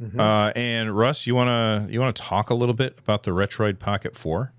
mm-hmm. 0.00 0.20
uh, 0.20 0.50
and 0.50 0.96
Russ, 0.96 1.26
you 1.26 1.34
wanna 1.34 1.86
you 1.90 2.00
wanna 2.00 2.12
talk 2.12 2.50
a 2.50 2.54
little 2.54 2.74
bit 2.74 2.98
about 2.98 3.22
the 3.22 3.30
Retroid 3.30 3.78
Pocket 3.78 4.16
Four? 4.16 4.52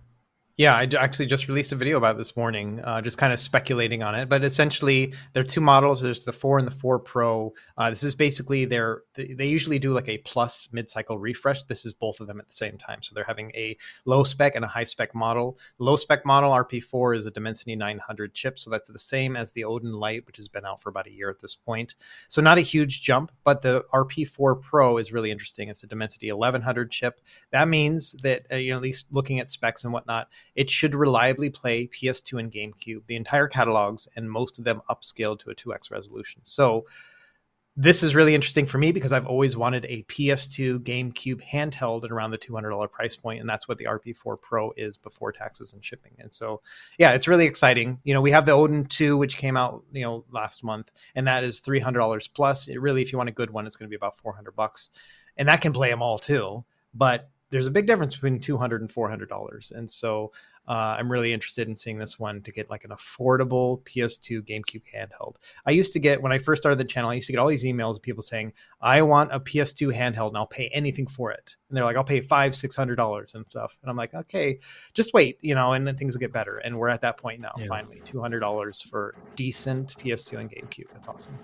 Yeah, 0.59 0.75
I 0.75 0.89
actually 0.99 1.27
just 1.27 1.47
released 1.47 1.71
a 1.71 1.77
video 1.77 1.95
about 1.95 2.17
this 2.17 2.35
morning, 2.35 2.81
uh, 2.83 2.99
just 2.99 3.17
kind 3.17 3.31
of 3.31 3.39
speculating 3.39 4.03
on 4.03 4.13
it. 4.13 4.27
But 4.27 4.43
essentially, 4.43 5.13
there 5.31 5.39
are 5.39 5.47
two 5.47 5.61
models. 5.61 6.01
There's 6.01 6.23
the 6.23 6.33
four 6.33 6.57
and 6.59 6.67
the 6.67 6.71
four 6.71 6.99
Pro. 6.99 7.53
Uh, 7.77 7.89
this 7.89 8.03
is 8.03 8.13
basically 8.13 8.65
their. 8.65 9.03
They 9.15 9.45
usually 9.45 9.79
do 9.79 9.93
like 9.93 10.09
a 10.09 10.17
plus 10.17 10.67
mid-cycle 10.73 11.17
refresh. 11.17 11.63
This 11.63 11.85
is 11.85 11.93
both 11.93 12.19
of 12.19 12.27
them 12.27 12.41
at 12.41 12.47
the 12.47 12.53
same 12.53 12.77
time. 12.77 13.01
So 13.01 13.15
they're 13.15 13.23
having 13.23 13.51
a 13.55 13.77
low 14.03 14.25
spec 14.25 14.55
and 14.55 14.65
a 14.65 14.67
high 14.67 14.83
spec 14.83 15.15
model. 15.15 15.57
Low 15.77 15.95
spec 15.95 16.25
model 16.25 16.51
RP4 16.51 17.15
is 17.15 17.25
a 17.25 17.31
Dimensity 17.31 17.77
900 17.77 18.33
chip, 18.33 18.59
so 18.59 18.69
that's 18.69 18.89
the 18.89 18.99
same 18.99 19.37
as 19.37 19.53
the 19.53 19.63
Odin 19.63 19.93
Lite, 19.93 20.27
which 20.27 20.35
has 20.35 20.49
been 20.49 20.65
out 20.65 20.81
for 20.81 20.89
about 20.89 21.07
a 21.07 21.11
year 21.11 21.29
at 21.29 21.39
this 21.39 21.55
point. 21.55 21.95
So 22.27 22.41
not 22.41 22.57
a 22.57 22.61
huge 22.61 23.01
jump, 23.01 23.31
but 23.45 23.61
the 23.61 23.85
RP4 23.93 24.61
Pro 24.61 24.97
is 24.97 25.13
really 25.13 25.31
interesting. 25.31 25.69
It's 25.69 25.83
a 25.83 25.87
Dimensity 25.87 26.29
1100 26.29 26.91
chip. 26.91 27.21
That 27.51 27.69
means 27.69 28.11
that 28.23 28.45
uh, 28.51 28.57
you 28.57 28.71
know 28.71 28.75
at 28.75 28.83
least 28.83 29.07
looking 29.11 29.39
at 29.39 29.49
specs 29.49 29.85
and 29.85 29.93
whatnot 29.93 30.27
it 30.59 30.69
should 30.69 30.93
reliably 30.93 31.49
play 31.49 31.87
PS2 31.87 32.37
and 32.37 32.51
GameCube, 32.51 33.03
the 33.07 33.15
entire 33.15 33.47
catalogs, 33.47 34.09
and 34.17 34.29
most 34.29 34.59
of 34.59 34.65
them 34.65 34.81
upscaled 34.89 35.39
to 35.39 35.51
a 35.51 35.55
2x 35.55 35.89
resolution. 35.89 36.41
So 36.43 36.85
this 37.77 38.03
is 38.03 38.13
really 38.13 38.35
interesting 38.35 38.65
for 38.65 38.77
me 38.77 38.91
because 38.91 39.13
I've 39.13 39.25
always 39.25 39.55
wanted 39.55 39.85
a 39.85 40.03
PS2 40.03 40.79
GameCube 40.79 41.41
handheld 41.41 42.03
at 42.03 42.11
around 42.11 42.31
the 42.31 42.37
$200 42.37 42.91
price 42.91 43.15
point, 43.15 43.39
and 43.39 43.49
that's 43.49 43.69
what 43.69 43.77
the 43.77 43.85
RP4 43.85 44.41
Pro 44.41 44.73
is 44.75 44.97
before 44.97 45.31
taxes 45.31 45.71
and 45.71 45.85
shipping. 45.85 46.11
And 46.19 46.33
so, 46.33 46.59
yeah, 46.97 47.13
it's 47.13 47.29
really 47.29 47.45
exciting. 47.45 47.99
You 48.03 48.13
know, 48.13 48.19
we 48.19 48.31
have 48.31 48.45
the 48.45 48.51
Odin 48.51 48.83
2, 48.83 49.15
which 49.15 49.37
came 49.37 49.55
out 49.55 49.85
you 49.93 50.01
know 50.01 50.25
last 50.29 50.61
month, 50.61 50.91
and 51.15 51.25
that 51.29 51.45
is 51.45 51.61
$300 51.61 52.33
plus. 52.33 52.67
It 52.67 52.81
really, 52.81 53.01
if 53.01 53.13
you 53.13 53.17
want 53.17 53.29
a 53.29 53.31
good 53.31 53.51
one, 53.51 53.65
it's 53.65 53.77
going 53.77 53.87
to 53.87 53.89
be 53.89 53.95
about 53.95 54.19
400 54.19 54.53
bucks, 54.57 54.89
and 55.37 55.47
that 55.47 55.61
can 55.61 55.71
play 55.71 55.89
them 55.89 56.01
all 56.01 56.19
too. 56.19 56.65
But 56.93 57.29
there's 57.49 57.67
a 57.67 57.71
big 57.71 57.87
difference 57.87 58.13
between 58.13 58.39
200 58.39 58.81
and 58.81 58.91
400 58.91 59.29
dollars. 59.29 59.71
And 59.75 59.89
so 59.89 60.31
uh, 60.67 60.95
i'm 60.99 61.11
really 61.11 61.33
interested 61.33 61.67
in 61.67 61.75
seeing 61.75 61.97
this 61.97 62.19
one 62.19 62.41
to 62.41 62.51
get 62.51 62.69
like 62.69 62.83
an 62.83 62.91
affordable 62.91 63.81
ps2 63.85 64.41
gamecube 64.41 64.83
handheld. 64.95 65.35
I 65.65 65.71
used 65.71 65.93
to 65.93 65.99
get 65.99 66.21
when 66.21 66.31
i 66.31 66.37
first 66.37 66.61
started 66.61 66.77
the 66.77 66.85
channel 66.85 67.09
i 67.09 67.15
used 67.15 67.27
to 67.27 67.33
get 67.33 67.39
all 67.39 67.47
these 67.47 67.63
emails 67.63 67.95
of 67.95 68.03
people 68.03 68.21
saying 68.21 68.53
i 68.79 69.01
want 69.01 69.33
a 69.33 69.39
ps2 69.39 69.95
handheld 69.95 70.29
and 70.29 70.37
i'll 70.37 70.45
pay 70.45 70.69
anything 70.71 71.07
for 71.07 71.31
it. 71.31 71.55
And 71.69 71.77
they're 71.77 71.83
like 71.85 71.97
i'll 71.97 72.03
pay 72.03 72.21
five 72.21 72.55
six 72.55 72.75
hundred 72.75 72.95
dollars 72.95 73.33
and 73.33 73.45
stuff. 73.49 73.77
And 73.81 73.89
i'm 73.89 73.97
like 73.97 74.13
okay 74.13 74.59
just 74.93 75.13
wait 75.13 75.39
you 75.41 75.55
know 75.55 75.73
and 75.73 75.87
then 75.87 75.97
things 75.97 76.13
will 76.13 76.21
get 76.21 76.31
better. 76.31 76.57
And 76.57 76.77
we're 76.77 76.89
at 76.89 77.01
that 77.01 77.17
point 77.17 77.41
now 77.41 77.53
yeah. 77.57 77.65
finally 77.67 78.01
$200 78.05 78.89
for 78.89 79.15
decent 79.35 79.97
ps2 79.97 80.39
and 80.39 80.51
gamecube. 80.51 80.85
That's 80.93 81.07
awesome 81.07 81.39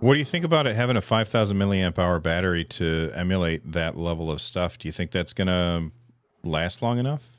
what 0.00 0.14
do 0.14 0.18
you 0.18 0.24
think 0.24 0.44
about 0.44 0.66
it 0.66 0.76
having 0.76 0.96
a 0.96 1.00
5000 1.00 1.56
milliamp 1.56 1.98
hour 1.98 2.18
battery 2.20 2.64
to 2.64 3.10
emulate 3.14 3.72
that 3.72 3.96
level 3.96 4.30
of 4.30 4.40
stuff? 4.40 4.78
Do 4.78 4.88
you 4.88 4.92
think 4.92 5.10
that's 5.10 5.32
going 5.32 5.48
to 5.48 5.90
last 6.42 6.82
long 6.82 6.98
enough? 6.98 7.36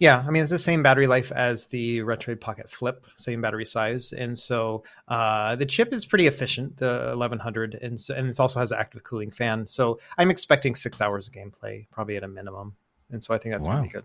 Yeah, 0.00 0.24
I 0.26 0.30
mean 0.30 0.42
it's 0.42 0.50
the 0.50 0.58
same 0.58 0.82
battery 0.82 1.06
life 1.06 1.30
as 1.32 1.66
the 1.68 2.00
Retroid 2.00 2.40
Pocket 2.40 2.68
Flip, 2.68 3.06
same 3.16 3.40
battery 3.40 3.64
size, 3.64 4.12
and 4.12 4.36
so 4.36 4.82
uh, 5.06 5.54
the 5.54 5.64
chip 5.64 5.94
is 5.94 6.04
pretty 6.04 6.26
efficient, 6.26 6.76
the 6.78 7.14
1100, 7.14 7.78
and 7.80 8.00
so, 8.00 8.12
and 8.14 8.28
it 8.28 8.40
also 8.40 8.58
has 8.58 8.72
an 8.72 8.78
active 8.80 9.04
cooling 9.04 9.30
fan. 9.30 9.68
So 9.68 10.00
I'm 10.18 10.30
expecting 10.30 10.74
six 10.74 11.00
hours 11.00 11.28
of 11.28 11.32
gameplay, 11.32 11.86
probably 11.92 12.16
at 12.16 12.24
a 12.24 12.28
minimum, 12.28 12.74
and 13.12 13.22
so 13.22 13.34
I 13.34 13.38
think 13.38 13.54
that's 13.54 13.68
wow. 13.68 13.78
pretty 13.78 13.92
good. 13.92 14.04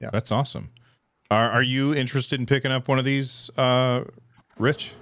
Yeah, 0.00 0.10
that's 0.12 0.30
awesome. 0.30 0.70
Are 1.30 1.50
Are 1.50 1.62
you 1.62 1.94
interested 1.94 2.38
in 2.38 2.44
picking 2.44 2.70
up 2.70 2.86
one 2.86 2.98
of 2.98 3.06
these, 3.06 3.50
uh, 3.56 4.04
Rich? 4.58 4.92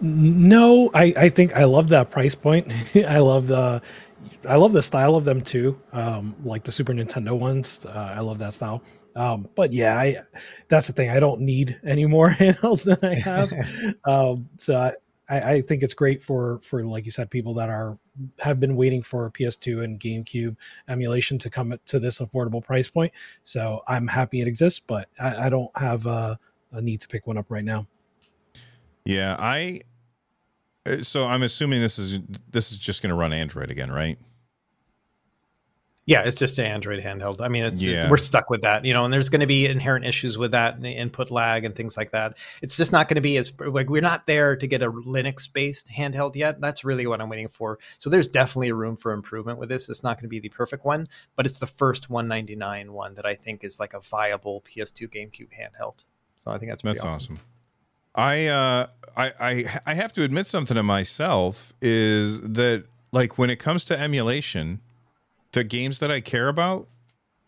No, 0.00 0.90
I, 0.94 1.12
I 1.16 1.28
think 1.28 1.54
I 1.54 1.64
love 1.64 1.88
that 1.88 2.10
price 2.10 2.34
point. 2.34 2.72
I 2.94 3.18
love 3.18 3.46
the 3.46 3.82
I 4.48 4.56
love 4.56 4.72
the 4.72 4.82
style 4.82 5.16
of 5.16 5.24
them 5.24 5.40
too. 5.40 5.80
Um, 5.92 6.34
like 6.44 6.64
the 6.64 6.72
Super 6.72 6.92
Nintendo 6.92 7.38
ones. 7.38 7.84
Uh, 7.84 8.14
I 8.16 8.20
love 8.20 8.38
that 8.38 8.54
style. 8.54 8.82
Um, 9.16 9.48
but 9.54 9.72
yeah, 9.72 9.98
I 9.98 10.18
that's 10.68 10.86
the 10.86 10.92
thing. 10.92 11.10
I 11.10 11.20
don't 11.20 11.42
need 11.42 11.78
any 11.84 12.06
more 12.06 12.30
handhelds 12.30 12.84
than 12.84 13.10
I 13.10 13.14
have. 13.14 13.52
um, 14.04 14.48
so 14.56 14.92
I, 15.28 15.40
I 15.52 15.60
think 15.62 15.82
it's 15.82 15.94
great 15.94 16.22
for 16.22 16.60
for 16.62 16.84
like 16.84 17.04
you 17.04 17.10
said, 17.10 17.30
people 17.30 17.54
that 17.54 17.68
are 17.68 17.98
have 18.38 18.60
been 18.60 18.76
waiting 18.76 19.02
for 19.02 19.30
PS2 19.30 19.84
and 19.84 20.00
GameCube 20.00 20.56
emulation 20.88 21.38
to 21.38 21.50
come 21.50 21.74
to 21.86 21.98
this 21.98 22.20
affordable 22.20 22.62
price 22.62 22.88
point. 22.88 23.12
So 23.42 23.82
I'm 23.86 24.06
happy 24.06 24.40
it 24.40 24.48
exists, 24.48 24.80
but 24.80 25.08
I, 25.18 25.46
I 25.46 25.48
don't 25.50 25.70
have 25.76 26.06
a, 26.06 26.38
a 26.72 26.80
need 26.80 27.00
to 27.00 27.08
pick 27.08 27.26
one 27.26 27.38
up 27.38 27.46
right 27.50 27.64
now. 27.64 27.86
Yeah, 29.04 29.36
I 29.38 29.80
Uh, 30.86 31.02
so 31.02 31.26
I'm 31.26 31.42
assuming 31.42 31.80
this 31.80 31.98
is 31.98 32.18
this 32.48 32.72
is 32.72 32.78
just 32.78 33.02
going 33.02 33.10
to 33.10 33.16
run 33.16 33.32
Android 33.32 33.70
again, 33.70 33.90
right? 33.90 34.18
Yeah, 36.06 36.22
it's 36.22 36.38
just 36.38 36.58
an 36.58 36.66
Android 36.66 37.04
handheld. 37.04 37.40
I 37.40 37.48
mean, 37.48 37.62
it's 37.62 37.80
yeah. 37.80 38.10
we're 38.10 38.16
stuck 38.16 38.50
with 38.50 38.62
that, 38.62 38.84
you 38.84 38.92
know, 38.92 39.04
and 39.04 39.12
there's 39.12 39.28
going 39.28 39.42
to 39.42 39.46
be 39.46 39.66
inherent 39.66 40.04
issues 40.04 40.36
with 40.36 40.50
that 40.52 40.74
and 40.74 40.84
the 40.84 40.90
input 40.90 41.30
lag 41.30 41.64
and 41.64 41.76
things 41.76 41.96
like 41.96 42.10
that. 42.10 42.36
It's 42.62 42.76
just 42.76 42.90
not 42.90 43.06
going 43.06 43.16
to 43.16 43.20
be 43.20 43.36
as 43.36 43.52
like 43.60 43.88
we're 43.88 44.00
not 44.00 44.26
there 44.26 44.56
to 44.56 44.66
get 44.66 44.82
a 44.82 44.90
Linux 44.90 45.48
based 45.52 45.88
handheld 45.88 46.34
yet. 46.34 46.60
That's 46.60 46.84
really 46.84 47.06
what 47.06 47.20
I'm 47.20 47.28
waiting 47.28 47.46
for. 47.46 47.78
So 47.98 48.10
there's 48.10 48.26
definitely 48.26 48.70
a 48.70 48.74
room 48.74 48.96
for 48.96 49.12
improvement 49.12 49.58
with 49.58 49.68
this. 49.68 49.88
It's 49.88 50.02
not 50.02 50.16
going 50.16 50.24
to 50.24 50.28
be 50.28 50.40
the 50.40 50.48
perfect 50.48 50.84
one, 50.84 51.06
but 51.36 51.46
it's 51.46 51.60
the 51.60 51.66
first 51.66 52.10
199 52.10 52.92
one 52.92 53.14
that 53.14 53.26
I 53.26 53.36
think 53.36 53.62
is 53.62 53.78
like 53.78 53.94
a 53.94 54.00
viable 54.00 54.62
PS2 54.62 55.08
GameCube 55.14 55.50
handheld. 55.52 56.02
So 56.38 56.50
I 56.50 56.58
think 56.58 56.72
that's 56.72 56.82
that's 56.82 57.04
awesome. 57.04 57.34
awesome. 57.36 57.40
I 58.14 58.46
uh 58.46 58.86
I, 59.16 59.32
I 59.40 59.80
I 59.86 59.94
have 59.94 60.12
to 60.14 60.22
admit 60.22 60.46
something 60.46 60.74
to 60.74 60.82
myself 60.82 61.72
is 61.80 62.40
that 62.40 62.84
like 63.12 63.38
when 63.38 63.50
it 63.50 63.56
comes 63.56 63.84
to 63.86 63.98
emulation, 63.98 64.80
the 65.52 65.64
games 65.64 65.98
that 65.98 66.10
I 66.10 66.20
care 66.20 66.48
about, 66.48 66.88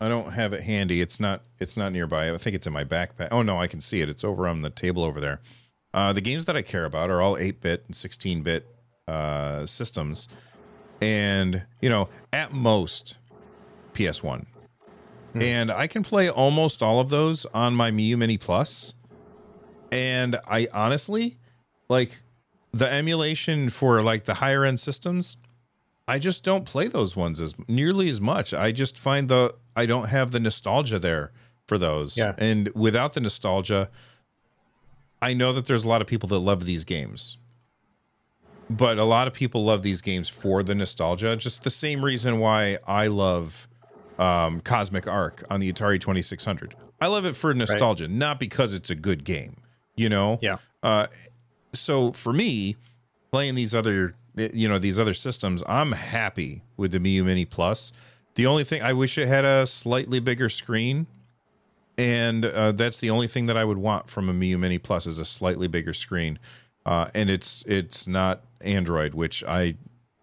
I 0.00 0.08
don't 0.08 0.32
have 0.32 0.52
it 0.52 0.62
handy. 0.62 1.00
It's 1.00 1.20
not 1.20 1.42
it's 1.58 1.76
not 1.76 1.92
nearby. 1.92 2.32
I 2.32 2.38
think 2.38 2.56
it's 2.56 2.66
in 2.66 2.72
my 2.72 2.84
backpack. 2.84 3.28
Oh 3.30 3.42
no, 3.42 3.60
I 3.60 3.66
can 3.66 3.80
see 3.80 4.00
it. 4.00 4.08
It's 4.08 4.24
over 4.24 4.46
on 4.48 4.62
the 4.62 4.70
table 4.70 5.04
over 5.04 5.20
there. 5.20 5.40
Uh, 5.94 6.12
the 6.12 6.20
games 6.20 6.46
that 6.46 6.56
I 6.56 6.62
care 6.62 6.86
about 6.86 7.10
are 7.10 7.20
all 7.20 7.36
8-bit 7.36 7.84
and 7.86 7.94
16-bit 7.94 8.66
uh, 9.06 9.66
systems, 9.66 10.26
and 11.02 11.64
you 11.80 11.90
know 11.90 12.08
at 12.32 12.52
most 12.52 13.18
PS1. 13.94 14.46
Hmm. 15.32 15.42
And 15.42 15.70
I 15.70 15.86
can 15.86 16.02
play 16.02 16.28
almost 16.28 16.82
all 16.82 16.98
of 17.00 17.10
those 17.10 17.46
on 17.46 17.74
my 17.74 17.90
Miyoo 17.90 18.16
Mini 18.18 18.38
Plus 18.38 18.94
and 19.92 20.40
I 20.48 20.68
honestly 20.72 21.36
like 21.88 22.22
the 22.72 22.90
emulation 22.90 23.68
for 23.68 24.02
like 24.02 24.24
the 24.24 24.34
higher 24.34 24.64
end 24.64 24.80
systems, 24.80 25.36
I 26.08 26.18
just 26.18 26.42
don't 26.42 26.64
play 26.64 26.88
those 26.88 27.14
ones 27.14 27.40
as 27.40 27.54
nearly 27.68 28.08
as 28.08 28.20
much. 28.20 28.52
I 28.54 28.72
just 28.72 28.98
find 28.98 29.28
the 29.28 29.54
I 29.76 29.86
don't 29.86 30.08
have 30.08 30.32
the 30.32 30.40
nostalgia 30.40 30.98
there 30.98 31.32
for 31.66 31.78
those. 31.78 32.16
Yeah. 32.16 32.34
And 32.38 32.68
without 32.74 33.12
the 33.12 33.20
nostalgia, 33.20 33.88
I 35.20 35.34
know 35.34 35.52
that 35.52 35.66
there's 35.66 35.84
a 35.84 35.88
lot 35.88 36.00
of 36.00 36.06
people 36.06 36.28
that 36.30 36.38
love 36.38 36.64
these 36.64 36.84
games. 36.84 37.38
But 38.68 38.98
a 38.98 39.04
lot 39.04 39.28
of 39.28 39.34
people 39.34 39.64
love 39.64 39.82
these 39.82 40.00
games 40.00 40.28
for 40.28 40.62
the 40.62 40.74
nostalgia. 40.74 41.36
Just 41.36 41.62
the 41.62 41.70
same 41.70 42.02
reason 42.02 42.38
why 42.38 42.78
I 42.86 43.08
love 43.08 43.68
um, 44.18 44.60
Cosmic 44.60 45.06
Ark 45.06 45.44
on 45.50 45.60
the 45.60 45.70
Atari 45.70 46.00
2600. 46.00 46.74
I 47.00 47.08
love 47.08 47.24
it 47.26 47.36
for 47.36 47.52
nostalgia, 47.52 48.08
not 48.08 48.38
because 48.38 48.72
it's 48.72 48.88
a 48.88 48.94
good 48.94 49.24
game, 49.24 49.56
you 49.96 50.08
know? 50.08 50.38
Yeah. 50.42 50.58
Uh, 50.82 51.06
so 51.72 52.12
for 52.12 52.32
me, 52.32 52.76
playing 53.30 53.54
these 53.54 53.74
other, 53.74 54.14
you 54.36 54.68
know, 54.68 54.78
these 54.78 54.98
other 54.98 55.14
systems, 55.14 55.62
I'm 55.66 55.92
happy 55.92 56.62
with 56.76 56.92
the 56.92 56.98
Miyoo 56.98 57.24
Mini 57.24 57.44
Plus. 57.44 57.92
The 58.34 58.46
only 58.46 58.64
thing 58.64 58.82
I 58.82 58.92
wish 58.92 59.18
it 59.18 59.28
had 59.28 59.44
a 59.44 59.66
slightly 59.66 60.18
bigger 60.20 60.48
screen, 60.48 61.06
and 61.98 62.44
uh, 62.44 62.72
that's 62.72 62.98
the 62.98 63.10
only 63.10 63.28
thing 63.28 63.46
that 63.46 63.56
I 63.56 63.64
would 63.64 63.78
want 63.78 64.08
from 64.08 64.28
a 64.28 64.32
Miyoo 64.32 64.58
Mini 64.58 64.78
Plus 64.78 65.06
is 65.06 65.18
a 65.18 65.24
slightly 65.24 65.68
bigger 65.68 65.92
screen. 65.92 66.38
Uh, 66.84 67.08
and 67.14 67.30
it's 67.30 67.62
it's 67.66 68.06
not 68.06 68.42
Android, 68.62 69.14
which 69.14 69.44
I 69.44 69.76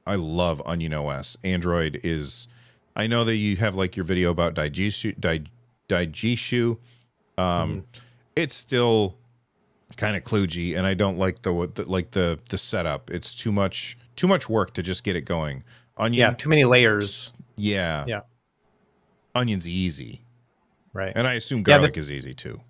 I 0.06 0.16
love 0.16 0.62
Onion 0.66 0.94
OS. 0.94 1.38
Android 1.44 2.02
is. 2.04 2.48
I 2.96 3.08
know 3.08 3.24
that 3.24 3.36
you 3.36 3.56
have 3.58 3.76
like 3.76 3.96
your 3.96 4.04
video 4.04 4.32
about 4.32 4.56
Daijisho, 4.56 5.16
Dai. 5.20 5.46
Um, 7.38 7.86
It's 8.36 8.54
still 8.54 9.16
kind 10.00 10.16
of 10.16 10.24
kludgy, 10.24 10.76
and 10.78 10.88
I 10.88 10.94
don't 10.94 11.18
like 11.18 11.42
the, 11.44 11.70
the 11.76 11.84
like 11.84 12.12
the 12.12 12.40
the 12.50 12.58
setup. 12.58 13.12
It's 13.12 13.36
too 13.36 13.52
much 13.52 13.98
too 14.16 14.28
much 14.28 14.50
work 14.50 14.74
to 14.76 14.82
just 14.82 15.04
get 15.04 15.16
it 15.16 15.22
going. 15.22 15.64
Onion, 15.98 16.20
Yeah, 16.20 16.34
too 16.34 16.48
many 16.50 16.64
layers. 16.64 17.34
yeah, 17.58 18.06
Yeah. 18.08 18.22
Onion's 19.36 19.68
easy, 19.68 20.22
Right. 20.94 21.12
and 21.16 21.28
I 21.28 21.34
assume 21.34 21.60
Yeah, 21.60 21.64
the- 21.64 21.72
garlic 21.82 21.98
is 21.98 22.10
easy 22.10 22.34
too. 22.34 22.62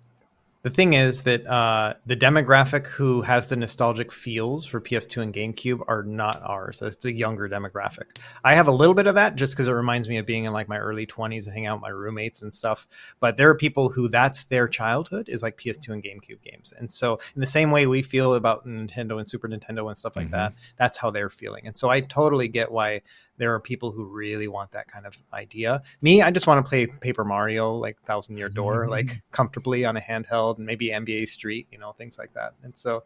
The 0.62 0.68
thing 0.68 0.92
is 0.92 1.22
that 1.22 1.46
uh, 1.46 1.94
the 2.04 2.16
demographic 2.16 2.86
who 2.86 3.22
has 3.22 3.46
the 3.46 3.56
nostalgic 3.56 4.12
feels 4.12 4.66
for 4.66 4.78
PS2 4.78 5.22
and 5.22 5.32
GameCube 5.32 5.80
are 5.88 6.02
not 6.02 6.42
ours. 6.44 6.82
It's 6.82 7.06
a 7.06 7.12
younger 7.12 7.48
demographic. 7.48 8.18
I 8.44 8.54
have 8.56 8.68
a 8.68 8.70
little 8.70 8.92
bit 8.94 9.06
of 9.06 9.14
that 9.14 9.36
just 9.36 9.54
because 9.54 9.68
it 9.68 9.72
reminds 9.72 10.06
me 10.06 10.18
of 10.18 10.26
being 10.26 10.44
in 10.44 10.52
like 10.52 10.68
my 10.68 10.76
early 10.76 11.06
20s 11.06 11.46
and 11.46 11.54
hanging 11.54 11.66
out 11.68 11.76
with 11.76 11.82
my 11.82 11.88
roommates 11.88 12.42
and 12.42 12.52
stuff. 12.52 12.86
But 13.20 13.38
there 13.38 13.48
are 13.48 13.54
people 13.54 13.88
who 13.88 14.08
that's 14.08 14.44
their 14.44 14.68
childhood 14.68 15.30
is 15.30 15.40
like 15.42 15.56
PS2 15.56 15.94
and 15.94 16.02
GameCube 16.04 16.42
games. 16.42 16.74
And 16.76 16.90
so, 16.90 17.20
in 17.34 17.40
the 17.40 17.46
same 17.46 17.70
way 17.70 17.86
we 17.86 18.02
feel 18.02 18.34
about 18.34 18.66
Nintendo 18.66 19.18
and 19.18 19.30
Super 19.30 19.48
Nintendo 19.48 19.88
and 19.88 19.96
stuff 19.96 20.14
like 20.14 20.28
Mhm. 20.28 20.32
that, 20.32 20.52
that's 20.76 20.98
how 20.98 21.10
they're 21.10 21.30
feeling. 21.30 21.66
And 21.66 21.74
so, 21.76 21.88
I 21.88 22.02
totally 22.02 22.48
get 22.48 22.70
why 22.70 23.00
there 23.40 23.54
are 23.54 23.58
people 23.58 23.90
who 23.90 24.04
really 24.04 24.48
want 24.48 24.70
that 24.72 24.86
kind 24.86 25.06
of 25.06 25.18
idea. 25.32 25.82
Me, 26.02 26.20
I 26.20 26.30
just 26.30 26.46
want 26.46 26.64
to 26.64 26.68
play 26.68 26.86
Paper 26.86 27.24
Mario, 27.24 27.74
like 27.74 28.00
Thousand 28.02 28.36
Year 28.36 28.50
Door, 28.50 28.82
mm-hmm. 28.82 28.90
like 28.90 29.22
comfortably 29.32 29.86
on 29.86 29.96
a 29.96 30.00
handheld, 30.00 30.58
and 30.58 30.66
maybe 30.66 30.90
NBA 30.90 31.26
Street, 31.26 31.66
you 31.72 31.78
know, 31.78 31.92
things 31.92 32.18
like 32.18 32.34
that. 32.34 32.52
And 32.62 32.76
so, 32.78 33.02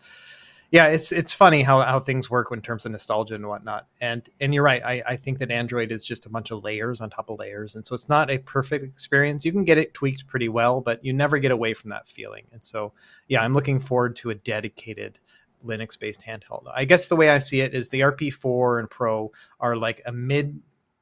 yeah, 0.72 0.88
it's 0.88 1.12
it's 1.12 1.32
funny 1.32 1.62
how, 1.62 1.82
how 1.82 2.00
things 2.00 2.28
work 2.28 2.50
in 2.50 2.60
terms 2.60 2.84
of 2.84 2.90
nostalgia 2.90 3.36
and 3.36 3.46
whatnot. 3.46 3.86
And 4.00 4.28
and 4.40 4.52
you're 4.52 4.64
right. 4.64 4.82
I, 4.84 5.02
I 5.06 5.16
think 5.16 5.38
that 5.38 5.52
Android 5.52 5.92
is 5.92 6.04
just 6.04 6.26
a 6.26 6.28
bunch 6.28 6.50
of 6.50 6.64
layers 6.64 7.00
on 7.00 7.10
top 7.10 7.30
of 7.30 7.38
layers, 7.38 7.76
and 7.76 7.86
so 7.86 7.94
it's 7.94 8.08
not 8.08 8.28
a 8.28 8.38
perfect 8.38 8.84
experience. 8.84 9.44
You 9.44 9.52
can 9.52 9.62
get 9.62 9.78
it 9.78 9.94
tweaked 9.94 10.26
pretty 10.26 10.48
well, 10.48 10.80
but 10.80 11.04
you 11.04 11.12
never 11.12 11.38
get 11.38 11.52
away 11.52 11.74
from 11.74 11.90
that 11.90 12.08
feeling. 12.08 12.44
And 12.52 12.64
so, 12.64 12.92
yeah, 13.28 13.40
I'm 13.40 13.54
looking 13.54 13.78
forward 13.78 14.16
to 14.16 14.30
a 14.30 14.34
dedicated 14.34 15.20
Linux 15.64 15.98
based 15.98 16.22
handheld. 16.22 16.64
I 16.74 16.84
guess 16.84 17.08
the 17.08 17.16
way 17.16 17.30
I 17.30 17.38
see 17.38 17.60
it 17.60 17.74
is 17.74 17.88
the 17.88 18.00
RP4 18.00 18.80
and 18.80 18.90
Pro 18.90 19.32
are 19.60 19.76
like 19.76 20.02
a 20.06 20.12
mid, 20.12 20.60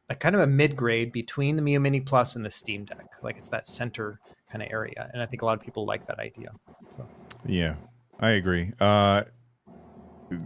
a 0.09 0.15
kind 0.15 0.35
of 0.35 0.41
a 0.41 0.47
mid 0.47 0.77
grade 0.77 1.13
between 1.13 1.57
the 1.57 1.63
Miyoo 1.63 1.81
Mini 1.81 2.01
Plus 2.01 2.37
and 2.37 2.45
the 2.45 2.51
Steam 2.51 2.85
Deck. 2.85 3.07
Like 3.23 3.39
it's 3.39 3.49
that 3.49 3.67
center 3.67 4.21
kind 4.51 4.63
of 4.63 4.71
area, 4.71 5.11
and 5.13 5.23
I 5.23 5.27
think 5.27 5.43
a 5.43 5.47
lot 5.47 5.59
of 5.59 5.65
people 5.65 5.87
like 5.87 6.07
that 6.07 6.19
idea. 6.19 6.53
So. 6.97 7.07
Yeah, 7.47 7.77
I 8.21 8.31
agree. 8.31 8.73
Uh, 8.79 9.25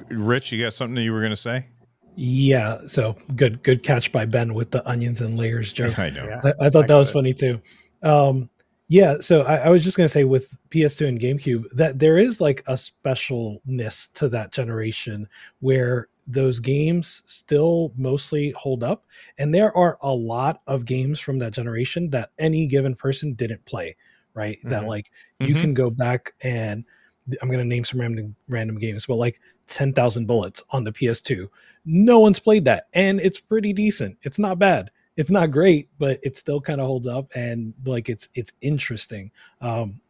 Rich, 0.09 0.53
you 0.53 0.63
got 0.63 0.73
something 0.73 0.95
that 0.95 1.03
you 1.03 1.13
were 1.13 1.21
going 1.21 1.31
to 1.31 1.37
say? 1.37 1.67
Yeah, 2.17 2.79
so 2.87 3.15
good, 3.35 3.63
good 3.63 3.83
catch 3.83 4.11
by 4.11 4.25
Ben 4.25 4.55
with 4.55 4.71
the 4.71 4.89
onions 4.89 5.21
and 5.21 5.37
layers 5.37 5.73
joke. 5.73 5.99
I 5.99 6.11
know. 6.11 6.25
Yeah. 6.25 6.41
I, 6.43 6.67
I 6.67 6.71
thought 6.71 6.85
I 6.85 6.87
that 6.89 6.97
was 6.97 7.11
it. 7.11 7.13
funny 7.13 7.35
too. 7.35 7.61
Um, 8.03 8.49
yeah, 8.89 9.17
so 9.21 9.43
I, 9.43 9.57
I 9.57 9.69
was 9.71 9.83
just 9.83 9.97
gonna 9.97 10.09
say 10.09 10.25
with 10.25 10.57
PS2 10.71 11.09
and 11.09 11.21
GameCube 11.21 11.69
that 11.73 11.99
there 11.99 12.19
is 12.19 12.41
like 12.41 12.63
a 12.67 12.75
specialness 12.75 14.13
to 14.15 14.29
that 14.29 14.53
generation 14.53 15.29
where 15.61 16.09
those 16.29 16.59
games 16.61 17.23
still 17.27 17.93
mostly 17.97 18.51
hold 18.53 18.83
up, 18.85 19.05
and 19.39 19.55
there 19.55 19.77
are 19.77 19.99
a 20.03 20.13
lot 20.13 20.61
of 20.67 20.85
games 20.85 21.19
from 21.21 21.39
that 21.41 21.53
generation 21.53 22.11
that 22.11 22.31
any 22.39 22.67
given 22.67 22.95
person 22.95 23.33
didn't 23.35 23.65
play. 23.65 23.97
Right, 24.35 24.59
that 24.65 24.85
Mhm. 24.85 24.89
like 24.89 25.11
you 25.41 25.55
Mhm. 25.55 25.61
can 25.63 25.75
go 25.75 25.91
back 25.91 26.35
and 26.43 26.85
I'm 27.43 27.51
gonna 27.51 27.65
name 27.65 27.85
some 27.85 28.01
random 28.01 28.37
random 28.49 28.79
games, 28.79 29.07
but 29.07 29.17
like 29.17 29.41
ten 29.67 29.93
thousand 29.93 30.27
bullets 30.27 30.63
on 30.71 30.85
the 30.85 30.93
PS2. 30.93 31.51
No 31.85 32.21
one's 32.21 32.39
played 32.39 32.65
that, 32.67 32.87
and 32.93 33.21
it's 33.21 33.41
pretty 33.41 33.73
decent. 33.73 34.17
It's 34.23 34.39
not 34.39 34.59
bad 34.61 34.91
it's 35.17 35.31
not 35.31 35.51
great 35.51 35.89
but 35.99 36.19
it 36.23 36.37
still 36.37 36.61
kind 36.61 36.81
of 36.81 36.87
holds 36.87 37.07
up 37.07 37.31
and 37.35 37.75
like 37.85 38.09
it's 38.09 38.29
it's 38.35 38.53
interesting. 38.61 39.31
Um 39.61 40.01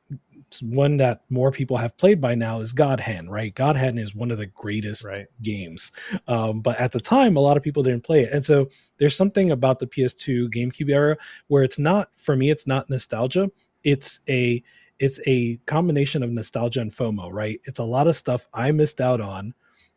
one 0.62 0.96
that 0.96 1.22
more 1.28 1.50
people 1.50 1.76
have 1.76 1.96
played 1.96 2.20
by 2.20 2.34
now 2.34 2.60
is 2.60 2.72
god 2.72 3.00
hand 3.00 3.30
right? 3.30 3.54
God 3.54 3.76
hand 3.76 3.98
is 3.98 4.14
one 4.14 4.30
of 4.30 4.38
the 4.38 4.46
greatest 4.46 5.04
Right. 5.06 5.26
games. 5.42 5.90
Um 6.28 6.60
but 6.60 6.78
at 6.80 6.92
the 6.92 7.00
time 7.00 7.36
a 7.36 7.40
lot 7.40 7.56
of 7.56 7.62
people 7.62 7.82
didn't 7.82 8.04
play 8.04 8.22
it. 8.22 8.32
And 8.32 8.44
so 8.44 8.68
there's 8.98 9.16
something 9.16 9.50
about 9.50 9.78
the 9.78 9.86
ps2 9.86 10.48
gamecube 10.48 10.90
era 10.90 11.16
where 11.48 11.64
it's 11.64 11.78
not 11.78 12.10
for 12.16 12.36
me 12.36 12.50
it's 12.50 12.66
not 12.66 12.88
nostalgia. 12.90 13.50
It's 13.84 14.20
a 14.28 14.62
it's 14.98 15.20
a 15.26 15.56
combination 15.66 16.22
of 16.22 16.30
nostalgia 16.30 16.80
and 16.80 16.92
fomo 16.92 17.30
right? 17.32 17.60
It's 17.64 17.80
a 17.80 17.84
lot 17.84 18.06
of 18.06 18.16
stuff 18.16 18.46
i 18.54 18.70
missed 18.70 19.00
out 19.00 19.20
on 19.20 19.52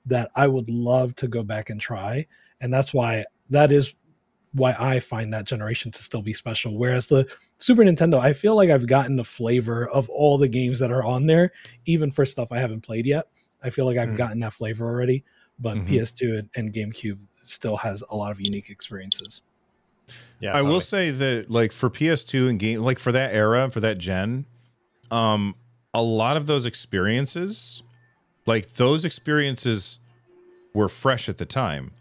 that 0.06 0.32
i 0.36 0.48
would 0.48 0.70
love 0.70 1.16
to 1.18 1.28
go 1.28 1.44
back 1.44 1.70
and 1.70 1.80
try. 1.80 2.26
And 2.62 2.74
that's 2.74 2.94
why 2.94 3.26
that 3.50 3.72
is 3.72 3.94
why 4.54 4.76
I 4.80 5.00
find 5.00 5.34
that 5.34 5.46
generation 5.46 5.92
to 5.92 6.04
still 6.04 6.22
be 6.22 6.34
special. 6.34 6.78
Whereas 6.78 7.08
the 7.08 7.28
Super 7.60 7.84
Nintendo, 7.84 8.20
I 8.20 8.34
feel 8.34 8.56
like 8.56 8.70
I've 8.70 8.88
gotten 8.88 9.16
the 9.16 9.24
flavor 9.24 9.88
of 9.90 10.10
all 10.10 10.38
the 10.38 10.48
games 10.48 10.80
that 10.80 10.92
are 10.92 11.04
on 11.04 11.28
there, 11.28 11.52
even 11.86 12.10
for 12.12 12.26
stuff 12.26 12.52
I 12.52 12.60
haven't 12.60 12.82
played 12.82 13.06
yet. 13.06 13.28
I 13.62 13.70
feel 13.70 13.86
like 13.86 13.98
I've 13.98 14.10
Mm. 14.10 14.18
gotten 14.18 14.40
that 14.40 14.54
flavor 14.54 14.88
already. 14.88 15.24
But 15.60 15.78
Mhm. 15.78 15.88
PS2 15.88 16.38
and, 16.40 16.50
and 16.56 16.74
GameCube 16.74 17.20
still 17.44 17.78
has 17.78 18.02
a 18.10 18.16
lot 18.16 18.32
of 18.32 18.40
unique 18.40 18.70
experiences. 18.70 19.42
Yeah, 20.40 20.54
I 20.54 20.62
will 20.62 20.80
say 20.82 21.12
that 21.12 21.50
like 21.52 21.72
for 21.74 21.90
PS2 21.90 22.48
and 22.48 22.58
game 22.58 22.82
like 22.82 22.98
for 22.98 23.12
that 23.12 23.34
era, 23.34 23.70
for 23.70 23.80
that 23.82 23.98
gen, 23.98 24.46
um 25.12 25.56
a 25.94 26.02
lot 26.04 26.38
of 26.38 26.46
those 26.48 26.66
experiences 26.68 27.82
like 28.46 28.74
those 28.76 29.04
experiences 29.06 30.00
were 30.74 30.88
fresh 30.90 31.28
at 31.28 31.38
the 31.38 31.46
time. 31.46 31.92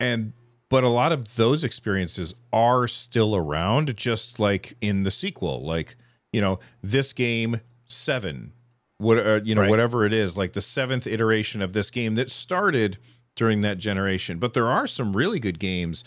And 0.00 0.32
but 0.70 0.82
a 0.84 0.88
lot 0.88 1.12
of 1.12 1.36
those 1.36 1.62
experiences 1.62 2.32
are 2.52 2.88
still 2.88 3.36
around 3.36 3.94
just 3.96 4.38
like 4.40 4.74
in 4.80 5.02
the 5.02 5.10
sequel 5.10 5.60
like, 5.62 5.96
you 6.32 6.40
know, 6.40 6.58
this 6.82 7.12
game 7.12 7.60
7 7.86 8.52
what 8.98 9.18
uh, 9.18 9.40
you 9.44 9.54
know 9.54 9.62
Right. 9.62 9.70
whatever 9.70 10.04
it 10.06 10.12
is 10.12 10.36
like 10.36 10.52
the 10.54 10.60
seventh 10.60 11.06
iteration 11.06 11.60
of 11.62 11.72
this 11.72 11.90
game 11.90 12.14
that 12.16 12.30
started 12.30 12.98
during 13.34 13.62
that 13.62 13.78
generation. 13.78 14.38
But 14.38 14.52
there 14.54 14.68
are 14.68 14.86
some 14.86 15.16
really 15.16 15.40
good 15.40 15.58
games 15.58 16.04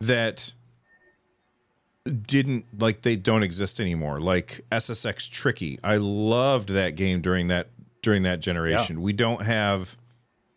that 0.00 0.52
didn't 2.26 2.64
like 2.78 3.02
they 3.02 3.14
don't 3.14 3.42
exist 3.42 3.78
anymore 3.78 4.20
like 4.20 4.62
ssx 4.72 5.30
tricky. 5.30 5.78
I 5.84 5.98
loved 5.98 6.70
that 6.70 6.96
game 6.96 7.20
during 7.20 7.48
that 7.48 7.68
during 8.02 8.22
that 8.22 8.40
generation. 8.40 9.02
We 9.02 9.12
don't 9.12 9.42
have 9.42 9.96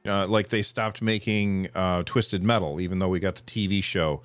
uh, 0.06 0.28
like 0.28 0.49
they 0.49 0.62
stopped 0.62 1.01
making 1.01 1.68
uh, 1.76 2.04
twisted 2.04 2.43
metal 2.43 2.80
even 2.82 2.99
though 2.99 3.08
we 3.10 3.20
got 3.20 3.36
the 3.36 3.41
tv 3.43 3.84
show 3.84 4.22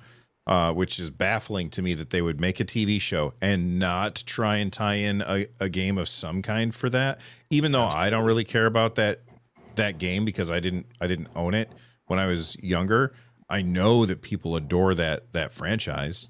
uh, 0.47 0.73
which 0.73 0.99
is 0.99 1.09
baffling 1.11 1.69
to 1.69 1.81
me 1.81 1.93
that 1.93 2.09
they 2.09 2.21
would 2.21 2.39
make 2.39 2.59
a 2.59 2.65
tv 2.65 2.99
show 2.99 3.33
and 3.41 3.79
not 3.79 4.23
try 4.25 4.57
and 4.57 4.73
tie 4.73 4.95
in 4.95 5.21
a, 5.21 5.45
a 5.59 5.69
game 5.69 5.97
of 5.97 6.09
some 6.09 6.41
kind 6.41 6.73
for 6.75 6.89
that 6.89 7.19
even 7.49 7.71
though 7.71 7.85
i 7.87 8.09
don't 8.09 8.25
really 8.25 8.43
care 8.43 8.65
about 8.65 8.95
that 8.95 9.21
that 9.75 9.97
game 9.97 10.25
because 10.25 10.49
i 10.51 10.59
didn't 10.59 10.85
i 10.99 11.07
didn't 11.07 11.27
own 11.35 11.53
it 11.53 11.71
when 12.07 12.19
i 12.19 12.25
was 12.25 12.57
younger 12.61 13.13
i 13.49 13.61
know 13.61 14.05
that 14.05 14.21
people 14.21 14.55
adore 14.55 14.93
that 14.95 15.31
that 15.33 15.53
franchise 15.53 16.29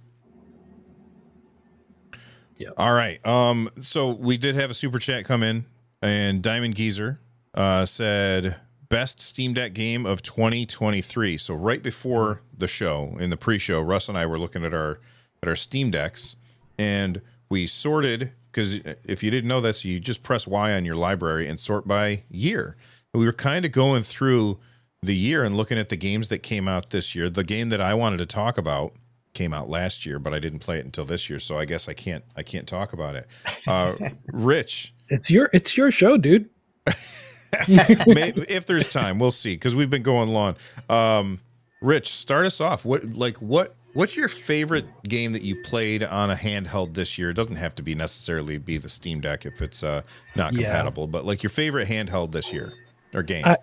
Yeah. 2.58 2.70
all 2.78 2.92
right. 2.94 3.26
Um. 3.26 3.70
So 3.80 4.10
we 4.12 4.36
did 4.38 4.56
have 4.56 4.70
a 4.70 4.74
super 4.74 5.00
chat 5.00 5.24
come 5.24 5.44
in, 5.44 5.64
and 6.02 6.42
Diamond 6.42 6.76
Geezer 6.76 7.22
uh, 7.54 7.86
said 7.86 8.58
best 8.90 9.22
Steam 9.22 9.54
Deck 9.54 9.74
game 9.74 10.06
of 10.06 10.22
2023. 10.22 11.38
So 11.38 11.54
right 11.54 11.82
before 11.82 12.42
the 12.58 12.68
show, 12.68 13.16
in 13.20 13.30
the 13.30 13.38
pre-show, 13.38 13.82
Russ 13.82 14.10
and 14.10 14.18
I 14.18 14.26
were 14.26 14.40
looking 14.40 14.66
at 14.66 14.74
our 14.74 15.00
at 15.42 15.48
our 15.48 15.56
Steam 15.56 15.90
Decks, 15.90 16.36
and 16.78 17.22
we 17.50 17.66
sorted 17.66 18.32
because 18.52 18.80
if 19.06 19.24
you 19.24 19.32
didn't 19.32 19.48
know 19.48 19.62
this, 19.62 19.86
you 19.86 20.00
just 20.00 20.24
press 20.24 20.48
Y 20.48 20.74
on 20.74 20.84
your 20.84 20.96
library 20.96 21.48
and 21.48 21.60
sort 21.60 21.88
by 21.88 22.24
year. 22.30 22.76
And 23.14 23.20
we 23.20 23.26
were 23.26 23.34
kind 23.34 23.64
of 23.64 23.72
going 23.72 24.04
through 24.04 24.60
the 25.02 25.16
year 25.16 25.44
and 25.44 25.56
looking 25.56 25.78
at 25.78 25.90
the 25.90 25.96
games 25.96 26.28
that 26.28 26.40
came 26.40 26.68
out 26.68 26.90
this 26.90 27.16
year, 27.16 27.30
the 27.30 27.44
game 27.44 27.70
that 27.70 27.80
I 27.80 27.94
wanted 27.94 28.18
to 28.18 28.26
talk 28.26 28.58
about 28.58 28.94
came 29.34 29.54
out 29.54 29.70
last 29.70 30.06
year, 30.06 30.20
but 30.20 30.34
I 30.34 30.40
didn't 30.40 30.60
play 30.60 30.80
it 30.80 30.86
until 30.86 31.06
this 31.06 31.30
year, 31.30 31.40
so 31.40 31.58
I 31.58 31.66
guess 31.66 31.88
I 31.88 31.94
can't 31.94 32.24
I 32.36 32.44
can't 32.44 32.68
talk 32.68 32.94
about 32.94 33.16
it. 33.16 33.28
Uh, 33.68 33.96
Rich, 34.34 34.94
it's 35.08 35.32
your 35.32 35.50
it's 35.54 35.78
your 35.78 35.92
show, 35.92 36.18
dude. 36.18 36.50
Maybe, 38.08 38.42
if 38.48 38.66
there's 38.66 38.88
time, 38.88 39.20
we'll 39.20 39.32
see 39.32 39.54
because 39.56 39.76
we've 39.76 39.90
been 39.90 40.04
going 40.04 40.30
long. 40.30 40.56
Um, 40.90 41.40
Rich, 41.82 42.14
start 42.14 42.46
us 42.46 42.60
off. 42.62 42.86
What 42.86 43.14
like 43.14 43.38
what 43.38 43.76
what's 43.94 44.16
your 44.18 44.28
favorite 44.28 44.86
game 45.04 45.32
that 45.32 45.42
you 45.42 45.56
played 45.64 46.04
on 46.04 46.30
a 46.30 46.36
handheld 46.36 46.94
this 46.94 47.18
year? 47.18 47.30
It 47.30 47.36
doesn't 47.36 47.56
have 47.56 47.74
to 47.76 47.84
be 47.84 47.96
necessarily 47.96 48.58
be 48.58 48.78
the 48.78 48.90
Steam 48.90 49.22
Deck 49.22 49.46
if 49.46 49.62
it's 49.62 49.84
uh, 49.84 50.02
not 50.36 50.54
Yeah. 50.54 50.64
compatible, 50.64 51.08
but 51.08 51.26
like 51.26 51.42
your 51.42 51.50
favorite 51.50 51.88
handheld 51.88 52.32
this 52.32 52.52
year 52.52 52.74
or 53.14 53.24
game. 53.24 53.46
I, 53.46 53.58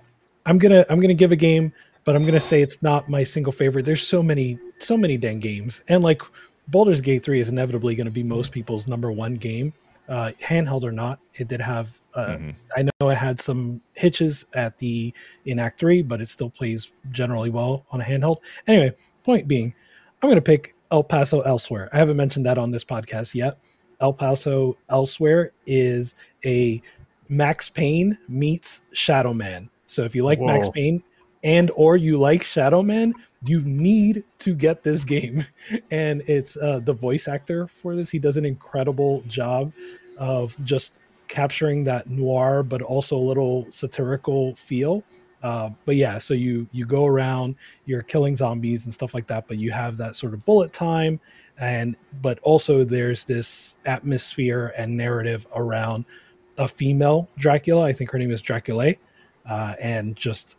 I'm 0.47 0.59
gonna 0.59 0.85
I'm 0.89 1.01
gonna 1.01 1.15
give 1.15 1.33
a 1.33 1.37
game, 1.37 1.73
but 2.05 2.17
I'm 2.17 2.25
gonna 2.25 2.41
say 2.41 2.63
it's 2.63 2.83
not 2.83 3.09
my 3.09 3.23
single 3.23 3.53
favorite. 3.53 3.85
There's 3.85 4.07
so 4.07 4.23
many 4.23 4.59
so 4.79 4.97
many 4.97 5.17
dang 5.17 5.41
games, 5.41 5.83
and 5.89 6.03
like 6.03 6.23
Baldur's 6.69 7.01
Gate 7.01 7.23
three 7.25 7.41
is 7.41 7.49
inevitably 7.49 7.95
going 7.95 8.07
to 8.07 8.11
be 8.13 8.23
most 8.23 8.51
people's 8.51 8.89
number 8.89 9.13
one 9.13 9.35
game, 9.35 9.73
uh, 10.09 10.33
handheld 10.43 10.85
or 10.85 10.93
not. 10.93 11.21
It 11.35 11.49
did 11.49 11.61
have. 11.61 11.99
Uh, 12.15 12.39
I 12.75 12.83
know 12.83 13.11
it 13.11 13.17
had 13.17 13.41
some 13.41 13.83
hitches 13.93 14.47
at 14.55 14.79
the 14.79 15.13
in 15.45 15.59
Act 15.59 15.79
three, 15.79 16.01
but 16.03 16.23
it 16.23 16.31
still 16.31 16.49
plays 16.49 16.93
generally 17.11 17.51
well 17.51 17.85
on 17.91 18.01
a 18.01 18.05
handheld. 18.05 18.39
Anyway, 18.67 18.95
point 19.23 19.47
being, 19.47 19.75
I'm 20.23 20.29
going 20.29 20.37
to 20.37 20.41
pick 20.41 20.75
El 20.91 21.05
Paso 21.05 21.41
Elsewhere. 21.43 21.91
I 21.93 21.99
haven't 21.99 22.17
mentioned 22.17 22.47
that 22.47 22.57
on 22.57 22.71
this 22.71 22.85
podcast 22.85 23.35
yet. 23.35 23.59
El 24.01 24.15
Paso 24.15 24.77
Elsewhere 24.89 25.53
is 25.67 26.15
a 26.45 26.81
Max 27.29 27.69
Payne 27.69 28.17
meets 28.29 28.83
Shadow 28.93 29.35
Man. 29.35 29.69
So 29.87 30.05
if 30.05 30.15
you 30.15 30.25
like 30.25 30.41
Max 30.41 30.69
Payne 30.69 31.03
and 31.47 31.71
or 31.77 31.97
you 31.97 32.19
like 32.19 32.43
Shadow 32.43 32.83
Man, 32.83 33.15
you 33.45 33.61
need 33.61 34.25
to 34.41 34.53
get 34.53 34.83
this 34.83 35.05
game. 35.05 35.47
And 35.91 36.23
it's 36.27 36.57
uh, 36.57 36.81
the 36.81 36.93
voice 36.93 37.29
actor 37.29 37.69
for 37.69 37.95
this. 37.95 38.11
He 38.11 38.19
does 38.19 38.37
an 38.37 38.45
incredible 38.45 39.23
job 39.29 39.73
of 40.19 40.57
just 40.65 40.99
capturing 41.29 41.85
that 41.85 42.09
noir, 42.09 42.63
but 42.63 42.83
also 42.83 43.17
a 43.17 43.19
little 43.19 43.67
satirical 43.71 44.57
feel. 44.57 45.05
Uh, 45.43 45.71
but 45.85 45.95
yeah, 45.97 46.19
so 46.19 46.35
you 46.35 46.67
you 46.73 46.85
go 46.85 47.07
around, 47.07 47.55
you're 47.85 48.03
killing 48.03 48.35
zombies 48.35 48.85
and 48.85 48.93
stuff 48.93 49.15
like 49.15 49.29
that, 49.29 49.47
but 49.47 49.59
you 49.59 49.71
have 49.71 49.97
that 49.97 50.17
sort 50.17 50.35
of 50.35 50.45
bullet 50.45 50.73
time, 50.73 51.21
and 51.59 51.97
but 52.23 52.41
also 52.41 52.83
there's 52.83 53.25
this 53.25 53.77
atmosphere 53.85 54.73
and 54.77 54.97
narrative 54.97 55.47
around 55.55 56.05
a 56.59 56.67
female 56.67 57.29
Dracula. 57.39 57.85
I 57.85 57.93
think 57.93 58.11
her 58.11 58.19
name 58.19 58.33
is 58.33 58.43
Dracula, 58.43 58.95
uh, 59.49 59.75
and 59.81 60.17
just 60.17 60.59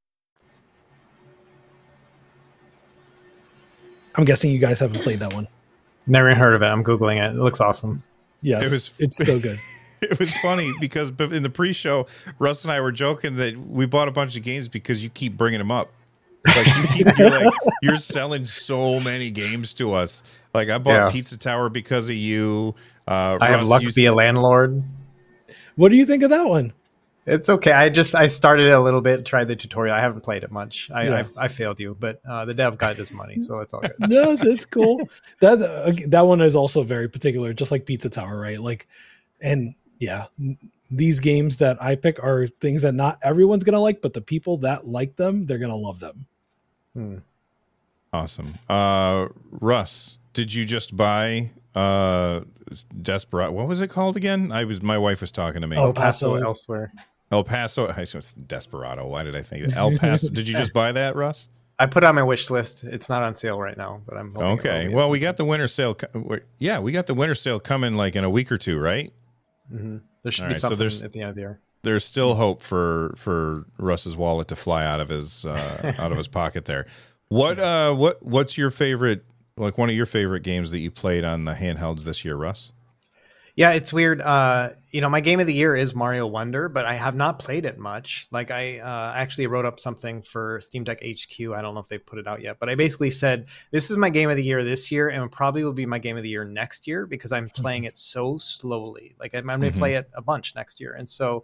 I'm 4.15 4.25
guessing 4.25 4.51
you 4.51 4.59
guys 4.59 4.79
haven't 4.79 5.01
played 5.01 5.19
that 5.19 5.33
one. 5.33 5.47
Never 6.07 6.33
heard 6.35 6.53
of 6.55 6.61
it. 6.61 6.65
I'm 6.65 6.83
googling 6.83 7.17
it. 7.17 7.35
It 7.35 7.39
looks 7.39 7.61
awesome. 7.61 8.03
Yes, 8.41 8.63
It 8.65 8.71
was- 8.71 8.91
it's 8.99 9.17
so 9.17 9.39
good. 9.39 9.57
it 10.01 10.19
was 10.19 10.33
funny 10.37 10.71
because 10.79 11.11
in 11.19 11.43
the 11.43 11.49
pre-show, 11.49 12.07
Russ 12.39 12.63
and 12.63 12.71
I 12.71 12.81
were 12.81 12.91
joking 12.91 13.35
that 13.35 13.55
we 13.57 13.85
bought 13.85 14.07
a 14.07 14.11
bunch 14.11 14.35
of 14.35 14.43
games 14.43 14.67
because 14.67 15.03
you 15.03 15.09
keep 15.09 15.37
bringing 15.37 15.59
them 15.59 15.71
up. 15.71 15.91
Like 16.47 16.65
you 16.65 16.83
keep, 17.05 17.17
you're 17.19 17.29
like 17.29 17.53
you're 17.83 17.97
selling 17.97 18.45
so 18.45 18.99
many 18.99 19.29
games 19.29 19.75
to 19.75 19.93
us. 19.93 20.23
Like 20.55 20.69
I 20.69 20.79
bought 20.79 20.93
Yeah. 20.93 21.11
Pizza 21.11 21.37
Tower 21.37 21.69
because 21.69 22.09
of 22.09 22.15
you. 22.15 22.73
Uh, 23.07 23.37
I 23.39 23.47
have 23.47 23.67
luck 23.67 23.83
you- 23.83 23.89
to 23.89 23.95
be 23.95 24.05
a 24.07 24.13
landlord. 24.13 24.81
What 25.75 25.89
do 25.89 25.97
you 25.97 26.05
think 26.05 26.23
of 26.23 26.31
that 26.31 26.47
one? 26.47 26.73
It's 27.25 27.49
okay. 27.49 27.71
I 27.71 27.89
just 27.89 28.15
I 28.15 28.27
started 28.27 28.67
it 28.67 28.71
a 28.71 28.79
little 28.79 29.01
bit, 29.01 29.25
tried 29.25 29.47
the 29.47 29.55
tutorial. 29.55 29.95
I 29.95 29.99
haven't 29.99 30.21
played 30.21 30.43
it 30.43 30.51
much. 30.51 30.89
I 30.93 31.03
Yeah. 31.03 31.23
I, 31.37 31.45
I 31.45 31.47
failed 31.49 31.79
you, 31.79 31.95
but 31.99 32.19
uh, 32.27 32.45
the 32.45 32.53
dev 32.53 32.77
got 32.77 32.95
his 32.95 33.11
money, 33.11 33.41
so 33.41 33.59
it's 33.59 33.73
all 33.73 33.81
good. 33.81 33.93
no, 33.99 34.35
that's 34.35 34.65
cool. 34.65 35.07
that 35.39 35.61
uh, 35.61 35.91
that 36.07 36.21
one 36.21 36.41
is 36.41 36.55
also 36.55 36.81
very 36.83 37.07
particular, 37.07 37.53
just 37.53 37.71
like 37.71 37.85
Pizza 37.85 38.09
Tower, 38.09 38.39
right? 38.39 38.59
Like, 38.59 38.87
and 39.39 39.75
yeah, 39.99 40.25
these 40.89 41.19
games 41.19 41.57
that 41.57 41.81
I 41.81 41.95
pick 41.95 42.23
are 42.23 42.47
things 42.47 42.81
that 42.81 42.93
not 42.93 43.19
everyone's 43.21 43.63
gonna 43.63 43.79
like, 43.79 44.01
but 44.01 44.13
the 44.13 44.21
people 44.21 44.57
that 44.57 44.87
like 44.87 45.15
them, 45.15 45.45
they're 45.45 45.59
gonna 45.59 45.75
love 45.75 45.99
them. 45.99 46.25
Hmm. 46.95 47.17
Awesome. 48.11 48.55
Uh, 48.67 49.27
Russ, 49.51 50.17
did 50.33 50.53
you 50.53 50.65
just 50.65 50.97
buy 50.97 51.51
uh 51.75 52.41
Desperate? 53.01 53.51
What 53.51 53.67
was 53.67 53.81
it 53.81 53.89
called 53.89 54.17
again? 54.17 54.51
I 54.51 54.63
was 54.63 54.81
my 54.81 54.97
wife 54.97 55.21
was 55.21 55.31
talking 55.31 55.61
to 55.61 55.67
me. 55.67 55.77
El 55.77 55.87
El 55.87 55.93
Paso 55.93 56.33
Paso. 56.33 56.43
elsewhere. 56.43 56.91
El 57.31 57.43
Paso. 57.43 57.87
I 57.87 58.01
it's 58.01 58.33
Desperado. 58.33 59.07
Why 59.07 59.23
did 59.23 59.35
I 59.35 59.41
think 59.41 59.65
that? 59.67 59.75
El 59.77 59.97
Paso? 59.97 60.29
did 60.29 60.47
you 60.47 60.55
just 60.55 60.73
buy 60.81 60.91
that, 60.91 61.15
Russ? 61.15 61.47
I 61.79 61.87
put 61.87 62.03
it 62.03 62.07
on 62.07 62.13
my 62.15 62.23
wish 62.23 62.49
list. 62.49 62.83
It's 62.83 63.09
not 63.09 63.23
on 63.23 63.33
sale 63.33 63.59
right 63.59 63.75
now, 63.77 64.01
but 64.05 64.15
I'm 64.17 64.37
Okay. 64.37 64.89
Well, 64.89 65.09
we 65.09 65.19
got 65.19 65.37
the 65.37 65.45
winter 65.45 65.67
sale. 65.67 65.97
Yeah, 66.59 66.79
we 66.79 66.91
got 66.91 67.07
the 67.07 67.13
winter 67.15 67.33
sale 67.33 67.59
coming 67.59 67.93
like 67.95 68.15
in 68.15 68.23
a 68.23 68.29
week 68.29 68.51
or 68.51 68.57
two, 68.57 68.77
right? 68.77 69.11
Mhm. 69.73 70.01
There 70.23 70.31
should 70.31 70.43
All 70.43 70.49
be 70.49 70.53
right, 70.53 70.61
something 70.61 70.77
there's- 70.77 71.01
at 71.01 71.11
the 71.13 71.21
end 71.21 71.29
of 71.29 71.35
the 71.35 71.41
year. 71.41 71.59
There's 71.83 72.03
still 72.05 72.35
hope 72.35 72.61
for 72.61 73.13
for 73.17 73.65
Russ's 73.79 74.15
wallet 74.15 74.47
to 74.49 74.55
fly 74.55 74.85
out 74.85 74.99
of 74.99 75.09
his 75.09 75.45
uh, 75.47 75.93
out 75.97 76.11
of 76.11 76.17
his 76.19 76.27
pocket 76.41 76.65
there. 76.65 76.85
What 77.29 77.57
uh 77.59 77.95
what 77.95 78.21
what's 78.21 78.55
your 78.55 78.69
favorite 78.69 79.23
like 79.57 79.79
one 79.79 79.89
of 79.89 79.95
your 79.95 80.05
favorite 80.05 80.43
games 80.43 80.69
that 80.69 80.77
you 80.79 80.91
played 80.91 81.23
on 81.23 81.45
the 81.45 81.53
handhelds 81.53 82.03
this 82.03 82.23
year, 82.23 82.35
Russ? 82.35 82.71
Yeah, 83.55 83.71
it's 83.71 83.91
weird. 83.91 84.21
Uh, 84.21 84.71
you 84.91 85.01
know, 85.01 85.09
my 85.09 85.21
game 85.21 85.39
of 85.39 85.47
the 85.47 85.53
year 85.53 85.75
is 85.75 85.93
Mario 85.93 86.25
Wonder, 86.25 86.69
but 86.69 86.85
I 86.85 86.93
have 86.93 87.15
not 87.15 87.39
played 87.39 87.65
it 87.65 87.77
much. 87.77 88.27
Like, 88.31 88.51
I 88.51 88.79
uh, 88.79 89.13
actually 89.15 89.47
wrote 89.47 89.65
up 89.65 89.79
something 89.79 90.21
for 90.21 90.61
Steam 90.61 90.83
Deck 90.83 90.99
HQ. 91.03 91.39
I 91.39 91.61
don't 91.61 91.73
know 91.73 91.79
if 91.79 91.87
they 91.87 91.97
put 91.97 92.19
it 92.19 92.27
out 92.27 92.41
yet, 92.41 92.57
but 92.59 92.69
I 92.69 92.75
basically 92.75 93.11
said 93.11 93.47
this 93.71 93.91
is 93.91 93.97
my 93.97 94.09
game 94.09 94.29
of 94.29 94.37
the 94.37 94.43
year 94.43 94.63
this 94.63 94.91
year, 94.91 95.09
and 95.09 95.31
probably 95.31 95.63
will 95.63 95.73
be 95.73 95.85
my 95.85 95.99
game 95.99 96.17
of 96.17 96.23
the 96.23 96.29
year 96.29 96.45
next 96.45 96.87
year 96.87 97.05
because 97.05 97.31
I'm 97.31 97.49
playing 97.49 97.83
it 97.83 97.97
so 97.97 98.37
slowly. 98.37 99.15
Like, 99.19 99.35
I'm, 99.35 99.49
I'm 99.49 99.59
going 99.59 99.73
to 99.73 99.77
play 99.77 99.95
it 99.95 100.09
a 100.13 100.21
bunch 100.21 100.55
next 100.55 100.79
year, 100.79 100.93
and 100.93 101.07
so 101.07 101.43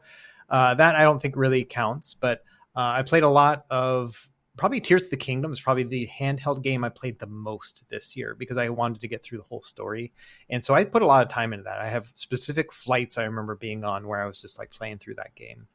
uh, 0.49 0.75
that 0.75 0.95
I 0.95 1.03
don't 1.03 1.21
think 1.21 1.35
really 1.35 1.65
counts. 1.65 2.13
But 2.13 2.43
uh, 2.75 2.95
I 2.97 3.03
played 3.03 3.23
a 3.23 3.29
lot 3.29 3.65
of 3.69 4.29
probably 4.57 4.81
Tears 4.81 5.05
of 5.05 5.11
the 5.11 5.17
Kingdom 5.17 5.53
is 5.53 5.61
probably 5.61 5.83
the 5.83 6.07
handheld 6.07 6.63
game 6.63 6.83
I 6.83 6.89
played 6.89 7.19
the 7.19 7.27
most 7.27 7.83
this 7.89 8.15
year 8.15 8.35
because 8.35 8.57
I 8.57 8.69
wanted 8.69 9.01
to 9.01 9.07
get 9.07 9.23
through 9.23 9.37
the 9.37 9.43
whole 9.45 9.61
story. 9.61 10.11
And 10.49 10.63
so 10.63 10.73
I 10.73 10.83
put 10.83 11.01
a 11.03 11.05
lot 11.05 11.25
of 11.25 11.31
time 11.31 11.53
into 11.53 11.63
that. 11.63 11.79
I 11.79 11.87
have 11.87 12.09
specific 12.15 12.73
flights 12.73 13.17
I 13.17 13.23
remember 13.23 13.55
being 13.55 13.83
on 13.83 14.07
where 14.07 14.21
I 14.21 14.27
was 14.27 14.41
just 14.41 14.57
like 14.57 14.71
playing 14.71 14.97
through 14.97 15.15
that 15.15 15.35
game. 15.35 15.67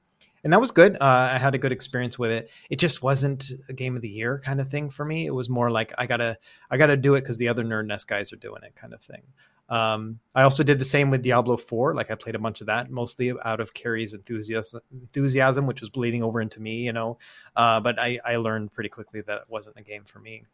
And 0.45 0.53
that 0.53 0.61
was 0.61 0.72
good. 0.72 0.97
Uh, 0.97 1.30
I 1.33 1.39
had 1.39 1.55
a 1.55 1.59
good 1.59 1.70
experience 1.70 2.18
with 2.18 2.33
it. 2.33 2.51
It 2.68 2.80
just 2.80 3.03
wasn't 3.03 3.53
a 3.68 3.72
game 3.72 3.95
of 3.95 4.03
the 4.03 4.09
year 4.09 4.41
kind 4.45 4.61
of 4.61 4.68
thing 4.68 4.91
for 4.91 5.05
me. 5.05 5.26
It 5.26 5.35
was 5.35 5.49
more 5.49 5.70
like 5.70 5.93
I 5.99 6.07
gotta, 6.07 6.37
I 6.68 6.76
gotta 6.76 6.97
do 6.97 7.14
it 7.14 7.20
because 7.20 7.39
the 7.39 7.49
other 7.49 7.62
Nerd 7.62 7.87
Nest 7.87 8.09
guys 8.09 8.33
are 8.33 8.37
doing 8.37 8.62
it, 8.64 8.74
kind 8.74 8.93
of 8.93 9.01
thing. 9.01 9.22
Um, 9.72 10.20
I 10.34 10.42
also 10.42 10.62
did 10.62 10.78
the 10.78 10.84
same 10.84 11.08
with 11.08 11.22
Diablo 11.22 11.56
4. 11.56 11.94
Like 11.94 12.10
I 12.10 12.14
played 12.14 12.34
a 12.34 12.38
bunch 12.38 12.60
of 12.60 12.66
that, 12.66 12.90
mostly 12.90 13.32
out 13.42 13.58
of 13.58 13.72
Carrie's 13.72 14.12
enthusiasm, 14.12 14.82
enthusiasm 14.92 15.66
which 15.66 15.80
was 15.80 15.88
bleeding 15.88 16.22
over 16.22 16.42
into 16.42 16.60
me, 16.60 16.82
you 16.82 16.92
know. 16.92 17.16
Uh, 17.56 17.80
but 17.80 17.98
I, 17.98 18.18
I 18.22 18.36
learned 18.36 18.74
pretty 18.74 18.90
quickly 18.90 19.22
that 19.22 19.34
it 19.34 19.44
wasn't 19.48 19.78
a 19.78 19.82
game 19.82 20.04
for 20.04 20.18
me. 20.18 20.44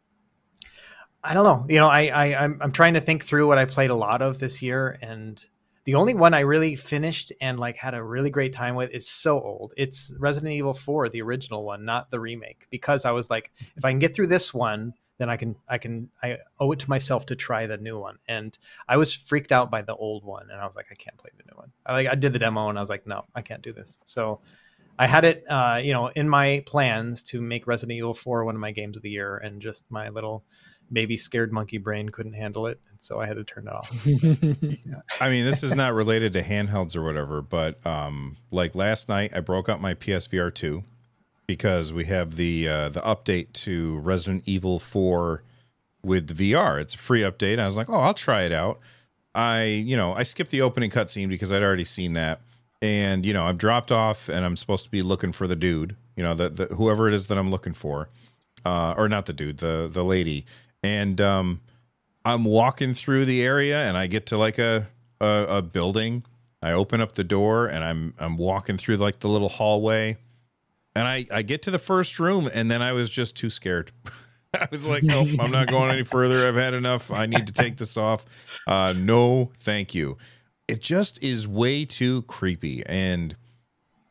I 1.21 1.33
don't 1.33 1.43
know. 1.43 1.65
You 1.67 1.79
know, 1.79 1.89
I, 1.89 2.07
I 2.07 2.43
I'm, 2.45 2.59
I'm 2.61 2.71
trying 2.71 2.93
to 2.93 3.01
think 3.01 3.25
through 3.25 3.45
what 3.45 3.57
I 3.57 3.65
played 3.65 3.89
a 3.89 3.95
lot 3.95 4.21
of 4.21 4.39
this 4.39 4.61
year, 4.61 4.97
and 5.01 5.43
The 5.89 5.95
only 5.95 6.13
one 6.13 6.35
I 6.35 6.41
really 6.41 6.75
finished 6.75 7.31
and 7.41 7.59
like 7.59 7.75
had 7.75 7.95
a 7.95 8.03
really 8.03 8.29
great 8.29 8.53
time 8.53 8.75
with 8.75 8.91
is 8.91 9.09
so 9.09 9.41
old. 9.41 9.73
It's 9.75 10.13
Resident 10.19 10.53
Evil 10.53 10.75
4, 10.75 11.09
the 11.09 11.23
original 11.23 11.63
one, 11.63 11.83
not 11.83 12.11
the 12.11 12.19
remake, 12.19 12.67
because 12.69 13.05
I 13.05 13.11
was 13.11 13.31
like, 13.31 13.51
if 13.75 13.83
I 13.83 13.91
can 13.91 13.97
get 13.97 14.13
through 14.13 14.27
this 14.27 14.53
one, 14.53 14.93
then 15.19 15.29
I 15.29 15.37
can 15.37 15.55
I 15.67 15.77
can 15.77 16.09
I 16.23 16.37
owe 16.59 16.71
it 16.71 16.79
to 16.79 16.89
myself 16.89 17.27
to 17.27 17.35
try 17.35 17.67
the 17.67 17.77
new 17.77 17.99
one. 17.99 18.17
And 18.27 18.57
I 18.87 18.97
was 18.97 19.13
freaked 19.13 19.51
out 19.51 19.69
by 19.69 19.83
the 19.83 19.95
old 19.95 20.23
one, 20.23 20.47
and 20.49 20.59
I 20.59 20.65
was 20.65 20.75
like, 20.75 20.87
I 20.91 20.95
can't 20.95 21.17
play 21.17 21.29
the 21.37 21.43
new 21.43 21.57
one. 21.57 21.71
I 21.85 21.93
like 21.93 22.07
I 22.07 22.15
did 22.15 22.33
the 22.33 22.39
demo, 22.39 22.69
and 22.69 22.79
I 22.79 22.81
was 22.81 22.89
like, 22.89 23.05
no, 23.05 23.25
I 23.35 23.41
can't 23.41 23.61
do 23.61 23.73
this. 23.73 23.99
So 24.05 24.39
I 24.97 25.07
had 25.07 25.25
it, 25.25 25.45
uh, 25.47 25.79
you 25.83 25.93
know, 25.93 26.07
in 26.07 26.27
my 26.27 26.63
plans 26.65 27.23
to 27.23 27.41
make 27.41 27.67
Resident 27.67 27.97
Evil 27.97 28.13
4 28.13 28.43
one 28.43 28.55
of 28.55 28.61
my 28.61 28.71
games 28.71 28.97
of 28.97 29.03
the 29.03 29.09
year, 29.09 29.37
and 29.37 29.61
just 29.61 29.85
my 29.89 30.09
little 30.09 30.43
baby 30.91 31.17
scared 31.17 31.51
monkey 31.51 31.77
brain 31.77 32.09
couldn't 32.09 32.33
handle 32.33 32.67
it, 32.67 32.79
and 32.89 33.03
so 33.03 33.19
I 33.19 33.27
had 33.27 33.35
to 33.35 33.43
turn 33.43 33.67
it 33.67 33.73
off. 33.73 33.91
I 35.21 35.29
mean, 35.29 35.45
this 35.45 35.63
is 35.63 35.75
not 35.75 35.93
related 35.93 36.31
to 36.33 36.43
handhelds 36.43 36.95
or 36.95 37.03
whatever, 37.03 37.41
but 37.41 37.85
um, 37.85 38.37
like 38.51 38.73
last 38.73 39.09
night, 39.09 39.31
I 39.35 39.41
broke 39.41 39.67
up 39.67 39.81
my 39.81 39.95
PSVR 39.95 40.53
two 40.53 40.83
because 41.49 41.91
we 41.91 42.05
have 42.05 42.35
the 42.35 42.67
uh, 42.67 42.89
the 42.89 42.99
update 42.99 43.51
to 43.53 43.97
Resident 43.97 44.43
Evil 44.45 44.77
four 44.77 45.41
with 46.03 46.27
the 46.27 46.53
VR. 46.53 46.79
It's 46.79 46.93
a 46.93 46.97
free 46.99 47.21
update. 47.21 47.57
I 47.57 47.65
was 47.65 47.75
like, 47.75 47.89
oh, 47.89 47.95
I'll 47.95 48.13
try 48.13 48.43
it 48.43 48.51
out. 48.51 48.79
I 49.33 49.63
you 49.63 49.97
know 49.97 50.13
I 50.13 50.21
skipped 50.21 50.51
the 50.51 50.61
opening 50.61 50.91
cutscene 50.91 51.27
because 51.27 51.51
I'd 51.51 51.63
already 51.63 51.85
seen 51.85 52.13
that, 52.13 52.41
and 52.83 53.25
you 53.25 53.33
know 53.33 53.47
I've 53.47 53.57
dropped 53.57 53.91
off 53.91 54.29
and 54.29 54.45
I'm 54.45 54.55
supposed 54.57 54.83
to 54.83 54.91
be 54.91 55.01
looking 55.01 55.31
for 55.31 55.47
the 55.47 55.55
dude, 55.55 55.95
you 56.15 56.21
know 56.21 56.35
the, 56.35 56.49
the 56.49 56.65
whoever 56.67 57.07
it 57.07 57.15
is 57.15 57.25
that 57.27 57.39
I'm 57.39 57.49
looking 57.49 57.73
for, 57.73 58.09
uh, 58.63 58.93
or 58.95 59.09
not 59.09 59.25
the 59.25 59.33
dude, 59.33 59.57
the 59.57 59.89
the 59.91 60.03
lady, 60.03 60.45
and 60.83 61.19
um, 61.19 61.61
I'm 62.23 62.43
walking 62.43 62.93
through 62.93 63.25
the 63.25 63.41
area 63.41 63.87
and 63.87 63.97
I 63.97 64.05
get 64.05 64.27
to 64.27 64.37
like 64.37 64.59
a, 64.59 64.87
a 65.19 65.45
a 65.49 65.61
building. 65.63 66.25
I 66.61 66.73
open 66.73 67.01
up 67.01 67.13
the 67.13 67.23
door 67.23 67.65
and 67.65 67.83
I'm 67.83 68.13
I'm 68.19 68.37
walking 68.37 68.77
through 68.77 68.97
like 68.97 69.21
the 69.21 69.29
little 69.29 69.49
hallway, 69.49 70.17
and 70.99 71.07
I 71.07 71.25
I 71.31 71.43
get 71.43 71.61
to 71.63 71.71
the 71.71 71.79
first 71.79 72.19
room 72.19 72.49
and 72.53 72.69
then 72.69 72.81
I 72.81 72.91
was 72.91 73.09
just 73.09 73.35
too 73.37 73.49
scared. 73.49 73.91
I 74.53 74.67
was 74.69 74.85
like, 74.85 75.01
nope, 75.01 75.29
I'm 75.39 75.51
not 75.51 75.67
going 75.67 75.91
any 75.91 76.03
further. 76.03 76.45
I've 76.45 76.55
had 76.55 76.73
enough. 76.73 77.09
I 77.09 77.25
need 77.25 77.47
to 77.47 77.53
take 77.53 77.77
this 77.77 77.95
off. 77.95 78.25
Uh, 78.67 78.93
no, 78.97 79.51
thank 79.55 79.95
you. 79.95 80.17
It 80.67 80.81
just 80.81 81.23
is 81.23 81.47
way 81.47 81.85
too 81.85 82.23
creepy. 82.23 82.83
And 82.85 83.37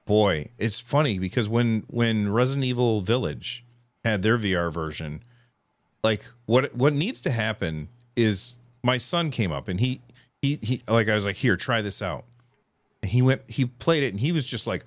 boy, 0.06 0.48
it's 0.56 0.80
funny 0.80 1.18
because 1.18 1.46
when 1.48 1.84
when 1.88 2.32
Resident 2.32 2.64
Evil 2.64 3.02
Village 3.02 3.66
had 4.02 4.22
their 4.22 4.38
VR 4.38 4.72
version, 4.72 5.22
like 6.02 6.24
what 6.46 6.74
what 6.74 6.94
needs 6.94 7.20
to 7.22 7.30
happen 7.30 7.88
is 8.16 8.54
my 8.82 8.96
son 8.96 9.30
came 9.30 9.52
up 9.52 9.68
and 9.68 9.78
he 9.78 10.00
he 10.40 10.56
he 10.62 10.82
like 10.88 11.08
I 11.08 11.14
was 11.14 11.26
like, 11.26 11.36
here, 11.36 11.56
try 11.58 11.82
this 11.82 12.00
out. 12.00 12.24
And 13.02 13.10
he 13.10 13.20
went, 13.20 13.42
he 13.48 13.66
played 13.66 14.04
it, 14.04 14.08
and 14.08 14.20
he 14.20 14.32
was 14.32 14.46
just 14.46 14.66
like, 14.66 14.86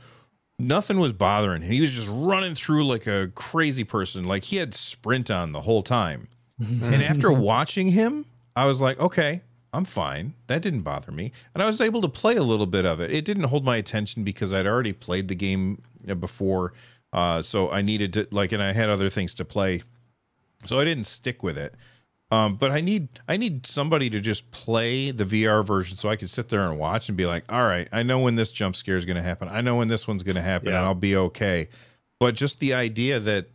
nothing 0.61 0.99
was 0.99 1.13
bothering 1.13 1.61
him. 1.61 1.71
He 1.71 1.81
was 1.81 1.93
just 1.93 2.09
running 2.11 2.55
through 2.55 2.85
like 2.85 3.07
a 3.07 3.31
crazy 3.35 3.83
person. 3.83 4.25
Like 4.25 4.45
he 4.45 4.57
had 4.57 4.73
sprint 4.73 5.29
on 5.29 5.51
the 5.51 5.61
whole 5.61 5.83
time. 5.83 6.27
and 6.59 6.95
after 6.95 7.31
watching 7.31 7.91
him, 7.91 8.25
I 8.55 8.65
was 8.65 8.81
like, 8.81 8.99
okay, 8.99 9.41
I'm 9.73 9.85
fine. 9.85 10.33
That 10.47 10.61
didn't 10.61 10.81
bother 10.81 11.11
me. 11.11 11.31
And 11.53 11.63
I 11.63 11.65
was 11.65 11.79
able 11.81 12.01
to 12.01 12.09
play 12.09 12.35
a 12.35 12.43
little 12.43 12.65
bit 12.65 12.85
of 12.85 12.99
it. 12.99 13.11
It 13.11 13.25
didn't 13.25 13.43
hold 13.43 13.63
my 13.63 13.77
attention 13.77 14.23
because 14.23 14.53
I'd 14.53 14.67
already 14.67 14.93
played 14.93 15.27
the 15.27 15.35
game 15.35 15.81
uh, 16.07 16.15
before. 16.15 16.73
Uh, 17.13 17.41
so 17.41 17.71
I 17.71 17.81
needed 17.81 18.13
to 18.13 18.27
like, 18.31 18.51
and 18.51 18.61
I 18.61 18.73
had 18.73 18.89
other 18.89 19.09
things 19.09 19.33
to 19.35 19.45
play. 19.45 19.81
So 20.65 20.79
I 20.79 20.85
didn't 20.85 21.05
stick 21.05 21.41
with 21.41 21.57
it. 21.57 21.73
Um, 22.31 22.55
but 22.55 22.71
I 22.71 22.79
need 22.79 23.09
I 23.27 23.35
need 23.35 23.65
somebody 23.65 24.09
to 24.09 24.21
just 24.21 24.49
play 24.51 25.11
the 25.11 25.25
VR 25.25 25.65
version 25.65 25.97
so 25.97 26.07
I 26.09 26.15
can 26.15 26.29
sit 26.29 26.47
there 26.47 26.61
and 26.61 26.79
watch 26.79 27.09
and 27.09 27.17
be 27.17 27.25
like, 27.25 27.43
all 27.51 27.63
right, 27.63 27.89
I 27.91 28.03
know 28.03 28.19
when 28.19 28.35
this 28.35 28.51
jump 28.51 28.75
scare 28.77 28.95
is 28.95 29.03
going 29.03 29.17
to 29.17 29.21
happen. 29.23 29.49
I 29.49 29.59
know 29.59 29.75
when 29.75 29.89
this 29.89 30.07
one's 30.07 30.23
going 30.23 30.37
to 30.37 30.41
happen, 30.41 30.69
Yeah. 30.69 30.77
and 30.77 30.85
I'll 30.85 30.95
be 30.95 31.15
okay. 31.17 31.67
But 32.19 32.35
just 32.35 32.59
the 32.59 32.73
idea 32.73 33.19
that 33.19 33.47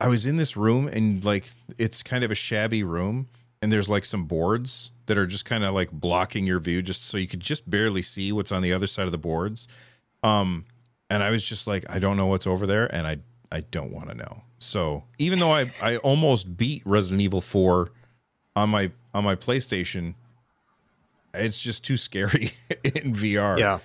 I 0.00 0.08
was 0.08 0.24
in 0.26 0.36
this 0.36 0.56
room 0.56 0.88
and 0.88 1.22
like 1.24 1.44
it's 1.76 2.02
kind 2.02 2.24
of 2.24 2.30
a 2.30 2.34
shabby 2.34 2.82
room, 2.84 3.28
and 3.60 3.70
there's 3.70 3.88
like 3.88 4.04
some 4.06 4.24
boards 4.24 4.90
that 5.06 5.18
are 5.18 5.26
just 5.26 5.44
kind 5.44 5.62
of 5.64 5.74
like 5.74 5.90
blocking 5.90 6.46
your 6.46 6.60
view, 6.60 6.80
just 6.80 7.04
so 7.04 7.18
you 7.18 7.26
could 7.28 7.40
just 7.40 7.68
barely 7.68 8.02
see 8.02 8.32
what's 8.32 8.52
on 8.52 8.62
the 8.62 8.72
other 8.72 8.86
side 8.86 9.06
of 9.06 9.12
the 9.12 9.18
boards. 9.18 9.68
Um, 10.22 10.64
and 11.10 11.22
I 11.22 11.30
was 11.30 11.42
just 11.46 11.66
like, 11.66 11.84
I 11.90 11.98
don't 11.98 12.16
know 12.16 12.26
what's 12.26 12.46
over 12.46 12.66
there, 12.66 12.86
and 12.94 13.06
I 13.06 13.18
I 13.50 13.60
don't 13.60 13.92
want 13.92 14.08
to 14.10 14.14
know. 14.14 14.42
So 14.58 15.04
even 15.18 15.38
though 15.38 15.52
I 15.52 15.72
I 15.80 15.96
almost 15.98 16.56
beat 16.56 16.82
Resident 16.84 17.22
Evil 17.22 17.40
Four 17.40 17.90
on 18.54 18.70
my 18.70 18.90
on 19.14 19.24
my 19.24 19.36
PlayStation, 19.36 20.14
it's 21.34 21.60
just 21.60 21.84
too 21.84 21.96
scary 21.96 22.52
in 22.84 23.14
VR. 23.14 23.58
Yeah. 23.58 23.78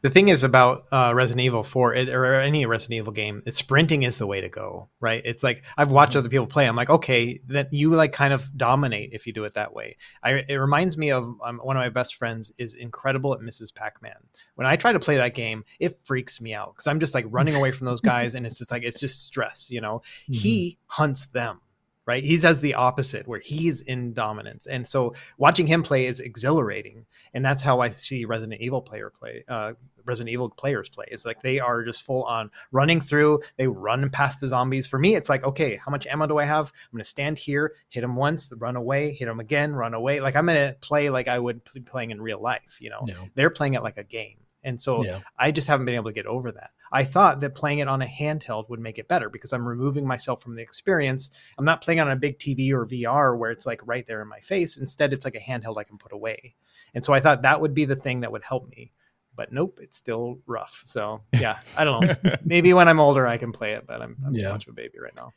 The 0.00 0.10
thing 0.10 0.28
is 0.28 0.44
about 0.44 0.84
uh, 0.92 1.12
Resident 1.12 1.40
Evil 1.40 1.64
4 1.64 1.94
it, 1.94 2.08
or 2.08 2.36
any 2.36 2.66
Resident 2.66 2.98
Evil 2.98 3.12
game, 3.12 3.42
it's 3.46 3.58
sprinting 3.58 4.04
is 4.04 4.16
the 4.16 4.28
way 4.28 4.40
to 4.40 4.48
go, 4.48 4.88
right? 5.00 5.20
It's 5.24 5.42
like 5.42 5.64
I've 5.76 5.90
watched 5.90 6.14
other 6.14 6.28
people 6.28 6.46
play. 6.46 6.68
I'm 6.68 6.76
like, 6.76 6.88
okay, 6.88 7.40
that 7.48 7.72
you 7.72 7.90
like 7.90 8.12
kind 8.12 8.32
of 8.32 8.46
dominate 8.56 9.10
if 9.12 9.26
you 9.26 9.32
do 9.32 9.42
it 9.44 9.54
that 9.54 9.74
way. 9.74 9.96
I, 10.22 10.44
it 10.48 10.54
reminds 10.54 10.96
me 10.96 11.10
of 11.10 11.24
um, 11.44 11.58
one 11.58 11.76
of 11.76 11.80
my 11.80 11.88
best 11.88 12.14
friends 12.14 12.52
is 12.58 12.74
incredible 12.74 13.34
at 13.34 13.40
Mrs. 13.40 13.74
Pac-Man. 13.74 14.14
When 14.54 14.68
I 14.68 14.76
try 14.76 14.92
to 14.92 15.00
play 15.00 15.16
that 15.16 15.34
game, 15.34 15.64
it 15.80 15.98
freaks 16.04 16.40
me 16.40 16.54
out 16.54 16.74
because 16.74 16.86
I'm 16.86 17.00
just 17.00 17.14
like 17.14 17.26
running 17.28 17.56
away 17.56 17.72
from 17.72 17.86
those 17.86 18.00
guys, 18.02 18.36
and 18.36 18.46
it's 18.46 18.58
just 18.58 18.70
like 18.70 18.84
it's 18.84 19.00
just 19.00 19.24
stress. 19.24 19.68
You 19.68 19.80
know, 19.80 20.02
he 20.26 20.78
hunts 20.86 21.26
them 21.26 21.60
right? 22.08 22.24
He 22.24 22.38
says 22.38 22.58
the 22.60 22.72
opposite, 22.74 23.28
where 23.28 23.38
he's 23.38 23.82
in 23.82 24.14
dominance, 24.14 24.66
and 24.66 24.88
so 24.88 25.14
watching 25.36 25.66
him 25.66 25.82
play 25.82 26.06
is 26.06 26.18
exhilarating, 26.20 27.04
and 27.34 27.44
that's 27.44 27.60
how 27.62 27.80
I 27.80 27.90
see 27.90 28.24
Resident 28.24 28.60
Evil 28.62 28.80
player 28.80 29.10
play. 29.10 29.44
Uh, 29.46 29.74
Resident 30.06 30.30
Evil 30.32 30.48
players 30.48 30.88
play 30.88 31.04
is 31.10 31.26
like 31.26 31.42
they 31.42 31.60
are 31.60 31.84
just 31.84 32.02
full 32.02 32.24
on 32.24 32.50
running 32.72 32.98
through. 33.02 33.40
They 33.58 33.66
run 33.66 34.08
past 34.08 34.40
the 34.40 34.48
zombies. 34.48 34.86
For 34.86 34.98
me, 34.98 35.14
it's 35.16 35.28
like 35.28 35.44
okay, 35.44 35.76
how 35.76 35.90
much 35.90 36.06
ammo 36.06 36.26
do 36.26 36.38
I 36.38 36.46
have? 36.46 36.64
I'm 36.66 36.96
gonna 36.96 37.04
stand 37.04 37.38
here, 37.38 37.74
hit 37.90 38.02
him 38.02 38.16
once, 38.16 38.50
run 38.56 38.76
away, 38.76 39.12
hit 39.12 39.28
him 39.28 39.38
again, 39.38 39.74
run 39.74 39.92
away. 39.92 40.20
Like 40.20 40.34
I'm 40.34 40.46
gonna 40.46 40.76
play 40.80 41.10
like 41.10 41.28
I 41.28 41.38
would 41.38 41.60
be 41.74 41.80
playing 41.80 42.10
in 42.10 42.22
real 42.22 42.40
life. 42.40 42.78
You 42.80 42.88
know, 42.88 43.04
Yeah. 43.06 43.16
they're 43.34 43.50
playing 43.50 43.74
it 43.74 43.82
like 43.82 43.98
a 43.98 44.04
game. 44.04 44.38
And 44.64 44.80
so 44.80 45.04
Yeah. 45.04 45.20
I 45.38 45.50
just 45.50 45.66
haven't 45.68 45.86
been 45.86 45.94
able 45.94 46.10
to 46.10 46.14
get 46.14 46.26
over 46.26 46.50
that. 46.52 46.70
I 46.90 47.04
thought 47.04 47.40
that 47.40 47.54
playing 47.54 47.78
it 47.80 47.88
on 47.88 48.02
a 48.02 48.06
handheld 48.06 48.68
would 48.70 48.80
make 48.80 48.98
it 48.98 49.08
better 49.08 49.28
because 49.28 49.52
I'm 49.52 49.66
removing 49.66 50.06
myself 50.06 50.42
from 50.42 50.56
the 50.56 50.62
experience. 50.62 51.30
I'm 51.58 51.64
not 51.64 51.82
playing 51.82 52.00
on 52.00 52.10
a 52.10 52.16
big 52.16 52.38
TV 52.38 52.72
or 52.72 52.86
VR 52.86 53.36
where 53.38 53.50
it's 53.50 53.66
like 53.66 53.80
right 53.86 54.06
there 54.06 54.22
in 54.22 54.28
my 54.28 54.40
face. 54.40 54.76
Instead, 54.76 55.12
it's 55.12 55.24
like 55.24 55.34
a 55.34 55.40
handheld 55.40 55.76
I 55.78 55.84
can 55.84 55.98
put 55.98 56.12
away. 56.12 56.54
And 56.94 57.04
so 57.04 57.12
I 57.12 57.20
thought 57.20 57.42
that 57.42 57.60
would 57.60 57.74
be 57.74 57.84
the 57.84 57.94
thing 57.96 58.20
that 58.20 58.32
would 58.32 58.42
help 58.42 58.68
me. 58.70 58.92
But 59.36 59.52
nope, 59.52 59.78
it's 59.82 59.96
still 59.96 60.40
rough. 60.46 60.82
So 60.86 61.20
yeah, 61.38 61.58
I 61.76 61.84
don't 61.84 62.04
know. 62.04 62.14
Maybe 62.44 62.72
when 62.72 62.88
I'm 62.88 62.98
older 63.00 63.26
I 63.26 63.36
can 63.36 63.52
play 63.52 63.74
it, 63.74 63.86
but 63.86 64.00
I'm, 64.02 64.16
I'm 64.26 64.32
Yeah. 64.32 64.48
too 64.48 64.52
much 64.54 64.66
of 64.66 64.72
a 64.72 64.74
baby 64.74 64.98
right 65.00 65.14
now. 65.14 65.32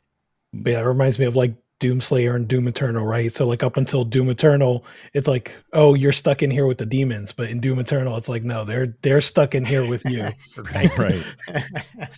But 0.54 0.70
yeah, 0.72 0.80
it 0.80 0.84
reminds 0.86 1.18
me 1.18 1.26
of 1.26 1.36
like 1.36 1.54
Doomslayer 1.82 2.36
and 2.36 2.46
Doom 2.46 2.68
Eternal, 2.68 3.04
right? 3.04 3.32
So 3.32 3.46
like 3.46 3.64
up 3.64 3.76
until 3.76 4.04
Doom 4.04 4.30
Eternal, 4.30 4.84
it's 5.12 5.26
like, 5.26 5.52
oh, 5.72 5.94
you're 5.94 6.12
stuck 6.12 6.42
in 6.42 6.50
here 6.50 6.66
with 6.66 6.78
the 6.78 6.86
demons, 6.86 7.32
but 7.32 7.50
in 7.50 7.58
Doom 7.58 7.80
Eternal, 7.80 8.16
it's 8.16 8.28
like, 8.28 8.44
no, 8.44 8.64
they're 8.64 8.94
they're 9.02 9.20
stuck 9.20 9.54
in 9.56 9.64
here 9.64 9.84
with 9.86 10.04
you. 10.04 10.22
right. 10.74 10.98
right. 10.98 11.24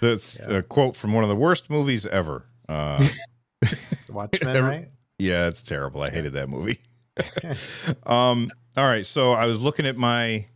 That's 0.00 0.40
a 0.40 0.62
quote 0.62 0.96
from 0.96 1.12
one 1.12 1.22
of 1.22 1.28
the 1.28 1.36
worst 1.36 1.70
movies 1.70 2.04
ever. 2.06 2.46
Uh, 2.68 3.06
Watchmen, 4.08 4.56
Every- 4.56 4.68
right? 4.70 4.88
Yeah, 5.18 5.46
it's 5.46 5.62
terrible. 5.62 6.02
I 6.02 6.10
hated 6.10 6.32
that 6.34 6.48
movie. 6.50 6.78
um, 8.04 8.50
all 8.76 8.84
right, 8.84 9.06
so 9.06 9.32
I 9.32 9.46
was 9.46 9.60
looking 9.62 9.86
at 9.86 9.96
my 9.96 10.46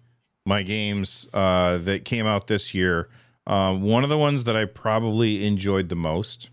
my 0.45 0.63
games 0.63 1.29
uh, 1.33 1.79
that 1.79 2.05
came 2.05 2.27
out 2.27 2.47
this 2.49 2.75
year. 2.75 3.09
Um, 3.47 3.83
one 3.83 4.05
of 4.05 4.11
the 4.11 4.19
ones 4.19 4.45
that 4.45 4.57
I 4.57 4.65
probably 4.67 5.47
enjoyed 5.47 5.89
the 5.89 5.97
most 5.97 6.51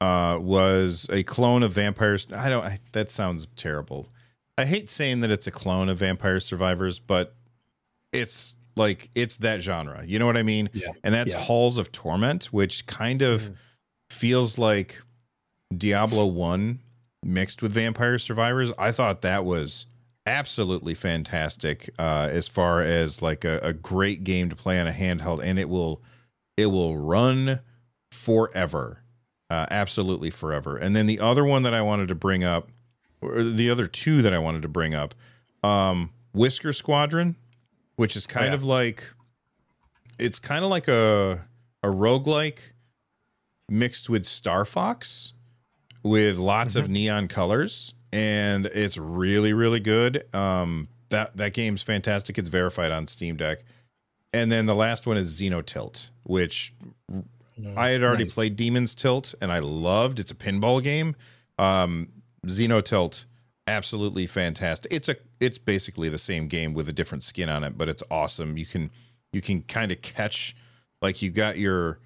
uh, 0.00 0.38
was 0.40 1.06
a 1.10 1.22
clone 1.22 1.62
of 1.62 1.72
Vampires. 1.72 2.26
I 2.32 2.48
don't. 2.48 2.64
I, 2.64 2.78
that 2.92 3.10
sounds 3.10 3.46
terrible. 3.56 4.08
I 4.56 4.64
hate 4.64 4.90
saying 4.90 5.20
that 5.20 5.30
it's 5.30 5.46
a 5.46 5.50
clone 5.50 5.88
of 5.88 5.98
Vampire 5.98 6.40
Survivors, 6.40 6.98
but 6.98 7.34
it's 8.12 8.56
like 8.76 9.10
it's 9.14 9.36
that 9.38 9.60
genre. 9.60 10.02
You 10.04 10.18
know 10.18 10.26
what 10.26 10.36
I 10.36 10.42
mean? 10.42 10.70
Yeah. 10.72 10.92
And 11.04 11.14
that's 11.14 11.34
Yeah. 11.34 11.40
Halls 11.40 11.78
of 11.78 11.92
Torment, 11.92 12.46
which 12.46 12.86
kind 12.86 13.22
of 13.22 13.50
feels 14.10 14.56
like 14.58 15.02
Diablo 15.76 16.26
1 16.26 16.80
mixed 17.22 17.62
with 17.62 17.72
Vampire 17.72 18.18
Survivors. 18.18 18.72
I 18.78 18.92
thought 18.92 19.20
that 19.22 19.44
was 19.44 19.86
absolutely 20.26 20.94
fantastic 20.94 21.90
uh, 21.98 22.28
as 22.30 22.48
far 22.48 22.80
as 22.82 23.22
like 23.22 23.44
a, 23.44 23.58
a 23.62 23.72
great 23.72 24.24
game 24.24 24.50
to 24.50 24.56
play 24.56 24.78
on 24.78 24.86
a 24.86 24.92
handheld 24.92 25.40
and 25.42 25.58
it 25.58 25.68
will 25.68 26.02
it 26.56 26.66
will 26.66 26.96
run 26.96 27.60
forever. 28.10 29.02
Uh, 29.50 29.66
absolutely 29.70 30.30
forever. 30.30 30.76
And 30.76 30.94
then 30.94 31.06
the 31.06 31.20
other 31.20 31.44
one 31.44 31.62
that 31.62 31.72
I 31.72 31.80
wanted 31.80 32.08
to 32.08 32.14
bring 32.14 32.44
up 32.44 32.68
or 33.20 33.42
the 33.42 33.70
other 33.70 33.86
two 33.86 34.22
that 34.22 34.34
I 34.34 34.38
wanted 34.38 34.62
to 34.62 34.68
bring 34.68 34.94
up 34.94 35.14
um 35.64 36.10
Whisker 36.34 36.72
Squadron, 36.72 37.36
which 37.96 38.14
is 38.14 38.26
kind 38.26 38.48
yeah. 38.48 38.54
of 38.54 38.64
like 38.64 39.04
it's 40.18 40.38
kind 40.38 40.64
of 40.64 40.70
like 40.70 40.86
a 40.86 41.46
a 41.82 41.88
roguelike 41.88 42.58
mixed 43.68 44.08
with 44.08 44.26
Star 44.26 44.64
Fox 44.64 45.32
with 46.02 46.36
lots 46.36 46.76
of 46.76 46.88
neon 46.88 47.26
colors 47.26 47.94
and 48.12 48.66
it's 48.66 48.96
really 48.96 49.52
really 49.52 49.80
good 49.80 50.32
um 50.34 50.88
that 51.10 51.36
that 51.36 51.52
game's 51.52 51.82
fantastic. 51.82 52.38
It's 52.38 52.48
verified 52.48 52.92
on 52.92 53.06
Steam 53.06 53.36
Deck. 53.36 53.60
And 54.32 54.52
then 54.52 54.66
the 54.66 54.74
last 54.74 55.06
one 55.06 55.16
is 55.16 55.40
Xenotilt, 55.40 56.10
which 56.24 56.74
I 57.76 57.90
had 57.90 58.02
already 58.02 58.24
nice. 58.24 58.34
played 58.34 58.56
Demon's 58.56 58.94
Tilt 58.94 59.34
and 59.40 59.50
I 59.50 59.58
loved. 59.58 60.18
It's 60.18 60.30
a 60.30 60.34
pinball 60.34 60.82
game. 60.82 61.16
Um, 61.58 62.08
Xenotilt, 62.46 63.24
absolutely 63.66 64.26
fantastic. 64.26 64.92
It's 64.92 65.08
a 65.08 65.16
it's 65.40 65.58
basically 65.58 66.08
the 66.08 66.18
same 66.18 66.48
game 66.48 66.72
with 66.74 66.88
a 66.88 66.92
different 66.92 67.24
skin 67.24 67.48
on 67.48 67.64
it, 67.64 67.76
but 67.76 67.88
it's 67.88 68.02
awesome. 68.10 68.56
You 68.56 68.66
can 68.66 68.90
you 69.32 69.40
can 69.40 69.62
kind 69.62 69.92
of 69.92 70.00
catch 70.02 70.56
like 71.02 71.22
you 71.22 71.30
got 71.30 71.58
your 71.58 71.98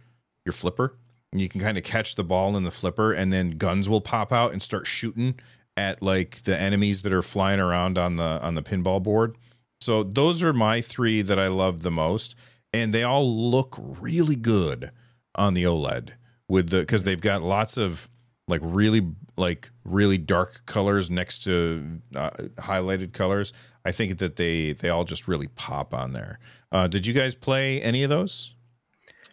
your 0.45 0.53
flipper. 0.53 0.97
and 1.33 1.41
You 1.41 1.49
can 1.49 1.61
kind 1.61 1.79
of 1.79 1.85
catch 1.85 2.15
the 2.15 2.25
ball 2.25 2.57
in 2.57 2.65
the 2.65 2.71
flipper, 2.71 3.13
and 3.13 3.33
then 3.33 3.51
guns 3.51 3.89
will 3.89 4.01
pop 4.01 4.33
out 4.33 4.53
and 4.53 4.63
start 4.63 4.87
shooting 4.87 5.39
at 5.77 6.03
like 6.03 6.43
the 6.43 6.59
enemies 6.59 7.03
that 7.03 7.13
are 7.13 7.23
flying 7.23 7.61
around 7.61 7.99
on 7.99 8.17
the 8.17 8.41
on 8.43 8.55
the 8.55 8.63
pinball 8.63 9.03
board. 9.03 9.37
So 9.81 10.03
those 10.03 10.43
are 10.43 10.53
my 10.53 10.81
three 10.81 11.23
that 11.23 11.39
I 11.39 11.49
love 11.49 11.83
the 11.83 11.91
most, 11.91 12.35
and 12.73 12.93
they 12.93 13.03
all 13.03 13.29
look 13.29 13.77
really 13.79 14.37
good 14.37 14.91
on 15.35 15.55
the 15.55 15.65
OLED 15.65 16.11
with 16.49 16.71
the 16.71 16.81
because 16.81 17.05
they've 17.05 17.21
got 17.21 17.43
lots 17.43 17.77
of 17.77 18.09
like 18.49 18.61
really 18.63 19.01
like 19.37 19.71
really 19.85 20.19
dark 20.19 20.63
colors 20.67 21.11
next 21.11 21.45
to 21.45 22.01
uh, 22.15 22.31
highlighted 22.59 23.13
colors. 23.13 23.53
I 23.85 23.93
think 23.93 24.19
that 24.19 24.37
they 24.37 24.73
they 24.73 24.89
all 24.89 25.05
just 25.05 25.27
really 25.29 25.49
pop 25.49 25.95
on 25.95 26.13
there. 26.13 26.39
Uh, 26.71 26.87
did 26.89 27.07
you 27.07 27.15
guys 27.15 27.35
play 27.35 27.81
any 27.83 28.03
of 28.03 28.11
those? 28.11 28.55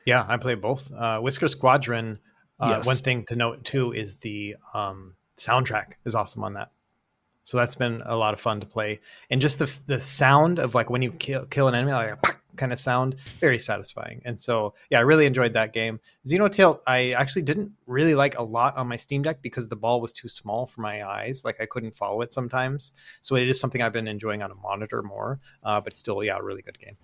Yeah, 0.06 0.26
I 0.28 0.38
play 0.38 0.56
both. 0.56 0.92
Uh, 0.92 1.20
Whisker 1.20 1.48
Squadron. 1.50 2.20
Uh, 2.60 2.76
Yes. 2.78 2.88
One 2.88 2.96
thing 2.98 3.26
to 3.28 3.36
note 3.36 3.64
too 3.64 3.94
is 3.94 4.16
the 4.16 4.56
um, 4.74 5.16
soundtrack 5.38 5.94
is 6.06 6.16
awesome 6.16 6.44
on 6.44 6.54
that. 6.56 6.72
So 7.44 7.58
that's 7.58 7.76
been 7.76 8.04
a 8.06 8.16
lot 8.16 8.34
of 8.34 8.40
fun 8.40 8.60
to 8.60 8.68
play, 8.68 9.00
and 9.30 9.42
just 9.42 9.60
the 9.60 9.72
the 9.88 10.02
sound 10.02 10.60
of 10.60 10.76
like 10.76 10.90
when 10.90 11.02
you 11.02 11.12
kill 11.12 11.46
kill 11.46 11.68
an 11.68 11.76
enemy, 11.76 11.94
like 11.94 12.12
a 12.12 12.18
"Pak" 12.18 12.42
kind 12.60 12.72
of 12.72 12.80
sound, 12.80 13.16
very 13.42 13.58
satisfying. 13.60 14.22
And 14.26 14.40
so 14.40 14.74
yeah, 14.92 15.00
I 15.00 15.02
really 15.12 15.26
enjoyed 15.26 15.54
that 15.54 15.74
game. 15.74 16.00
Xenotilt, 16.28 16.82
I 16.86 17.12
actually 17.22 17.42
didn't 17.50 17.72
really 17.88 18.16
like 18.24 18.38
a 18.38 18.44
lot 18.44 18.78
on 18.78 18.88
my 18.88 18.98
Steam 18.98 19.22
Deck 19.24 19.42
because 19.42 19.68
the 19.68 19.76
ball 19.76 20.02
was 20.02 20.12
too 20.12 20.28
small 20.30 20.66
for 20.66 20.82
my 20.82 20.96
eyes. 21.18 21.44
Like 21.44 21.58
I 21.60 21.66
couldn't 21.66 21.96
follow 21.96 22.22
it 22.22 22.32
sometimes. 22.34 22.94
So 23.22 23.36
it 23.36 23.48
is 23.50 23.60
something 23.60 23.82
I've 23.82 23.94
been 23.94 24.08
enjoying 24.08 24.42
on 24.44 24.52
a 24.52 24.56
monitor 24.56 25.02
more. 25.02 25.40
Uh, 25.64 25.80
but 25.82 25.98
still, 25.98 26.24
yeah, 26.24 26.38
a 26.38 26.44
really 26.44 26.62
good 26.62 26.80
game. 26.80 26.98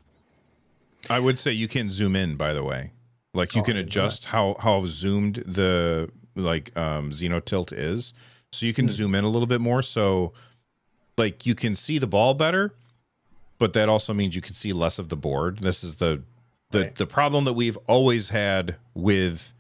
I 1.09 1.19
would 1.19 1.37
say 1.37 1.51
you 1.51 1.67
can 1.67 1.89
zoom 1.89 2.15
in. 2.15 2.35
By 2.35 2.53
the 2.53 2.63
way, 2.63 2.91
like 3.33 3.55
you 3.55 3.61
Oh, 3.61 3.65
can 3.65 3.77
adjust 3.77 4.25
how 4.25 4.55
how 4.59 4.85
zoomed 4.85 5.35
the 5.45 6.09
like 6.35 6.75
um 6.77 7.11
Xenotilt 7.11 7.71
is, 7.73 8.13
so 8.51 8.65
you 8.65 8.73
can 8.73 8.85
Hmm. 8.85 8.95
zoom 8.97 9.15
in 9.15 9.23
a 9.23 9.29
little 9.29 9.47
bit 9.47 9.61
more. 9.61 9.81
So 9.81 10.33
like 11.17 11.45
you 11.45 11.55
can 11.55 11.75
see 11.75 11.97
the 11.99 12.07
ball 12.07 12.33
better, 12.33 12.73
but 13.57 13.73
that 13.73 13.89
also 13.89 14.13
means 14.13 14.35
you 14.35 14.41
can 14.41 14.53
see 14.55 14.73
less 14.73 14.99
of 14.99 15.09
the 15.09 15.15
board. 15.17 15.59
This 15.59 15.83
is 15.83 15.97
the 15.97 16.23
the 16.71 16.81
Right. 16.81 16.95
the 16.95 17.05
problem 17.07 17.45
that 17.45 17.53
we've 17.53 17.77
always 17.87 18.29
had 18.29 18.75
with 18.93 19.53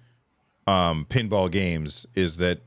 um 0.67 1.05
pinball 1.09 1.49
games 1.51 2.05
is 2.15 2.37
that 2.37 2.59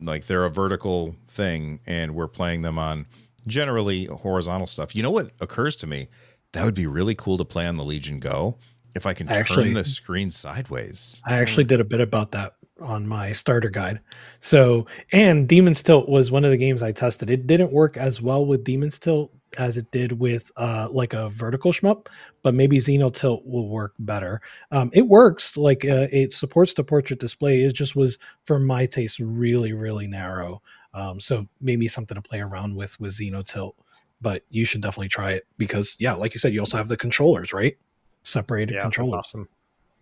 like 0.00 0.26
they're 0.26 0.44
a 0.44 0.50
vertical 0.50 1.14
thing 1.28 1.78
and 1.86 2.14
we're 2.14 2.26
playing 2.28 2.62
them 2.62 2.78
on 2.78 3.06
generally 3.46 4.06
horizontal 4.06 4.66
stuff. 4.66 4.96
You 4.96 5.02
know 5.02 5.10
what 5.10 5.30
occurs 5.40 5.76
to 5.76 5.86
me? 5.86 6.08
That 6.52 6.64
would 6.64 6.74
be 6.74 6.86
really 6.86 7.14
cool 7.14 7.38
to 7.38 7.44
play 7.44 7.66
on 7.66 7.76
the 7.76 7.84
Legion 7.84 8.18
Go 8.20 8.56
if 8.94 9.06
I 9.06 9.14
can 9.14 9.26
turn 9.26 9.36
Actually- 9.36 9.72
the 9.74 9.84
screen 9.84 10.30
sideways. 10.30 11.22
I 11.26 11.34
actually 11.38 11.64
did 11.64 11.80
a 11.80 11.84
bit 11.84 12.00
about 12.00 12.32
that 12.32 12.54
on 12.80 13.06
my 13.06 13.32
starter 13.32 13.70
guide. 13.70 14.00
So, 14.40 14.86
and 15.12 15.48
Demon's 15.48 15.82
Tilt 15.82 16.08
was 16.08 16.30
one 16.30 16.44
of 16.44 16.50
the 16.50 16.56
games 16.56 16.82
I 16.82 16.90
tested. 16.92 17.30
It 17.30 17.46
didn't 17.46 17.72
work 17.72 17.96
as 17.96 18.20
well 18.20 18.44
with 18.44 18.64
Demon's 18.64 18.98
Tilt 18.98 19.32
as 19.58 19.76
it 19.76 19.90
did 19.90 20.12
with 20.12 20.50
uh 20.56 20.88
like 20.90 21.12
a 21.14 21.28
vertical 21.30 21.72
shmup, 21.72 22.06
but 22.42 22.54
maybe 22.54 22.78
Xenotilt 22.78 23.44
will 23.46 23.68
work 23.68 23.94
better. 23.98 24.40
Um 24.70 24.90
it 24.92 25.06
works 25.08 25.56
like 25.56 25.84
uh, 25.84 26.08
it 26.12 26.32
supports 26.32 26.74
the 26.74 26.84
portrait 26.84 27.20
display. 27.20 27.62
It 27.62 27.74
just 27.74 27.96
was 27.96 28.18
for 28.44 28.58
my 28.58 28.86
taste 28.86 29.18
really 29.18 29.72
really 29.72 30.06
narrow. 30.06 30.62
Um 30.94 31.20
so 31.20 31.46
maybe 31.60 31.88
something 31.88 32.14
to 32.14 32.22
play 32.22 32.40
around 32.40 32.74
with 32.76 32.98
with 33.00 33.12
Xenotilt, 33.12 33.74
but 34.20 34.42
you 34.50 34.64
should 34.64 34.80
definitely 34.82 35.08
try 35.08 35.32
it 35.32 35.46
because 35.58 35.96
yeah, 35.98 36.14
like 36.14 36.34
you 36.34 36.40
said 36.40 36.52
you 36.52 36.60
also 36.60 36.76
have 36.76 36.88
the 36.88 36.96
controllers, 36.96 37.52
right? 37.52 37.76
Separated 38.22 38.74
Yeah, 38.74 38.82
that's 38.84 38.96
controllers. 38.96 39.18
awesome. 39.18 39.48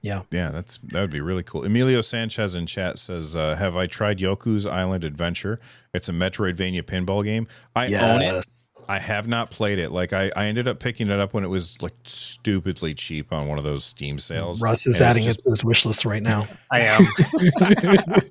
Yeah. 0.03 0.23
Yeah, 0.31 0.51
that's 0.51 0.79
that 0.93 1.01
would 1.03 1.11
be 1.11 1.21
really 1.21 1.43
cool. 1.43 1.65
Emilio 1.65 2.01
Sanchez 2.01 2.55
in 2.55 2.65
chat 2.65 2.99
says, 2.99 3.37
uh, 3.37 3.57
"Have 3.57 3.77
I 3.77 3.87
tried 3.87 4.19
Yoku's 4.19 4.65
Island 4.65 5.05
Adventure? 5.05 5.61
It's 5.93 6.09
a 6.09 6.13
Metroidvania 6.13 6.83
pinball 6.83 7.23
game. 7.23 7.47
I 7.77 7.93
own 7.93 8.23
it. 8.23 8.47
Yes. 8.93 9.03
I 9.03 9.13
have 9.13 9.29
not 9.29 9.51
played 9.51 9.79
it. 9.79 9.91
Like 9.93 10.13
I, 10.13 10.31
I 10.35 10.47
ended 10.47 10.67
up 10.69 10.79
picking 10.81 11.09
it 11.11 11.19
up 11.19 11.33
when 11.35 11.45
it 11.45 11.49
was 11.49 11.81
like 11.83 11.95
stupidly 12.05 12.95
cheap 12.95 13.33
on 13.33 13.47
one 13.49 13.59
of 13.59 13.65
those 13.65 13.85
Steam 13.85 14.19
sales. 14.19 14.61
Russ 14.61 14.87
is 14.87 14.87
And 14.87 14.95
it's 14.95 15.01
adding 15.03 15.23
just- 15.25 15.41
it 15.41 15.45
to 15.45 15.51
his 15.51 15.65
wish 15.65 15.87
list 15.87 16.05
right 16.05 16.23
now. 16.23 16.47
I 16.71 16.81
am. 16.83 17.07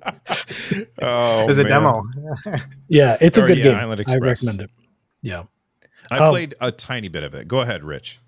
Oh, 1.02 1.44
There's 1.46 1.58
a 1.58 1.64
demo. 1.64 2.02
Yeah, 2.88 3.16
it's 3.20 3.38
a 3.38 3.44
Or, 3.44 3.46
good 3.46 3.58
yeah, 3.58 3.64
game. 3.64 3.74
Island 3.76 4.02
I 4.08 4.16
recommend 4.16 4.60
it. 4.62 4.70
Yeah. 5.22 5.44
I 6.10 6.18
Um, 6.18 6.30
played 6.32 6.54
a 6.60 6.72
tiny 6.72 7.08
bit 7.08 7.22
of 7.22 7.34
it. 7.34 7.46
Go 7.48 7.60
ahead, 7.60 7.84
Rich. 7.84 8.18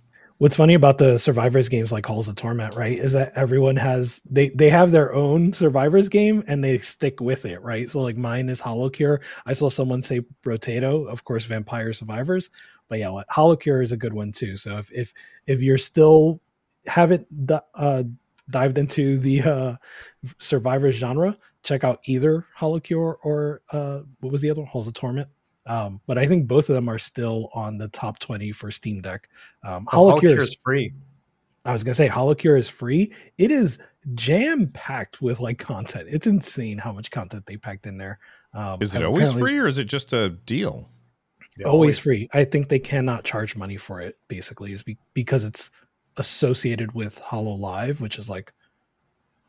What's 0.42 0.56
funny 0.56 0.74
about 0.74 0.98
the 0.98 1.18
survivors 1.18 1.68
games 1.68 1.92
like 1.92 2.04
Halls 2.04 2.26
of 2.26 2.34
Torment, 2.34 2.74
right, 2.74 2.98
is 2.98 3.12
that 3.12 3.32
everyone 3.36 3.76
has 3.76 4.20
they 4.28 4.48
they 4.48 4.70
have 4.70 4.90
their 4.90 5.14
own 5.14 5.52
survivors 5.52 6.08
game 6.08 6.42
and 6.48 6.64
they 6.64 6.78
stick 6.78 7.20
with 7.20 7.44
it, 7.44 7.62
right? 7.62 7.88
So 7.88 8.00
like 8.00 8.16
mine 8.16 8.48
is 8.48 8.60
HoloCure. 8.60 9.22
I 9.46 9.52
saw 9.52 9.68
someone 9.68 10.02
say 10.02 10.22
Brotato, 10.44 11.06
of 11.06 11.22
course, 11.22 11.44
Vampire 11.44 11.92
Survivors, 11.92 12.50
but 12.88 12.98
yeah, 12.98 13.22
HoloCure 13.30 13.84
is 13.84 13.92
a 13.92 13.96
good 13.96 14.14
one 14.14 14.32
too. 14.32 14.56
So 14.56 14.78
if 14.78 14.90
if 14.90 15.14
if 15.46 15.60
you're 15.60 15.78
still 15.78 16.40
haven't 16.88 17.28
uh, 17.76 18.02
dived 18.50 18.78
into 18.78 19.18
the 19.18 19.42
uh, 19.42 19.76
survivors 20.40 20.96
genre, 20.96 21.38
check 21.62 21.84
out 21.84 22.00
either 22.06 22.48
HoloCure 22.58 23.14
or 23.22 23.62
uh, 23.70 24.00
what 24.18 24.32
was 24.32 24.40
the 24.40 24.50
other 24.50 24.62
one? 24.62 24.68
Halls 24.68 24.88
of 24.88 24.94
Torment. 24.94 25.28
Um, 25.66 26.00
but 26.06 26.18
I 26.18 26.26
think 26.26 26.48
both 26.48 26.68
of 26.68 26.74
them 26.74 26.88
are 26.88 26.98
still 26.98 27.48
on 27.54 27.78
the 27.78 27.88
top 27.88 28.18
20 28.18 28.50
for 28.52 28.70
Steam 28.70 29.00
Deck. 29.00 29.28
Um, 29.64 29.86
Oh, 29.92 30.12
HoloCure 30.12 30.38
is 30.38 30.48
is 30.48 30.56
free. 30.62 30.92
I 31.64 31.72
was 31.72 31.84
gonna 31.84 31.94
say 31.94 32.08
HoloCure 32.08 32.58
is 32.58 32.68
free. 32.68 33.12
It 33.38 33.52
is 33.52 33.78
jam 34.14 34.66
packed 34.68 35.22
with 35.22 35.38
like 35.38 35.58
content. 35.58 36.08
It's 36.10 36.26
insane 36.26 36.78
how 36.78 36.92
much 36.92 37.10
content 37.12 37.46
they 37.46 37.56
packed 37.56 37.86
in 37.86 37.96
there. 37.98 38.18
Um, 38.52 38.82
Is 38.82 38.96
it 38.96 39.02
always 39.04 39.32
free 39.32 39.58
or 39.58 39.66
is 39.68 39.78
it 39.78 39.84
just 39.84 40.12
a 40.12 40.30
deal? 40.30 40.88
Yeah, 41.56 41.68
Always 41.68 41.98
free. 41.98 42.28
I 42.32 42.44
think 42.44 42.68
they 42.68 42.78
cannot 42.78 43.24
charge 43.24 43.54
money 43.56 43.76
for 43.76 44.00
it. 44.00 44.16
Basically, 44.28 44.72
is 44.72 44.82
be- 44.82 44.98
because 45.14 45.44
it's 45.44 45.70
associated 46.16 46.92
with 46.94 47.20
Hololive, 47.22 48.00
which 48.00 48.18
is 48.18 48.28
like 48.28 48.52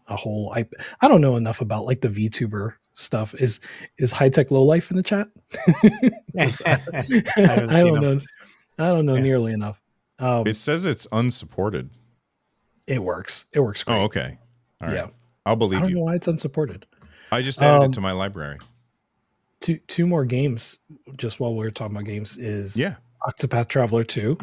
a 0.08 0.16
whole. 0.16 0.54
I 0.56 0.68
I 1.02 1.08
don't 1.08 1.22
know 1.22 1.38
enough 1.38 1.62
about 1.62 1.86
like 1.86 2.02
the 2.02 2.10
VTuber 2.10 2.74
stuff. 2.96 3.34
Is 3.36 3.60
is 3.98 4.12
high 4.12 4.30
tech 4.30 4.52
low 4.52 4.64
life 4.64 4.92
in 4.92 4.98
the 4.98 5.04
chat 5.04 5.28
I, 6.38 6.46
haven't 7.36 7.70
I 7.70 7.82
don't 7.82 8.02
know. 8.02 8.20
I 8.80 8.88
don't 8.90 9.06
know 9.06 9.16
Yeah. 9.16 9.22
nearly 9.22 9.54
enough. 9.54 9.82
Um, 10.20 10.48
It 10.48 10.56
says 10.56 10.86
it's 10.86 11.08
unsupported. 11.12 11.90
it 12.88 13.02
works. 13.04 13.46
It 13.54 13.60
works 13.62 13.84
great. 13.84 13.96
Oh, 13.96 14.02
okay. 14.04 14.38
All 14.82 14.88
right. 14.88 14.96
Yeah. 14.96 15.08
I'll 15.46 15.56
believe 15.56 15.80
I 15.80 15.82
don't 15.84 15.90
you. 15.90 15.96
know 15.98 16.04
why 16.04 16.16
it's 16.16 16.28
unsupported. 16.28 16.86
I 17.32 17.42
just 17.42 17.62
added 17.62 17.78
Um, 17.86 17.90
it 17.90 17.94
to 17.94 18.02
my 18.02 18.12
library. 18.12 18.60
two 19.60 19.78
two 19.88 20.06
more 20.08 20.26
games 20.26 20.78
just 21.18 21.40
while 21.40 21.56
we 21.56 21.66
are 21.66 21.72
talking 21.72 21.96
about 21.96 22.06
games 22.06 22.38
is 22.38 22.78
Yeah. 22.78 22.96
Octopath 23.28 23.68
Traveler 23.70 24.04
2, 24.04 24.38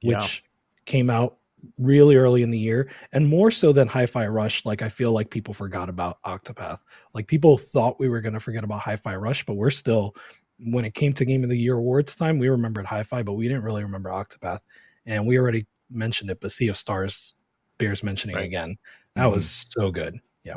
Yeah. 0.00 0.18
which 0.18 0.44
came 0.84 1.10
out 1.10 1.36
really 1.78 2.16
early 2.16 2.42
in 2.42 2.50
the 2.50 2.58
year 2.58 2.88
and 3.12 3.28
more 3.28 3.50
so 3.50 3.72
than 3.72 3.86
Hi-Fi 3.86 4.26
Rush 4.26 4.64
like 4.64 4.82
I 4.82 4.88
feel 4.88 5.12
like 5.12 5.30
people 5.30 5.54
forgot 5.54 5.88
about 5.88 6.20
Octopath. 6.24 6.78
Like 7.14 7.26
people 7.28 7.56
thought 7.56 8.00
we 8.00 8.08
were 8.08 8.20
going 8.20 8.32
to 8.34 8.40
forget 8.40 8.64
about 8.64 8.80
Hi-Fi 8.80 9.14
Rush 9.16 9.46
but 9.46 9.54
we're 9.54 9.70
still 9.70 10.16
when 10.58 10.84
it 10.84 10.94
came 10.94 11.12
to 11.12 11.24
game 11.24 11.44
of 11.44 11.50
the 11.50 11.58
year 11.58 11.74
awards 11.76 12.16
time 12.16 12.38
we 12.38 12.48
remembered 12.48 12.86
Hi-Fi 12.86 13.22
but 13.22 13.34
we 13.34 13.46
didn't 13.48 13.62
really 13.62 13.82
remember 13.84 14.10
Octopath 14.10 14.60
and 15.06 15.26
we 15.26 15.38
already 15.38 15.66
mentioned 15.90 16.30
it 16.30 16.40
but 16.40 16.50
Sea 16.50 16.68
of 16.68 16.76
Stars 16.76 17.34
bears 17.78 18.02
mentioning 18.02 18.36
Right. 18.36 18.44
again. 18.46 18.76
That 19.14 19.26
was 19.26 19.48
so 19.68 19.90
good. 19.90 20.18
Yeah. 20.44 20.56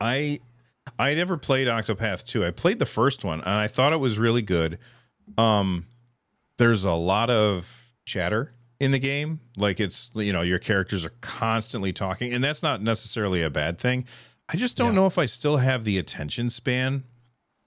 I 0.00 0.40
I 0.98 1.14
never 1.14 1.36
played 1.36 1.68
Octopath 1.68 2.24
2. 2.24 2.44
I 2.44 2.50
played 2.52 2.78
the 2.78 2.86
first 2.86 3.24
one 3.24 3.40
and 3.40 3.50
I 3.50 3.66
thought 3.68 3.92
it 3.92 3.98
was 4.00 4.18
really 4.18 4.42
good. 4.42 4.78
Um 5.36 5.86
there's 6.56 6.84
a 6.84 6.92
lot 6.92 7.28
of 7.30 7.92
chatter 8.04 8.52
in 8.80 8.90
the 8.92 8.98
game. 8.98 9.40
Like 9.56 9.80
it's 9.80 10.10
you 10.14 10.32
know, 10.32 10.42
your 10.42 10.58
characters 10.58 11.04
are 11.04 11.12
constantly 11.20 11.92
talking 11.92 12.32
and 12.32 12.42
that's 12.44 12.62
not 12.62 12.82
necessarily 12.82 13.42
a 13.42 13.50
bad 13.50 13.78
thing. 13.78 14.04
I 14.48 14.56
just 14.56 14.76
don't 14.76 14.90
Yeah. 14.90 15.00
know 15.00 15.06
if 15.06 15.18
I 15.18 15.26
still 15.26 15.58
have 15.58 15.84
the 15.84 15.98
attention 15.98 16.48
span 16.50 17.04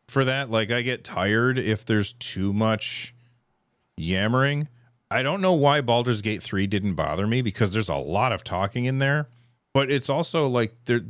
for 0.08 0.24
that. 0.26 0.50
Like 0.50 0.72
I 0.72 0.82
get 0.82 1.04
tired 1.04 1.58
if 1.58 1.86
there's 1.86 2.14
too 2.14 2.54
much 2.54 3.14
yammering. 3.98 4.68
I 5.10 5.24
don't 5.24 5.42
know 5.42 5.54
why 5.54 5.82
Baldur's 5.82 6.22
Gate 6.22 6.42
3 6.42 6.68
didn't 6.68 6.96
bother 6.96 7.28
me 7.28 7.42
because 7.42 7.72
there's 7.72 7.90
a 7.90 7.96
lot 7.96 8.32
of 8.32 8.44
talking 8.44 8.86
in 8.86 9.00
there, 9.00 9.28
but 9.74 9.92
it's 9.92 10.10
also 10.10 10.48
like 10.48 10.74
there 10.86 11.02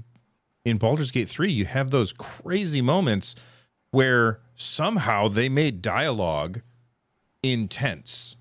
in 0.65 0.77
Baldur's 0.77 1.11
Gate 1.11 1.29
3 1.29 1.51
you 1.51 1.65
have 1.65 1.91
those 1.91 2.11
crazy 2.11 2.81
moments 2.81 3.35
where 3.91 4.39
somehow 4.55 5.27
they 5.27 5.49
made 5.49 5.81
dialogue 5.81 6.61
intense. 7.43 8.35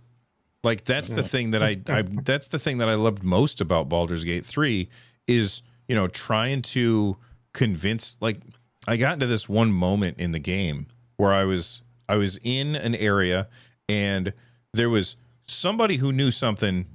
Like 0.62 0.84
that's 0.84 1.08
the 1.08 1.22
thing 1.22 1.52
that 1.52 1.62
I, 1.62 1.80
I 1.88 2.02
that's 2.24 2.48
the 2.48 2.58
thing 2.58 2.78
that 2.78 2.88
I 2.88 2.94
loved 2.94 3.22
most 3.22 3.60
about 3.60 3.88
Baldur's 3.88 4.24
Gate 4.24 4.44
3 4.44 4.88
is, 5.26 5.62
you 5.88 5.94
know, 5.94 6.06
trying 6.06 6.62
to 6.62 7.16
convince 7.52 8.16
like 8.20 8.40
I 8.86 8.96
got 8.96 9.14
into 9.14 9.26
this 9.26 9.48
one 9.48 9.72
moment 9.72 10.18
in 10.18 10.32
the 10.32 10.38
game 10.38 10.86
where 11.16 11.32
I 11.32 11.44
was 11.44 11.82
I 12.08 12.16
was 12.16 12.38
in 12.42 12.76
an 12.76 12.94
area 12.94 13.48
and 13.88 14.32
there 14.72 14.90
was 14.90 15.16
somebody 15.46 15.96
who 15.96 16.12
knew 16.12 16.30
something 16.30 16.86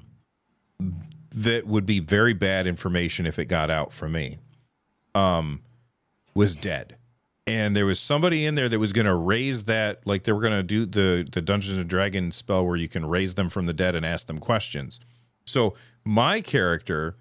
that 1.36 1.68
would 1.68 1.86
be 1.86 2.00
very 2.00 2.34
bad 2.34 2.68
information 2.68 3.26
if 3.26 3.40
it 3.40 3.46
got 3.46 3.70
out 3.70 3.94
from 3.94 4.12
me. 4.12 4.38
Um 5.16 5.62
was 6.36 6.56
dead 6.56 6.98
and 7.48 7.76
there 7.76 7.86
was 7.86 8.00
somebody 8.00 8.46
in 8.46 8.56
there 8.56 8.68
that 8.70 8.80
was 8.80 8.92
going 8.92 9.06
to 9.06 9.14
raise 9.14 9.64
that 9.64 10.06
like 10.06 10.24
they 10.24 10.32
were 10.32 10.42
going 10.42 10.54
to 10.54 10.64
do 10.64 10.86
the 10.86 11.28
the 11.32 11.42
dungeons 11.42 11.78
and 11.78 11.90
dragons 11.90 12.36
spell 12.36 12.66
where 12.66 12.76
you 12.76 12.88
can 12.88 13.06
raise 13.06 13.36
them 13.36 13.50
from 13.50 13.66
the 13.66 13.74
dead 13.74 13.96
and 13.96 14.06
ask 14.06 14.28
them 14.28 14.40
questions. 14.40 15.00
So 15.46 15.76
my 16.04 16.42
character 16.42 17.16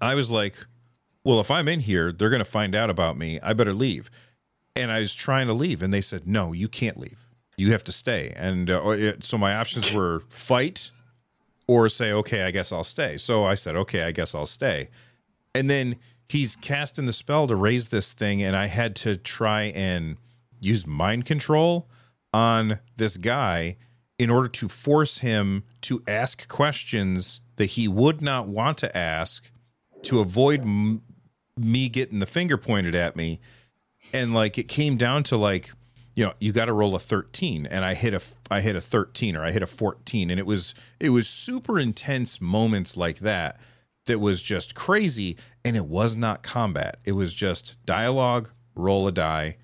i 0.00 0.14
was 0.14 0.30
like 0.30 0.56
well 1.22 1.38
if 1.38 1.50
i'm 1.50 1.68
in 1.68 1.80
here 1.80 2.12
they're 2.12 2.30
going 2.30 2.38
to 2.38 2.44
find 2.44 2.74
out 2.74 2.90
about 2.90 3.16
me. 3.16 3.40
I 3.42 3.52
better 3.52 3.72
leave. 3.72 4.10
And 4.76 4.90
i 4.90 5.00
was 5.00 5.14
trying 5.14 5.46
to 5.46 5.52
leave 5.52 5.82
and 5.82 5.92
they 5.92 6.00
said 6.00 6.26
no 6.26 6.52
you 6.52 6.68
can't 6.68 6.98
leave. 6.98 7.26
You 7.56 7.72
have 7.72 7.84
to 7.84 7.92
stay. 7.92 8.32
And 8.36 8.70
uh, 8.70 8.88
it, 8.90 9.24
so 9.24 9.36
my 9.36 9.54
options 9.54 9.92
were 9.92 10.20
fight 10.28 10.90
or 11.66 11.88
say 11.88 12.12
okay 12.12 12.42
i 12.42 12.50
guess 12.50 12.72
i'll 12.72 12.84
stay. 12.84 13.16
So 13.16 13.44
i 13.44 13.54
said 13.54 13.74
okay 13.76 14.02
i 14.02 14.12
guess 14.12 14.34
i'll 14.34 14.46
stay. 14.46 14.90
And 15.54 15.68
then 15.70 15.96
he's 16.30 16.56
casting 16.56 17.06
the 17.06 17.12
spell 17.12 17.46
to 17.46 17.56
raise 17.56 17.88
this 17.88 18.12
thing 18.12 18.42
and 18.42 18.54
i 18.56 18.66
had 18.66 18.94
to 18.94 19.16
try 19.16 19.64
and 19.64 20.16
use 20.60 20.86
mind 20.86 21.24
control 21.24 21.88
on 22.32 22.78
this 22.96 23.16
guy 23.16 23.76
in 24.18 24.28
order 24.28 24.48
to 24.48 24.68
force 24.68 25.18
him 25.18 25.64
to 25.80 26.02
ask 26.06 26.46
questions 26.46 27.40
that 27.56 27.64
he 27.66 27.88
would 27.88 28.20
not 28.20 28.46
want 28.46 28.76
to 28.78 28.96
ask 28.96 29.50
to 30.02 30.20
avoid 30.20 30.60
m- 30.60 31.00
me 31.56 31.88
getting 31.88 32.18
the 32.18 32.26
finger 32.26 32.56
pointed 32.56 32.94
at 32.94 33.16
me. 33.16 33.40
And 34.12 34.34
like 34.34 34.58
it 34.58 34.68
came 34.68 34.96
down 34.96 35.22
to 35.24 35.36
like 35.36 35.70
you 36.14 36.24
know 36.24 36.34
you 36.38 36.52
got 36.52 36.66
to 36.66 36.72
roll 36.72 36.94
a 36.94 36.98
13 36.98 37.66
and 37.66 37.84
i 37.84 37.94
hit 37.94 38.12
a 38.12 38.20
i 38.50 38.60
hit 38.60 38.74
a 38.74 38.80
13 38.80 39.36
or 39.36 39.44
i 39.44 39.52
hit 39.52 39.62
a 39.62 39.66
14 39.66 40.28
and 40.28 40.40
it 40.40 40.44
was 40.44 40.74
it 40.98 41.10
was 41.10 41.28
super 41.28 41.78
intense 41.78 42.40
moments 42.40 42.96
like 42.96 43.20
that 43.20 43.60
that 44.06 44.18
was 44.18 44.42
just 44.42 44.74
crazy 44.74 45.36
and 45.64 45.76
it 45.76 45.86
was 45.86 46.16
not 46.16 46.42
combat. 46.42 46.98
It 47.04 47.12
was 47.12 47.34
just 47.34 47.76
dialogue 47.84 48.50
roll 48.76 49.06
a 49.08 49.12
die 49.12 49.56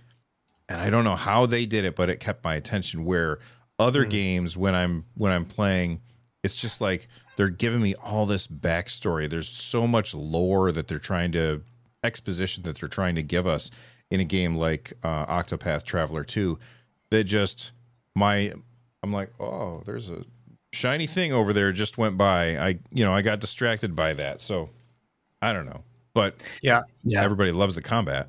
and 0.69 0.81
i 0.81 0.91
don't 0.91 1.05
know 1.05 1.17
how 1.17 1.47
they 1.47 1.65
did 1.65 1.85
it 1.85 1.95
but 1.95 2.11
it 2.11 2.19
kept 2.19 2.45
my 2.45 2.57
attention 2.57 3.05
where 3.05 3.39
other 3.79 4.05
games 4.05 4.57
when 4.57 4.75
i'm 4.75 5.05
when 5.15 5.31
i'm 5.31 5.45
playing 5.45 6.01
it's 6.47 6.57
just 6.57 6.81
like 6.81 7.09
they're 7.35 7.49
giving 7.49 7.83
me 7.83 7.95
all 7.97 8.25
this 8.25 8.47
backstory. 8.47 9.29
There's 9.29 9.49
so 9.49 9.87
much 9.87 10.15
lore 10.15 10.71
that 10.71 10.87
they're 10.87 10.99
trying 10.99 11.33
to 11.33 11.63
exposition 12.05 12.63
that 12.63 12.79
they're 12.79 12.89
trying 12.89 13.17
to 13.17 13.23
give 13.23 13.49
us 13.49 13.71
in 14.11 14.21
a 14.21 14.25
game 14.25 14.55
like 14.55 14.93
uh, 15.03 15.27
octopath 15.27 15.83
traveler 15.83 16.23
2 16.23 16.57
that 17.11 17.25
just 17.25 17.73
my 18.15 18.53
i'm 19.03 19.13
like 19.13 19.33
oh 19.41 19.83
there's 19.85 20.09
a 20.09 20.25
shiny 20.73 21.07
thing 21.07 21.33
over 21.33 21.53
there 21.53 21.73
just 21.73 21.99
went 21.99 22.17
by. 22.17 22.57
I 22.57 22.79
you 22.93 23.05
know 23.05 23.13
I 23.13 23.23
got 23.23 23.41
distracted 23.41 23.97
by 23.97 24.15
that, 24.15 24.41
so 24.41 24.71
I 25.43 25.53
don't 25.53 25.67
know. 25.67 25.85
But 26.15 26.43
yeah, 26.63 26.83
Yeah. 27.05 27.23
everybody 27.23 27.53
loves 27.53 27.75
the 27.75 27.83
combat. 27.83 28.29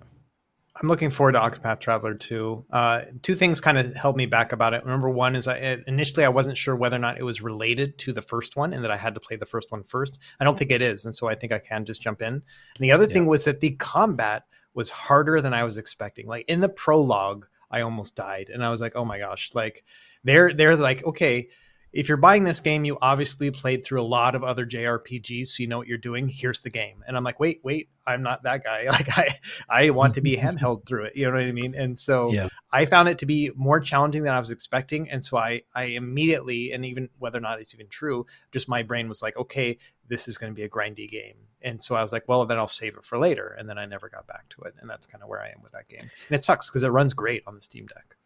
I'm 0.79 0.87
looking 0.89 1.09
forward 1.09 1.31
to 1.31 1.39
Octopath 1.39 1.79
Traveler 1.79 2.13
2. 2.13 2.65
Uh, 2.69 3.01
two 3.23 3.33
things 3.33 3.59
kind 3.59 3.79
of 3.79 3.95
held 3.95 4.15
me 4.15 4.27
back 4.27 4.51
about 4.51 4.75
it. 4.75 4.85
Number 4.85 5.09
one 5.09 5.35
is 5.35 5.47
I 5.47 5.79
initially 5.87 6.23
I 6.23 6.29
wasn't 6.29 6.55
sure 6.55 6.75
whether 6.75 6.97
or 6.97 6.99
not 6.99 7.17
it 7.17 7.23
was 7.23 7.41
related 7.41 7.97
to 7.99 8.13
the 8.13 8.21
first 8.21 8.55
one 8.55 8.73
and 8.73 8.83
that 8.83 8.91
I 8.91 8.97
had 8.97 9.15
to 9.15 9.19
play 9.19 9.37
the 9.37 9.47
first 9.47 9.71
one 9.71 9.83
first. 9.83 10.19
I 10.39 10.43
don't 10.43 10.57
think 10.59 10.69
it 10.69 10.83
is, 10.83 11.03
and 11.05 11.15
so 11.15 11.27
I 11.27 11.33
think 11.33 11.51
I 11.51 11.57
can 11.57 11.83
just 11.85 12.01
jump 12.01 12.21
in. 12.21 12.33
And 12.35 12.43
the 12.79 12.91
other 12.91 13.07
thing 13.07 13.25
was 13.25 13.45
that 13.45 13.59
the 13.61 13.71
combat 13.71 14.43
was 14.75 14.91
harder 14.91 15.41
than 15.41 15.53
I 15.53 15.63
was 15.63 15.79
expecting. 15.79 16.27
Like 16.27 16.45
in 16.47 16.59
the 16.59 16.69
prologue, 16.69 17.47
I 17.71 17.81
almost 17.81 18.15
died, 18.15 18.51
and 18.53 18.63
I 18.63 18.69
was 18.69 18.79
like, 18.79 18.95
"Oh 18.95 19.03
my 19.03 19.17
gosh!" 19.17 19.49
Like 19.55 19.83
they're 20.23 20.53
they're 20.53 20.75
like, 20.75 21.03
okay. 21.05 21.47
If 21.93 22.07
you're 22.07 22.17
buying 22.17 22.43
this 22.43 22.61
game, 22.61 22.85
you 22.85 22.97
obviously 23.01 23.49
played 23.51 23.83
through 23.83 24.01
a 24.01 24.03
lot 24.03 24.35
of 24.35 24.43
other 24.43 24.65
JRPGs, 24.65 25.47
so 25.47 25.63
you 25.63 25.67
know 25.67 25.77
what 25.77 25.87
you're 25.87 25.97
doing. 25.97 26.27
Here's 26.27 26.61
the 26.61 26.69
game, 26.69 27.03
and 27.07 27.17
I'm 27.17 27.23
like, 27.23 27.39
wait, 27.39 27.61
wait, 27.63 27.89
I'm 28.07 28.23
not 28.23 28.43
that 28.43 28.63
guy. 28.63 28.87
Like 28.97 29.17
I, 29.17 29.27
I 29.69 29.89
want 29.91 30.15
to 30.15 30.21
be 30.21 30.35
handheld 30.37 30.87
through 30.87 31.05
it. 31.05 31.15
You 31.15 31.25
know 31.25 31.33
what 31.33 31.41
I 31.43 31.51
mean? 31.51 31.75
And 31.75 31.99
so 31.99 32.31
Yeah. 32.31 32.47
I 32.71 32.85
found 32.85 33.09
it 33.09 33.19
to 33.19 33.25
be 33.25 33.51
more 33.55 33.79
challenging 33.79 34.23
than 34.23 34.33
I 34.33 34.39
was 34.39 34.49
expecting. 34.49 35.09
And 35.09 35.23
so 35.23 35.37
I, 35.37 35.63
I 35.75 35.83
immediately, 35.83 36.71
and 36.71 36.85
even 36.85 37.09
whether 37.19 37.37
or 37.37 37.41
not 37.41 37.59
it's 37.59 37.75
even 37.75 37.87
true, 37.89 38.25
just 38.51 38.67
my 38.67 38.81
brain 38.81 39.07
was 39.07 39.21
like, 39.21 39.37
okay, 39.37 39.77
this 40.07 40.27
is 40.27 40.37
going 40.37 40.51
to 40.51 40.55
be 40.55 40.63
a 40.63 40.69
grindy 40.69 41.07
game. 41.07 41.35
And 41.61 41.81
so 41.81 41.95
I 41.95 42.01
was 42.01 42.11
like, 42.11 42.27
well, 42.27 42.45
then 42.45 42.57
I'll 42.57 42.67
save 42.67 42.95
it 42.95 43.05
for 43.05 43.17
later. 43.17 43.55
And 43.59 43.69
then 43.69 43.77
I 43.77 43.85
never 43.85 44.09
got 44.09 44.25
back 44.25 44.49
to 44.49 44.61
it. 44.61 44.73
And 44.79 44.89
that's 44.89 45.05
kind 45.05 45.21
of 45.21 45.29
where 45.29 45.41
I 45.41 45.49
am 45.49 45.61
with 45.61 45.73
that 45.73 45.87
game. 45.87 46.01
And 46.01 46.37
it 46.37 46.43
sucks 46.43 46.69
because 46.69 46.83
it 46.83 46.89
runs 46.89 47.13
great 47.13 47.43
on 47.45 47.55
the 47.55 47.61
Steam 47.61 47.85
Deck. 47.87 48.16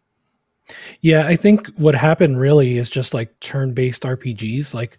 Yeah, 1.02 1.28
I 1.28 1.36
think 1.36 1.68
what 1.76 1.96
happened 1.96 2.40
really 2.40 2.78
is 2.78 2.90
just 2.90 3.14
like 3.14 3.38
turn-based 3.40 4.04
RPGs. 4.04 4.74
Like, 4.74 4.98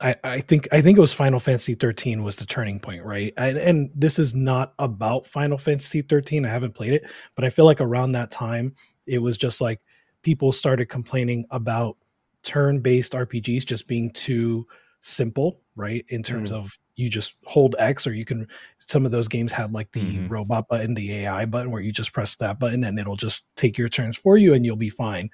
I, 0.00 0.14
I 0.24 0.40
think 0.40 0.68
I 0.72 0.80
think 0.80 0.98
it 0.98 1.00
was 1.00 1.12
Final 1.12 1.40
Fantasy 1.40 1.74
13 1.74 2.22
was 2.22 2.36
the 2.36 2.44
turning 2.46 2.80
point, 2.80 3.04
right? 3.04 3.32
And, 3.36 3.56
and 3.56 3.90
this 3.94 4.18
is 4.18 4.34
not 4.34 4.74
about 4.78 5.26
Final 5.26 5.56
Fantasy 5.56 6.02
13. 6.02 6.44
I 6.44 6.48
haven't 6.48 6.74
played 6.74 6.92
it, 6.92 7.04
but 7.36 7.44
I 7.44 7.50
feel 7.50 7.64
like 7.64 7.80
around 7.80 8.12
that 8.12 8.30
time, 8.30 8.74
it 9.06 9.18
was 9.18 9.38
just 9.38 9.60
like 9.60 9.80
people 10.22 10.52
started 10.52 10.88
complaining 10.88 11.44
about 11.50 11.96
turn-based 12.42 13.12
RPGs 13.12 13.64
just 13.64 13.86
being 13.88 14.10
too 14.10 14.66
simple, 15.00 15.60
right? 15.76 16.04
In 16.08 16.22
terms 16.22 16.52
mm. 16.52 16.56
of 16.56 16.78
you 16.96 17.10
just 17.10 17.34
hold 17.44 17.74
X, 17.78 18.06
or 18.06 18.14
you 18.14 18.24
can. 18.24 18.46
Some 18.86 19.06
of 19.06 19.12
those 19.12 19.28
games 19.28 19.50
have 19.52 19.72
like 19.72 19.90
the 19.92 20.18
Mhm. 20.18 20.30
robot 20.30 20.68
button, 20.68 20.94
the 20.94 21.12
AI 21.24 21.44
button, 21.46 21.70
where 21.70 21.80
you 21.82 21.90
just 21.90 22.12
press 22.12 22.34
that 22.36 22.58
button 22.58 22.84
and 22.84 22.98
it'll 22.98 23.16
just 23.16 23.54
take 23.56 23.78
your 23.78 23.88
turns 23.88 24.16
for 24.16 24.36
you, 24.36 24.54
and 24.54 24.64
you'll 24.64 24.76
be 24.76 24.90
fine. 24.90 25.30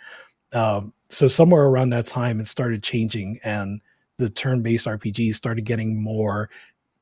Um, 0.53 0.93
so 1.09 1.29
somewhere 1.29 1.65
around 1.67 1.91
that 1.91 2.07
time, 2.07 2.41
it 2.41 2.47
started 2.47 2.83
changing, 2.83 3.41
and 3.45 3.81
the 4.19 4.31
turn-based 4.31 4.87
RPGs 4.87 5.35
started 5.35 5.65
getting 5.65 6.01
more 6.01 6.51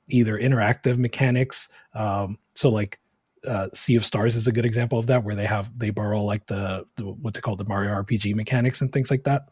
either 0.08 0.38
interactive 0.38 0.96
mechanics. 0.96 1.68
Um, 1.94 2.38
so 2.54 2.70
like 2.70 2.98
uh, 3.46 3.68
Sea 3.72 3.96
of 3.96 4.04
Stars 4.04 4.34
is 4.36 4.46
a 4.46 4.52
good 4.52 4.64
example 4.64 4.98
of 4.98 5.06
that, 5.06 5.22
where 5.22 5.34
they 5.34 5.46
have 5.46 5.76
they 5.78 5.90
borrow 5.90 6.22
like 6.24 6.46
the, 6.46 6.86
the 6.96 7.04
what's 7.04 7.38
it 7.38 7.42
called 7.42 7.58
the 7.58 7.68
Mario 7.68 7.92
RPG 7.92 8.34
mechanics 8.34 8.80
and 8.80 8.92
things 8.92 9.10
like 9.10 9.24
that, 9.24 9.48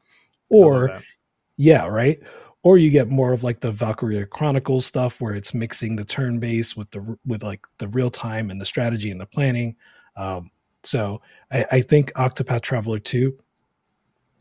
or 0.48 0.88
that. 0.88 1.02
yeah, 1.56 1.86
right. 1.86 2.20
Or 2.66 2.78
you 2.78 2.90
get 2.90 3.08
more 3.08 3.32
of 3.32 3.44
like 3.44 3.60
the 3.60 3.70
Valkyria 3.70 4.26
Chronicles 4.26 4.86
stuff, 4.86 5.20
where 5.20 5.36
it's 5.36 5.54
mixing 5.54 5.94
the 5.94 6.04
turn 6.04 6.40
based 6.40 6.76
with 6.76 6.90
the 6.90 7.16
with 7.24 7.44
like 7.44 7.64
the 7.78 7.86
real 7.86 8.10
time 8.10 8.50
and 8.50 8.60
the 8.60 8.64
strategy 8.64 9.12
and 9.12 9.20
the 9.20 9.26
planning. 9.26 9.76
Um, 10.16 10.50
so 10.82 11.22
I, 11.52 11.64
I 11.70 11.80
think 11.80 12.12
Octopath 12.14 12.62
Traveler 12.62 12.98
two. 12.98 13.38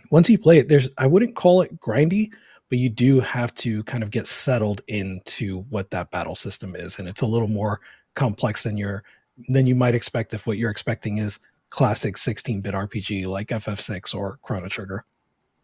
Once 0.10 0.28
you 0.28 0.40
play 0.40 0.58
it, 0.58 0.70
there's 0.70 0.90
I 0.98 1.06
wouldn't 1.06 1.36
call 1.36 1.62
it 1.62 1.80
grindy, 1.80 2.32
but 2.70 2.80
you 2.80 2.90
do 2.90 3.20
have 3.20 3.54
to 3.58 3.84
kind 3.84 4.02
of 4.02 4.10
get 4.10 4.26
settled 4.26 4.82
into 4.88 5.60
what 5.70 5.92
that 5.92 6.10
battle 6.10 6.34
system 6.34 6.76
is, 6.76 6.98
and 6.98 7.08
it's 7.08 7.22
a 7.22 7.28
little 7.28 7.48
more 7.48 7.80
complex 8.16 8.64
than 8.64 8.76
your 8.76 9.04
than 9.50 9.68
you 9.68 9.76
might 9.76 9.94
expect 9.94 10.34
if 10.34 10.48
what 10.48 10.58
you're 10.58 10.72
expecting 10.72 11.20
is 11.20 11.38
classic 11.70 12.16
16-bit 12.16 12.74
RPG 12.74 13.28
like 13.28 13.50
FF6 13.50 14.16
or 14.16 14.40
Chrono 14.42 14.68
Trigger. 14.68 15.06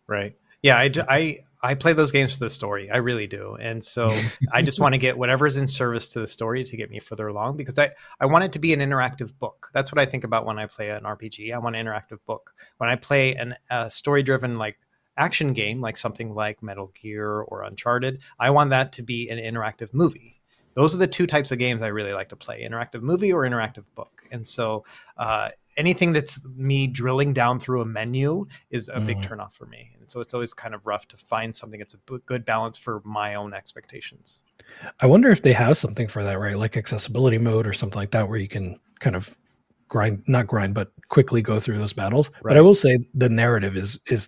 Right. 0.06 0.38
Yeah. 0.62 0.78
I, 0.78 0.92
I, 1.10 1.40
I 1.64 1.76
play 1.76 1.94
those 1.94 2.12
games 2.12 2.34
for 2.34 2.40
the 2.40 2.50
story. 2.50 2.90
I 2.90 2.98
really 2.98 3.28
do. 3.28 3.56
And 3.60 3.84
so 3.84 4.08
I 4.52 4.62
just 4.62 4.80
want 4.80 4.94
to 4.94 4.98
get 4.98 5.18
whatever's 5.18 5.58
in 5.58 5.68
service 5.68 6.10
to 6.10 6.20
the 6.20 6.28
story 6.28 6.64
to 6.64 6.78
get 6.78 6.90
me 6.90 7.00
further 7.00 7.28
along 7.28 7.58
because 7.58 7.78
I, 7.78 7.92
I 8.20 8.26
want 8.26 8.46
it 8.46 8.54
to 8.54 8.60
be 8.60 8.74
an 8.74 8.80
interactive 8.80 9.38
book. 9.38 9.70
That's 9.74 9.92
what 9.92 10.00
I 10.00 10.06
think 10.06 10.24
about 10.24 10.46
when 10.46 10.58
I 10.58 10.66
play 10.66 10.90
an 10.90 11.04
RPG. 11.04 11.54
I 11.54 11.60
want 11.60 11.76
an 11.76 11.86
interactive 11.86 12.20
book. 12.26 12.54
When 12.78 12.90
I 12.90 12.96
play 12.96 13.36
an, 13.36 13.56
a 13.70 13.92
story 13.92 14.24
driven, 14.24 14.58
like, 14.58 14.78
action 15.18 15.54
game, 15.54 15.82
like 15.82 15.98
something 15.98 16.34
like 16.34 16.64
Metal 16.64 16.92
Gear 17.00 17.42
or 17.42 17.64
Uncharted, 17.64 18.22
I 18.40 18.50
want 18.50 18.72
that 18.72 18.94
to 18.94 19.04
be 19.04 19.30
an 19.30 19.38
interactive 19.38 19.94
movie. 19.94 20.42
Those 20.74 20.96
are 20.96 21.00
the 21.00 21.08
two 21.08 21.28
types 21.28 21.52
of 21.52 21.60
games 21.60 21.84
I 21.84 21.88
really 21.88 22.14
like 22.14 22.30
to 22.30 22.36
play 22.36 22.68
interactive 22.68 23.02
movie 23.02 23.34
or 23.34 23.42
interactive 23.42 23.84
book. 23.94 24.24
And 24.32 24.48
so, 24.48 24.86
uh, 25.18 25.50
anything 25.78 26.14
that's 26.14 26.44
me 26.56 26.88
drilling 26.88 27.34
down 27.34 27.60
through 27.60 27.82
a 27.82 27.86
menu 27.86 28.46
is 28.70 28.90
a 28.94 29.00
big 29.00 29.18
Mhm. 29.18 29.26
turnoff 29.28 29.54
for 29.54 29.66
me. 29.66 29.92
And 30.00 30.12
so 30.12 30.20
it's 30.20 30.34
always 30.34 30.54
kind 30.54 30.76
of 30.76 30.86
rough 30.86 31.08
to 31.10 31.18
find 31.18 31.56
something 31.56 31.80
that's 31.80 31.94
a 31.94 31.98
b- 31.98 32.18
good 32.26 32.44
balance 32.46 32.78
for 32.78 33.02
my 33.06 33.36
own 33.36 33.54
expectations. 33.54 34.42
I 35.02 35.06
wonder 35.06 35.30
if 35.30 35.42
they 35.42 35.54
have 35.54 35.78
something 35.78 36.08
for 36.08 36.24
that, 36.24 36.40
right? 36.40 36.58
Like 36.58 36.76
accessibility 36.78 37.38
mode 37.38 37.66
or 37.68 37.74
something 37.74 37.98
like 38.00 38.12
that, 38.12 38.28
where 38.28 38.38
you 38.38 38.48
can 38.48 38.80
kind 39.00 39.16
of 39.16 39.36
grind, 39.88 40.24
not 40.28 40.48
grind, 40.48 40.74
but 40.74 40.92
quickly 41.10 41.42
go 41.42 41.60
through 41.60 41.78
those 41.78 41.94
battles. 41.94 42.32
But 42.44 42.58
I 42.58 42.62
will 42.62 42.76
say 42.76 42.98
the 43.14 43.30
narrative 43.30 43.76
is 43.78 44.00
is 44.08 44.28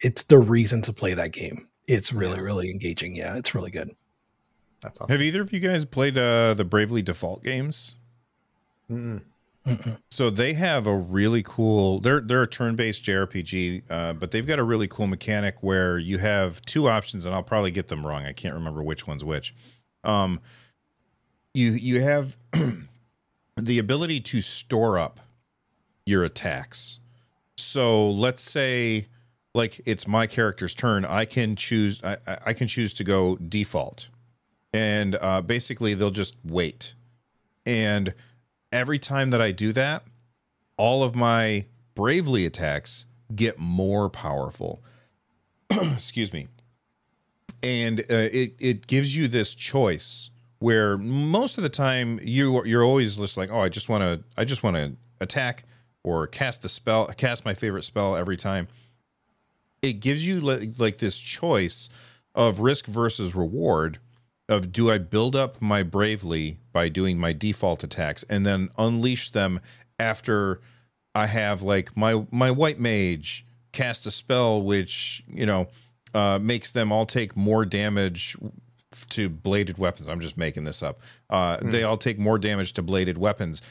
it's 0.00 0.24
the 0.24 0.38
reason 0.38 0.82
to 0.82 0.92
play 0.92 1.14
that 1.14 1.32
game. 1.32 1.68
It's 1.86 2.12
really, 2.12 2.36
Yeah. 2.36 2.42
really 2.42 2.70
engaging. 2.70 3.14
Yeah, 3.14 3.36
it's 3.36 3.54
really 3.54 3.70
good. 3.70 3.90
That's 4.80 5.00
awesome. 5.00 5.12
Have 5.12 5.22
either 5.22 5.42
of 5.42 5.52
you 5.52 5.60
guys 5.60 5.84
played 5.84 6.16
uh, 6.18 6.54
the 6.54 6.64
Bravely 6.64 7.02
Default 7.02 7.44
games? 7.44 7.96
Mm-mm. 8.90 9.22
Mm-mm. 9.66 9.98
So 10.10 10.28
they 10.28 10.54
have 10.54 10.86
a 10.86 10.96
really 10.96 11.42
cool. 11.42 12.00
They're 12.00 12.20
they're 12.20 12.42
a 12.42 12.48
turn-based 12.48 13.04
JRPG, 13.04 13.82
uh, 13.88 14.12
but 14.14 14.32
they've 14.32 14.46
got 14.46 14.58
a 14.58 14.64
really 14.64 14.88
cool 14.88 15.06
mechanic 15.06 15.62
where 15.62 15.98
you 15.98 16.18
have 16.18 16.60
two 16.62 16.88
options, 16.88 17.26
and 17.26 17.34
I'll 17.34 17.44
probably 17.44 17.70
get 17.70 17.88
them 17.88 18.04
wrong. 18.04 18.24
I 18.24 18.32
can't 18.32 18.54
remember 18.54 18.82
which 18.82 19.06
one's 19.06 19.24
which. 19.24 19.54
Um, 20.02 20.40
you 21.54 21.70
you 21.70 22.00
have 22.00 22.36
the 23.56 23.78
ability 23.78 24.20
to 24.20 24.40
store 24.40 24.98
up 24.98 25.20
your 26.06 26.24
attacks. 26.24 26.98
So 27.56 28.10
let's 28.10 28.42
say 28.42 29.06
like 29.54 29.80
it's 29.86 30.08
my 30.08 30.26
character's 30.26 30.74
turn. 30.74 31.04
I 31.04 31.24
can 31.24 31.54
choose. 31.54 32.02
I, 32.02 32.16
I 32.46 32.52
can 32.52 32.66
choose 32.66 32.92
to 32.94 33.04
go 33.04 33.36
default, 33.36 34.08
and 34.72 35.16
uh, 35.20 35.40
basically 35.42 35.94
they'll 35.94 36.10
just 36.10 36.34
wait, 36.44 36.94
and 37.64 38.14
every 38.72 38.98
time 38.98 39.30
that 39.30 39.40
I 39.40 39.52
do 39.52 39.72
that, 39.72 40.04
all 40.76 41.02
of 41.02 41.14
my 41.14 41.66
bravely 41.94 42.46
attacks 42.46 43.06
get 43.34 43.58
more 43.58 44.08
powerful. 44.08 44.82
Excuse 45.70 46.32
me. 46.32 46.48
And 47.62 48.00
uh, 48.00 48.28
it 48.32 48.54
it 48.58 48.86
gives 48.86 49.16
you 49.16 49.28
this 49.28 49.54
choice 49.54 50.30
where 50.58 50.98
most 50.98 51.58
of 51.58 51.62
the 51.62 51.68
time 51.68 52.18
you 52.22 52.64
you're 52.64 52.84
always 52.84 53.16
just 53.16 53.36
like, 53.36 53.50
oh, 53.50 53.60
I 53.60 53.68
just 53.68 53.88
want 53.88 54.02
to 54.02 54.24
I 54.36 54.44
just 54.44 54.62
want 54.62 54.76
to 54.76 54.94
attack 55.20 55.64
or 56.02 56.26
cast 56.26 56.62
the 56.62 56.68
spell, 56.68 57.06
cast 57.16 57.44
my 57.44 57.54
favorite 57.54 57.84
spell 57.84 58.16
every 58.16 58.36
time. 58.36 58.66
It 59.82 59.94
gives 59.94 60.26
you 60.26 60.40
like, 60.40 60.78
like 60.78 60.98
this 60.98 61.18
choice 61.18 61.88
of 62.34 62.60
risk 62.60 62.86
versus 62.86 63.34
reward 63.34 63.98
of 64.52 64.72
do 64.72 64.90
I 64.90 64.98
build 64.98 65.34
up 65.34 65.60
my 65.60 65.82
bravely 65.82 66.58
by 66.72 66.88
doing 66.88 67.18
my 67.18 67.32
default 67.32 67.82
attacks 67.82 68.22
and 68.28 68.46
then 68.46 68.68
unleash 68.78 69.30
them 69.30 69.60
after 69.98 70.60
I 71.14 71.26
have 71.26 71.62
like 71.62 71.96
my 71.96 72.24
my 72.30 72.50
white 72.50 72.78
mage 72.78 73.44
cast 73.72 74.06
a 74.06 74.10
spell 74.10 74.62
which 74.62 75.24
you 75.26 75.46
know 75.46 75.68
uh, 76.14 76.38
makes 76.38 76.70
them 76.70 76.92
all 76.92 77.06
take 77.06 77.36
more 77.36 77.64
damage 77.64 78.36
to 79.08 79.28
bladed 79.30 79.78
weapons. 79.78 80.08
I'm 80.08 80.20
just 80.20 80.36
making 80.36 80.64
this 80.64 80.82
up. 80.82 81.00
Uh, 81.30 81.56
Hmm. 81.56 81.70
They 81.70 81.82
all 81.82 81.96
take 81.96 82.18
more 82.18 82.38
damage 82.38 82.74
to 82.74 82.82
bladed 82.82 83.16
weapons, 83.18 83.62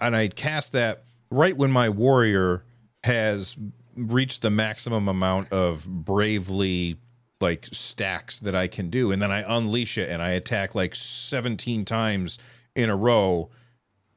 and 0.00 0.14
I 0.14 0.28
cast 0.28 0.72
that 0.72 1.02
right 1.30 1.56
when 1.56 1.70
my 1.70 1.88
warrior 1.88 2.62
has 3.04 3.56
reached 3.96 4.42
the 4.42 4.50
maximum 4.50 5.08
amount 5.08 5.52
of 5.52 5.86
bravely 5.86 6.96
like 7.40 7.68
stacks 7.72 8.40
that 8.40 8.54
I 8.54 8.66
can 8.66 8.90
do, 8.90 9.12
and 9.12 9.20
then 9.22 9.30
I 9.30 9.44
unleash 9.46 9.98
it 9.98 10.08
and 10.08 10.20
I 10.20 10.30
attack 10.30 10.74
like 10.74 10.94
17 10.94 11.84
times 11.84 12.38
in 12.74 12.90
a 12.90 12.96
row. 12.96 13.50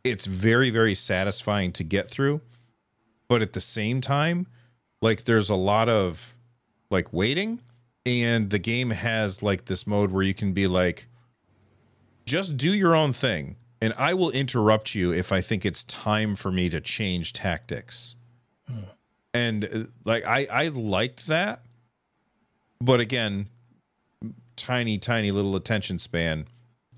It's 0.03 0.25
very 0.25 0.69
very 0.69 0.95
satisfying 0.95 1.71
to 1.73 1.83
get 1.83 2.09
through, 2.09 2.41
but 3.27 3.41
at 3.41 3.53
the 3.53 3.61
same 3.61 4.01
time, 4.01 4.47
like 5.01 5.23
there's 5.23 5.49
a 5.49 5.55
lot 5.55 5.89
of 5.89 6.35
like 6.89 7.13
waiting 7.13 7.59
and 8.05 8.49
the 8.49 8.59
game 8.59 8.89
has 8.89 9.43
like 9.43 9.65
this 9.65 9.85
mode 9.85 10.11
where 10.11 10.23
you 10.23 10.33
can 10.33 10.53
be 10.53 10.67
like 10.67 11.07
just 12.25 12.57
do 12.57 12.73
your 12.73 12.95
own 12.95 13.13
thing 13.13 13.55
and 13.81 13.93
I 13.97 14.13
will 14.13 14.29
interrupt 14.29 14.93
you 14.93 15.11
if 15.11 15.31
I 15.31 15.41
think 15.41 15.65
it's 15.65 15.83
time 15.85 16.35
for 16.35 16.51
me 16.51 16.69
to 16.69 16.79
change 16.79 17.33
tactics. 17.33 18.15
And 19.33 19.65
uh, 19.65 19.83
like 20.05 20.25
I 20.25 20.47
I 20.51 20.67
liked 20.67 21.27
that. 21.27 21.61
But 22.81 22.99
again, 22.99 23.47
tiny 24.55 24.97
tiny 24.97 25.31
little 25.31 25.55
attention 25.55 25.99
span. 25.99 26.47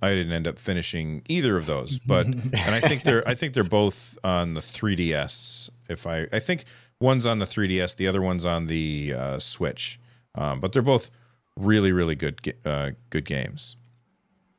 I 0.02 0.10
didn't 0.10 0.34
end 0.34 0.48
up 0.48 0.60
finishing 0.60 1.22
either 1.30 1.56
of 1.56 1.66
those, 1.66 2.00
but 2.00 2.26
and 2.28 2.56
I 2.56 2.80
think 2.80 3.04
they're 3.04 3.28
I 3.28 3.36
think 3.36 3.54
they're 3.54 3.64
both 3.64 4.18
on 4.24 4.54
the 4.54 4.62
3DS. 4.62 5.70
If 5.90 6.08
I 6.08 6.28
I 6.32 6.40
think 6.40 6.66
one's 7.00 7.26
on 7.26 7.40
the 7.40 7.46
3DS, 7.46 7.96
the 7.96 8.08
other 8.08 8.22
one's 8.22 8.46
on 8.46 8.68
the 8.68 9.14
uh, 9.16 9.40
Switch. 9.40 10.00
Um, 10.36 10.60
but 10.60 10.74
they're 10.74 10.82
both 10.82 11.12
really 11.58 11.92
really 11.92 12.16
good 12.16 12.54
uh, 12.66 12.92
good 13.10 13.26
games. 13.26 13.76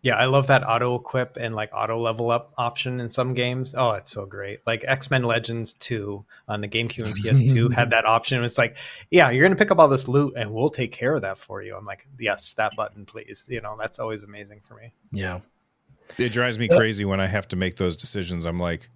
Yeah, 0.05 0.17
I 0.17 0.27
love 0.27 0.49
that 0.49 0.69
auto 0.69 0.97
equip 0.97 1.39
and 1.39 1.55
like 1.55 1.71
auto 1.73 1.99
level 1.99 2.31
up 2.31 2.53
option 2.59 3.01
in 3.01 3.09
some 3.09 3.33
games. 3.33 3.75
Oh, 3.75 3.93
it's 3.93 4.11
so 4.11 4.27
great. 4.27 4.61
Like 4.67 4.85
X 4.87 5.11
Men 5.11 5.23
Legends 5.23 5.73
2 5.73 6.23
on 6.47 6.61
the 6.61 6.69
GameCube 6.69 7.07
and 7.07 7.15
PS2 7.15 7.73
had 7.75 7.89
that 7.89 8.05
option. 8.05 8.45
It's 8.45 8.59
like, 8.59 8.77
yeah, 9.11 9.31
you're 9.31 9.43
going 9.43 9.57
to 9.57 9.59
pick 9.59 9.71
up 9.71 9.79
all 9.79 9.89
this 9.89 10.07
loot 10.07 10.35
and 10.37 10.53
we'll 10.53 10.69
take 10.69 10.93
care 10.93 11.15
of 11.15 11.23
that 11.23 11.39
for 11.39 11.63
you. 11.63 11.75
I'm 11.75 11.87
like, 11.87 12.07
yes, 12.21 12.53
that 12.53 12.77
button, 12.77 13.07
please. 13.07 13.47
You 13.49 13.63
know, 13.63 13.79
that's 13.81 13.99
always 13.99 14.23
amazing 14.23 14.61
for 14.67 14.75
me. 14.75 14.93
Yeah. 15.11 15.41
It 16.19 16.35
drives 16.35 16.59
me 16.59 16.69
uh, 16.69 16.77
crazy 16.77 17.07
when 17.07 17.21
I 17.21 17.27
have 17.27 17.49
to 17.49 17.57
make 17.57 17.77
those 17.77 17.97
decisions. 17.97 18.45
I'm 18.45 18.61
like, 18.61 18.91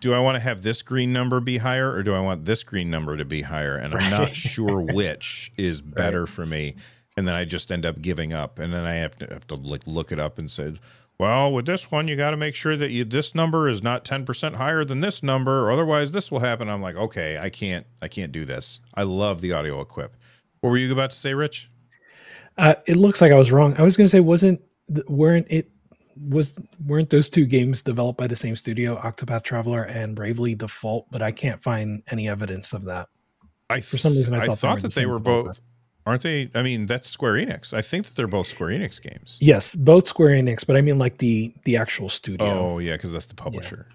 do 0.00 0.14
I 0.14 0.20
want 0.20 0.36
to 0.36 0.40
have 0.40 0.62
this 0.62 0.80
green 0.80 1.12
number 1.12 1.38
be 1.40 1.58
higher 1.58 1.92
or 1.92 2.02
do 2.02 2.14
I 2.14 2.20
want 2.20 2.46
this 2.46 2.62
green 2.62 2.90
number 2.90 3.18
to 3.18 3.26
be 3.26 3.42
higher? 3.42 3.76
And 3.76 3.94
I'm 3.94 4.10
not 4.10 4.34
sure 4.34 4.80
which 4.94 5.52
is 5.58 5.82
better 5.82 6.26
for 6.26 6.46
me. 6.46 6.76
And 7.16 7.26
then 7.26 7.34
I 7.34 7.44
just 7.44 7.72
end 7.72 7.86
up 7.86 8.02
giving 8.02 8.32
up. 8.32 8.58
And 8.58 8.72
then 8.72 8.84
I 8.84 8.94
have 8.96 9.16
to 9.18 9.26
have 9.26 9.46
to 9.48 9.54
like 9.54 9.86
look 9.86 10.12
it 10.12 10.18
up 10.18 10.38
and 10.38 10.50
say, 10.50 10.74
well, 11.18 11.50
with 11.50 11.64
this 11.64 11.90
one, 11.90 12.08
you 12.08 12.16
got 12.16 12.32
to 12.32 12.36
make 12.36 12.54
sure 12.54 12.76
that 12.76 12.90
you 12.90 13.04
this 13.04 13.34
number 13.34 13.68
is 13.68 13.82
not 13.82 14.04
10% 14.04 14.54
higher 14.54 14.84
than 14.84 15.00
this 15.00 15.22
number, 15.22 15.60
or 15.66 15.70
otherwise 15.70 16.12
this 16.12 16.30
will 16.30 16.40
happen. 16.40 16.68
I'm 16.68 16.82
like, 16.82 16.96
okay, 16.96 17.38
I 17.38 17.48
can't 17.48 17.86
I 18.02 18.08
can't 18.08 18.32
do 18.32 18.44
this. 18.44 18.80
I 18.94 19.04
love 19.04 19.40
the 19.40 19.52
audio 19.52 19.80
equip. 19.80 20.16
What 20.60 20.70
were 20.70 20.76
you 20.76 20.92
about 20.92 21.10
to 21.10 21.16
say, 21.16 21.32
Rich? 21.32 21.70
Uh, 22.58 22.74
it 22.86 22.96
looks 22.96 23.20
like 23.20 23.32
I 23.32 23.38
was 23.38 23.52
wrong. 23.52 23.74
I 23.78 23.82
was 23.82 23.96
going 23.96 24.06
to 24.06 24.10
say, 24.10 24.20
wasn't 24.20 24.60
weren't 25.08 25.46
it 25.50 25.70
was 26.28 26.58
weren't 26.86 27.10
those 27.10 27.28
two 27.30 27.46
games 27.46 27.82
developed 27.82 28.18
by 28.18 28.26
the 28.26 28.36
same 28.36 28.56
studio, 28.56 28.98
Octopath 29.00 29.42
Traveler 29.42 29.84
and 29.84 30.14
Bravely 30.14 30.54
Default? 30.54 31.10
But 31.10 31.22
I 31.22 31.32
can't 31.32 31.62
find 31.62 32.02
any 32.10 32.28
evidence 32.28 32.72
of 32.74 32.84
that. 32.84 33.08
I 33.70 33.80
For 33.80 33.98
some 33.98 34.14
reason, 34.16 34.34
I 34.34 34.40
I 34.40 34.48
thought 34.48 34.58
thought, 34.58 34.82
they 34.82 34.82
that 34.82 34.94
they 34.94 35.06
were 35.06 35.18
developer. 35.18 35.54
both. 35.54 35.60
Aren't 36.06 36.22
they? 36.22 36.48
I 36.54 36.62
mean, 36.62 36.86
that's 36.86 37.08
Square 37.08 37.34
Enix. 37.34 37.74
I 37.74 37.82
think 37.82 38.06
that 38.06 38.14
they're 38.14 38.28
both 38.28 38.46
Square 38.46 38.70
Enix 38.70 39.02
games. 39.02 39.38
Yes, 39.40 39.74
both 39.74 40.06
Square 40.06 40.30
Enix, 40.30 40.64
but 40.64 40.76
I 40.76 40.80
mean 40.80 40.98
like 40.98 41.18
the 41.18 41.52
the 41.64 41.76
actual 41.76 42.08
studio. 42.08 42.46
Oh 42.46 42.78
yeah, 42.78 42.92
because 42.92 43.10
that's 43.10 43.26
the 43.26 43.34
publisher. 43.34 43.88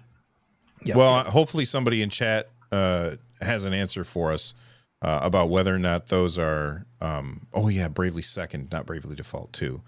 Yeah. 0.84 0.96
Well, 0.96 1.24
hopefully 1.24 1.64
somebody 1.64 2.02
in 2.02 2.10
chat 2.10 2.50
uh, 2.70 3.16
has 3.40 3.64
an 3.64 3.72
answer 3.72 4.04
for 4.04 4.30
us 4.30 4.52
uh, 5.00 5.20
about 5.22 5.48
whether 5.48 5.74
or 5.74 5.78
not 5.78 6.06
those 6.08 6.38
are. 6.38 6.84
Um, 7.00 7.46
oh 7.54 7.68
yeah, 7.68 7.88
Bravely 7.88 8.22
Second, 8.22 8.70
not 8.70 8.84
Bravely 8.84 9.16
Default 9.16 9.54
Two. 9.54 9.80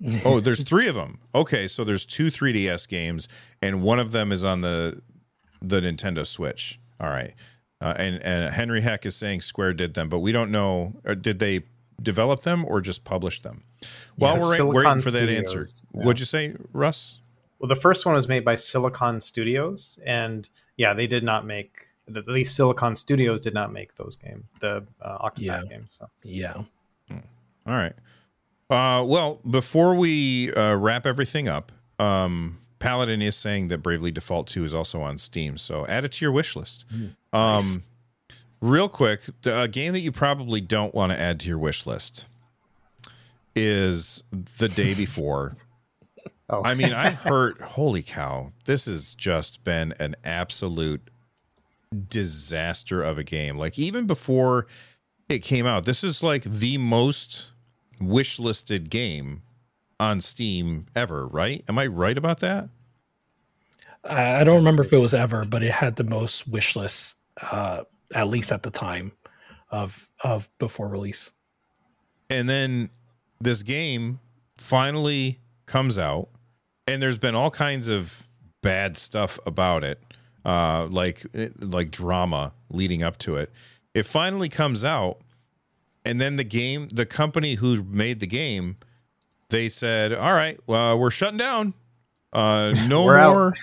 oh, 0.24 0.40
there's 0.40 0.62
three 0.62 0.88
of 0.88 0.94
them. 0.94 1.18
Okay, 1.34 1.68
so 1.68 1.84
there's 1.84 2.04
two 2.04 2.26
3DS 2.26 2.88
games, 2.88 3.28
and 3.60 3.82
one 3.82 4.00
of 4.00 4.12
them 4.12 4.32
is 4.32 4.44
on 4.44 4.60
the 4.60 5.00
the 5.60 5.80
Nintendo 5.80 6.26
Switch. 6.26 6.78
All 7.00 7.08
right, 7.08 7.34
uh, 7.80 7.94
and 7.96 8.22
and 8.22 8.54
Henry 8.54 8.80
Heck 8.80 9.04
is 9.04 9.16
saying 9.16 9.40
Square 9.40 9.74
did 9.74 9.94
them, 9.94 10.08
but 10.08 10.20
we 10.20 10.32
don't 10.32 10.50
know. 10.50 10.94
uh 11.04 11.14
did 11.14 11.38
they 11.38 11.62
develop 12.00 12.42
them 12.42 12.64
or 12.64 12.80
just 12.80 13.04
publish 13.04 13.42
them? 13.42 13.64
While 14.16 14.34
Yeah, 14.36 14.40
we're 14.42 14.56
Silicon 14.56 14.84
waiting 14.84 15.00
for 15.02 15.10
that 15.10 15.28
answer, 15.28 15.66
yeah. 15.94 16.02
what'd 16.04 16.20
you 16.20 16.26
say, 16.26 16.54
Russ? 16.72 17.18
Well, 17.58 17.68
the 17.68 17.76
first 17.76 18.04
one 18.06 18.14
was 18.14 18.28
made 18.28 18.44
by 18.44 18.56
Silicon 18.56 19.20
Studios, 19.20 19.98
and 20.04 20.48
yeah, 20.76 20.94
they 20.94 21.06
did 21.06 21.22
not 21.24 21.46
make. 21.46 21.86
At 22.14 22.26
least 22.26 22.56
Silicon 22.56 22.96
Studios 22.96 23.40
did 23.40 23.54
not 23.54 23.72
make 23.72 23.94
those 23.94 24.16
games, 24.16 24.44
the 24.60 24.84
uh, 25.00 25.18
Octopath 25.18 25.38
Yeah. 25.38 25.62
games. 25.68 25.96
So. 25.98 26.08
Yeah. 26.24 26.54
All 27.10 27.16
right. 27.66 27.94
Uh, 28.68 29.04
well, 29.04 29.40
before 29.48 29.94
we 29.94 30.52
uh, 30.54 30.74
wrap 30.74 31.06
everything 31.06 31.46
up, 31.48 31.70
um, 32.00 32.58
Paladin 32.80 33.22
is 33.22 33.36
saying 33.36 33.68
that 33.68 33.78
Bravely 33.78 34.10
Default 34.10 34.48
2 34.48 34.64
is 34.64 34.74
also 34.74 35.00
on 35.00 35.18
Steam, 35.18 35.56
so 35.56 35.86
add 35.86 36.04
it 36.04 36.12
to 36.12 36.24
your 36.24 36.32
wish 36.32 36.56
list. 36.56 36.84
Um, 37.32 37.84
Real 38.62 38.88
quick, 38.88 39.22
a 39.44 39.66
game 39.66 39.92
that 39.92 40.00
you 40.00 40.12
probably 40.12 40.60
don't 40.60 40.94
want 40.94 41.10
to 41.10 41.20
add 41.20 41.40
to 41.40 41.48
your 41.48 41.58
wish 41.58 41.84
list 41.84 42.26
is 43.56 44.22
The 44.30 44.68
Day 44.68 44.94
Before. 44.96 45.56
Oh. 46.48 46.62
I 46.64 46.76
mean, 46.76 46.92
I 46.92 47.10
heard, 47.10 47.60
holy 47.60 48.02
cow, 48.02 48.52
this 48.66 48.84
has 48.84 49.16
just 49.16 49.64
been 49.64 49.94
an 49.98 50.14
absolute 50.22 51.10
disaster 52.06 53.02
of 53.02 53.18
a 53.18 53.24
game. 53.24 53.56
Like, 53.58 53.80
even 53.80 54.06
before 54.06 54.68
it 55.28 55.40
came 55.40 55.66
out, 55.66 55.84
this 55.84 56.04
is 56.04 56.22
like 56.22 56.44
the 56.44 56.78
most 56.78 57.50
wish 58.00 58.38
listed 58.38 58.90
game 58.90 59.42
on 59.98 60.20
Steam 60.20 60.86
ever, 60.94 61.26
right? 61.26 61.64
Am 61.68 61.80
I 61.80 61.88
right 61.88 62.16
about 62.16 62.38
that? 62.40 62.68
I 64.04 64.36
I 64.36 64.44
don't 64.44 64.56
remember 64.56 64.84
if 64.84 64.92
it 64.92 64.98
was 64.98 65.14
ever, 65.14 65.44
but 65.44 65.64
it 65.64 65.72
had 65.72 65.96
the 65.96 66.04
most 66.04 66.46
wish 66.46 66.76
lists, 66.76 67.16
uh, 67.40 67.82
at 68.14 68.28
least 68.28 68.52
at 68.52 68.62
the 68.62 68.70
time 68.70 69.12
of 69.70 70.08
of 70.22 70.48
before 70.58 70.88
release. 70.88 71.30
And 72.30 72.48
then 72.48 72.90
this 73.40 73.62
game 73.62 74.20
finally 74.56 75.40
comes 75.66 75.98
out, 75.98 76.28
and 76.86 77.02
there's 77.02 77.18
been 77.18 77.34
all 77.34 77.50
kinds 77.50 77.88
of 77.88 78.28
bad 78.62 78.96
stuff 78.96 79.38
about 79.46 79.84
it, 79.84 80.00
uh, 80.44 80.86
like 80.90 81.24
like 81.58 81.90
drama 81.90 82.52
leading 82.70 83.02
up 83.02 83.18
to 83.18 83.36
it. 83.36 83.50
It 83.94 84.06
finally 84.06 84.48
comes 84.48 84.84
out, 84.84 85.18
and 86.04 86.20
then 86.20 86.36
the 86.36 86.44
game, 86.44 86.88
the 86.88 87.06
company 87.06 87.54
who 87.54 87.82
made 87.82 88.20
the 88.20 88.26
game, 88.26 88.76
they 89.48 89.68
said, 89.68 90.12
"All 90.12 90.32
right, 90.32 90.58
well, 90.66 90.98
we're 90.98 91.10
shutting 91.10 91.38
down. 91.38 91.74
Uh, 92.32 92.72
no 92.86 93.04
We're 93.06 93.18
out." 93.18 93.54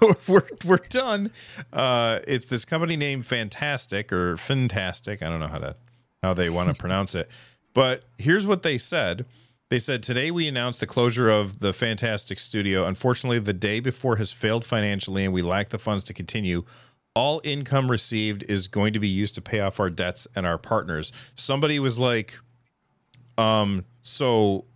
More." 0.00 0.16
we're 0.28 0.48
we're 0.64 0.76
done. 0.88 1.30
Uh, 1.72 2.20
it's 2.26 2.46
this 2.46 2.64
company 2.64 2.96
named 2.96 3.24
Fntastic 3.24 4.12
or 4.12 4.36
Fntastic. 4.36 5.22
I 5.22 5.28
don't 5.28 5.40
know 5.40 5.48
how 5.48 5.58
to 5.58 5.76
how 6.22 6.34
they 6.34 6.50
want 6.50 6.74
to 6.74 6.80
pronounce 6.80 7.14
it. 7.14 7.28
But 7.74 8.04
here's 8.18 8.46
what 8.46 8.62
they 8.62 8.78
said. 8.78 9.24
They 9.70 9.78
said 9.78 10.02
today 10.02 10.30
we 10.30 10.46
announced 10.48 10.80
the 10.80 10.86
closure 10.86 11.30
of 11.30 11.60
the 11.60 11.70
Fntastic 11.70 12.38
Studio. 12.38 12.86
Unfortunately, 12.86 13.38
the 13.38 13.54
day 13.54 13.80
before 13.80 14.16
has 14.16 14.30
failed 14.30 14.66
financially, 14.66 15.24
and 15.24 15.32
we 15.32 15.40
lack 15.40 15.70
the 15.70 15.78
funds 15.78 16.04
to 16.04 16.14
continue. 16.14 16.64
All 17.14 17.40
income 17.44 17.90
received 17.90 18.42
is 18.48 18.68
going 18.68 18.92
to 18.92 18.98
be 18.98 19.08
used 19.08 19.34
to 19.34 19.40
pay 19.40 19.60
off 19.60 19.80
our 19.80 19.90
debts 19.90 20.26
and 20.36 20.46
our 20.46 20.58
partners. 20.58 21.12
Somebody 21.36 21.78
was 21.78 21.98
like, 21.98 22.38
um, 23.38 23.84
so 24.02 24.66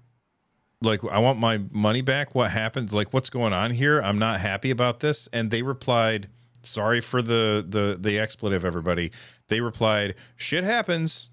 like 0.83 1.03
I 1.05 1.19
want 1.19 1.39
my 1.39 1.61
money 1.71 2.03
back. 2.03 2.35
What 2.35 2.51
happened? 2.51 2.93
Like 2.93 3.13
what's 3.13 3.31
going 3.31 3.53
on 3.53 3.71
here? 3.71 4.01
I'm 4.01 4.19
not 4.19 4.41
happy 4.41 4.71
about 4.71 5.01
this. 5.01 5.29
And 5.33 5.51
they 5.51 5.63
replied, 5.63 6.29
sorry 6.63 7.01
for 7.01 7.23
the 7.23 7.65
the 7.67 7.97
the 7.99 8.19
expletive 8.19 8.65
everybody. 8.65 9.13
They 9.49 9.61
replied, 9.61 10.15
shit 10.37 10.65
happens. 10.65 11.31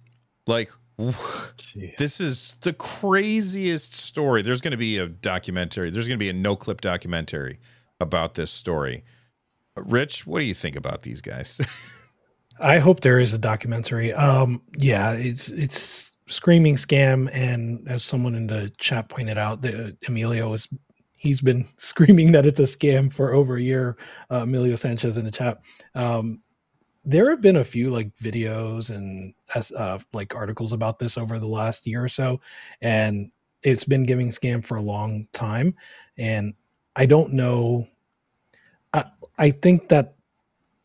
Like 0.48 0.72
Jeez. 1.00 1.98
this 1.98 2.20
is 2.22 2.56
the 2.62 2.74
craziest 2.74 3.94
story. 3.94 4.42
There's 4.42 4.62
going 4.62 4.72
to 4.72 4.78
be 4.78 4.98
a 4.98 5.08
documentary. 5.08 5.90
There's 5.90 6.08
going 6.08 6.20
to 6.20 6.24
be 6.24 6.30
a 6.30 6.34
Noclip 6.34 6.82
documentary 6.82 7.60
about 8.00 8.36
this 8.36 8.52
story. 8.52 9.04
Rich, 9.76 10.28
what 10.28 10.40
do 10.40 10.46
you 10.46 10.54
think 10.54 10.76
about 10.76 11.02
these 11.02 11.22
guys? 11.22 11.60
I 12.60 12.78
hope 12.78 13.02
there 13.02 13.20
is 13.20 13.34
a 13.34 13.40
documentary. 13.40 14.14
Um, 14.14 14.62
yeah, 14.78 15.14
it's 15.14 15.50
it's 15.50 16.13
screaming 16.28 16.76
scam, 16.76 17.30
and 17.34 17.88
as 17.88 18.04
someone 18.04 18.36
in 18.36 18.48
the 18.48 18.72
chat 18.78 19.10
pointed 19.10 19.38
out, 19.38 19.62
the, 19.62 19.96
Emilio 20.08 20.54
is 20.54 20.68
he's 21.18 21.42
been 21.42 21.66
screaming 21.78 22.32
that 22.34 22.46
it's 22.46 22.60
a 22.60 22.64
scam 22.64 23.12
for 23.12 23.34
over 23.34 23.56
a 23.56 23.62
year. 23.62 23.98
Uh, 24.32 24.44
Emilio 24.44 24.76
Sanchez 24.76 25.18
in 25.18 25.26
the 25.26 25.32
chat. 25.32 25.60
Um, 25.96 26.42
there 27.06 27.30
have 27.30 27.42
been 27.42 27.58
a 27.58 27.64
few 27.64 27.90
like 27.90 28.16
videos 28.18 28.90
and 28.90 29.34
uh, 29.78 30.00
like 30.14 30.36
articles 30.36 30.72
about 30.72 31.00
this 31.00 31.18
over 31.18 31.38
the 31.38 31.48
last 31.48 31.86
year 31.86 32.04
or 32.04 32.08
so, 32.10 32.40
and 32.82 33.32
it's 33.64 33.84
been 33.84 34.04
giving 34.04 34.30
scam 34.30 34.64
for 34.64 34.78
a 34.78 34.82
long 34.82 35.28
time. 35.34 35.76
And 36.18 36.54
I 36.96 37.06
don't 37.06 37.34
know. 37.34 37.88
I, 38.94 39.06
I 39.38 39.52
think 39.52 39.90
that 39.90 40.16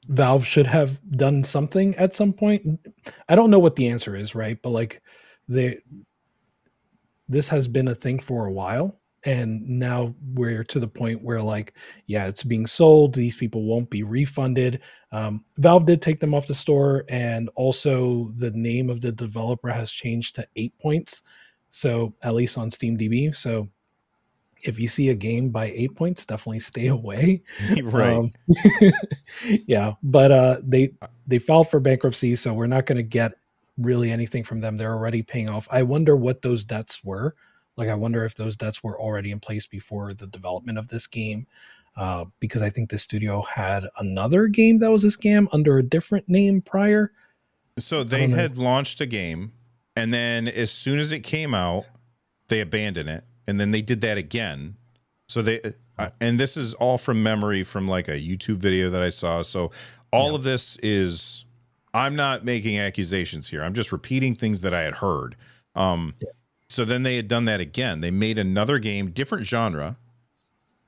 Valve 0.08 0.46
should 0.46 0.66
have 0.66 0.98
done 1.12 1.44
something 1.44 1.94
at 1.96 2.14
some 2.14 2.32
point. 2.32 2.80
I 3.28 3.36
don't 3.36 3.50
know 3.50 3.58
what 3.58 3.76
the 3.76 3.88
answer 3.88 4.16
is, 4.16 4.34
right? 4.34 4.60
But 4.62 4.70
like 4.70 5.02
they 5.48 5.80
this 7.28 7.48
has 7.48 7.68
been 7.68 7.88
a 7.88 7.94
thing 7.94 8.18
for 8.18 8.46
a 8.46 8.52
while. 8.52 8.98
And 9.24 9.68
now 9.68 10.14
we're 10.34 10.62
to 10.64 10.78
the 10.78 10.86
point 10.86 11.22
where 11.22 11.42
like 11.42 11.74
yeah 12.06 12.28
it's 12.28 12.44
being 12.44 12.66
sold. 12.66 13.14
These 13.14 13.34
people 13.34 13.64
won't 13.64 13.90
be 13.90 14.04
refunded. 14.04 14.80
Um, 15.10 15.44
valve 15.58 15.86
did 15.86 16.00
take 16.00 16.20
them 16.20 16.34
off 16.34 16.46
the 16.46 16.54
store 16.54 17.04
and 17.08 17.50
also 17.56 18.30
the 18.36 18.52
name 18.52 18.88
of 18.88 19.00
the 19.00 19.10
developer 19.10 19.70
has 19.70 19.90
changed 19.90 20.36
to 20.36 20.46
eight 20.56 20.72
points. 20.78 21.22
So 21.70 22.14
at 22.22 22.34
least 22.34 22.56
on 22.56 22.70
SteamDB 22.70 23.34
so 23.34 23.68
if 24.62 24.78
you 24.78 24.88
see 24.88 25.10
a 25.10 25.14
game 25.14 25.50
by 25.50 25.66
eight 25.66 25.94
points 25.94 26.24
definitely 26.24 26.60
stay 26.60 26.86
away. 26.98 27.42
Right. 27.82 28.16
Um, 28.16 28.30
yeah 29.66 29.94
but 30.04 30.30
uh 30.30 30.56
they 30.62 30.92
they 31.26 31.40
filed 31.40 31.70
for 31.70 31.80
bankruptcy 31.80 32.36
so 32.36 32.54
we're 32.54 32.66
not 32.66 32.86
going 32.86 32.96
to 32.96 33.02
get 33.02 33.32
really 33.78 34.10
anything 34.10 34.44
from 34.44 34.60
them. 34.60 34.76
They're 34.76 34.94
already 34.94 35.22
paying 35.22 35.48
off. 35.48 35.68
I 35.70 35.82
wonder 35.82 36.16
what 36.16 36.42
those 36.42 36.64
debts 36.64 37.02
were. 37.04 37.34
Like, 37.76 37.88
I 37.88 37.94
wonder 37.94 38.24
if 38.24 38.34
those 38.34 38.56
debts 38.56 38.82
were 38.82 39.00
already 39.00 39.30
in 39.30 39.40
place 39.40 39.66
before 39.66 40.12
the 40.12 40.26
development 40.26 40.78
of 40.78 40.88
this 40.88 41.06
game. 41.06 41.46
Uh, 41.96 42.26
because 42.38 42.62
I 42.62 42.70
think 42.70 42.90
the 42.90 42.98
studio 42.98 43.42
had 43.42 43.84
another 43.98 44.46
game 44.46 44.78
that 44.78 44.90
was 44.92 45.02
a 45.02 45.08
scam 45.08 45.48
under 45.52 45.78
a 45.78 45.82
different 45.82 46.28
name 46.28 46.62
prior. 46.62 47.10
So 47.76 48.04
they 48.04 48.28
had 48.28 48.56
launched 48.56 49.00
a 49.00 49.06
game, 49.06 49.52
and 49.96 50.14
then 50.14 50.46
as 50.46 50.70
soon 50.70 51.00
as 51.00 51.10
it 51.10 51.20
came 51.20 51.54
out, 51.54 51.86
they 52.48 52.60
abandoned 52.60 53.08
it, 53.08 53.24
and 53.48 53.58
then 53.58 53.72
they 53.72 53.82
did 53.82 54.00
that 54.02 54.16
again. 54.16 54.76
So 55.28 55.42
they, 55.42 55.60
uh, 55.98 56.10
and 56.20 56.38
this 56.38 56.56
is 56.56 56.72
all 56.74 56.98
from 56.98 57.20
memory 57.20 57.64
from 57.64 57.88
like 57.88 58.06
a 58.06 58.12
YouTube 58.12 58.58
video 58.58 58.90
that 58.90 59.02
I 59.02 59.10
saw. 59.10 59.42
So 59.42 59.72
all 60.12 60.30
yeah. 60.30 60.34
of 60.36 60.42
this 60.44 60.78
is 60.82 61.44
I'm 61.98 62.16
not 62.16 62.44
making 62.44 62.78
accusations 62.78 63.48
here. 63.48 63.62
I'm 63.62 63.74
just 63.74 63.92
repeating 63.92 64.34
things 64.34 64.60
that 64.62 64.72
I 64.72 64.82
had 64.82 64.94
heard. 64.96 65.36
Um, 65.74 66.14
yeah. 66.20 66.28
So 66.68 66.84
then 66.84 67.02
they 67.02 67.16
had 67.16 67.28
done 67.28 67.46
that 67.46 67.60
again. 67.60 68.00
They 68.00 68.10
made 68.10 68.38
another 68.38 68.78
game, 68.78 69.10
different 69.10 69.46
genre, 69.46 69.96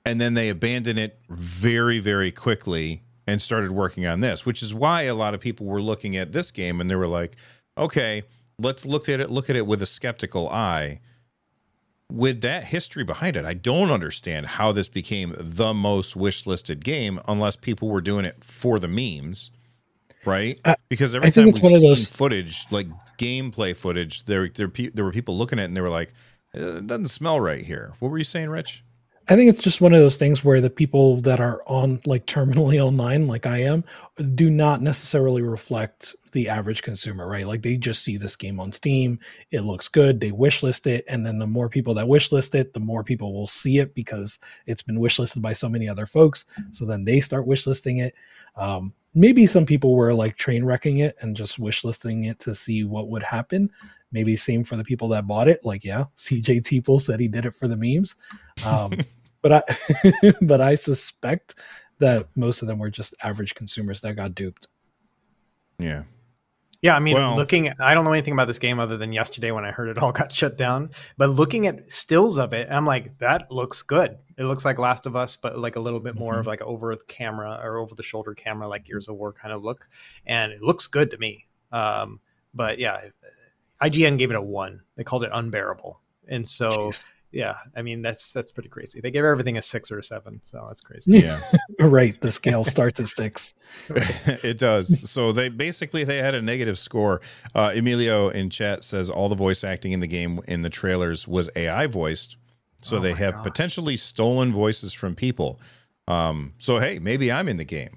and 0.04 0.20
then 0.20 0.34
they 0.34 0.48
abandoned 0.48 0.98
it 0.98 1.18
very, 1.28 1.98
very 1.98 2.30
quickly 2.30 3.02
and 3.26 3.40
started 3.40 3.70
working 3.70 4.06
on 4.06 4.20
this, 4.20 4.44
which 4.44 4.62
is 4.62 4.74
why 4.74 5.02
a 5.02 5.14
lot 5.14 5.34
of 5.34 5.40
people 5.40 5.66
were 5.66 5.80
looking 5.80 6.16
at 6.16 6.32
this 6.32 6.50
game 6.50 6.80
and 6.80 6.90
they 6.90 6.96
were 6.96 7.06
like, 7.06 7.36
okay, 7.78 8.22
let's 8.58 8.84
look 8.84 9.08
at 9.08 9.20
it, 9.20 9.30
look 9.30 9.48
at 9.48 9.56
it 9.56 9.66
with 9.66 9.80
a 9.82 9.86
skeptical 9.86 10.48
eye. 10.48 11.00
With 12.10 12.40
that 12.40 12.64
history 12.64 13.04
behind 13.04 13.36
it, 13.36 13.44
I 13.44 13.54
don't 13.54 13.90
understand 13.90 14.46
how 14.46 14.72
this 14.72 14.88
became 14.88 15.34
the 15.38 15.72
most 15.72 16.16
wish 16.16 16.44
listed 16.44 16.84
game 16.84 17.20
unless 17.28 17.54
people 17.54 17.88
were 17.88 18.00
doing 18.00 18.24
it 18.24 18.42
for 18.42 18.80
the 18.80 18.88
memes 18.88 19.52
right? 20.24 20.60
Uh, 20.64 20.74
because 20.88 21.14
every 21.14 21.30
time 21.30 21.46
we've 21.46 21.56
seen 21.56 21.80
those... 21.80 22.08
footage, 22.08 22.66
like 22.70 22.86
gameplay 23.18 23.76
footage, 23.76 24.24
there 24.24 24.48
there 24.48 24.70
there 24.94 25.04
were 25.04 25.12
people 25.12 25.36
looking 25.36 25.58
at 25.58 25.62
it 25.62 25.66
and 25.66 25.76
they 25.76 25.80
were 25.80 25.88
like, 25.88 26.12
"It 26.52 26.86
doesn't 26.86 27.08
smell 27.08 27.40
right 27.40 27.64
here." 27.64 27.92
What 27.98 28.10
were 28.10 28.18
you 28.18 28.24
saying, 28.24 28.48
Rich? 28.48 28.84
I 29.30 29.36
think 29.36 29.48
it's 29.48 29.62
just 29.62 29.80
one 29.80 29.94
of 29.94 30.00
those 30.00 30.16
things 30.16 30.44
where 30.44 30.60
the 30.60 30.68
people 30.68 31.20
that 31.20 31.38
are 31.38 31.62
on 31.66 32.00
like 32.04 32.26
terminally 32.26 32.80
online, 32.84 33.28
like 33.28 33.46
I 33.46 33.58
am, 33.58 33.84
do 34.34 34.50
not 34.50 34.82
necessarily 34.82 35.40
reflect 35.42 36.16
the 36.32 36.48
average 36.48 36.82
consumer, 36.82 37.28
right? 37.28 37.46
Like 37.46 37.62
they 37.62 37.76
just 37.76 38.02
see 38.02 38.16
this 38.16 38.34
game 38.34 38.58
on 38.58 38.72
Steam, 38.72 39.20
it 39.52 39.60
looks 39.60 39.86
good, 39.86 40.18
they 40.18 40.32
wishlist 40.32 40.88
it, 40.88 41.04
and 41.06 41.24
then 41.24 41.38
the 41.38 41.46
more 41.46 41.68
people 41.68 41.94
that 41.94 42.06
wishlist 42.06 42.56
it, 42.56 42.72
the 42.72 42.80
more 42.80 43.04
people 43.04 43.32
will 43.32 43.46
see 43.46 43.78
it 43.78 43.94
because 43.94 44.40
it's 44.66 44.82
been 44.82 44.98
wishlisted 44.98 45.40
by 45.40 45.52
so 45.52 45.68
many 45.68 45.88
other 45.88 46.06
folks. 46.06 46.46
So 46.72 46.84
then 46.84 47.04
they 47.04 47.20
start 47.20 47.46
wishlisting 47.46 48.02
it. 48.02 48.14
Um, 48.56 48.92
maybe 49.14 49.46
some 49.46 49.66
people 49.66 49.94
were 49.94 50.14
like 50.14 50.36
train 50.36 50.64
wrecking 50.64 50.98
it 50.98 51.16
and 51.20 51.34
just 51.34 51.58
wish 51.58 51.84
listing 51.84 52.24
it 52.24 52.38
to 52.40 52.54
see 52.54 52.84
what 52.84 53.08
would 53.08 53.22
happen. 53.22 53.70
Maybe 54.12 54.36
same 54.36 54.64
for 54.64 54.76
the 54.76 54.84
people 54.84 55.08
that 55.08 55.26
bought 55.26 55.48
it. 55.48 55.64
Like, 55.64 55.84
yeah, 55.84 56.04
CJ 56.16 56.62
Teeple 56.62 57.00
said 57.00 57.20
he 57.20 57.28
did 57.28 57.46
it 57.46 57.54
for 57.54 57.68
the 57.68 57.76
memes. 57.76 58.14
Um, 58.64 58.92
but 59.42 59.52
I 59.52 60.32
but 60.42 60.60
I 60.60 60.74
suspect 60.74 61.56
that 61.98 62.28
most 62.34 62.62
of 62.62 62.68
them 62.68 62.78
were 62.78 62.90
just 62.90 63.14
average 63.22 63.54
consumers 63.54 64.00
that 64.00 64.16
got 64.16 64.34
duped. 64.34 64.68
Yeah. 65.78 66.04
Yeah, 66.82 66.96
I 66.96 66.98
mean, 67.00 67.14
well, 67.14 67.36
looking, 67.36 67.70
I 67.78 67.92
don't 67.92 68.04
know 68.04 68.12
anything 68.12 68.32
about 68.32 68.46
this 68.46 68.58
game 68.58 68.80
other 68.80 68.96
than 68.96 69.12
yesterday 69.12 69.50
when 69.50 69.66
I 69.66 69.70
heard 69.70 69.88
it 69.88 69.98
all 69.98 70.12
got 70.20 70.32
shut 70.32 70.56
down. 70.56 70.90
But 71.18 71.28
looking 71.28 71.66
at 71.66 71.92
stills 71.92 72.38
of 72.38 72.54
it, 72.54 72.68
I'm 72.70 72.86
like, 72.86 73.18
that 73.18 73.52
looks 73.52 73.82
good. 73.82 74.16
It 74.38 74.44
looks 74.44 74.64
like 74.64 74.78
Last 74.78 75.04
of 75.04 75.14
Us, 75.14 75.36
but 75.36 75.58
like 75.58 75.76
a 75.76 75.80
little 75.80 76.00
bit 76.00 76.14
more 76.14 76.32
mm-hmm. 76.32 76.40
of 76.40 76.46
like 76.46 76.62
over 76.62 76.96
the 76.96 77.04
camera 77.04 77.60
or 77.62 77.78
over 77.78 77.94
the 77.94 78.02
shoulder 78.02 78.34
camera, 78.34 78.66
like 78.66 78.84
Gears 78.84 79.08
of 79.08 79.16
War 79.16 79.32
kind 79.32 79.52
of 79.52 79.62
look, 79.62 79.88
and 80.24 80.52
it 80.52 80.62
looks 80.62 80.86
good 80.86 81.10
to 81.10 81.18
me. 81.18 81.46
Um, 81.70 82.20
but 82.54 82.78
yeah, 82.78 83.00
IGN 83.82 84.16
gave 84.16 84.30
it 84.30 84.36
a 84.36 84.42
one. 84.42 84.80
They 84.96 85.04
called 85.04 85.24
it 85.24 85.30
unbearable, 85.32 86.00
and 86.28 86.48
so. 86.48 86.68
Jeez 86.68 87.04
yeah, 87.32 87.56
I 87.76 87.82
mean 87.82 88.02
that's 88.02 88.32
that's 88.32 88.50
pretty 88.50 88.68
crazy. 88.68 89.00
They 89.00 89.10
give 89.10 89.24
everything 89.24 89.56
a 89.56 89.62
six 89.62 89.90
or 89.90 89.98
a 89.98 90.02
seven, 90.02 90.40
so 90.44 90.64
that's 90.66 90.80
crazy. 90.80 91.20
Yeah, 91.20 91.40
right. 91.78 92.20
The 92.20 92.32
scale 92.32 92.64
starts 92.64 92.98
at 92.98 93.06
six. 93.06 93.54
it 94.42 94.58
does. 94.58 95.08
So 95.08 95.30
they 95.30 95.48
basically 95.48 96.02
they 96.02 96.18
had 96.18 96.34
a 96.34 96.42
negative 96.42 96.78
score. 96.78 97.20
Uh, 97.54 97.72
Emilio 97.74 98.30
in 98.30 98.50
chat 98.50 98.82
says 98.82 99.10
all 99.10 99.28
the 99.28 99.36
voice 99.36 99.62
acting 99.62 99.92
in 99.92 100.00
the 100.00 100.08
game 100.08 100.40
in 100.48 100.62
the 100.62 100.70
trailers 100.70 101.28
was 101.28 101.48
AI 101.54 101.86
voiced, 101.86 102.36
so 102.80 102.96
oh 102.96 103.00
they 103.00 103.12
have 103.12 103.34
gosh. 103.34 103.44
potentially 103.44 103.96
stolen 103.96 104.52
voices 104.52 104.92
from 104.92 105.14
people. 105.14 105.60
Um, 106.08 106.54
so 106.58 106.78
hey, 106.78 106.98
maybe 106.98 107.30
I'm 107.30 107.48
in 107.48 107.58
the 107.58 107.64
game. 107.64 107.96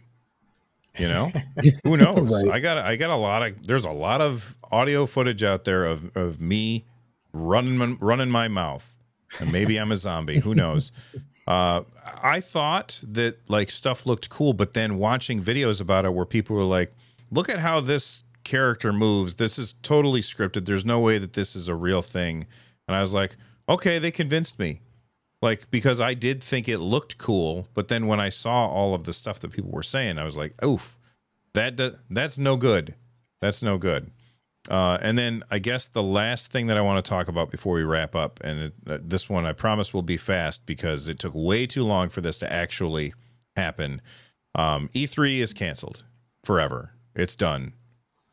You 1.00 1.08
know, 1.08 1.32
who 1.84 1.98
knows? 1.98 2.32
right. 2.32 2.54
I 2.54 2.60
got 2.60 2.78
I 2.78 2.98
got 2.98 3.10
a 3.10 3.16
lot 3.16 3.42
of 3.42 3.66
there's 3.66 3.86
a 3.86 3.92
lot 3.92 4.22
of 4.22 4.56
audio 4.72 5.08
footage 5.08 5.42
out 5.42 5.64
there 5.64 5.86
of 5.86 6.16
of 6.16 6.40
me 6.40 6.86
running 7.34 7.98
running 8.00 8.30
my 8.30 8.48
mouth 8.48 9.00
and 9.40 9.52
maybe 9.52 9.78
I'm 9.78 9.92
a 9.92 9.98
zombie. 9.98 10.40
Who 10.40 10.56
knows? 10.56 10.92
Uh, 11.46 11.84
I 12.22 12.40
thought 12.40 13.02
that 13.06 13.50
like 13.50 13.70
stuff 13.70 14.06
looked 14.06 14.30
cool, 14.30 14.54
but 14.54 14.72
then 14.72 14.98
watching 14.98 15.44
videos 15.44 15.82
about 15.82 16.06
it 16.06 16.14
where 16.14 16.26
people 16.26 16.56
were 16.56 16.64
like, 16.64 16.94
"Look 17.32 17.50
at 17.50 17.60
how 17.60 17.82
this 17.82 18.24
character 18.46 18.94
moves. 18.94 19.36
This 19.36 19.60
is 19.60 19.76
totally 19.84 20.22
scripted. 20.22 20.66
There's 20.66 20.86
no 20.86 21.02
way 21.02 21.18
that 21.18 21.34
this 21.34 21.54
is 21.54 21.68
a 21.68 21.76
real 21.76 22.02
thing." 22.02 22.48
And 22.88 22.96
I 22.96 23.02
was 23.02 23.14
like, 23.14 23.36
"Okay, 23.68 24.00
they 24.00 24.10
convinced 24.10 24.58
me." 24.58 24.80
Like 25.42 25.70
because 25.70 26.00
I 26.00 26.14
did 26.14 26.42
think 26.42 26.70
it 26.70 26.78
looked 26.78 27.18
cool, 27.18 27.68
but 27.74 27.90
then 27.90 28.08
when 28.08 28.22
I 28.22 28.30
saw 28.30 28.68
all 28.68 28.96
of 28.96 29.04
the 29.04 29.12
stuff 29.12 29.42
that 29.42 29.52
people 29.52 29.72
were 29.72 29.84
saying, 29.84 30.18
I 30.18 30.24
was 30.24 30.38
like, 30.38 30.54
"Oof, 30.64 30.98
that 31.54 31.78
that's 32.10 32.38
no 32.38 32.56
good. 32.56 32.96
That's 33.42 33.62
no 33.62 33.78
good." 33.78 34.12
Uh, 34.70 34.98
and 35.02 35.18
then 35.18 35.44
I 35.52 35.60
guess 35.60 35.90
the 35.90 36.04
last 36.04 36.52
thing 36.52 36.68
that 36.68 36.78
I 36.78 36.82
want 36.82 37.04
to 37.04 37.10
talk 37.10 37.28
about 37.28 37.52
before 37.52 37.76
we 37.76 37.84
wrap 37.84 38.16
up, 38.16 38.40
and 38.44 38.60
it, 38.60 38.74
uh, 38.88 38.98
this 39.02 39.30
one 39.30 39.46
I 39.46 39.52
promise 39.52 39.94
will 39.94 40.04
be 40.04 40.18
fast 40.18 40.66
because 40.66 41.08
it 41.08 41.20
took 41.20 41.34
way 41.36 41.68
too 41.68 41.84
long 41.84 42.10
for 42.10 42.22
this 42.22 42.40
to 42.40 42.52
actually 42.52 43.14
happen. 43.58 44.02
Um, 44.56 44.90
E3 44.94 45.40
is 45.40 45.54
canceled 45.54 46.04
forever. 46.44 46.92
It's 47.16 47.36
done. 47.36 47.74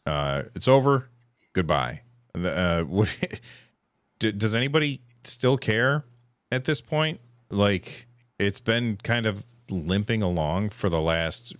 Uh, 0.06 0.44
it's 0.54 0.68
over. 0.68 1.10
Goodbye. 1.52 2.02
Uh, 2.34 2.82
what, 2.84 3.08
does 4.18 4.54
anybody 4.54 5.00
still 5.24 5.56
care 5.56 6.04
at 6.52 6.64
this 6.64 6.80
point? 6.80 7.20
Like, 7.50 8.06
it's 8.38 8.60
been 8.60 8.98
kind 9.02 9.26
of 9.26 9.44
limping 9.68 10.22
along 10.22 10.70
for 10.70 10.88
the 10.88 11.00
last 11.00 11.56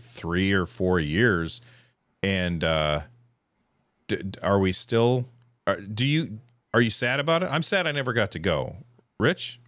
three 0.00 0.52
or 0.52 0.64
four 0.64 0.98
years, 0.98 1.60
and 2.22 2.64
uh, 2.64 3.02
d- 4.08 4.22
are 4.42 4.58
we 4.58 4.72
still? 4.72 5.26
Are, 5.66 5.80
do 5.80 6.04
you 6.04 6.40
are 6.74 6.80
you 6.80 6.90
sad 6.90 7.20
about 7.20 7.42
it? 7.42 7.46
I'm 7.46 7.62
sad 7.62 7.86
I 7.86 7.92
never 7.92 8.12
got 8.12 8.32
to 8.32 8.38
go. 8.38 8.76
Rich? 9.18 9.60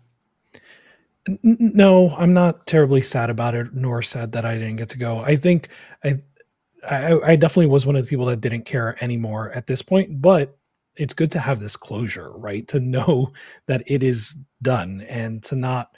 no, 1.43 2.11
I'm 2.11 2.33
not 2.33 2.67
terribly 2.67 3.03
sad 3.03 3.31
about 3.31 3.55
it, 3.55 3.75
nor 3.75 4.03
sad 4.03 4.33
that 4.33 4.45
I 4.45 4.55
didn't 4.55 4.77
get 4.77 4.89
to 4.91 4.99
go. 4.99 5.19
I 5.21 5.37
think 5.37 5.69
I, 6.03 6.21
I, 6.89 7.19
I 7.25 7.37
definitely 7.37 7.67
was 7.67 7.87
one 7.87 7.97
of 7.97 8.05
the 8.05 8.09
people 8.09 8.27
that 8.27 8.41
didn't 8.41 8.65
care 8.65 8.97
anymore 9.03 9.51
at 9.53 9.67
this 9.67 9.83
point, 9.83 10.21
but 10.21 10.57
it's 10.97 11.15
good 11.15 11.31
to 11.33 11.39
have 11.39 11.61
this 11.61 11.77
closure, 11.77 12.33
right? 12.33 12.67
To 12.69 12.81
know 12.81 13.33
that 13.67 13.83
it 13.87 14.03
is 14.03 14.37
done 14.63 15.03
and 15.09 15.43
to 15.45 15.57
not, 15.57 15.97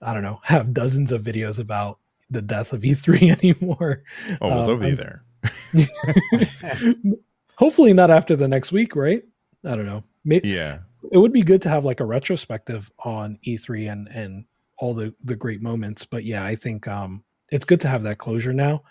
I 0.00 0.14
don't 0.14 0.22
know, 0.22 0.40
have 0.42 0.74
dozens 0.74 1.12
of 1.12 1.22
videos 1.22 1.58
about 1.58 1.98
the 2.30 2.42
death 2.42 2.72
of 2.72 2.82
E3 2.82 3.60
anymore. 3.60 4.02
Oh, 4.40 4.48
well, 4.48 4.60
um, 4.60 4.66
they'll 4.66 4.90
be 4.90 4.92
there. 4.92 5.22
hopefully 7.56 7.92
not 7.92 8.10
after 8.10 8.36
the 8.36 8.48
next 8.48 8.72
week, 8.72 8.96
right? 8.96 9.22
I 9.64 9.76
don't 9.76 9.86
know. 9.86 10.04
yeah 10.44 10.78
it 11.12 11.18
would 11.18 11.32
be 11.32 11.42
good 11.42 11.62
to 11.62 11.68
have 11.68 11.84
like 11.84 12.00
a 12.00 12.04
retrospective 12.04 12.90
on 13.04 13.38
E3 13.46 13.92
and 13.92 14.08
and 14.08 14.44
all 14.78 14.94
the 14.94 15.14
the 15.24 15.36
great 15.36 15.62
moments. 15.62 16.04
But 16.04 16.24
yeah, 16.24 16.44
I 16.44 16.54
think 16.54 16.86
um, 16.88 17.24
it's 17.50 17.64
good 17.64 17.80
to 17.82 17.88
have 17.88 18.02
that 18.04 18.18
closure 18.18 18.52
now. 18.52 18.82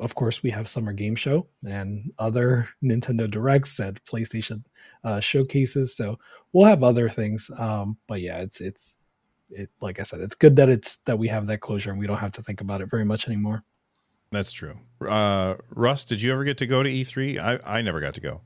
Of 0.00 0.14
course, 0.14 0.42
we 0.42 0.50
have 0.50 0.68
Summer 0.68 0.92
Game 0.92 1.14
Show 1.14 1.46
and 1.64 2.12
other 2.18 2.68
Nintendo 2.84 3.30
Directs 3.30 3.78
and 3.78 4.02
PlayStation 4.04 4.64
uh, 5.04 5.20
showcases, 5.20 5.96
so 5.96 6.18
we'll 6.52 6.66
have 6.66 6.82
other 6.82 7.08
things. 7.08 7.50
Um, 7.58 7.96
but 8.08 8.20
yeah, 8.20 8.38
it's 8.38 8.60
it's 8.60 8.98
it 9.50 9.70
like 9.80 10.00
I 10.00 10.02
said, 10.02 10.20
it's 10.20 10.34
good 10.34 10.56
that 10.56 10.68
it's 10.68 10.98
that 10.98 11.18
we 11.18 11.28
have 11.28 11.46
that 11.46 11.60
closure 11.60 11.90
and 11.90 11.98
we 11.98 12.06
don't 12.06 12.18
have 12.18 12.32
to 12.32 12.42
think 12.42 12.60
about 12.60 12.80
it 12.80 12.90
very 12.90 13.04
much 13.04 13.26
anymore. 13.26 13.62
That's 14.34 14.52
true. 14.52 14.78
Uh, 15.00 15.54
Russ, 15.70 16.04
did 16.04 16.20
you 16.20 16.32
ever 16.32 16.44
get 16.44 16.58
to 16.58 16.66
go 16.66 16.82
to 16.82 16.90
E3? 16.90 17.38
I 17.38 17.78
I 17.78 17.82
never 17.82 18.00
got 18.00 18.14
to 18.14 18.20
go. 18.20 18.40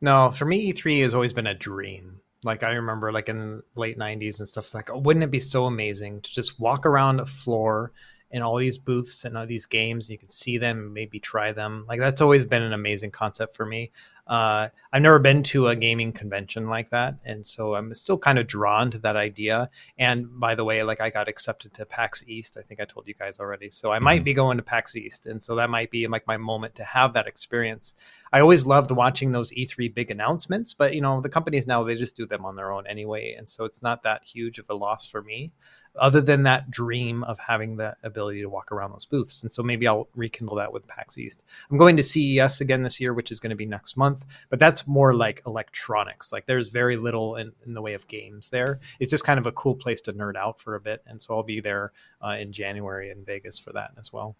No, 0.00 0.30
for 0.30 0.44
me, 0.44 0.72
E3 0.72 1.02
has 1.02 1.14
always 1.14 1.32
been 1.32 1.46
a 1.46 1.54
dream. 1.54 2.20
Like 2.44 2.62
I 2.62 2.72
remember, 2.72 3.12
like 3.12 3.28
in 3.28 3.62
late 3.74 3.98
'90s 3.98 4.38
and 4.38 4.48
stuff. 4.48 4.66
It's 4.66 4.74
like, 4.74 4.90
oh, 4.90 4.98
wouldn't 4.98 5.24
it 5.24 5.30
be 5.30 5.40
so 5.40 5.64
amazing 5.64 6.20
to 6.20 6.32
just 6.32 6.60
walk 6.60 6.86
around 6.86 7.20
a 7.20 7.26
floor 7.26 7.92
in 8.30 8.42
all 8.42 8.56
these 8.56 8.76
booths 8.76 9.24
and 9.24 9.36
all 9.36 9.46
these 9.46 9.66
games, 9.66 10.06
and 10.06 10.12
you 10.12 10.18
can 10.18 10.30
see 10.30 10.58
them, 10.58 10.92
maybe 10.92 11.18
try 11.18 11.52
them. 11.52 11.86
Like 11.88 11.98
that's 11.98 12.20
always 12.20 12.44
been 12.44 12.62
an 12.62 12.72
amazing 12.72 13.10
concept 13.10 13.56
for 13.56 13.64
me. 13.64 13.90
Uh, 14.26 14.68
I've 14.92 15.02
never 15.02 15.20
been 15.20 15.44
to 15.44 15.68
a 15.68 15.76
gaming 15.76 16.12
convention 16.12 16.68
like 16.68 16.90
that, 16.90 17.14
and 17.24 17.46
so 17.46 17.76
I'm 17.76 17.94
still 17.94 18.18
kind 18.18 18.38
of 18.38 18.48
drawn 18.48 18.90
to 18.90 18.98
that 18.98 19.16
idea. 19.16 19.70
And 19.98 20.40
by 20.40 20.56
the 20.56 20.64
way, 20.64 20.82
like 20.82 21.00
I 21.00 21.10
got 21.10 21.28
accepted 21.28 21.74
to 21.74 21.86
PAX 21.86 22.24
East. 22.26 22.56
I 22.56 22.62
think 22.62 22.80
I 22.80 22.84
told 22.86 23.06
you 23.06 23.14
guys 23.14 23.38
already, 23.38 23.70
so 23.70 23.92
I 23.92 23.96
mm-hmm. 23.96 24.04
might 24.04 24.24
be 24.24 24.34
going 24.34 24.56
to 24.56 24.64
PAX 24.64 24.96
East, 24.96 25.26
and 25.26 25.40
so 25.40 25.54
that 25.56 25.70
might 25.70 25.90
be 25.90 26.08
like 26.08 26.26
my 26.26 26.36
moment 26.36 26.74
to 26.76 26.84
have 26.84 27.12
that 27.14 27.28
experience. 27.28 27.94
I 28.32 28.40
always 28.40 28.66
loved 28.66 28.90
watching 28.90 29.30
those 29.30 29.52
E3 29.52 29.94
big 29.94 30.10
announcements, 30.10 30.74
but 30.74 30.94
you 30.94 31.00
know 31.00 31.20
the 31.20 31.28
companies 31.28 31.66
now 31.66 31.84
they 31.84 31.94
just 31.94 32.16
do 32.16 32.26
them 32.26 32.44
on 32.44 32.56
their 32.56 32.72
own 32.72 32.86
anyway, 32.88 33.34
and 33.38 33.48
so 33.48 33.64
it's 33.64 33.82
not 33.82 34.02
that 34.02 34.24
huge 34.24 34.58
of 34.58 34.66
a 34.68 34.74
loss 34.74 35.06
for 35.06 35.22
me 35.22 35.52
other 35.98 36.20
than 36.20 36.42
that 36.44 36.70
dream 36.70 37.24
of 37.24 37.38
having 37.38 37.76
the 37.76 37.96
ability 38.02 38.42
to 38.42 38.48
walk 38.48 38.72
around 38.72 38.92
those 38.92 39.04
booths. 39.04 39.42
And 39.42 39.50
so 39.50 39.62
maybe 39.62 39.86
I'll 39.86 40.08
rekindle 40.14 40.56
that 40.56 40.72
with 40.72 40.86
PAX 40.86 41.18
East. 41.18 41.44
I'm 41.70 41.78
going 41.78 41.96
to 41.96 42.02
CES 42.02 42.60
again 42.60 42.82
this 42.82 43.00
year, 43.00 43.14
which 43.14 43.30
is 43.30 43.40
going 43.40 43.50
to 43.50 43.56
be 43.56 43.66
next 43.66 43.96
month, 43.96 44.24
but 44.50 44.58
that's 44.58 44.86
more 44.86 45.14
like 45.14 45.42
electronics. 45.46 46.32
Like 46.32 46.46
there's 46.46 46.70
very 46.70 46.96
little 46.96 47.36
in, 47.36 47.52
in 47.64 47.74
the 47.74 47.82
way 47.82 47.94
of 47.94 48.06
games 48.08 48.48
there. 48.50 48.80
It's 49.00 49.10
just 49.10 49.24
kind 49.24 49.38
of 49.38 49.46
a 49.46 49.52
cool 49.52 49.74
place 49.74 50.00
to 50.02 50.12
nerd 50.12 50.36
out 50.36 50.60
for 50.60 50.74
a 50.74 50.80
bit. 50.80 51.02
And 51.06 51.20
so 51.20 51.34
I'll 51.34 51.42
be 51.42 51.60
there 51.60 51.92
uh, 52.24 52.36
in 52.38 52.52
January 52.52 53.10
in 53.10 53.24
Vegas 53.24 53.58
for 53.58 53.72
that 53.72 53.92
as 53.98 54.12
well. 54.12 54.36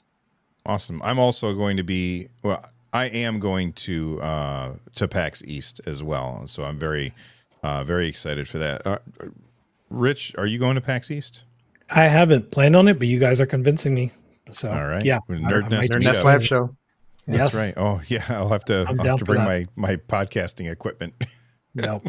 Awesome. 0.65 1.01
I'm 1.03 1.19
also 1.19 1.55
going 1.55 1.77
to 1.77 1.85
be, 1.85 2.29
well, 2.43 2.65
I 2.93 3.07
am 3.07 3.39
going 3.41 3.73
to, 3.75 4.21
uh, 4.21 4.73
to 4.97 5.07
PAX 5.07 5.43
East 5.45 5.81
as 5.87 6.03
well. 6.03 6.47
So 6.47 6.65
I'm 6.65 6.79
very, 6.79 7.13
uh, 7.63 7.85
very 7.85 8.09
excited 8.09 8.49
for 8.49 8.59
that. 8.59 8.87
Uh, 8.87 8.99
Rich, 9.91 10.35
are 10.37 10.47
you 10.47 10.59
going 10.59 10.75
to 10.75 10.81
PAX 10.81 11.11
East? 11.11 11.43
I 11.91 12.05
haven't 12.05 12.51
planned 12.51 12.77
on 12.77 12.89
it, 12.89 12.99
but 12.99 13.07
you 13.07 13.19
guys 13.19 13.41
are 13.41 13.47
convincing 13.47 13.95
me. 13.95 14.11
So 14.53 14.71
all 14.71 14.87
right, 14.87 15.05
yeah, 15.05 15.21
Nerd 15.29 15.71
Nest, 15.71 15.91
Nerd 15.91 16.05
Nest 16.05 16.25
Live 16.25 16.45
Show. 16.45 16.75
That's 17.27 17.55
yes. 17.55 17.55
right. 17.55 17.75
Oh 17.77 18.01
yeah, 18.09 18.25
I'll 18.29 18.49
have 18.49 18.65
to, 18.67 18.87
I'll 18.89 19.05
have 19.05 19.19
to 19.19 19.25
bring 19.25 19.43
my 19.45 19.67
my 19.77 19.97
podcasting 19.97 20.71
equipment. 20.71 21.15
Nope. 21.77 22.09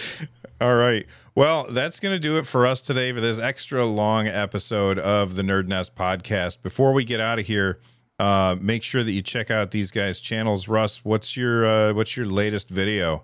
all 0.60 0.74
right. 0.74 1.04
Well, 1.34 1.66
that's 1.68 2.00
going 2.00 2.14
to 2.14 2.18
do 2.18 2.38
it 2.38 2.46
for 2.46 2.66
us 2.66 2.80
today 2.80 3.12
for 3.12 3.20
this 3.20 3.38
extra 3.38 3.84
long 3.84 4.26
episode 4.26 4.98
of 4.98 5.34
the 5.34 5.42
Nerd 5.42 5.66
Nest 5.66 5.94
podcast. 5.94 6.62
Before 6.62 6.94
we 6.94 7.04
get 7.04 7.20
out 7.20 7.38
of 7.38 7.44
here, 7.44 7.78
uh, 8.18 8.56
make 8.58 8.82
sure 8.82 9.04
that 9.04 9.12
you 9.12 9.20
check 9.20 9.50
out 9.50 9.70
these 9.70 9.90
guys' 9.90 10.18
channels. 10.18 10.66
Russ, 10.66 11.04
what's 11.04 11.36
your 11.36 11.66
uh, 11.66 11.92
what's 11.92 12.16
your 12.16 12.24
latest 12.24 12.70
video? 12.70 13.22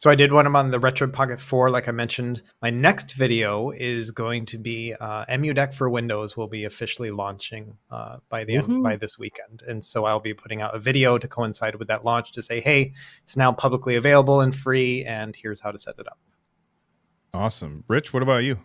So 0.00 0.08
I 0.08 0.14
did 0.14 0.32
one 0.32 0.46
of 0.46 0.52
them 0.52 0.56
on 0.56 0.70
the 0.70 0.80
Retroid 0.80 1.12
Pocket 1.12 1.42
4, 1.42 1.68
like 1.68 1.86
I 1.86 1.90
mentioned. 1.90 2.40
My 2.62 2.70
next 2.70 3.12
video 3.12 3.70
is 3.70 4.10
going 4.10 4.46
to 4.46 4.56
be 4.56 4.94
uh, 4.98 5.26
EmuDeck 5.26 5.74
for 5.74 5.90
Windows 5.90 6.38
will 6.38 6.48
be 6.48 6.64
officially 6.64 7.10
launching 7.10 7.76
uh, 7.90 8.16
by 8.30 8.44
the 8.44 8.56
end, 8.56 8.82
by 8.82 8.96
this 8.96 9.18
weekend, 9.18 9.62
and 9.68 9.84
so 9.84 10.06
I'll 10.06 10.18
be 10.18 10.32
putting 10.32 10.62
out 10.62 10.74
a 10.74 10.78
video 10.78 11.18
to 11.18 11.28
coincide 11.28 11.74
with 11.74 11.88
that 11.88 12.02
launch 12.02 12.32
to 12.32 12.42
say, 12.42 12.60
hey, 12.60 12.94
it's 13.22 13.36
now 13.36 13.52
publicly 13.52 13.94
available 13.94 14.40
and 14.40 14.56
free, 14.56 15.04
and 15.04 15.36
here's 15.36 15.60
how 15.60 15.70
to 15.70 15.78
set 15.78 15.98
it 15.98 16.08
up. 16.08 16.18
Awesome, 17.34 17.84
Rich. 17.86 18.14
What 18.14 18.22
about 18.22 18.42
you? 18.42 18.58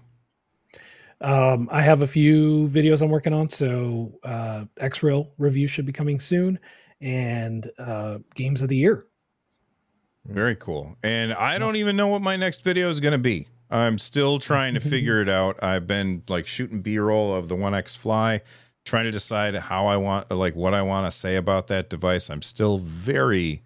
Um, 1.19 1.67
I 1.69 1.81
have 1.81 2.01
a 2.01 2.07
few 2.07 2.69
videos 2.69 3.01
I'm 3.01 3.09
working 3.09 3.33
on, 3.33 3.49
so 3.49 4.17
uh, 4.23 4.63
X-Rail 4.77 5.33
review 5.37 5.67
should 5.67 5.85
be 5.85 5.91
coming 5.91 6.21
soon, 6.21 6.59
and 7.01 7.69
uh, 7.77 8.19
Games 8.35 8.61
of 8.61 8.69
the 8.69 8.77
Year 8.77 9.03
very 10.25 10.55
cool. 10.55 10.97
And 11.03 11.33
I 11.33 11.57
don't 11.57 11.75
even 11.75 11.95
know 11.95 12.07
what 12.07 12.21
my 12.21 12.35
next 12.35 12.63
video 12.63 12.89
is 12.89 12.99
going 12.99 13.13
to 13.13 13.17
be. 13.17 13.47
I'm 13.69 13.97
still 13.97 14.39
trying 14.39 14.73
to 14.73 14.79
figure 14.79 15.21
it 15.21 15.29
out. 15.29 15.61
I've 15.63 15.87
been 15.87 16.23
like 16.27 16.47
shooting 16.47 16.81
B-roll 16.81 17.33
of 17.33 17.47
the 17.47 17.55
OneXFly, 17.55 18.41
trying 18.83 19.05
to 19.05 19.11
decide 19.11 19.55
how 19.55 19.87
I 19.87 19.97
want 19.97 20.31
like 20.31 20.55
what 20.55 20.73
I 20.73 20.81
want 20.81 21.11
to 21.11 21.17
say 21.17 21.35
about 21.35 21.67
that 21.67 21.89
device. 21.89 22.29
I'm 22.29 22.41
still 22.41 22.79
very 22.79 23.63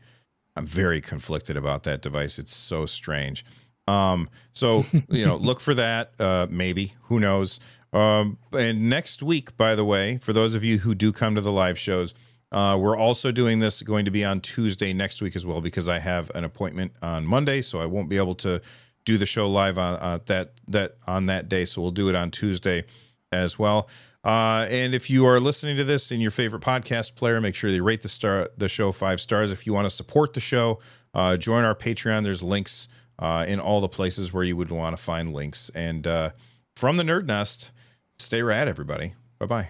I'm 0.55 0.65
very 0.65 1.01
conflicted 1.01 1.55
about 1.57 1.83
that 1.83 2.01
device. 2.01 2.39
It's 2.39 2.55
so 2.55 2.85
strange. 2.85 3.45
Um 3.87 4.29
so, 4.53 4.85
you 5.09 5.25
know, 5.25 5.35
look 5.35 5.59
for 5.59 5.73
that 5.73 6.11
uh 6.19 6.47
maybe, 6.49 6.93
who 7.03 7.19
knows. 7.19 7.59
Um 7.91 8.37
and 8.53 8.89
next 8.89 9.21
week 9.21 9.55
by 9.57 9.75
the 9.75 9.85
way, 9.85 10.17
for 10.17 10.33
those 10.33 10.55
of 10.55 10.63
you 10.63 10.79
who 10.79 10.95
do 10.95 11.11
come 11.11 11.35
to 11.35 11.41
the 11.41 11.51
live 11.51 11.77
shows, 11.77 12.13
uh, 12.51 12.77
we're 12.79 12.97
also 12.97 13.31
doing 13.31 13.59
this 13.59 13.81
going 13.81 14.05
to 14.05 14.11
be 14.11 14.25
on 14.25 14.41
Tuesday 14.41 14.93
next 14.93 15.21
week 15.21 15.35
as 15.35 15.45
well 15.45 15.61
because 15.61 15.87
I 15.87 15.99
have 15.99 16.31
an 16.33 16.43
appointment 16.43 16.93
on 17.01 17.25
Monday, 17.25 17.61
so 17.61 17.79
I 17.79 17.85
won't 17.85 18.09
be 18.09 18.17
able 18.17 18.35
to 18.35 18.61
do 19.05 19.17
the 19.17 19.25
show 19.25 19.49
live 19.49 19.77
on 19.77 19.95
uh, 19.95 20.19
that 20.25 20.53
that 20.67 20.95
on 21.07 21.27
that 21.27 21.49
day. 21.49 21.65
So 21.65 21.81
we'll 21.81 21.91
do 21.91 22.09
it 22.09 22.15
on 22.15 22.31
Tuesday 22.31 22.85
as 23.31 23.59
well. 23.59 23.87
Uh, 24.23 24.67
and 24.69 24.93
if 24.93 25.09
you 25.09 25.25
are 25.25 25.39
listening 25.39 25.77
to 25.77 25.83
this 25.83 26.11
in 26.11 26.19
your 26.19 26.31
favorite 26.31 26.61
podcast 26.61 27.15
player, 27.15 27.39
make 27.39 27.55
sure 27.55 27.69
you 27.69 27.83
rate 27.83 28.01
the 28.01 28.09
star 28.09 28.49
the 28.57 28.67
show 28.67 28.91
five 28.91 29.21
stars. 29.21 29.51
If 29.51 29.65
you 29.65 29.73
want 29.73 29.85
to 29.85 29.89
support 29.89 30.33
the 30.33 30.41
show, 30.41 30.79
uh, 31.13 31.37
join 31.37 31.63
our 31.63 31.75
Patreon. 31.75 32.23
There's 32.23 32.43
links 32.43 32.87
uh, 33.19 33.45
in 33.47 33.59
all 33.59 33.81
the 33.81 33.89
places 33.89 34.33
where 34.33 34.43
you 34.43 34.57
would 34.57 34.71
want 34.71 34.97
to 34.97 35.01
find 35.01 35.33
links. 35.33 35.69
And 35.75 36.05
uh, 36.05 36.31
from 36.75 36.97
the 36.97 37.03
Nerd 37.03 37.25
Nest, 37.25 37.71
stay 38.17 38.41
rad, 38.41 38.67
everybody. 38.67 39.13
Bye 39.37 39.45
bye. 39.45 39.69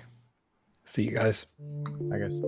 See 0.89 1.03
you 1.03 1.11
guys. 1.11 1.45
Bye, 2.09 2.17
guys. 2.17 2.41